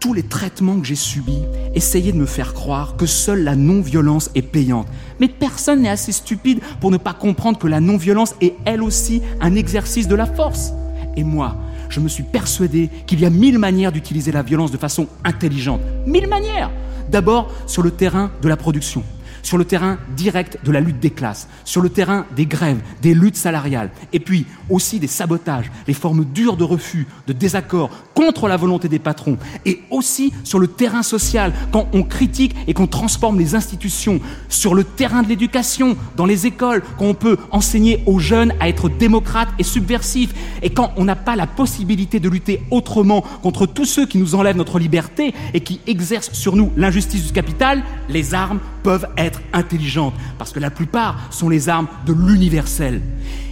tous 0.00 0.14
les 0.14 0.22
traitements 0.22 0.78
que 0.78 0.86
j'ai 0.86 0.94
subis 0.94 1.42
essayaient 1.74 2.12
de 2.12 2.18
me 2.18 2.26
faire 2.26 2.54
croire 2.54 2.96
que 2.96 3.06
seule 3.06 3.42
la 3.42 3.56
non-violence 3.56 4.30
est 4.34 4.42
payante. 4.42 4.86
Mais 5.20 5.28
personne 5.28 5.82
n'est 5.82 5.88
assez 5.88 6.12
stupide 6.12 6.60
pour 6.80 6.90
ne 6.90 6.96
pas 6.96 7.14
comprendre 7.14 7.58
que 7.58 7.66
la 7.66 7.80
non-violence 7.80 8.34
est 8.40 8.54
elle 8.64 8.82
aussi 8.82 9.22
un 9.40 9.54
exercice 9.54 10.08
de 10.08 10.14
la 10.14 10.26
force. 10.26 10.72
Et 11.16 11.24
moi, 11.24 11.56
je 11.88 12.00
me 12.00 12.08
suis 12.08 12.22
persuadé 12.22 12.90
qu'il 13.06 13.20
y 13.20 13.24
a 13.24 13.30
mille 13.30 13.58
manières 13.58 13.92
d'utiliser 13.92 14.30
la 14.30 14.42
violence 14.42 14.70
de 14.70 14.76
façon 14.76 15.08
intelligente. 15.24 15.80
Mille 16.06 16.28
manières 16.28 16.70
D'abord 17.10 17.50
sur 17.66 17.82
le 17.82 17.90
terrain 17.90 18.30
de 18.42 18.48
la 18.48 18.56
production 18.56 19.02
sur 19.42 19.58
le 19.58 19.64
terrain 19.64 19.98
direct 20.16 20.58
de 20.64 20.72
la 20.72 20.80
lutte 20.80 21.00
des 21.00 21.10
classes, 21.10 21.48
sur 21.64 21.80
le 21.80 21.88
terrain 21.88 22.26
des 22.36 22.46
grèves, 22.46 22.80
des 23.02 23.14
luttes 23.14 23.36
salariales, 23.36 23.90
et 24.12 24.20
puis 24.20 24.46
aussi 24.70 24.98
des 24.98 25.06
sabotages, 25.06 25.70
les 25.86 25.94
formes 25.94 26.24
dures 26.24 26.56
de 26.56 26.64
refus, 26.64 27.06
de 27.26 27.32
désaccord 27.32 27.90
contre 28.14 28.48
la 28.48 28.56
volonté 28.56 28.88
des 28.88 28.98
patrons, 28.98 29.38
et 29.64 29.82
aussi 29.90 30.32
sur 30.44 30.58
le 30.58 30.68
terrain 30.68 31.02
social, 31.02 31.52
quand 31.72 31.88
on 31.92 32.02
critique 32.02 32.54
et 32.66 32.74
qu'on 32.74 32.86
transforme 32.86 33.38
les 33.38 33.54
institutions, 33.54 34.20
sur 34.48 34.74
le 34.74 34.84
terrain 34.84 35.22
de 35.22 35.28
l'éducation, 35.28 35.96
dans 36.16 36.26
les 36.26 36.46
écoles, 36.46 36.82
quand 36.98 37.06
on 37.06 37.14
peut 37.14 37.38
enseigner 37.50 38.02
aux 38.06 38.18
jeunes 38.18 38.52
à 38.60 38.68
être 38.68 38.88
démocrates 38.88 39.48
et 39.58 39.62
subversifs, 39.62 40.34
et 40.62 40.70
quand 40.70 40.92
on 40.96 41.04
n'a 41.04 41.16
pas 41.16 41.36
la 41.36 41.46
possibilité 41.46 42.20
de 42.20 42.28
lutter 42.28 42.62
autrement 42.70 43.22
contre 43.42 43.66
tous 43.66 43.84
ceux 43.84 44.06
qui 44.06 44.18
nous 44.18 44.34
enlèvent 44.34 44.56
notre 44.56 44.78
liberté 44.78 45.34
et 45.54 45.60
qui 45.60 45.80
exercent 45.86 46.32
sur 46.32 46.56
nous 46.56 46.72
l'injustice 46.76 47.26
du 47.26 47.32
capital, 47.32 47.82
les 48.08 48.34
armes 48.34 48.60
peuvent 48.82 49.06
être 49.16 49.27
intelligentes, 49.52 50.14
parce 50.38 50.52
que 50.52 50.60
la 50.60 50.70
plupart 50.70 51.18
sont 51.30 51.48
les 51.48 51.68
armes 51.68 51.88
de 52.06 52.12
l'universel. 52.12 53.02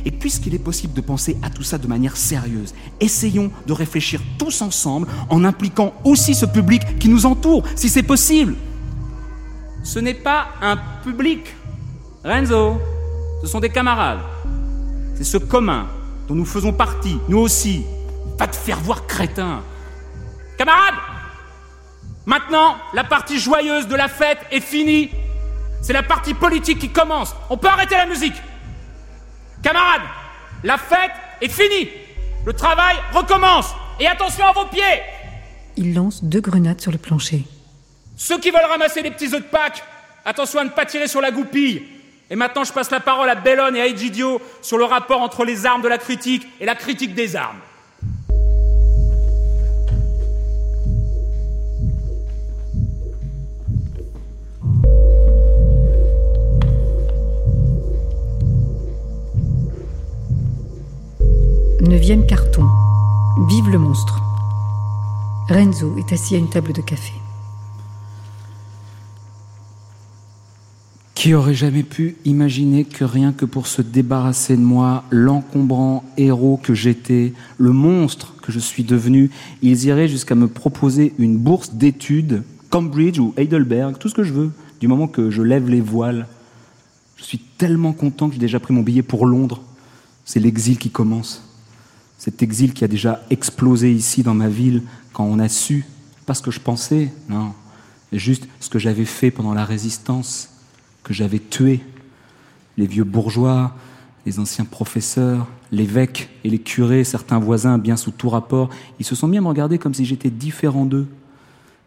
Et 0.04 0.10
puisqu'il 0.10 0.54
est 0.54 0.60
possible 0.60 0.94
de 0.94 1.00
penser 1.00 1.36
à 1.42 1.50
tout 1.50 1.62
ça 1.62 1.78
de 1.78 1.86
manière 1.86 2.16
sérieuse, 2.16 2.74
essayons 3.00 3.50
de 3.66 3.72
réfléchir 3.72 4.20
tous 4.38 4.62
ensemble 4.62 5.08
en 5.30 5.44
impliquant 5.44 5.94
aussi 6.04 6.34
ce 6.34 6.46
public 6.46 6.98
qui 6.98 7.08
nous 7.08 7.26
entoure, 7.26 7.64
si 7.74 7.88
c'est 7.88 8.02
possible. 8.02 8.54
Ce 9.82 9.98
n'est 9.98 10.14
pas 10.14 10.48
un 10.62 10.76
public, 11.04 11.54
Renzo, 12.24 12.80
ce 13.42 13.46
sont 13.46 13.60
des 13.60 13.70
camarades. 13.70 14.20
C'est 15.14 15.24
ce 15.24 15.38
commun 15.38 15.86
dont 16.28 16.34
nous 16.34 16.44
faisons 16.44 16.72
partie, 16.72 17.18
nous 17.28 17.38
aussi. 17.38 17.84
Pas 18.36 18.46
te 18.46 18.56
faire 18.56 18.78
voir 18.80 19.06
crétin. 19.06 19.62
Camarades 20.58 20.94
Maintenant, 22.26 22.74
la 22.92 23.04
partie 23.04 23.38
joyeuse 23.38 23.86
de 23.86 23.94
la 23.94 24.08
fête 24.08 24.40
est 24.50 24.60
finie. 24.60 25.10
C'est 25.82 25.92
la 25.92 26.02
partie 26.02 26.34
politique 26.34 26.78
qui 26.78 26.90
commence. 26.90 27.34
On 27.50 27.56
peut 27.56 27.68
arrêter 27.68 27.96
la 27.96 28.06
musique. 28.06 28.34
Camarades, 29.62 30.02
la 30.64 30.78
fête 30.78 31.12
est 31.40 31.48
finie. 31.48 31.90
Le 32.44 32.52
travail 32.52 32.96
recommence. 33.12 33.74
Et 33.98 34.06
attention 34.06 34.44
à 34.44 34.52
vos 34.52 34.66
pieds. 34.66 34.82
Il 35.76 35.94
lance 35.94 36.22
deux 36.22 36.40
grenades 36.40 36.80
sur 36.80 36.92
le 36.92 36.98
plancher. 36.98 37.44
Ceux 38.16 38.38
qui 38.38 38.50
veulent 38.50 38.64
ramasser 38.68 39.02
les 39.02 39.10
petits 39.10 39.34
œufs 39.34 39.42
de 39.42 39.46
Pâques, 39.46 39.82
attention 40.24 40.60
à 40.60 40.64
ne 40.64 40.70
pas 40.70 40.86
tirer 40.86 41.08
sur 41.08 41.20
la 41.20 41.30
goupille. 41.30 41.82
Et 42.30 42.36
maintenant, 42.36 42.64
je 42.64 42.72
passe 42.72 42.90
la 42.90 43.00
parole 43.00 43.28
à 43.28 43.34
Bellone 43.34 43.76
et 43.76 43.80
à 43.80 43.86
Egidio 43.86 44.40
sur 44.62 44.78
le 44.78 44.84
rapport 44.84 45.20
entre 45.20 45.44
les 45.44 45.64
armes 45.66 45.82
de 45.82 45.88
la 45.88 45.98
critique 45.98 46.46
et 46.60 46.66
la 46.66 46.74
critique 46.74 47.14
des 47.14 47.36
armes. 47.36 47.58
Neuvième 61.88 62.26
carton. 62.26 62.66
Vive 63.48 63.68
le 63.68 63.78
monstre. 63.78 64.20
Renzo 65.48 65.96
est 65.98 66.12
assis 66.12 66.34
à 66.34 66.38
une 66.38 66.50
table 66.50 66.72
de 66.72 66.80
café. 66.80 67.12
Qui 71.14 71.34
aurait 71.34 71.54
jamais 71.54 71.84
pu 71.84 72.16
imaginer 72.24 72.84
que 72.84 73.04
rien 73.04 73.32
que 73.32 73.44
pour 73.44 73.68
se 73.68 73.82
débarrasser 73.82 74.56
de 74.56 74.62
moi, 74.62 75.04
l'encombrant 75.12 76.02
héros 76.16 76.58
que 76.60 76.74
j'étais, 76.74 77.34
le 77.56 77.70
monstre 77.70 78.34
que 78.42 78.50
je 78.50 78.58
suis 78.58 78.82
devenu, 78.82 79.30
ils 79.62 79.84
iraient 79.84 80.08
jusqu'à 80.08 80.34
me 80.34 80.48
proposer 80.48 81.14
une 81.18 81.38
bourse 81.38 81.74
d'études, 81.74 82.42
Cambridge 82.68 83.20
ou 83.20 83.32
Heidelberg, 83.36 83.96
tout 83.98 84.08
ce 84.08 84.14
que 84.14 84.24
je 84.24 84.32
veux, 84.32 84.50
du 84.80 84.88
moment 84.88 85.06
que 85.06 85.30
je 85.30 85.42
lève 85.42 85.70
les 85.70 85.82
voiles. 85.82 86.26
Je 87.16 87.22
suis 87.22 87.38
tellement 87.38 87.92
content 87.92 88.26
que 88.26 88.34
j'ai 88.34 88.40
déjà 88.40 88.58
pris 88.58 88.74
mon 88.74 88.82
billet 88.82 89.02
pour 89.02 89.24
Londres. 89.24 89.62
C'est 90.24 90.40
l'exil 90.40 90.78
qui 90.78 90.90
commence. 90.90 91.45
Cet 92.18 92.42
exil 92.42 92.72
qui 92.72 92.84
a 92.84 92.88
déjà 92.88 93.22
explosé 93.30 93.92
ici 93.92 94.22
dans 94.22 94.34
ma 94.34 94.48
ville 94.48 94.82
quand 95.12 95.24
on 95.24 95.38
a 95.38 95.48
su, 95.48 95.84
pas 96.24 96.34
ce 96.34 96.42
que 96.42 96.50
je 96.50 96.60
pensais, 96.60 97.12
non, 97.28 97.52
juste 98.12 98.48
ce 98.60 98.68
que 98.70 98.78
j'avais 98.78 99.04
fait 99.04 99.30
pendant 99.30 99.54
la 99.54 99.64
résistance, 99.64 100.50
que 101.02 101.12
j'avais 101.12 101.38
tué. 101.38 101.80
Les 102.76 102.86
vieux 102.86 103.04
bourgeois, 103.04 103.74
les 104.26 104.38
anciens 104.38 104.64
professeurs, 104.64 105.46
l'évêque 105.70 106.28
et 106.44 106.50
les 106.50 106.58
curés, 106.58 107.04
certains 107.04 107.38
voisins 107.38 107.78
bien 107.78 107.96
sous 107.96 108.10
tout 108.10 108.28
rapport, 108.28 108.70
ils 108.98 109.06
se 109.06 109.14
sont 109.14 109.26
à 109.26 109.40
me 109.40 109.48
regarder 109.48 109.78
comme 109.78 109.94
si 109.94 110.04
j'étais 110.04 110.30
différent 110.30 110.84
d'eux. 110.84 111.06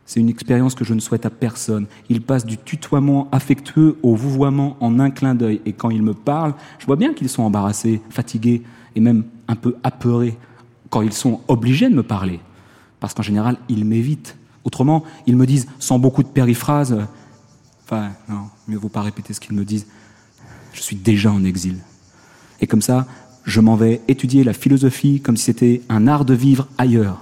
C'est 0.06 0.20
une 0.20 0.30
expérience 0.30 0.74
que 0.74 0.84
je 0.84 0.96
ne 0.96 1.00
souhaite 1.00 1.28
à 1.28 1.30
personne. 1.30 1.86
Ils 2.10 2.24
passent 2.24 2.46
du 2.46 2.58
tutoiement 2.58 3.28
affectueux 3.32 4.00
au 4.02 4.16
vouvoiement 4.16 4.76
en 4.80 5.00
un 5.00 5.12
clin 5.12 5.36
d'œil. 5.36 5.62
Et 5.68 5.74
quand 5.74 5.92
ils 5.92 6.02
me 6.02 6.16
parlent, 6.16 6.56
je 6.80 6.88
vois 6.88 6.96
bien 6.96 7.14
qu'ils 7.14 7.30
sont 7.30 7.44
embarrassés, 7.44 8.02
fatigués 8.10 8.64
et 9.00 9.02
même 9.02 9.24
un 9.48 9.56
peu 9.56 9.78
apeurés 9.82 10.38
quand 10.90 11.02
ils 11.02 11.14
sont 11.14 11.40
obligés 11.48 11.90
de 11.90 11.96
me 11.96 12.04
parler. 12.04 12.42
Parce 13.00 13.14
qu'en 13.14 13.24
général, 13.24 13.56
ils 13.70 13.86
m'évitent. 13.86 14.36
Autrement, 14.66 15.06
ils 15.26 15.38
me 15.38 15.46
disent, 15.46 15.68
sans 15.80 16.00
beaucoup 16.00 16.22
de 16.22 16.28
périphrases, 16.28 16.98
enfin, 17.86 18.10
non, 18.28 18.50
mieux 18.68 18.78
vaut 18.78 18.90
pas 18.90 19.02
répéter 19.02 19.34
ce 19.34 19.40
qu'ils 19.40 19.56
me 19.56 19.64
disent, 19.64 19.88
je 20.74 20.82
suis 20.82 20.98
déjà 20.98 21.32
en 21.32 21.46
exil. 21.46 21.78
Et 22.60 22.68
comme 22.68 22.82
ça, 22.82 23.08
je 23.46 23.62
m'en 23.62 23.78
vais 23.78 24.02
étudier 24.10 24.44
la 24.44 24.52
philosophie 24.52 25.22
comme 25.22 25.38
si 25.38 25.46
c'était 25.46 25.82
un 25.88 26.06
art 26.06 26.26
de 26.26 26.34
vivre 26.34 26.68
ailleurs. 26.78 27.22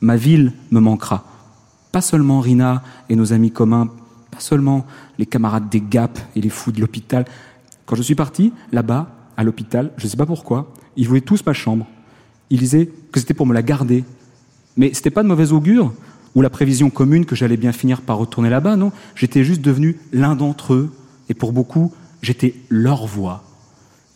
Ma 0.00 0.16
ville 0.16 0.54
me 0.70 0.80
manquera. 0.80 1.24
Pas 1.92 2.00
seulement 2.00 2.40
Rina 2.40 2.82
et 3.10 3.16
nos 3.16 3.34
amis 3.34 3.50
communs, 3.50 3.90
pas 4.30 4.40
seulement 4.40 4.86
les 5.18 5.26
camarades 5.26 5.68
des 5.68 5.82
GAP 5.82 6.18
et 6.34 6.40
les 6.40 6.48
fous 6.48 6.72
de 6.72 6.80
l'hôpital. 6.80 7.26
Quand 7.84 7.96
je 7.96 8.02
suis 8.02 8.14
parti, 8.14 8.54
là-bas, 8.72 9.10
à 9.36 9.44
l'hôpital, 9.44 9.92
je 9.98 10.06
ne 10.06 10.10
sais 10.10 10.16
pas 10.16 10.26
pourquoi, 10.26 10.72
ils 10.96 11.08
voulaient 11.08 11.20
tous 11.20 11.44
ma 11.44 11.52
chambre. 11.52 11.86
Ils 12.50 12.58
disaient 12.58 12.90
que 13.10 13.20
c'était 13.20 13.34
pour 13.34 13.46
me 13.46 13.54
la 13.54 13.62
garder. 13.62 14.04
Mais 14.76 14.92
c'était 14.94 15.10
pas 15.10 15.22
de 15.22 15.28
mauvais 15.28 15.52
augure, 15.52 15.92
ou 16.34 16.42
la 16.42 16.50
prévision 16.50 16.90
commune 16.90 17.26
que 17.26 17.36
j'allais 17.36 17.56
bien 17.56 17.72
finir 17.72 18.00
par 18.00 18.18
retourner 18.18 18.50
là-bas, 18.50 18.76
non. 18.76 18.92
J'étais 19.14 19.44
juste 19.44 19.60
devenu 19.60 19.98
l'un 20.12 20.34
d'entre 20.34 20.74
eux, 20.74 20.92
et 21.28 21.34
pour 21.34 21.52
beaucoup, 21.52 21.92
j'étais 22.22 22.54
leur 22.68 23.06
voix. 23.06 23.44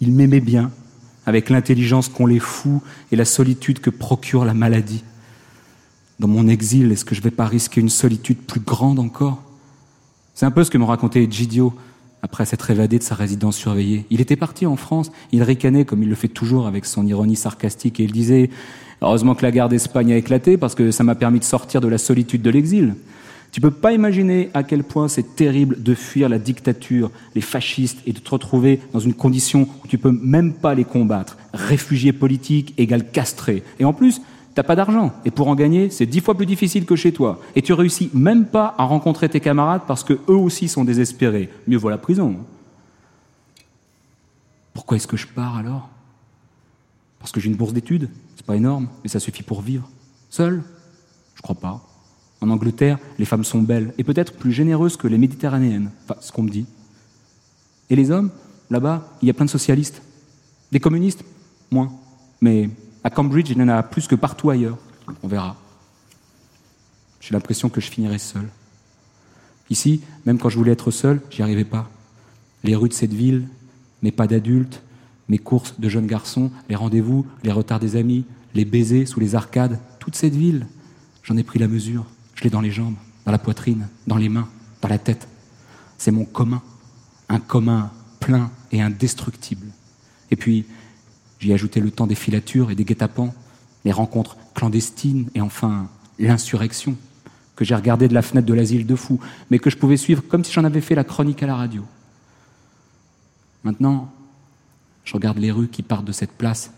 Ils 0.01 0.13
m'aimaient 0.13 0.41
bien, 0.41 0.71
avec 1.27 1.51
l'intelligence 1.51 2.09
qu'ont 2.09 2.27
les 2.27 2.39
fous 2.39 2.83
et 3.13 3.17
la 3.17 3.25
solitude 3.25 3.81
que 3.81 3.91
procure 3.91 4.45
la 4.45 4.55
maladie. 4.55 5.05
Dans 6.19 6.29
mon 6.29 6.49
exil, 6.49 6.93
est-ce 6.93 7.05
que 7.05 7.15
je 7.15 7.21
ne 7.21 7.25
vais 7.25 7.31
pas 7.31 7.47
risquer 7.47 7.81
une 7.81 7.91
solitude 7.91 8.39
plus 8.39 8.61
grande 8.61 8.99
encore? 8.99 9.43
C'est 10.35 10.47
un 10.47 10.51
peu 10.51 10.65
ce 10.65 10.71
que 10.71 10.79
me 10.79 10.85
racontait 10.85 11.27
Gidio 11.31 11.75
après 12.23 12.45
s'être 12.45 12.71
évadé 12.71 12.99
de 12.99 13.03
sa 13.03 13.15
résidence 13.15 13.57
surveillée. 13.57 14.07
Il 14.11 14.21
était 14.21 14.37
parti 14.37 14.67
en 14.67 14.77
France, 14.77 15.13
il 15.33 15.43
ricanait 15.43 15.85
comme 15.85 16.03
il 16.03 16.09
le 16.09 16.15
fait 16.15 16.29
toujours 16.29 16.67
avec 16.67 16.85
son 16.85 17.07
ironie 17.07 17.37
sarcastique 17.37 18.01
et 18.01 18.05
il 18.05 18.13
disait 18.13 18.51
Heureusement 19.03 19.35
que 19.35 19.43
la 19.43 19.51
guerre 19.51 19.69
d'Espagne 19.69 20.13
a 20.13 20.17
éclaté 20.17 20.57
parce 20.57 20.75
que 20.75 20.91
ça 20.91 21.05
m'a 21.05 21.15
permis 21.15 21.39
de 21.39 21.45
sortir 21.45 21.81
de 21.81 21.89
la 21.89 21.99
solitude 21.99 22.43
de 22.43 22.51
l'exil. 22.51 22.95
Tu 23.53 23.61
peux 23.61 23.71
pas 23.71 23.93
imaginer 23.93 24.51
à 24.55 24.63
quel 24.63 24.85
point 24.85 25.09
c'est 25.09 25.37
terrible 25.37 25.83
de 25.83 25.95
fuir 25.95 26.29
la 26.29 26.39
dictature, 26.39 27.11
les 27.35 27.41
fascistes 27.41 27.99
et 28.07 28.13
de 28.13 28.19
te 28.19 28.31
retrouver 28.31 28.81
dans 28.93 28.99
une 28.99 29.15
condition 29.15 29.69
où 29.83 29.89
tu 29.89 29.99
peux 29.99 30.13
même 30.13 30.53
pas 30.53 30.75
les 30.75 30.85
combattre. 30.85 31.39
Réfugié 31.55 32.13
politique 32.13 32.75
égale 32.77 33.11
castré. 33.11 33.63
Et 33.79 33.85
en 33.85 33.93
plus, 33.93 34.21
T'as 34.57 34.63
pas 34.63 34.75
d'argent. 34.75 35.13
Et 35.27 35.31
pour 35.31 35.49
en 35.49 35.55
gagner, 35.55 35.91
c'est 35.91 36.07
dix 36.07 36.23
fois 36.23 36.35
plus 36.35 36.47
difficile 36.47 36.87
que 36.87 36.97
chez 36.97 37.13
toi. 37.13 37.41
Et 37.55 37.61
tu 37.61 37.75
réussis 37.75 38.09
même 38.15 38.47
pas 38.47 38.75
à 38.79 38.85
rencontrer 38.85 39.29
tes 39.29 39.39
camarades 39.39 39.83
parce 39.87 40.03
que 40.03 40.15
eux 40.15 40.35
aussi 40.35 40.67
sont 40.67 40.83
désespérés. 40.83 41.51
Mieux 41.69 41.77
vaut 41.77 41.91
la 41.91 41.99
prison. 41.99 42.37
Pourquoi 44.73 44.97
est-ce 44.97 45.07
que 45.07 45.19
je 45.19 45.27
pars 45.27 45.59
alors? 45.59 45.91
Parce 47.19 47.33
que 47.33 47.39
j'ai 47.39 47.51
une 47.51 47.57
bourse 47.57 47.75
d'études. 47.75 48.09
C'est 48.35 48.47
pas 48.47 48.57
énorme, 48.57 48.89
mais 49.05 49.11
ça 49.11 49.21
suffit 49.21 49.43
pour 49.43 49.61
vivre. 49.61 49.91
Seul? 50.31 50.63
Je 51.35 51.43
crois 51.43 51.57
pas. 51.57 51.87
En 52.41 52.49
Angleterre, 52.49 52.99
les 53.19 53.27
femmes 53.27 53.45
sont 53.45 53.61
belles 53.61 53.93
et 53.99 54.05
peut-être 54.05 54.33
plus 54.33 54.53
généreuses 54.53 54.97
que 54.97 55.07
les 55.07 55.19
méditerranéennes. 55.19 55.91
Enfin, 56.05 56.19
ce 56.23 56.33
qu'on 56.33 56.43
me 56.43 56.51
dit. 56.51 56.65
Et 57.91 57.97
les 57.97 58.11
hommes? 58.11 58.31
Là-bas, 58.71 59.07
il 59.21 59.29
y 59.29 59.31
a 59.31 59.35
plein 59.35 59.45
de 59.45 59.51
socialistes. 59.51 60.01
Des 60.73 60.81
communistes? 60.81 61.25
Moins. 61.71 61.93
Mais 62.41 62.71
à 63.07 63.11
Cambridge, 63.11 63.51
il 63.51 63.59
y 63.59 63.63
en 63.63 63.69
a 63.69 63.85
plus 63.85 64.09
que 64.09 64.17
partout 64.17 64.51
ailleurs. 64.51 64.79
On 65.23 65.29
verra. 65.29 65.55
J'ai 67.21 67.35
l'impression 67.35 67.69
que 67.69 67.81
je 67.81 67.89
finirai 67.89 68.19
seul. 68.19 68.49
Ici, 69.71 70.01
même 70.25 70.41
quand 70.41 70.49
je 70.49 70.59
voulais 70.59 70.73
être 70.73 70.91
seul, 70.91 71.21
j'y 71.31 71.41
arrivais 71.41 71.65
pas. 71.65 71.89
Les 72.65 72.75
rues 72.75 72.89
de 72.89 72.95
cette 72.95 73.13
ville, 73.13 73.47
mes 74.03 74.11
pas 74.11 74.27
d'adultes, 74.27 74.83
mes 75.29 75.39
courses 75.39 75.79
de 75.79 75.89
jeunes 75.89 76.09
garçons, 76.09 76.51
les 76.69 76.75
rendez-vous, 76.75 77.25
les 77.45 77.53
retards 77.53 77.79
des 77.79 77.95
amis, 77.95 78.25
les 78.55 78.65
baisers 78.65 79.07
sous 79.07 79.21
les 79.21 79.37
arcades, 79.37 79.79
toute 80.01 80.17
cette 80.17 80.35
ville, 80.35 80.67
j'en 81.23 81.37
ai 81.37 81.45
pris 81.45 81.61
la 81.61 81.69
mesure. 81.69 82.07
Je 82.35 82.43
l'ai 82.43 82.51
dans 82.51 82.61
les 82.61 82.73
jambes, 82.73 82.97
dans 83.25 83.31
la 83.31 83.39
poitrine, 83.39 83.87
dans 84.09 84.17
les 84.17 84.29
mains, 84.29 84.49
dans 84.83 84.89
la 84.89 84.99
tête. 84.99 85.29
C'est 85.97 86.11
mon 86.11 86.25
commun, 86.25 86.61
un 87.29 87.39
commun 87.39 87.93
plein 88.19 88.51
et 88.73 88.83
indestructible. 88.83 89.69
Et 90.33 90.37
puis, 90.37 90.67
J'y 91.39 91.51
ai 91.51 91.55
ajouté 91.55 91.81
le 91.81 91.91
temps 91.91 92.07
des 92.07 92.15
filatures 92.15 92.71
et 92.71 92.75
des 92.75 92.85
guet-apens, 92.85 93.35
les 93.85 93.93
rencontres 93.93 94.37
clandestines 94.55 95.29
et 95.35 95.41
enfin 95.41 95.89
l'insurrection 96.19 96.97
que 97.57 97.65
j'ai 97.65 97.75
regardé 97.75 98.09
de 98.09 98.15
la 98.15 98.23
fenêtre 98.23 98.47
de 98.47 98.55
l'asile 98.55 98.87
de 98.87 98.97
fous, 98.97 99.19
mais 99.51 99.59
que 99.59 99.71
je 99.71 99.77
pouvais 99.77 99.97
suivre 99.97 100.23
comme 100.29 100.45
si 100.45 100.53
j'en 100.53 100.65
avais 100.65 100.83
fait 100.83 100.95
la 100.95 101.05
chronique 101.05 101.43
à 101.43 101.47
la 101.47 101.57
radio. 101.57 101.83
Maintenant, 103.65 104.13
je 105.05 105.15
regarde 105.15 105.39
les 105.39 105.51
rues 105.51 105.69
qui 105.69 105.83
partent 105.83 106.05
de 106.05 106.13
cette 106.13 106.33
place. 106.33 106.71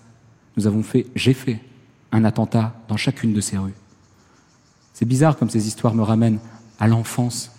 Nous 0.56 0.66
avons 0.66 0.82
fait, 0.82 1.06
j'ai 1.16 1.34
fait, 1.34 1.60
un 2.12 2.24
attentat 2.24 2.74
dans 2.88 2.96
chacune 2.96 3.34
de 3.34 3.40
ces 3.40 3.58
rues. 3.58 3.74
C'est 4.94 5.04
bizarre 5.04 5.36
comme 5.36 5.50
ces 5.50 5.66
histoires 5.66 5.94
me 5.94 6.02
ramènent 6.02 6.38
à 6.78 6.88
l'enfance, 6.88 7.52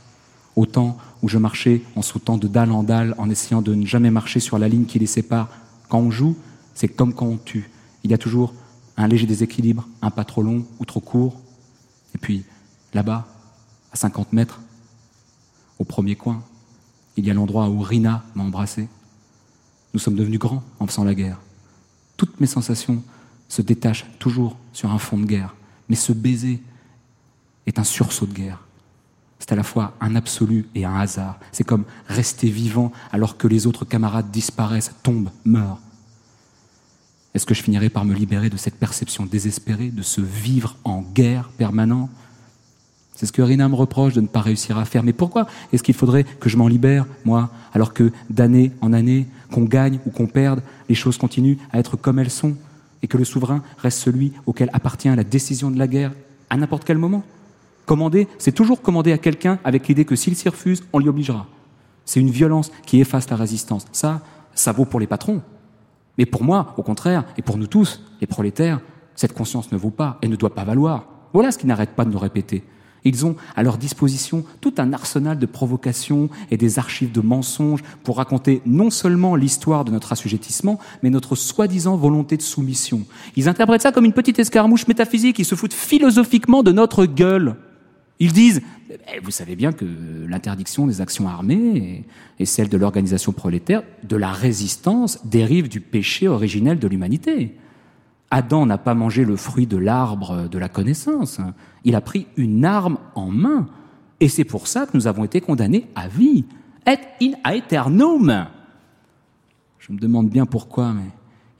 au 0.56 0.66
temps 0.66 0.98
où 1.22 1.30
je 1.30 1.38
marchais 1.38 1.82
en 1.96 2.02
sautant 2.02 2.38
de 2.38 2.48
dalle 2.48 2.72
en 2.72 2.84
dalle, 2.84 3.16
en 3.18 3.30
essayant 3.30 3.62
de 3.62 3.76
ne 3.76 3.86
jamais 3.86 4.12
marcher 4.12 4.40
sur 4.40 4.58
la 4.58 4.68
ligne 4.68 4.86
qui 4.86 5.00
les 5.00 5.06
sépare. 5.06 5.50
Quand 5.90 6.00
on 6.00 6.12
joue, 6.12 6.36
c'est 6.74 6.88
comme 6.88 7.14
quand 7.14 7.26
on 7.26 7.38
tue. 7.38 7.70
Il 8.04 8.12
y 8.12 8.14
a 8.14 8.18
toujours 8.18 8.54
un 8.98 9.08
léger 9.08 9.26
déséquilibre, 9.26 9.88
un 10.02 10.12
pas 10.12 10.26
trop 10.26 10.42
long 10.42 10.66
ou 10.80 10.86
trop 10.86 11.00
court. 11.00 11.40
Et 12.16 12.18
puis, 12.18 12.44
là-bas, 12.94 13.28
à 13.92 13.96
50 13.96 14.34
mètres, 14.34 14.60
au 15.80 15.84
premier 15.86 16.16
coin, 16.16 16.44
il 17.18 17.26
y 17.26 17.32
a 17.32 17.34
l'endroit 17.34 17.70
où 17.70 17.82
Rina 17.82 18.24
m'a 18.36 18.44
embrassé. 18.44 18.88
Nous 19.94 20.00
sommes 20.00 20.16
devenus 20.16 20.40
grands 20.40 20.64
en 20.80 20.88
faisant 20.88 21.04
la 21.04 21.16
guerre. 21.16 21.40
Toutes 22.18 22.40
mes 22.40 22.48
sensations 22.48 23.02
se 23.48 23.62
détachent 23.62 24.06
toujours 24.20 24.58
sur 24.74 24.92
un 24.92 25.00
fond 25.00 25.18
de 25.18 25.26
guerre. 25.26 25.56
Mais 25.90 25.96
ce 25.96 26.14
baiser 26.14 26.62
est 27.66 27.80
un 27.80 27.84
sursaut 27.84 28.26
de 28.26 28.34
guerre. 28.34 28.60
C'est 29.40 29.54
à 29.54 29.56
la 29.56 29.64
fois 29.64 29.96
un 30.02 30.16
absolu 30.16 30.68
et 30.76 30.86
un 30.86 30.96
hasard. 30.96 31.40
C'est 31.52 31.64
comme 31.64 31.86
rester 32.08 32.50
vivant 32.50 32.92
alors 33.12 33.38
que 33.38 33.48
les 33.48 33.68
autres 33.68 33.86
camarades 33.86 34.30
disparaissent, 34.32 34.94
tombent, 35.02 35.32
meurent. 35.46 35.80
Est-ce 37.36 37.46
que 37.46 37.54
je 37.54 37.62
finirai 37.62 37.90
par 37.90 38.06
me 38.06 38.14
libérer 38.14 38.50
de 38.50 38.58
cette 38.58 38.76
perception 38.76 39.26
désespérée, 39.26 39.90
de 39.90 40.02
ce 40.02 40.22
vivre 40.22 40.78
en 40.84 41.02
guerre 41.02 41.50
permanent 41.58 42.10
C'est 43.16 43.28
ce 43.28 43.32
que 43.32 43.42
Rina 43.42 43.70
me 43.70 43.76
reproche 43.76 44.14
de 44.14 44.22
ne 44.22 44.28
pas 44.28 44.42
réussir 44.42 44.78
à 44.78 44.86
faire. 44.86 45.04
Mais 45.04 45.14
pourquoi 45.14 45.48
est-ce 45.72 45.84
qu'il 45.84 45.94
faudrait 45.94 46.24
que 46.24 46.50
je 46.50 46.58
m'en 46.58 46.68
libère, 46.68 47.06
moi, 47.26 47.52
alors 47.74 47.94
que 47.94 48.12
d'année 48.30 48.72
en 48.82 48.94
année, 48.94 49.28
qu'on 49.52 49.64
gagne 49.64 50.00
ou 50.08 50.10
qu'on 50.10 50.28
perde, 50.28 50.62
les 50.88 50.96
choses 50.96 51.18
continuent 51.18 51.58
à 51.72 51.80
être 51.80 51.98
comme 51.98 52.18
elles 52.18 52.32
sont, 52.32 52.56
et 53.02 53.08
que 53.08 53.18
le 53.18 53.26
souverain 53.26 53.64
reste 53.78 54.00
celui 54.00 54.34
auquel 54.46 54.70
appartient 54.74 55.08
la 55.08 55.24
décision 55.24 55.72
de 55.72 55.78
la 55.78 55.88
guerre 55.88 56.12
à 56.50 56.58
n'importe 56.58 56.84
quel 56.84 56.98
moment? 56.98 57.24
Commander, 57.86 58.28
c'est 58.38 58.52
toujours 58.52 58.82
commander 58.82 59.12
à 59.12 59.18
quelqu'un 59.18 59.60
avec 59.64 59.88
l'idée 59.88 60.06
que 60.06 60.16
s'il 60.16 60.36
s'y 60.36 60.50
refuse, 60.50 60.84
on 60.94 61.00
l'y 61.00 61.08
obligera. 61.08 61.48
C'est 62.06 62.20
une 62.20 62.30
violence 62.30 62.72
qui 62.86 63.00
efface 63.00 63.30
la 63.30 63.36
résistance. 63.36 63.86
Ça, 63.92 64.22
ça 64.56 64.72
vaut 64.72 64.86
pour 64.86 65.00
les 65.00 65.08
patrons, 65.08 65.42
mais 66.20 66.26
pour 66.26 66.44
moi, 66.44 66.74
au 66.78 66.84
contraire, 66.84 67.24
et 67.38 67.42
pour 67.42 67.58
nous 67.58 67.66
tous, 67.66 68.02
les 68.20 68.28
prolétaires, 68.28 68.82
cette 69.16 69.34
conscience 69.34 69.72
ne 69.72 69.78
vaut 69.78 69.90
pas 69.90 70.20
et 70.22 70.28
ne 70.28 70.36
doit 70.36 70.54
pas 70.54 70.66
valoir. 70.66 71.08
Voilà 71.32 71.52
ce 71.52 71.58
qui 71.58 71.66
n'arrête 71.66 71.92
pas 71.92 72.04
de 72.04 72.12
nous 72.12 72.20
répéter. 72.20 72.62
Ils 73.06 73.26
ont 73.26 73.38
à 73.56 73.64
leur 73.64 73.78
disposition 73.78 74.44
tout 74.60 74.74
un 74.80 74.92
arsenal 74.92 75.40
de 75.40 75.46
provocations 75.46 76.30
et 76.52 76.58
des 76.58 76.78
archives 76.78 77.14
de 77.14 77.22
mensonges 77.22 77.84
pour 78.04 78.18
raconter 78.18 78.62
non 78.66 78.90
seulement 78.90 79.38
l'histoire 79.38 79.86
de 79.86 79.92
notre 79.92 80.12
assujettissement, 80.12 80.78
mais 81.04 81.10
notre 81.10 81.36
soi-disant 81.36 81.96
volonté 81.96 82.36
de 82.36 82.42
soumission. 82.42 83.06
Ils 83.38 83.48
interprètent 83.48 83.84
ça 83.84 83.94
comme 83.94 84.04
une 84.04 84.12
petite 84.12 84.40
escarmouche 84.40 84.88
métaphysique, 84.90 85.40
ils 85.40 85.46
se 85.46 85.56
foutent 85.56 85.74
philosophiquement 85.74 86.64
de 86.64 86.74
notre 86.74 87.06
gueule. 87.06 87.56
Ils 88.20 88.34
disent, 88.34 88.62
eh, 88.90 89.20
vous 89.24 89.32
savez 89.32 89.56
bien 89.56 89.72
que 89.72 89.86
l'interdiction 90.28 90.88
des 90.88 91.00
actions 91.00 91.28
armées 91.28 92.06
et 92.38 92.46
celle 92.46 92.68
de 92.68 92.78
l'organisation 92.78 93.32
prolétaire, 93.32 93.84
de 94.04 94.18
la 94.18 94.32
résistance, 94.32 95.26
dérive 95.26 95.70
du 95.70 95.80
péché 95.80 96.28
originel 96.28 96.80
de 96.80 96.88
l'humanité. 96.88 97.56
Adam 98.32 98.66
n'a 98.66 98.78
pas 98.78 98.94
mangé 98.94 99.26
le 99.26 99.36
fruit 99.36 99.68
de 99.68 99.78
l'arbre 99.78 100.50
de 100.50 100.60
la 100.60 100.70
connaissance. 100.70 101.40
Il 101.84 101.96
a 101.96 102.02
pris 102.02 102.28
une 102.38 102.66
arme 102.66 102.98
en 103.16 103.30
main. 103.30 103.68
Et 104.20 104.28
c'est 104.28 104.44
pour 104.44 104.68
ça 104.68 104.86
que 104.86 104.92
nous 104.94 105.08
avons 105.08 105.24
été 105.24 105.40
condamnés 105.42 105.88
à 105.96 106.08
vie. 106.08 106.46
Et 106.86 106.98
in 107.26 107.32
aeternum. 107.44 108.48
Je 109.80 109.94
me 109.94 109.98
demande 109.98 110.30
bien 110.30 110.46
pourquoi, 110.46 110.94
mais 110.94 111.10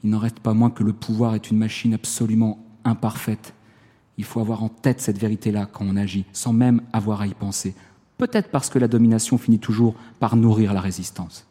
il 0.04 0.10
n'en 0.10 0.18
reste 0.18 0.40
pas 0.40 0.54
moins 0.54 0.70
que 0.70 0.84
le 0.84 0.92
pouvoir 0.92 1.34
est 1.34 1.50
une 1.50 1.58
machine 1.58 1.94
absolument 1.94 2.58
imparfaite. 2.84 3.54
Il 4.20 4.24
faut 4.24 4.40
avoir 4.40 4.62
en 4.62 4.68
tête 4.68 5.00
cette 5.00 5.16
vérité-là 5.16 5.66
quand 5.72 5.86
on 5.88 5.96
agit, 5.96 6.26
sans 6.34 6.52
même 6.52 6.82
avoir 6.92 7.22
à 7.22 7.26
y 7.26 7.32
penser. 7.32 7.74
Peut-être 8.18 8.50
parce 8.50 8.68
que 8.68 8.78
la 8.78 8.86
domination 8.86 9.38
finit 9.38 9.58
toujours 9.58 9.94
par 10.18 10.36
nourrir 10.36 10.74
la 10.74 10.82
résistance. 10.82 11.46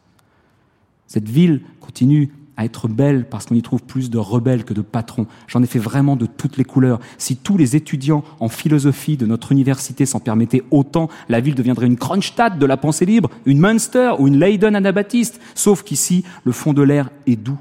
Cette 1.08 1.28
ville 1.28 1.64
continue 1.80 2.32
à 2.58 2.66
être 2.66 2.88
belle 2.88 3.28
parce 3.28 3.48
qu'on 3.48 3.56
y 3.56 3.64
trouve 3.64 3.82
plus 3.82 4.12
de 4.12 4.20
rebelles 4.20 4.66
que 4.66 4.76
de 4.76 4.84
patrons. 4.84 5.26
J'en 5.48 5.64
ai 5.64 5.66
fait 5.66 5.80
vraiment 5.80 6.16
de 6.16 6.28
toutes 6.28 6.58
les 6.58 6.64
couleurs. 6.64 7.00
Si 7.18 7.38
tous 7.38 7.58
les 7.58 7.76
étudiants 7.76 8.24
en 8.40 8.50
philosophie 8.50 9.18
de 9.18 9.26
notre 9.26 9.52
université 9.52 10.06
s'en 10.06 10.20
permettaient 10.20 10.64
autant, 10.70 11.10
la 11.28 11.40
ville 11.40 11.56
deviendrait 11.56 11.88
une 11.88 11.98
Kronstadt 11.98 12.60
de 12.60 12.66
la 12.68 12.78
pensée 12.78 13.08
libre, 13.08 13.32
une 13.48 13.60
Münster 13.60 14.12
ou 14.20 14.28
une 14.28 14.40
Leiden 14.40 14.76
anabaptiste. 14.76 15.42
Sauf 15.56 15.82
qu'ici, 15.82 16.24
le 16.44 16.52
fond 16.52 16.74
de 16.74 16.84
l'air 16.84 17.10
est 17.26 17.36
doux 17.36 17.58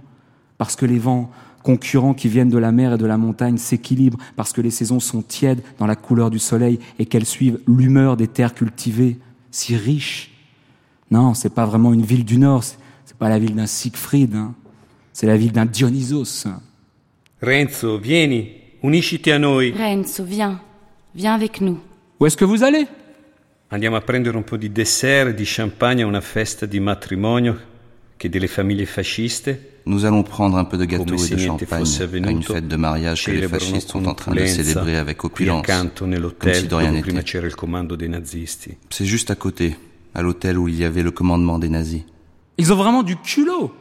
parce 0.59 0.77
que 0.77 0.85
les 0.85 0.99
vents 0.99 1.31
concurrents 1.69 2.15
qui 2.15 2.29
viennent 2.29 2.49
de 2.49 2.57
la 2.57 2.73
mer 2.73 2.95
et 2.95 2.97
de 2.97 3.05
la 3.05 3.19
montagne 3.19 3.59
s'équilibrent 3.59 4.17
parce 4.37 4.55
que 4.55 4.63
les 4.63 4.71
saisons 4.71 5.01
sont 5.01 5.21
tièdes 5.21 5.61
dans 5.79 5.87
la 5.87 5.97
couleur 5.97 6.31
du 6.31 6.39
soleil 6.39 6.79
et 6.99 7.05
qu'elles 7.05 7.27
suivent 7.27 7.61
l'humeur 7.67 8.17
des 8.17 8.27
terres 8.27 8.55
cultivées, 8.55 9.19
si 9.51 9.77
riches. 9.77 10.31
Non, 11.11 11.35
c'est 11.35 11.53
pas 11.53 11.67
vraiment 11.67 11.93
une 11.93 12.07
ville 12.07 12.25
du 12.25 12.39
Nord, 12.39 12.65
c'est 12.65 13.19
pas 13.19 13.29
la 13.29 13.39
ville 13.39 13.55
d'un 13.55 13.67
Siegfried. 13.67 14.35
Hein. 14.35 14.55
C'est 15.13 15.27
la 15.27 15.37
ville 15.37 15.53
d'un 15.53 15.67
Dionysos. 15.67 16.47
Renzo, 17.43 17.99
vieni, 17.99 18.49
unisciti 18.83 19.31
a 19.31 19.39
noi. 19.39 19.71
Renzo, 19.77 20.25
viens. 20.25 20.63
Viens 21.15 21.35
avec 21.35 21.61
nous. 21.61 21.79
Où 22.19 22.25
est-ce 22.25 22.39
que 22.39 22.47
vous 22.47 22.63
allez? 22.63 22.87
Andiamo 23.71 23.97
a 23.97 24.01
prendere 24.01 24.39
un 24.39 24.45
po' 24.45 24.57
di 24.57 24.73
dessert 24.73 25.29
e 25.29 25.35
di 25.35 25.45
champagne 25.45 26.03
a 26.03 26.07
una 26.07 26.23
festa 26.23 26.65
di 26.65 26.81
matrimonio 26.81 27.68
Nous 29.87 30.05
allons 30.05 30.23
prendre 30.23 30.57
un 30.57 30.65
peu 30.65 30.77
de 30.77 30.85
gâteau 30.85 31.17
et 31.17 31.29
de 31.31 31.37
champagne 31.39 31.85
à 32.25 32.31
une 32.31 32.43
fête 32.43 32.69
de 32.69 32.77
mariage 32.77 33.25
que 33.25 33.31
les 33.31 33.49
fascistes 33.49 33.91
sont 33.91 34.07
en 34.07 34.15
train 34.15 34.35
de 34.35 34.45
célébrer 34.47 34.97
avec 34.97 35.25
opulence, 35.25 35.67
comme 35.67 36.53
si 36.55 36.67
de 36.67 36.75
rien 36.75 36.93
n'était. 36.93 37.13
C'est 38.91 39.07
juste 39.07 39.31
à 39.31 39.35
côté, 39.35 39.77
à 40.15 40.23
l'hôtel 40.23 40.59
où 40.59 40.69
il 40.69 40.77
y 40.77 40.85
avait 40.85 41.03
le 41.03 41.11
commandement 41.11 41.59
des 41.59 41.69
nazis. 41.69 42.03
Ils 42.59 42.73
ont 42.73 42.77
vraiment 42.77 43.03
du 43.03 43.17
culot 43.17 43.73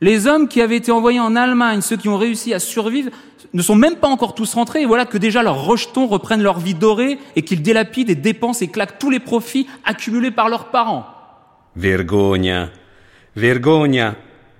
les 0.00 0.26
hommes 0.26 0.48
qui 0.48 0.60
avaient 0.60 0.76
été 0.76 0.92
envoyés 0.92 1.20
en 1.20 1.36
Allemagne, 1.36 1.80
ceux 1.80 1.96
qui 1.96 2.08
ont 2.08 2.18
réussi 2.18 2.52
à 2.52 2.58
survivre, 2.58 3.10
ne 3.54 3.62
sont 3.62 3.74
même 3.74 3.96
pas 3.96 4.08
encore 4.08 4.34
tous 4.34 4.54
rentrés. 4.54 4.82
Et 4.82 4.86
voilà 4.86 5.06
que 5.06 5.18
déjà 5.18 5.42
leurs 5.42 5.64
rejetons 5.64 6.06
reprennent 6.06 6.42
leur 6.42 6.58
vie 6.58 6.74
dorée 6.74 7.18
et 7.34 7.42
qu'ils 7.42 7.62
délapident 7.62 8.10
et 8.10 8.14
dépensent 8.14 8.62
et 8.62 8.68
claquent 8.68 8.98
tous 8.98 9.10
les 9.10 9.20
profits 9.20 9.66
accumulés 9.84 10.30
par 10.30 10.48
leurs 10.48 10.70
parents. 10.70 11.06
Vergogna, 11.76 12.70
vergogna. 13.36 14.16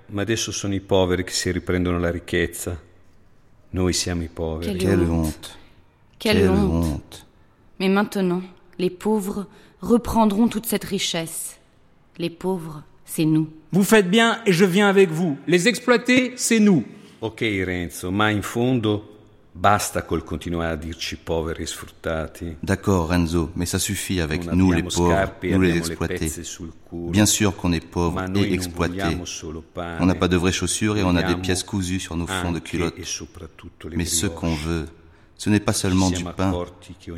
Ma 0.09 0.21
adesso 0.21 0.51
sono 0.51 0.73
i 0.73 0.79
poveri 0.79 1.23
che 1.23 1.31
si 1.31 1.51
riprendono 1.51 1.99
la 1.99 2.09
ricchezza. 2.09 2.79
Noi 3.71 3.91
siamo 3.93 4.23
i 4.23 4.29
poveri. 4.29 4.77
Quelle, 4.77 5.05
honte. 5.05 5.49
Quelle, 6.17 6.39
Quelle 6.39 6.47
honte. 6.47 6.87
honte. 6.87 7.17
Mais 7.79 7.91
maintenant, 7.91 8.41
les 8.77 8.89
pauvres 8.89 9.45
reprendront 9.81 10.47
toute 10.47 10.65
cette 10.65 10.85
richesse. 10.85 11.57
Les 12.17 12.29
pauvres 12.29 12.83
c'est 13.05 13.25
nous. 13.25 13.49
Vous 13.71 13.83
faites 13.83 14.09
bien 14.09 14.41
et 14.45 14.53
je 14.53 14.65
viens 14.65 14.87
avec 14.87 15.09
vous. 15.09 15.37
Les 15.47 15.67
exploiter, 15.67 16.33
c'est 16.35 16.59
nous. 16.59 16.83
Ok 17.21 17.39
Renzo, 17.41 18.11
ma 18.11 18.27
in 18.29 18.41
fondo 18.41 19.16
basta 19.59 20.03
col 20.03 20.23
continuare 20.23 20.73
a 20.73 20.75
dirci 20.75 21.17
poveri 21.17 21.63
e 21.63 21.65
sfruttati. 21.65 22.57
D'accord 22.59 23.09
Renzo, 23.09 23.51
mais 23.55 23.65
ça 23.67 23.79
suffit 23.79 24.21
avec 24.21 24.45
nous 24.45 24.71
les 24.71 24.83
pauvres, 24.83 25.33
nous 25.41 25.61
les 25.61 25.75
exploités. 25.75 26.31
Bien 26.91 27.25
sûr 27.25 27.55
qu'on 27.55 27.73
est 27.73 27.85
pauvres 27.85 28.23
et 28.35 28.53
exploités. 28.53 29.17
On 29.99 30.05
n'a 30.05 30.15
pas 30.15 30.27
de 30.27 30.37
vraies 30.37 30.51
chaussures 30.51 30.97
et 30.97 31.03
on 31.03 31.15
a 31.15 31.23
des 31.23 31.35
pièces 31.35 31.63
cousues 31.63 31.99
sur 31.99 32.15
nos 32.15 32.27
fonds 32.27 32.51
de 32.51 32.59
culottes. 32.59 32.95
Mais 33.95 34.05
ce 34.05 34.27
qu'on 34.27 34.53
veut, 34.53 34.85
ce 35.37 35.49
n'est 35.49 35.59
pas 35.59 35.73
seulement 35.73 36.11
du 36.11 36.23
pain. 36.23 36.53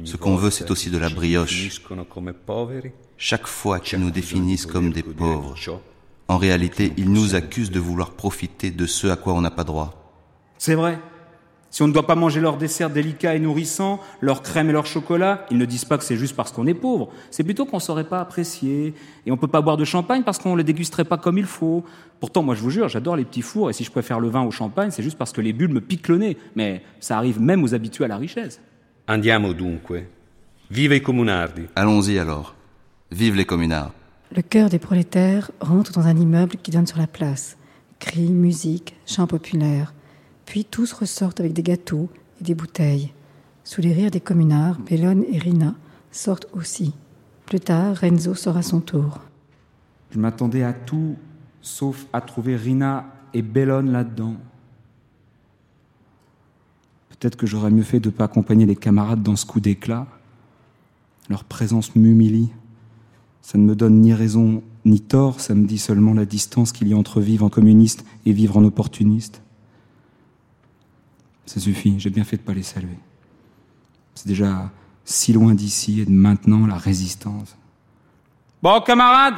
Ce 0.06 0.16
qu'on 0.16 0.36
veut, 0.36 0.52
c'est 0.52 0.72
aussi 0.72 0.90
de 0.90 0.98
la 0.98 1.10
brioche. 1.10 1.82
Chaque 3.18 3.48
fois 3.48 3.80
qu'ils 3.80 4.00
nous 4.00 4.12
définissent 4.12 4.66
comme 4.66 4.92
des 4.92 5.04
pauvres, 5.04 5.56
en 6.30 6.38
réalité, 6.38 6.94
ils 6.96 7.12
nous 7.12 7.36
accusent 7.36 7.72
de 7.72 7.80
vouloir 7.80 8.12
profiter 8.12 8.72
de 8.72 8.86
ce 8.86 9.08
à 9.08 9.18
quoi 9.18 9.34
on 9.34 9.42
n'a 9.42 9.52
pas 9.52 9.64
droit. 9.64 10.14
C'est 10.58 10.76
vrai. 10.76 11.00
Si 11.72 11.84
on 11.84 11.88
ne 11.88 11.94
doit 11.94 12.08
pas 12.08 12.16
manger 12.16 12.42
leurs 12.42 12.58
desserts 12.58 12.90
délicats 12.90 13.36
et 13.36 13.40
nourrissants, 13.40 14.00
leur 14.22 14.42
crème 14.42 14.70
et 14.70 14.74
leur 14.74 14.88
chocolat, 14.88 15.46
ils 15.52 15.58
ne 15.58 15.66
disent 15.66 15.86
pas 15.86 15.98
que 15.98 16.04
c'est 16.04 16.16
juste 16.16 16.36
parce 16.36 16.52
qu'on 16.52 16.66
est 16.66 16.74
pauvre. 16.74 17.10
C'est 17.30 17.44
plutôt 17.44 17.66
qu'on 17.66 17.78
ne 17.78 17.82
saurait 17.82 18.06
pas 18.06 18.20
apprécier. 18.20 18.96
Et 19.26 19.32
on 19.32 19.36
ne 19.36 19.40
peut 19.40 19.48
pas 19.48 19.62
boire 19.62 19.78
de 19.78 19.86
champagne 19.86 20.24
parce 20.24 20.40
qu'on 20.40 20.54
ne 20.54 20.58
le 20.58 20.64
dégusterait 20.64 21.06
pas 21.06 21.18
comme 21.18 21.38
il 21.38 21.46
faut. 21.46 21.84
Pourtant, 22.20 22.42
moi, 22.42 22.56
je 22.56 22.62
vous 22.62 22.72
jure, 22.72 22.90
j'adore 22.90 23.16
les 23.16 23.26
petits 23.26 23.44
fours. 23.44 23.70
Et 23.70 23.74
si 23.74 23.84
je 23.84 23.92
préfère 23.92 24.20
le 24.20 24.30
vin 24.30 24.42
au 24.42 24.52
champagne, 24.52 24.90
c'est 24.90 25.04
juste 25.04 25.18
parce 25.18 25.32
que 25.32 25.42
les 25.42 25.54
bulles 25.54 25.74
me 25.74 25.82
piquent 25.82 26.08
le 26.08 26.18
nez. 26.18 26.38
Mais 26.56 26.82
ça 27.00 27.18
arrive 27.18 27.40
même 27.40 27.64
aux 27.64 27.76
habitués 27.76 28.06
à 28.06 28.08
la 28.08 28.18
richesse. 28.18 28.60
Andiamo 29.08 29.54
dunque. 29.54 30.06
Vive 30.72 30.96
i 30.96 31.02
comunardi. 31.02 31.64
Allons-y 31.76 32.18
alors. 32.18 32.56
Vive 33.12 33.36
les 33.36 33.46
communards. 33.46 33.92
Le 34.36 34.42
cœur 34.44 34.70
des 34.70 34.78
prolétaires 34.78 35.52
rentre 35.60 35.92
dans 35.94 36.06
un 36.06 36.16
immeuble 36.16 36.58
qui 36.62 36.70
donne 36.72 36.86
sur 36.86 37.00
la 37.00 37.08
place. 37.08 37.58
Cris, 38.00 38.30
musique, 38.30 38.96
chants 39.08 39.26
populaires. 39.26 39.94
Puis 40.50 40.66
tous 40.66 40.94
ressortent 40.94 41.42
avec 41.42 41.54
des 41.54 41.62
gâteaux 41.62 42.10
et 42.42 42.44
des 42.44 42.56
bouteilles. 42.56 43.14
Sous 43.64 43.82
les 43.82 43.94
rires 43.94 44.10
des 44.10 44.20
communards, 44.20 44.80
Bellone 44.80 45.24
et 45.32 45.38
Rina 45.38 45.76
sortent 46.10 46.48
aussi. 46.54 46.96
Plus 47.46 47.60
tard, 47.60 47.98
Renzo 47.98 48.34
sort 48.34 48.58
à 48.58 48.64
son 48.64 48.82
tour. 48.82 49.20
Je 50.10 50.18
m'attendais 50.18 50.64
à 50.64 50.74
tout, 50.74 51.18
sauf 51.62 52.08
à 52.14 52.22
trouver 52.22 52.56
Rina 52.56 53.14
et 53.36 53.44
Bellone 53.44 53.92
là-dedans. 53.92 54.38
Peut-être 57.10 57.36
que 57.36 57.46
j'aurais 57.46 57.70
mieux 57.70 57.84
fait 57.84 58.00
de 58.00 58.10
ne 58.10 58.16
pas 58.16 58.26
accompagner 58.26 58.66
les 58.66 58.76
camarades 58.76 59.22
dans 59.22 59.36
ce 59.36 59.46
coup 59.46 59.60
d'éclat. 59.60 60.08
Leur 61.30 61.44
présence 61.44 61.96
m'humilie. 61.96 62.50
Ça 63.44 63.60
ne 63.60 63.66
me 63.66 63.76
donne 63.76 64.02
ni 64.02 64.16
raison 64.16 64.64
ni 64.84 65.00
tort, 65.00 65.42
ça 65.42 65.54
me 65.54 65.68
dit 65.68 65.78
seulement 65.78 66.16
la 66.16 66.26
distance 66.26 66.72
qu'il 66.72 66.88
y 66.88 66.94
a 66.94 66.98
entre 66.98 67.22
vivre 67.22 67.46
en 67.46 67.50
communiste 67.50 68.04
et 68.26 68.32
vivre 68.32 68.58
en 68.58 68.64
opportuniste. 68.64 69.44
Ça 71.50 71.60
suffit, 71.60 71.96
j'ai 71.98 72.12
bien 72.12 72.24
fait 72.24 72.38
de 72.38 72.44
pas 72.44 72.54
les 72.54 72.62
saluer. 72.62 73.00
C'est 74.14 74.28
déjà 74.28 74.70
si 75.04 75.34
loin 75.34 75.56
d'ici 75.56 76.00
et 76.00 76.06
de 76.06 76.12
maintenant 76.12 76.68
la 76.68 76.78
résistance. 76.78 77.58
Bon, 78.62 78.80
camarades, 78.82 79.34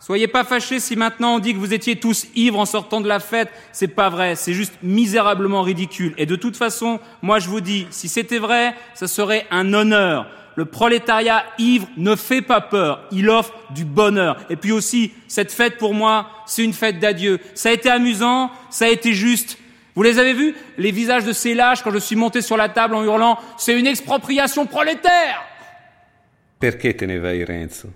soyez 0.00 0.26
pas 0.26 0.44
fâchés 0.44 0.80
si 0.80 0.96
maintenant 0.96 1.34
on 1.34 1.38
dit 1.40 1.52
que 1.52 1.58
vous 1.58 1.74
étiez 1.74 1.96
tous 1.96 2.28
ivres 2.34 2.58
en 2.58 2.64
sortant 2.64 3.02
de 3.02 3.08
la 3.08 3.20
fête. 3.20 3.50
C'est 3.72 3.88
pas 3.88 4.08
vrai, 4.08 4.36
c'est 4.36 4.54
juste 4.54 4.72
misérablement 4.82 5.60
ridicule. 5.60 6.14
Et 6.16 6.24
de 6.24 6.34
toute 6.34 6.56
façon, 6.56 6.98
moi 7.20 7.40
je 7.40 7.50
vous 7.50 7.60
dis, 7.60 7.86
si 7.90 8.08
c'était 8.08 8.38
vrai, 8.38 8.74
ça 8.94 9.06
serait 9.06 9.46
un 9.50 9.74
honneur. 9.74 10.26
Le 10.56 10.64
prolétariat 10.64 11.44
ivre 11.58 11.86
ne 11.98 12.16
fait 12.16 12.40
pas 12.40 12.62
peur, 12.62 13.06
il 13.12 13.28
offre 13.28 13.52
du 13.74 13.84
bonheur. 13.84 14.38
Et 14.48 14.56
puis 14.56 14.72
aussi, 14.72 15.12
cette 15.28 15.52
fête 15.52 15.76
pour 15.76 15.92
moi, 15.92 16.30
c'est 16.46 16.64
une 16.64 16.72
fête 16.72 17.00
d'adieu. 17.00 17.38
Ça 17.54 17.68
a 17.68 17.72
été 17.72 17.90
amusant, 17.90 18.50
ça 18.70 18.86
a 18.86 18.88
été 18.88 19.12
juste, 19.12 19.58
vous 19.94 20.02
les 20.02 20.18
avez 20.18 20.34
vus, 20.34 20.54
les 20.76 20.90
visages 20.90 21.24
de 21.24 21.32
ces 21.32 21.54
lâches 21.54 21.82
quand 21.82 21.92
je 21.92 21.98
suis 21.98 22.16
monté 22.16 22.42
sur 22.42 22.56
la 22.56 22.68
table 22.68 22.94
en 22.94 23.04
hurlant 23.04 23.38
C'est 23.56 23.78
une 23.78 23.86
expropriation 23.86 24.66
prolétaire 24.66 25.42
Perché 26.58 26.94
te 26.94 27.04
ne 27.04 27.18
vai, 27.18 27.44
Renzo? 27.44 27.92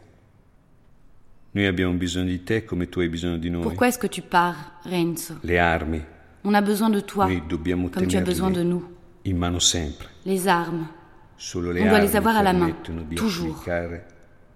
Noi 1.53 1.65
abbiamo 1.65 1.95
bisogno 1.95 2.27
di 2.27 2.45
te 2.45 2.65
come 2.65 2.91
tu 2.91 3.01
hai 3.01 3.09
bisogno 3.09 3.39
di 3.39 3.49
noi. 3.49 3.62
Pourquoi 3.62 3.89
est-ce 3.89 3.99
que 3.99 4.09
tu 4.09 4.20
pars, 4.20 4.73
Renzo? 4.85 5.39
Le 5.43 5.59
armi. 5.59 6.03
On 6.45 6.53
a 6.53 6.61
besoin 6.61 6.91
de 6.91 7.01
toi, 7.01 7.29
comme 7.91 8.07
tu 8.07 8.16
as 8.19 8.20
besoin 8.20 8.51
de 8.51 8.62
nous. 8.62 8.85
In 9.27 9.37
mano 9.37 9.59
sempre. 9.59 10.11
Les 10.27 10.47
armes. 10.47 10.87
Solo 11.39 11.73
le 11.73 11.81
On 11.81 11.89
doit 11.89 12.01
les 12.01 12.15
avoir 12.15 12.37
à 12.37 12.43
la 12.43 12.53
main, 12.53 12.77
toujours. 13.16 13.65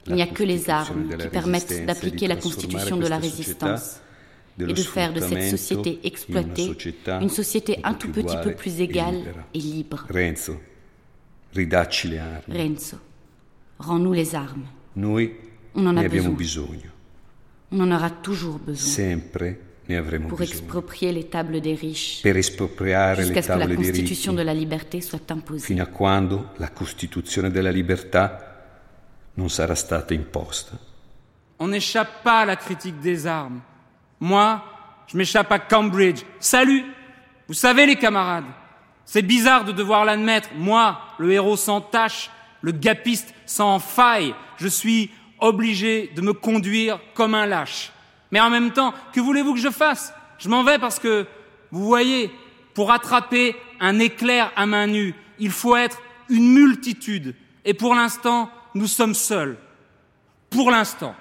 Il 0.07 0.15
n'y 0.15 0.23
a 0.23 0.27
que 0.27 0.43
les 0.43 0.69
armes 0.69 1.09
qui 1.17 1.29
permettent 1.29 1.87
d'appliquer 1.87 2.27
la 2.27 2.37
constitution 2.37 2.99
de 2.99 3.07
la 3.07 3.17
résistance 3.17 4.02
et 4.59 4.65
de 4.73 4.83
faire 4.83 5.13
de 5.13 5.21
cette 5.21 5.49
société 5.51 5.99
exploitée 6.05 6.71
une 7.21 7.29
société 7.31 7.79
un 7.85 7.95
tout 7.95 8.09
petit 8.11 8.37
peu 8.43 8.55
plus 8.55 8.81
égale 8.81 9.23
et 9.55 9.59
libre. 9.59 10.05
Renzo, 10.11 10.61
ridacci 11.55 12.09
le 12.09 12.19
armi. 12.19 12.57
Renzo, 12.57 12.97
Rends-nous 13.79 14.13
les 14.13 14.35
armes. 14.35 14.67
Noi 14.95 15.31
On 15.75 15.87
en 15.87 15.97
a 15.97 16.01
ne 16.03 16.07
abbiamo 16.07 16.33
besoin. 16.35 16.67
bisogno. 16.69 16.91
On 17.71 17.81
en 17.81 17.91
aura 17.91 18.11
toujours 18.11 18.59
besoin 18.59 18.87
Sempre 18.93 19.57
ne 19.89 19.97
avremo 19.97 20.29
pour 20.29 20.39
bisogno. 20.39 20.61
exproprier 20.61 21.13
les 21.13 21.25
tables 21.29 21.61
des 21.61 21.75
riches, 21.75 22.21
Per 22.23 22.37
espropriare 22.37 23.17
le 23.17 23.23
jusqu'à 23.23 23.43
ce 23.43 23.49
que 23.49 23.53
la 23.55 23.59
tavole 23.67 23.77
dei 23.77 23.87
constitution 23.87 24.33
ricchi, 24.33 24.37
de 24.37 24.43
la 24.45 24.53
liberté 24.55 25.01
soit 25.01 25.31
imposée. 25.31 25.65
fino 25.67 25.83
a 25.83 25.87
quando 25.87 26.51
la 26.59 26.71
Costituzione 26.71 27.51
della 27.51 27.71
libertà 27.71 28.49
non 29.35 29.49
sarà 29.49 29.75
stata 29.75 30.13
imposta. 30.15 30.79
On 31.59 31.69
n'échappe 31.69 32.23
pas 32.23 32.41
à 32.41 32.45
la 32.45 32.57
critique 32.57 33.01
des 33.01 33.27
armes. 33.27 33.63
Moi, 34.23 34.63
je 35.09 35.17
m'échappe 35.17 35.51
à 35.51 35.59
Cambridge. 35.59 36.23
Salut 36.39 36.85
Vous 37.49 37.55
savez 37.55 37.87
les 37.87 37.97
camarades, 37.97 38.45
c'est 39.05 39.21
bizarre 39.21 39.65
de 39.65 39.73
devoir 39.73 40.05
l'admettre. 40.05 40.51
Moi, 40.55 41.01
le 41.19 41.33
héros 41.33 41.57
sans 41.57 41.81
tache, 41.81 42.31
le 42.61 42.71
gapiste 42.71 43.35
sans 43.47 43.81
faille, 43.81 44.33
je 44.59 44.69
suis 44.69 45.11
obligé 45.41 46.13
de 46.15 46.21
me 46.21 46.33
conduire 46.35 47.01
comme 47.15 47.35
un 47.35 47.47
lâche. 47.47 47.91
Mais 48.31 48.39
en 48.39 48.49
même 48.49 48.71
temps, 48.71 48.95
que 49.13 49.19
voulez-vous 49.19 49.55
que 49.55 49.61
je 49.61 49.71
fasse? 49.71 50.15
Je 50.39 50.49
m'en 50.49 50.63
vais 50.63 50.79
parce 50.79 51.01
que, 51.01 51.27
vous 51.73 51.85
voyez, 51.85 52.31
pour 52.75 52.93
attraper 52.93 53.57
un 53.81 53.99
éclair 53.99 54.53
à 54.55 54.67
main 54.67 54.87
nue, 54.87 55.17
il 55.41 55.51
faut 55.51 55.75
être 55.75 56.01
une 56.29 56.49
multitude. 56.49 57.35
Et 57.65 57.75
pour 57.75 57.97
l'instant, 57.97 58.53
nous 58.77 58.87
sommes 58.87 59.15
seuls. 59.15 59.59
Pour 60.49 60.71
l'instant. 60.71 61.17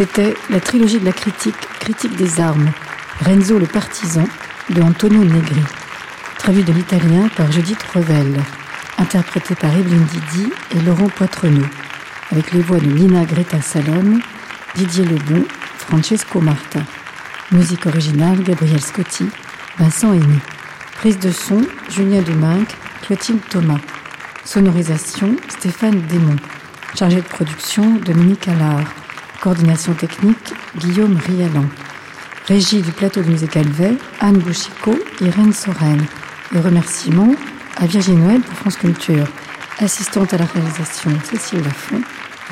C'était 0.00 0.34
la 0.48 0.60
trilogie 0.60 0.98
de 0.98 1.04
la 1.04 1.12
critique, 1.12 1.54
Critique 1.78 2.16
des 2.16 2.40
armes, 2.40 2.70
Renzo 3.20 3.58
le 3.58 3.66
partisan, 3.66 4.24
de 4.70 4.80
Antonio 4.80 5.22
Negri, 5.22 5.60
traduit 6.38 6.64
de 6.64 6.72
l'italien 6.72 7.28
par 7.36 7.52
Judith 7.52 7.82
Revel, 7.94 8.40
interprété 8.96 9.54
par 9.54 9.76
Evelyne 9.76 10.06
Didi 10.06 10.50
et 10.74 10.80
Laurent 10.80 11.10
Poitrenaud, 11.10 11.66
avec 12.32 12.52
les 12.52 12.62
voix 12.62 12.78
de 12.78 12.86
Lina 12.86 13.26
Greta 13.26 13.60
Salom, 13.60 14.22
Didier 14.74 15.04
Lebon, 15.04 15.44
Francesco 15.76 16.40
Marta. 16.40 16.80
Musique 17.52 17.84
originale, 17.84 18.42
Gabriel 18.42 18.80
Scotti, 18.80 19.26
Vincent 19.78 20.14
Aigny. 20.14 20.38
Prise 20.96 21.18
de 21.18 21.30
son, 21.30 21.60
Julien 21.90 22.22
Deminck, 22.22 22.74
Clotilde 23.02 23.46
Thomas. 23.50 23.80
Sonorisation, 24.46 25.36
Stéphane 25.50 26.00
Desmond. 26.08 26.36
Chargé 26.94 27.16
de 27.16 27.28
production, 27.28 27.96
Dominique 28.02 28.48
Allard. 28.48 28.86
Coordination 29.40 29.94
technique, 29.94 30.52
Guillaume 30.76 31.16
Rialan. 31.16 31.64
Régie 32.46 32.82
du 32.82 32.92
plateau 32.92 33.22
de 33.22 33.30
musique 33.30 33.56
Alvet, 33.56 33.96
Anne 34.20 34.36
Bouchicot, 34.36 34.98
Irène 35.22 35.54
Sorel. 35.54 35.98
Et 36.54 36.60
remerciements 36.60 37.34
à 37.76 37.86
Virginie 37.86 38.20
Noël 38.20 38.42
pour 38.42 38.54
France 38.54 38.76
Culture. 38.76 39.26
Assistante 39.78 40.34
à 40.34 40.38
la 40.38 40.44
réalisation, 40.44 41.10
Cécile 41.24 41.62
Lafont. 41.62 42.02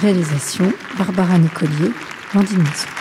Réalisation, 0.00 0.72
Barbara 0.96 1.36
Nicolier, 1.36 1.92
Landine 2.34 2.62
Masson. 2.62 2.97